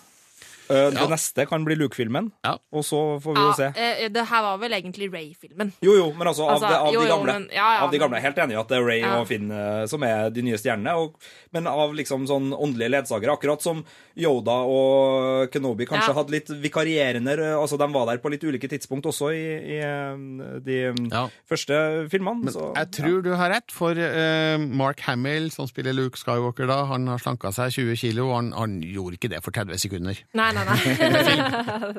Uh, 0.69 0.75
Ja. 0.77 0.89
Det 0.91 1.09
neste 1.09 1.45
kan 1.47 1.63
bli 1.65 1.75
Luke-filmen, 1.75 2.31
og 2.47 2.83
så 2.83 2.99
får 3.23 3.33
vi 3.35 3.41
jo 3.45 3.53
se. 3.55 3.67
Ja, 3.75 3.91
eh, 4.05 4.09
det 4.09 4.25
her 4.27 4.41
var 4.43 4.57
vel 4.59 4.71
egentlig 4.73 5.07
Ray-filmen. 5.13 5.71
Jo, 5.81 5.93
jo, 5.95 6.07
men 6.13 6.27
altså, 6.27 6.43
av, 6.47 6.55
Altså, 6.57 6.67
det, 6.67 6.77
av 6.77 6.93
jo, 6.93 6.99
de 7.01 7.07
jo, 7.07 7.13
gamle. 7.15 7.33
men- 7.33 7.49
ja, 7.53 7.67
ja, 7.77 7.81
av 7.85 7.91
de 7.91 7.97
gamle, 7.99 8.11
men- 8.17 8.21
helt 8.23 8.35
enig 8.37 8.51
i 8.51 8.59
at 8.59 8.67
det 8.67 8.77
er 8.77 8.83
Ray 8.85 8.99
Ja. 9.01 9.19
og 9.21 9.27
Finn 9.27 9.51
eh, 9.51 9.85
som 9.87 10.03
er 10.03 10.29
de 10.29 10.41
nye 10.41 10.57
stjernene. 10.57 10.95
Og, 10.97 11.15
men 11.53 11.67
av 11.67 11.93
liksom 11.93 12.27
sånn 12.27 12.51
åndelige 12.51 12.89
ledsagere, 12.91 13.37
akkurat 13.37 13.61
som 13.61 13.85
Yoda 14.17 14.57
og 14.65 15.51
Kenobi 15.51 15.85
kanskje 15.87 16.09
Ja. 16.09 16.13
hadde 16.13 16.31
litt 16.31 16.47
vikarierende 16.49 17.37
eh, 17.37 17.55
Altså, 17.57 17.77
de 17.77 17.87
var 17.93 18.05
der 18.07 18.17
på 18.17 18.29
litt 18.31 18.43
ulike 18.43 18.67
tidspunkt 18.69 19.05
også 19.05 19.31
i, 19.33 19.77
i 19.77 19.79
eh, 19.79 20.59
de 20.59 20.77
ja. 21.11 21.27
første 21.49 22.09
filmene. 22.09 22.43
Men 22.43 22.53
så, 22.53 22.73
jeg 22.75 22.91
tror 22.91 23.21
du 23.23 23.31
har 23.35 23.49
rett, 23.51 23.71
for 23.71 23.91
eh, 23.97 24.57
Mark 24.57 24.99
Hamill, 25.07 25.49
som 25.51 25.67
spiller 25.67 25.93
Luke 25.93 26.17
Skywalker 26.17 26.67
da, 26.67 26.83
han 26.85 27.07
har 27.07 27.17
slanka 27.19 27.51
seg 27.53 27.71
20 27.71 27.95
kilo, 27.95 28.29
og 28.29 28.35
han, 28.35 28.51
han 28.57 28.77
gjorde 28.81 29.17
ikke 29.19 29.29
det 29.29 29.43
for 29.45 29.51
30 29.55 29.77
sekunder. 29.79 30.17
Nei, 30.37 30.51
nei, 30.65 31.11
nei. 31.13 31.37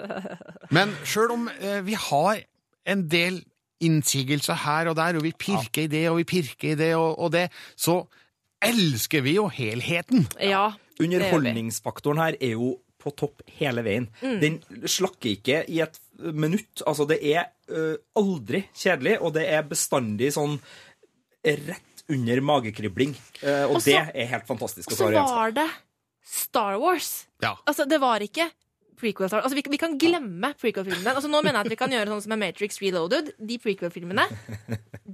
Men 0.74 0.94
sjøl 1.06 1.34
om 1.36 1.46
eh, 1.60 1.80
vi 1.86 1.94
har 2.08 2.42
en 2.88 3.04
del 3.12 3.42
innsigelser 3.84 4.58
her 4.64 4.90
og 4.90 4.96
der, 4.98 5.18
og 5.20 5.22
vi 5.22 5.30
pirker 5.38 5.84
i 5.86 5.90
det 5.92 6.04
og 6.10 6.18
vi 6.18 6.24
pirker 6.26 6.72
i 6.72 6.78
det 6.80 6.90
og, 6.98 7.12
og 7.22 7.30
det, 7.36 7.44
så 7.78 8.00
elsker 8.64 9.22
vi 9.22 9.36
jo 9.38 9.46
helheten. 9.54 10.26
ja. 10.42 10.70
Underholdningsfaktoren 10.98 12.18
her 12.18 12.34
er 12.42 12.56
jo 12.56 12.72
på 12.98 13.12
topp 13.14 13.44
hele 13.60 13.84
veien. 13.86 14.08
Mm. 14.18 14.38
Den 14.42 14.56
slakker 14.90 15.30
ikke 15.36 15.60
i 15.70 15.76
et 15.84 15.94
minutt. 16.34 16.82
Altså, 16.82 17.06
det 17.06 17.20
er 17.22 17.52
ø, 17.70 17.92
aldri 18.18 18.64
kjedelig, 18.74 19.12
og 19.22 19.36
det 19.36 19.44
er 19.46 19.62
bestandig 19.70 20.32
sånn 20.34 20.56
rett 21.46 22.02
under 22.10 22.42
magekribling. 22.50 23.14
Og 23.68 23.76
Også, 23.76 23.92
det 23.92 24.00
er 24.24 24.32
helt 24.32 24.50
fantastisk. 24.50 24.90
Og 24.90 24.98
så 24.98 25.12
var 25.14 25.54
det 25.54 25.68
Star 26.28 26.78
Wars. 26.82 27.26
Ja. 27.42 27.56
Altså, 27.64 27.86
det 27.88 28.00
var 28.02 28.24
ikke 28.24 28.50
prequel 28.98 29.28
Star 29.28 29.38
Wars. 29.38 29.48
Altså, 29.48 29.58
vi, 29.58 29.64
vi 29.70 29.80
kan 29.80 29.96
glemme 30.00 30.52
prequel-filmene. 30.58 31.14
Altså, 31.14 31.30
nå 31.30 31.40
mener 31.42 31.60
jeg 31.60 31.68
at 31.68 31.72
vi 31.72 31.78
kan 31.80 31.94
gjøre 31.94 32.12
sånn 32.12 32.24
som 32.24 32.34
med 32.34 32.42
Matrix 32.42 32.80
Reloaded. 32.82 33.32
De 33.38 33.58
prequel-filmene, 33.62 34.26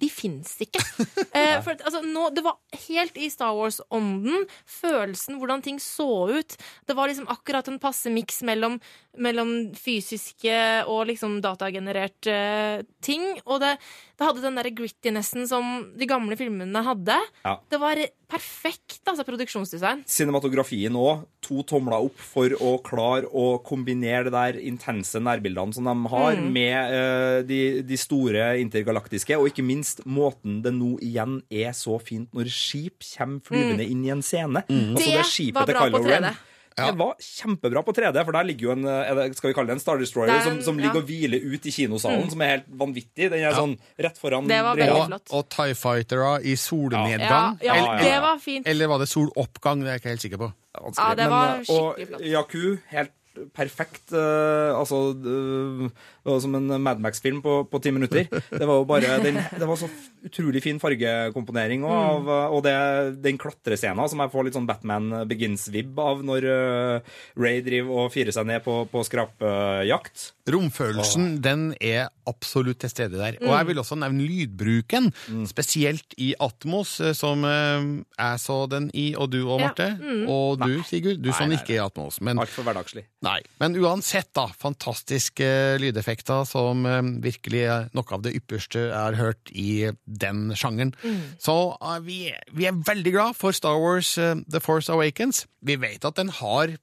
de 0.04 0.10
fins 0.12 0.56
ikke. 0.64 0.82
Eh, 1.34 1.56
for, 1.66 1.74
altså, 1.82 1.98
nå, 2.06 2.28
det 2.30 2.44
var 2.46 2.60
helt 2.84 3.16
i 3.18 3.26
Star 3.32 3.56
Wars-ånden. 3.56 4.44
Følelsen, 4.70 5.40
hvordan 5.40 5.64
ting 5.64 5.80
så 5.82 6.06
ut. 6.30 6.54
Det 6.86 6.94
var 6.94 7.10
liksom 7.10 7.26
akkurat 7.32 7.66
en 7.66 7.80
passe 7.82 8.12
miks 8.14 8.38
mellom, 8.46 8.76
mellom 9.18 9.50
fysiske 9.74 10.54
og 10.86 11.08
liksom 11.10 11.40
datagenererte 11.42 12.36
eh, 12.36 12.84
ting. 13.02 13.26
Og 13.48 13.64
det, 13.64 13.72
det 14.14 14.28
hadde 14.28 14.44
den 14.46 14.60
der 14.60 14.70
grittinessen 14.78 15.48
som 15.50 15.88
de 15.98 16.06
gamle 16.06 16.38
filmene 16.38 16.84
hadde. 16.86 17.18
Ja. 17.42 17.56
Det 17.72 17.82
var 17.82 17.98
perfekt, 18.34 18.98
altså, 19.06 19.24
produksjonsdesign. 19.28 20.02
Cinematografien 20.10 20.96
òg. 20.98 21.24
To 21.44 21.62
tomler 21.68 22.02
opp 22.08 22.18
for 22.18 22.50
å 22.58 22.72
klare 22.82 23.28
å 23.30 23.58
kombinere 23.62 24.26
det 24.26 24.32
der 24.34 24.58
intense 24.64 25.20
nærbildene 25.22 25.74
som 25.76 25.84
de 25.86 25.94
har, 26.10 26.34
Mm. 26.34 26.48
med 26.52 26.94
uh, 26.94 27.42
de, 27.46 27.60
de 27.86 27.96
store 28.00 28.58
intergalaktiske, 28.62 29.36
og 29.38 29.50
ikke 29.52 29.64
minst 29.64 30.02
måten 30.06 30.62
det 30.64 30.72
nå 30.74 30.96
igjen 31.04 31.42
er 31.52 31.70
så 31.76 31.98
fint 32.02 32.32
når 32.34 32.50
skip 32.50 33.04
kommer 33.14 33.40
flyvende 33.44 33.84
Mm. 33.86 33.90
inn 33.92 34.04
i 34.04 34.10
en 34.10 34.22
scene. 34.24 34.64
Det 34.66 34.74
Altså 34.96 35.12
det 35.14 35.26
skipet 35.30 35.54
var 35.54 35.66
til 35.66 35.74
bra 35.74 35.84
Kylo 35.86 35.98
på 35.98 36.10
Ren. 36.10 36.34
3D. 36.74 36.86
Det 36.90 36.98
var 36.98 37.14
kjempebra 37.22 37.82
på 37.86 37.92
3D, 37.94 38.24
for 38.24 38.32
der 38.36 38.44
ligger 38.48 38.66
jo 38.68 38.72
en 38.74 38.84
eh, 38.90 39.32
skal 39.38 39.50
vi 39.50 39.54
kalle 39.54 39.70
det 39.70 39.76
en 39.78 39.82
Star 39.84 39.98
Destroyer 40.02 40.32
den, 40.32 40.42
som, 40.42 40.60
som 40.68 40.78
ligger 40.82 40.98
ja. 40.98 41.02
og 41.02 41.06
hviler 41.08 41.40
ut 41.54 41.66
i 41.66 41.74
kinosalen, 41.74 42.24
Mm. 42.24 42.30
som 42.34 42.40
er 42.42 42.52
helt 42.56 42.68
vanvittig. 42.82 43.30
Den 43.30 43.40
er 43.44 43.54
sånn 43.54 43.76
rett 43.98 44.18
foran 44.18 44.48
Det 44.50 44.60
var 44.66 44.76
veldig 44.76 44.98
Og, 45.00 45.06
flott. 45.12 45.32
og 45.38 45.48
TIE 45.54 45.74
Fightere 45.78 46.32
i 46.42 46.54
solnedgang. 46.56 47.58
Ja, 47.62 47.74
ja, 47.74 47.74
eller, 47.78 48.02
det 48.04 48.20
var 48.22 48.38
fint. 48.38 48.66
eller 48.66 48.86
var 48.88 48.98
det 48.98 49.08
soloppgang? 49.08 49.80
Det 49.80 49.88
er 49.88 49.92
jeg 49.98 50.02
ikke 50.04 50.14
helt 50.14 50.26
sikker 50.28 50.42
på. 50.44 50.52
Ja, 50.74 51.14
det 51.14 51.28
var 51.30 51.56
Men, 51.56 51.64
flott. 51.64 51.78
og 51.78 51.94
skikkelig 51.94 52.08
flott. 52.08 52.26
Yaku, 52.34 52.78
helt 52.90 53.12
perfekt. 53.54 54.12
uh, 54.12 54.72
altså 54.78 55.12
uh, 55.14 55.88
Det 56.24 56.30
var 56.32 56.40
som 56.40 56.54
en 56.56 56.68
Mad 56.82 57.00
Max-film 57.04 57.42
på, 57.44 57.64
på 57.68 57.80
ti 57.84 57.90
minutter. 57.92 58.24
Det 58.30 58.64
var 58.66 58.78
jo 58.80 58.84
bare 58.88 59.18
den, 59.24 59.36
Det 59.58 59.66
var 59.68 59.76
så 59.76 59.88
utrolig 60.24 60.62
fin 60.64 60.78
fargekomponering, 60.80 61.84
og, 61.84 61.92
Mm. 61.94 62.28
av, 62.28 62.52
og 62.56 62.62
det, 62.64 62.74
den 63.22 63.36
klatrescena 63.38 64.06
som 64.08 64.18
jeg 64.22 64.30
får 64.32 64.44
litt 64.46 64.54
sånn 64.56 64.66
Batman 64.68 65.10
Begins-vib 65.28 65.98
av 66.00 66.22
når 66.24 66.46
uh, 66.48 67.14
Ray 67.36 67.60
driver 67.66 68.04
og 68.06 68.12
firer 68.14 68.32
seg 68.32 68.46
ned 68.48 68.62
på, 68.64 68.78
på 68.88 69.04
skrapjakt. 69.04 70.30
Romfølelsen 70.48 71.38
den 71.44 71.70
er 71.80 72.08
absolutt 72.28 72.80
til 72.84 72.90
stede 72.92 73.18
der. 73.20 73.36
Og 73.42 73.48
Mm. 73.50 73.56
jeg 73.58 73.66
vil 73.68 73.78
også 73.82 73.96
nevne 74.00 74.24
lydbruken, 74.28 75.10
spesielt 75.48 76.14
i 76.18 76.34
Atmos, 76.40 76.96
som 77.16 77.44
jeg 77.44 78.38
så 78.40 78.56
den 78.70 78.90
i, 78.94 79.14
og 79.16 79.30
du 79.30 79.42
òg, 79.44 79.60
Ja, 79.60 79.66
Marte. 79.68 79.88
mm. 80.00 80.28
Og 80.28 80.58
du, 80.60 80.82
Sigurd. 80.84 81.20
Du 81.22 81.28
Nei, 81.30 81.36
så 81.36 81.44
den 81.44 81.50
nei, 81.54 81.58
ikke 81.62 81.74
i 81.76 81.80
Atmos. 81.84 82.20
Men, 82.20 82.38
Altfor 82.38 82.64
hverdagslig. 82.64 83.04
Nei. 83.24 83.40
men 83.62 83.76
uansett, 83.80 84.30
da. 84.36 84.46
Fantastiske 84.60 85.48
lydeffekter 85.82 86.44
som 86.48 86.84
eh, 86.88 87.00
virkelig 87.24 87.64
er 87.64 87.88
noe 87.96 88.16
av 88.16 88.24
det 88.26 88.34
ypperste 88.38 88.86
har 88.92 89.18
hørt 89.18 89.50
i 89.50 89.90
den 90.04 90.50
sjangeren. 90.58 90.94
Mm. 91.02 91.20
Så 91.42 91.56
eh, 91.74 91.98
vi, 92.06 92.18
vi 92.54 92.68
er 92.70 92.80
veldig 92.86 93.14
glad 93.16 93.38
for 93.38 93.56
Star 93.56 93.80
Wars 93.80 94.16
eh, 94.18 94.36
The 94.50 94.62
Force 94.64 94.92
Awakens. 94.92 95.46
Vi 95.64 95.78
vet 95.80 96.04
at 96.04 96.18
den 96.20 96.32
har 96.40 96.74
eh, 96.74 96.80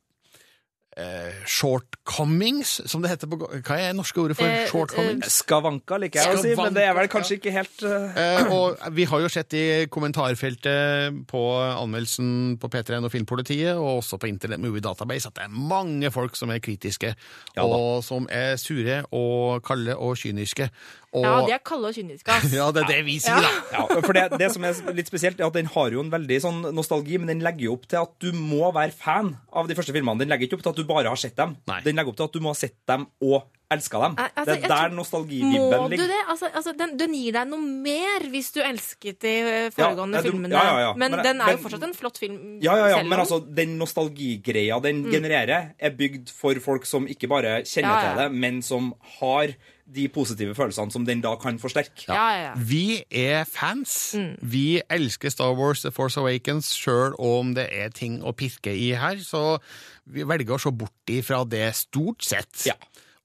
shortcomings, 1.50 2.74
som 2.90 3.04
det 3.04 3.12
heter 3.14 3.30
på 3.32 3.40
Hva 3.42 3.78
er 3.78 3.92
det 3.92 3.98
norske 3.98 4.22
ordet 4.22 4.38
for 4.40 4.48
Eh, 4.48 4.68
shortcomings? 4.70 5.38
Skavanka 5.42 5.98
liker 6.02 6.22
jeg 6.22 6.38
å 6.38 6.42
si, 6.44 6.54
men 6.60 6.76
det 6.76 6.86
er 6.88 6.96
vel 6.98 7.10
kanskje 7.12 7.38
ikke 7.40 7.54
helt 7.56 7.84
uh... 7.88 8.12
Eh, 8.22 8.52
og 8.54 8.82
vi 8.96 9.06
har 9.10 9.24
jo 9.24 9.32
sett 9.32 9.56
i 9.58 9.66
kommentarfeltet 9.92 11.22
på 11.32 11.44
anmeldelsen 11.62 12.58
på 12.62 12.72
P3N 12.72 13.08
og 13.08 13.14
Filmpolitiet, 13.14 13.74
og 13.76 14.02
også 14.02 14.20
på 14.22 14.30
Internet 14.32 14.64
Movie 14.64 14.84
Database, 14.84 15.32
at 15.32 15.40
det 15.40 15.48
er 15.48 15.56
mange 15.74 16.12
folk 16.14 16.38
som 16.40 16.54
er 16.54 16.64
kritiske, 16.64 17.16
Ja 17.58 17.68
og 17.68 18.04
som 18.06 18.28
er 18.32 18.58
sure 18.60 19.02
og 19.16 19.62
kalde 19.66 19.96
og 19.96 20.18
kyniske. 20.20 20.70
Og, 21.14 21.24
Ja, 21.26 21.32
de 21.46 21.52
er 21.52 21.60
kalde 21.60 21.90
og 21.90 21.96
kyniske, 21.98 22.32
ass. 22.32 22.52
Ja, 22.60 22.70
det 22.72 22.84
er 22.86 22.92
det 22.94 23.00
vi 23.06 23.18
sier, 23.20 23.36
da. 23.44 23.52
Ja, 23.76 23.86
for 24.02 24.14
det, 24.16 24.26
det 24.40 24.52
som 24.54 24.64
er 24.64 24.78
litt 24.96 25.10
spesielt, 25.12 25.40
er 25.42 25.50
at 25.50 25.58
den 25.60 25.68
har 25.74 25.92
jo 25.92 26.00
en 26.06 26.12
veldig 26.14 26.38
sånn 26.42 26.62
nostalgi, 26.76 27.18
men 27.20 27.28
den 27.34 27.42
legger 27.44 27.68
jo 27.68 27.74
opp 27.76 27.88
til 27.92 28.00
at 28.00 28.14
du 28.24 28.32
må 28.38 28.72
være 28.72 28.96
fan 28.96 29.34
av 29.52 29.68
de 29.68 29.76
første 29.76 29.92
filmene. 29.92 30.20
Den 30.24 30.32
legger 30.32 30.48
ikke 30.48 30.60
opp 30.62 30.64
til 30.64 30.72
at 30.72 30.80
du 30.80 30.86
bare 30.88 31.12
har 31.12 31.20
sett 31.20 31.36
dem. 31.36 31.58
Den 31.84 32.00
legger 32.00 32.14
opp 32.14 32.22
til 32.22 32.30
at 32.30 32.38
du 32.38 32.40
må 32.46 32.54
ha 32.56 32.60
sett 32.62 32.78
dem 32.88 33.08
og 33.28 33.44
elska 33.72 34.00
dem. 34.04 34.16
Altså, 34.20 34.46
det 34.52 34.56
er 34.66 34.72
der 34.72 34.96
nostalgivibben 34.96 35.52
ligger. 35.62 35.84
Må 35.84 35.90
du 35.96 36.02
det? 36.12 36.22
Altså, 36.32 36.48
altså, 36.60 36.74
den, 36.76 36.96
den 37.00 37.14
gir 37.16 37.36
deg 37.38 37.48
noe 37.48 37.60
mer 37.64 38.26
hvis 38.34 38.50
du 38.52 38.60
elsket 38.64 39.20
de 39.24 39.32
eh, 39.48 39.68
foregående 39.72 40.20
Ja, 40.20 40.24
du- 40.26 40.28
filmene. 40.32 40.52
ja, 40.56 40.64
ja, 40.68 40.80
ja. 40.88 40.90
Men, 41.00 41.16
Men- 41.16 41.24
den 41.28 41.40
er 41.44 41.54
jo 41.56 41.62
fortsatt 41.64 41.86
en 41.88 41.94
flott 41.96 42.20
film. 42.20 42.40
Ja, 42.64 42.76
ja, 42.82 42.90
ja, 42.98 43.04
men 43.08 43.20
altså, 43.24 43.40
den 43.40 43.78
nostalgigreia 43.80 44.80
den 44.84 45.04
Mm. 45.06 45.12
genererer, 45.12 45.70
er 45.80 45.90
bygd 45.96 46.32
for 46.36 46.56
folk 46.60 46.86
som 46.86 47.08
ikke 47.08 47.30
bare 47.32 47.62
kjenner 47.64 47.90
Ja, 47.96 48.02
ja. 48.04 48.10
til 48.12 48.24
det, 48.24 48.32
men 48.40 48.62
som 48.62 48.94
har 49.20 49.56
de 49.96 50.08
positive 50.14 50.56
følelsene 50.56 50.94
som 50.94 51.06
den 51.08 51.22
da 51.24 51.34
kan 51.40 51.60
forsterke. 51.62 52.08
Vi 52.68 53.02
er 53.08 53.44
fans. 53.50 54.16
Mm. 54.18 54.34
Vi 54.42 54.66
elsker 54.90 55.34
Star 55.34 55.56
Wars 55.58 55.84
The 55.86 55.92
Force 55.96 56.20
Awakens, 56.20 56.72
sjøl 56.78 57.16
om 57.20 57.54
det 57.58 57.68
er 57.76 57.94
ting 57.96 58.22
å 58.24 58.34
pirke 58.38 58.74
i 58.74 58.92
her, 58.98 59.20
så 59.24 59.60
vi 60.12 60.26
velger 60.28 60.58
å 60.58 60.62
se 60.62 60.74
bort 60.76 61.12
ifra 61.12 61.44
det 61.48 61.68
stort 61.80 62.24
sett. 62.26 62.70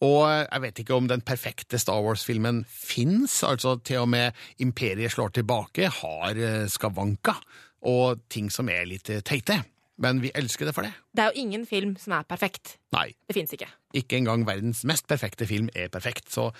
Og 0.05 0.27
jeg 0.29 0.61
vet 0.61 0.83
ikke 0.83 0.97
om 0.99 1.07
den 1.09 1.23
perfekte 1.25 1.79
Star 1.81 2.03
Wars-filmen 2.05 2.65
fins, 2.69 3.41
altså 3.47 3.79
til 3.81 4.05
og 4.05 4.11
med 4.13 4.37
Imperiet 4.61 5.15
slår 5.15 5.33
tilbake 5.39 5.89
har 6.03 6.37
eh, 6.37 6.67
skavanker 6.69 7.41
og 7.87 8.27
ting 8.33 8.51
som 8.53 8.69
er 8.73 8.85
litt 8.91 9.09
eh, 9.13 9.25
teite. 9.25 9.63
Men 10.03 10.21
vi 10.21 10.29
elsker 10.37 10.69
det 10.69 10.75
for 10.77 10.85
det. 10.85 10.93
Det 11.17 11.25
er 11.25 11.33
jo 11.33 11.43
ingen 11.47 11.63
film 11.69 11.95
som 12.01 12.13
er 12.19 12.27
perfekt. 12.29 12.75
Nei. 12.93 13.09
Det 13.29 13.37
fins 13.37 13.55
ikke. 13.57 13.69
Ikke 13.97 14.19
engang 14.19 14.43
verdens 14.45 14.83
mest 14.89 15.07
perfekte 15.09 15.49
film 15.49 15.71
er 15.73 15.89
perfekt. 15.93 16.29
Så 16.33 16.51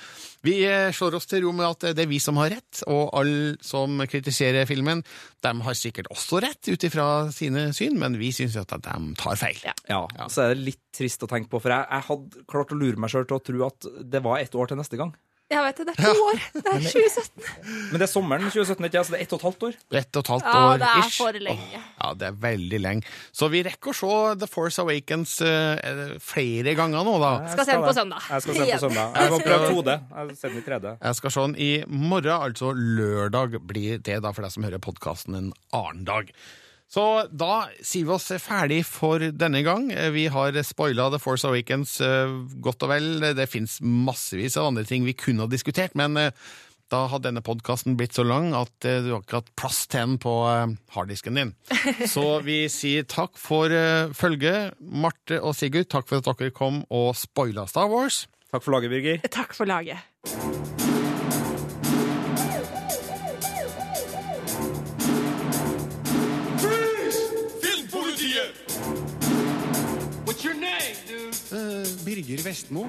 vi 0.47 0.55
eh, 0.65 0.89
slår 0.97 1.19
oss 1.19 1.29
til 1.29 1.45
ro 1.45 1.53
med 1.57 1.69
at 1.69 1.91
det 1.99 2.07
er 2.07 2.11
vi 2.11 2.21
som 2.23 2.41
har 2.41 2.55
rett, 2.55 2.81
og 2.89 3.13
alle 3.19 3.59
som 3.65 4.01
kritiserer 4.09 4.69
filmen, 4.69 5.05
de 5.45 5.53
har 5.69 5.77
sikkert 5.77 6.09
også 6.15 6.41
rett 6.47 6.73
ut 6.73 6.89
ifra 6.89 7.07
sine 7.35 7.69
syn, 7.77 8.01
men 8.01 8.17
vi 8.21 8.33
syns 8.33 8.57
at 8.61 8.73
de 8.73 8.97
tar 9.21 9.41
feil. 9.41 9.61
Ja, 9.91 10.07
så 10.33 10.47
er 10.47 10.55
det 10.55 10.69
litt 10.73 10.83
trist 10.97 11.25
å 11.25 11.29
tenke 11.31 11.53
på, 11.53 11.61
for 11.61 11.77
jeg, 11.77 11.85
jeg 11.93 12.09
hadde 12.09 12.47
klart 12.49 12.73
å 12.73 12.81
lure 12.81 13.01
meg 13.01 13.13
sjøl 13.13 13.29
til 13.29 13.37
å 13.37 13.45
tro 13.51 13.65
at 13.69 13.91
det 14.17 14.25
var 14.25 14.41
ett 14.41 14.57
år 14.57 14.73
til 14.73 14.81
neste 14.81 15.01
gang. 15.01 15.13
Jeg 15.47 15.63
vet 15.63 15.79
det, 15.79 15.85
det 15.87 15.93
er 15.95 16.09
to 16.17 16.23
år. 16.27 16.39
Det 16.57 16.71
er 16.73 16.81
2017. 16.83 17.43
Men 17.93 18.01
det 18.01 18.03
er 18.03 18.11
sommeren 18.11 18.47
2017, 18.51 18.87
ikke? 18.89 19.03
så 19.07 19.13
det 19.15 19.19
er 19.21 19.23
ett 19.27 19.35
og 19.37 19.39
et 19.39 19.45
halvt 19.47 19.67
år? 19.69 19.77
Ett 20.01 20.19
og 20.19 20.25
et 20.25 20.31
halvt 20.33 20.49
Ja, 20.49 20.63
år 20.73 20.81
det 20.83 20.89
er 20.91 21.13
for 21.15 21.39
lenge. 21.47 21.83
Ja, 22.01 22.09
det 22.19 22.27
er 22.27 22.41
veldig 22.47 22.81
lenge. 22.83 23.13
Så 23.31 23.49
vi 23.53 23.61
rekker 23.69 23.93
å 23.93 23.97
se 24.01 24.11
The 24.43 24.49
Force 24.51 24.83
Awakens 24.83 25.37
eh, 25.47 26.17
flere 26.27 26.75
ganger 26.79 27.07
nå, 27.07 27.15
da. 27.23 27.31
Skal 27.55 27.69
se 27.71 27.77
den 27.79 27.87
på 27.87 27.95
søndag. 28.01 28.27
Jeg 28.27 28.43
skal 28.43 28.59
se 28.59 28.67
den 28.67 28.75
på 28.75 28.83
søndag. 28.89 29.15
Jeg 29.15 29.35
har 29.37 29.47
prøvd 29.47 29.71
2D. 29.71 29.95
Jeg 29.95 30.19
har 30.19 30.35
den 30.51 30.59
i 30.59 30.67
3D. 30.67 30.93
Jeg 31.07 31.21
skal 31.23 31.37
se 31.37 31.47
den 31.47 31.57
i 31.69 31.73
morgen, 31.87 32.35
altså 32.51 32.75
lørdag 32.75 33.59
blir 33.71 34.03
det 34.03 34.19
da 34.27 34.35
for 34.35 34.43
deg 34.49 34.57
som 34.57 34.67
hører 34.67 34.83
podkasten 34.83 35.39
en 35.39 35.53
annen 35.71 36.03
dag. 36.11 36.35
Så 36.87 37.03
da 37.35 37.67
sier 37.83 38.07
vi 38.07 38.15
oss 38.15 38.29
ferdig 38.45 38.83
for 38.87 39.19
denne 39.35 39.65
gang. 39.67 39.89
Vi 40.15 40.29
har 40.33 40.55
spoila 40.63 41.09
The 41.13 41.19
Force 41.23 41.49
Awakens 41.49 41.97
eh, 42.05 42.37
godt 42.63 42.87
og 42.87 42.93
vel. 42.93 43.09
Det 43.37 43.49
fins 43.51 43.81
massevis 43.83 44.57
av 44.61 44.71
andre 44.71 44.87
ting 44.87 45.05
vi 45.07 45.17
kunne 45.19 45.45
ha 45.45 45.51
diskutert, 45.51 45.97
men 45.99 46.15
eh, 46.21 46.47
da 46.93 47.03
hadde 47.11 47.27
denne 47.31 47.43
podkasten 47.43 47.97
blitt 47.99 48.15
så 48.15 48.23
lang 48.27 48.53
at 48.55 48.87
eh, 48.87 49.01
du 49.03 49.11
har 49.11 49.25
ikke 49.25 49.41
hatt 49.41 49.53
plass 49.59 49.83
til 49.91 50.05
den 50.05 50.17
på 50.23 50.35
eh, 50.47 50.77
harddisken 50.95 51.41
din. 51.41 51.53
Så 52.15 52.25
vi 52.47 52.63
sier 52.73 53.07
takk 53.11 53.35
for 53.41 53.73
eh, 53.75 54.15
følget. 54.15 54.79
Marte 54.79 55.41
og 55.43 55.57
Sigurd, 55.59 55.91
takk 55.91 56.07
for 56.11 56.23
at 56.23 56.31
dere 56.31 56.55
kom 56.55 56.85
og 56.87 57.15
spoila 57.19 57.67
Star 57.71 57.91
Wars. 57.91 58.25
Takk 58.53 58.63
for 58.63 58.79
laget, 58.79 58.95
Birger. 58.95 59.31
Takk 59.35 59.57
for 59.59 59.67
laget. 59.69 60.86
Birger 72.17 72.43
Vestmo. 72.43 72.87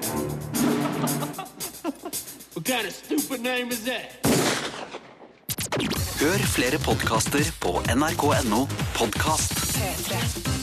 Kind 2.64 2.86
of 2.86 2.92
stupid 2.94 3.42
name 3.42 3.68
is 3.68 3.84
that? 3.84 4.26
Hør 6.20 6.38
flere 6.38 6.78
podkaster 6.78 7.52
på 7.60 7.82
nrk.no 7.94 8.68
podkast. 8.96 9.52
P3. 9.76 10.57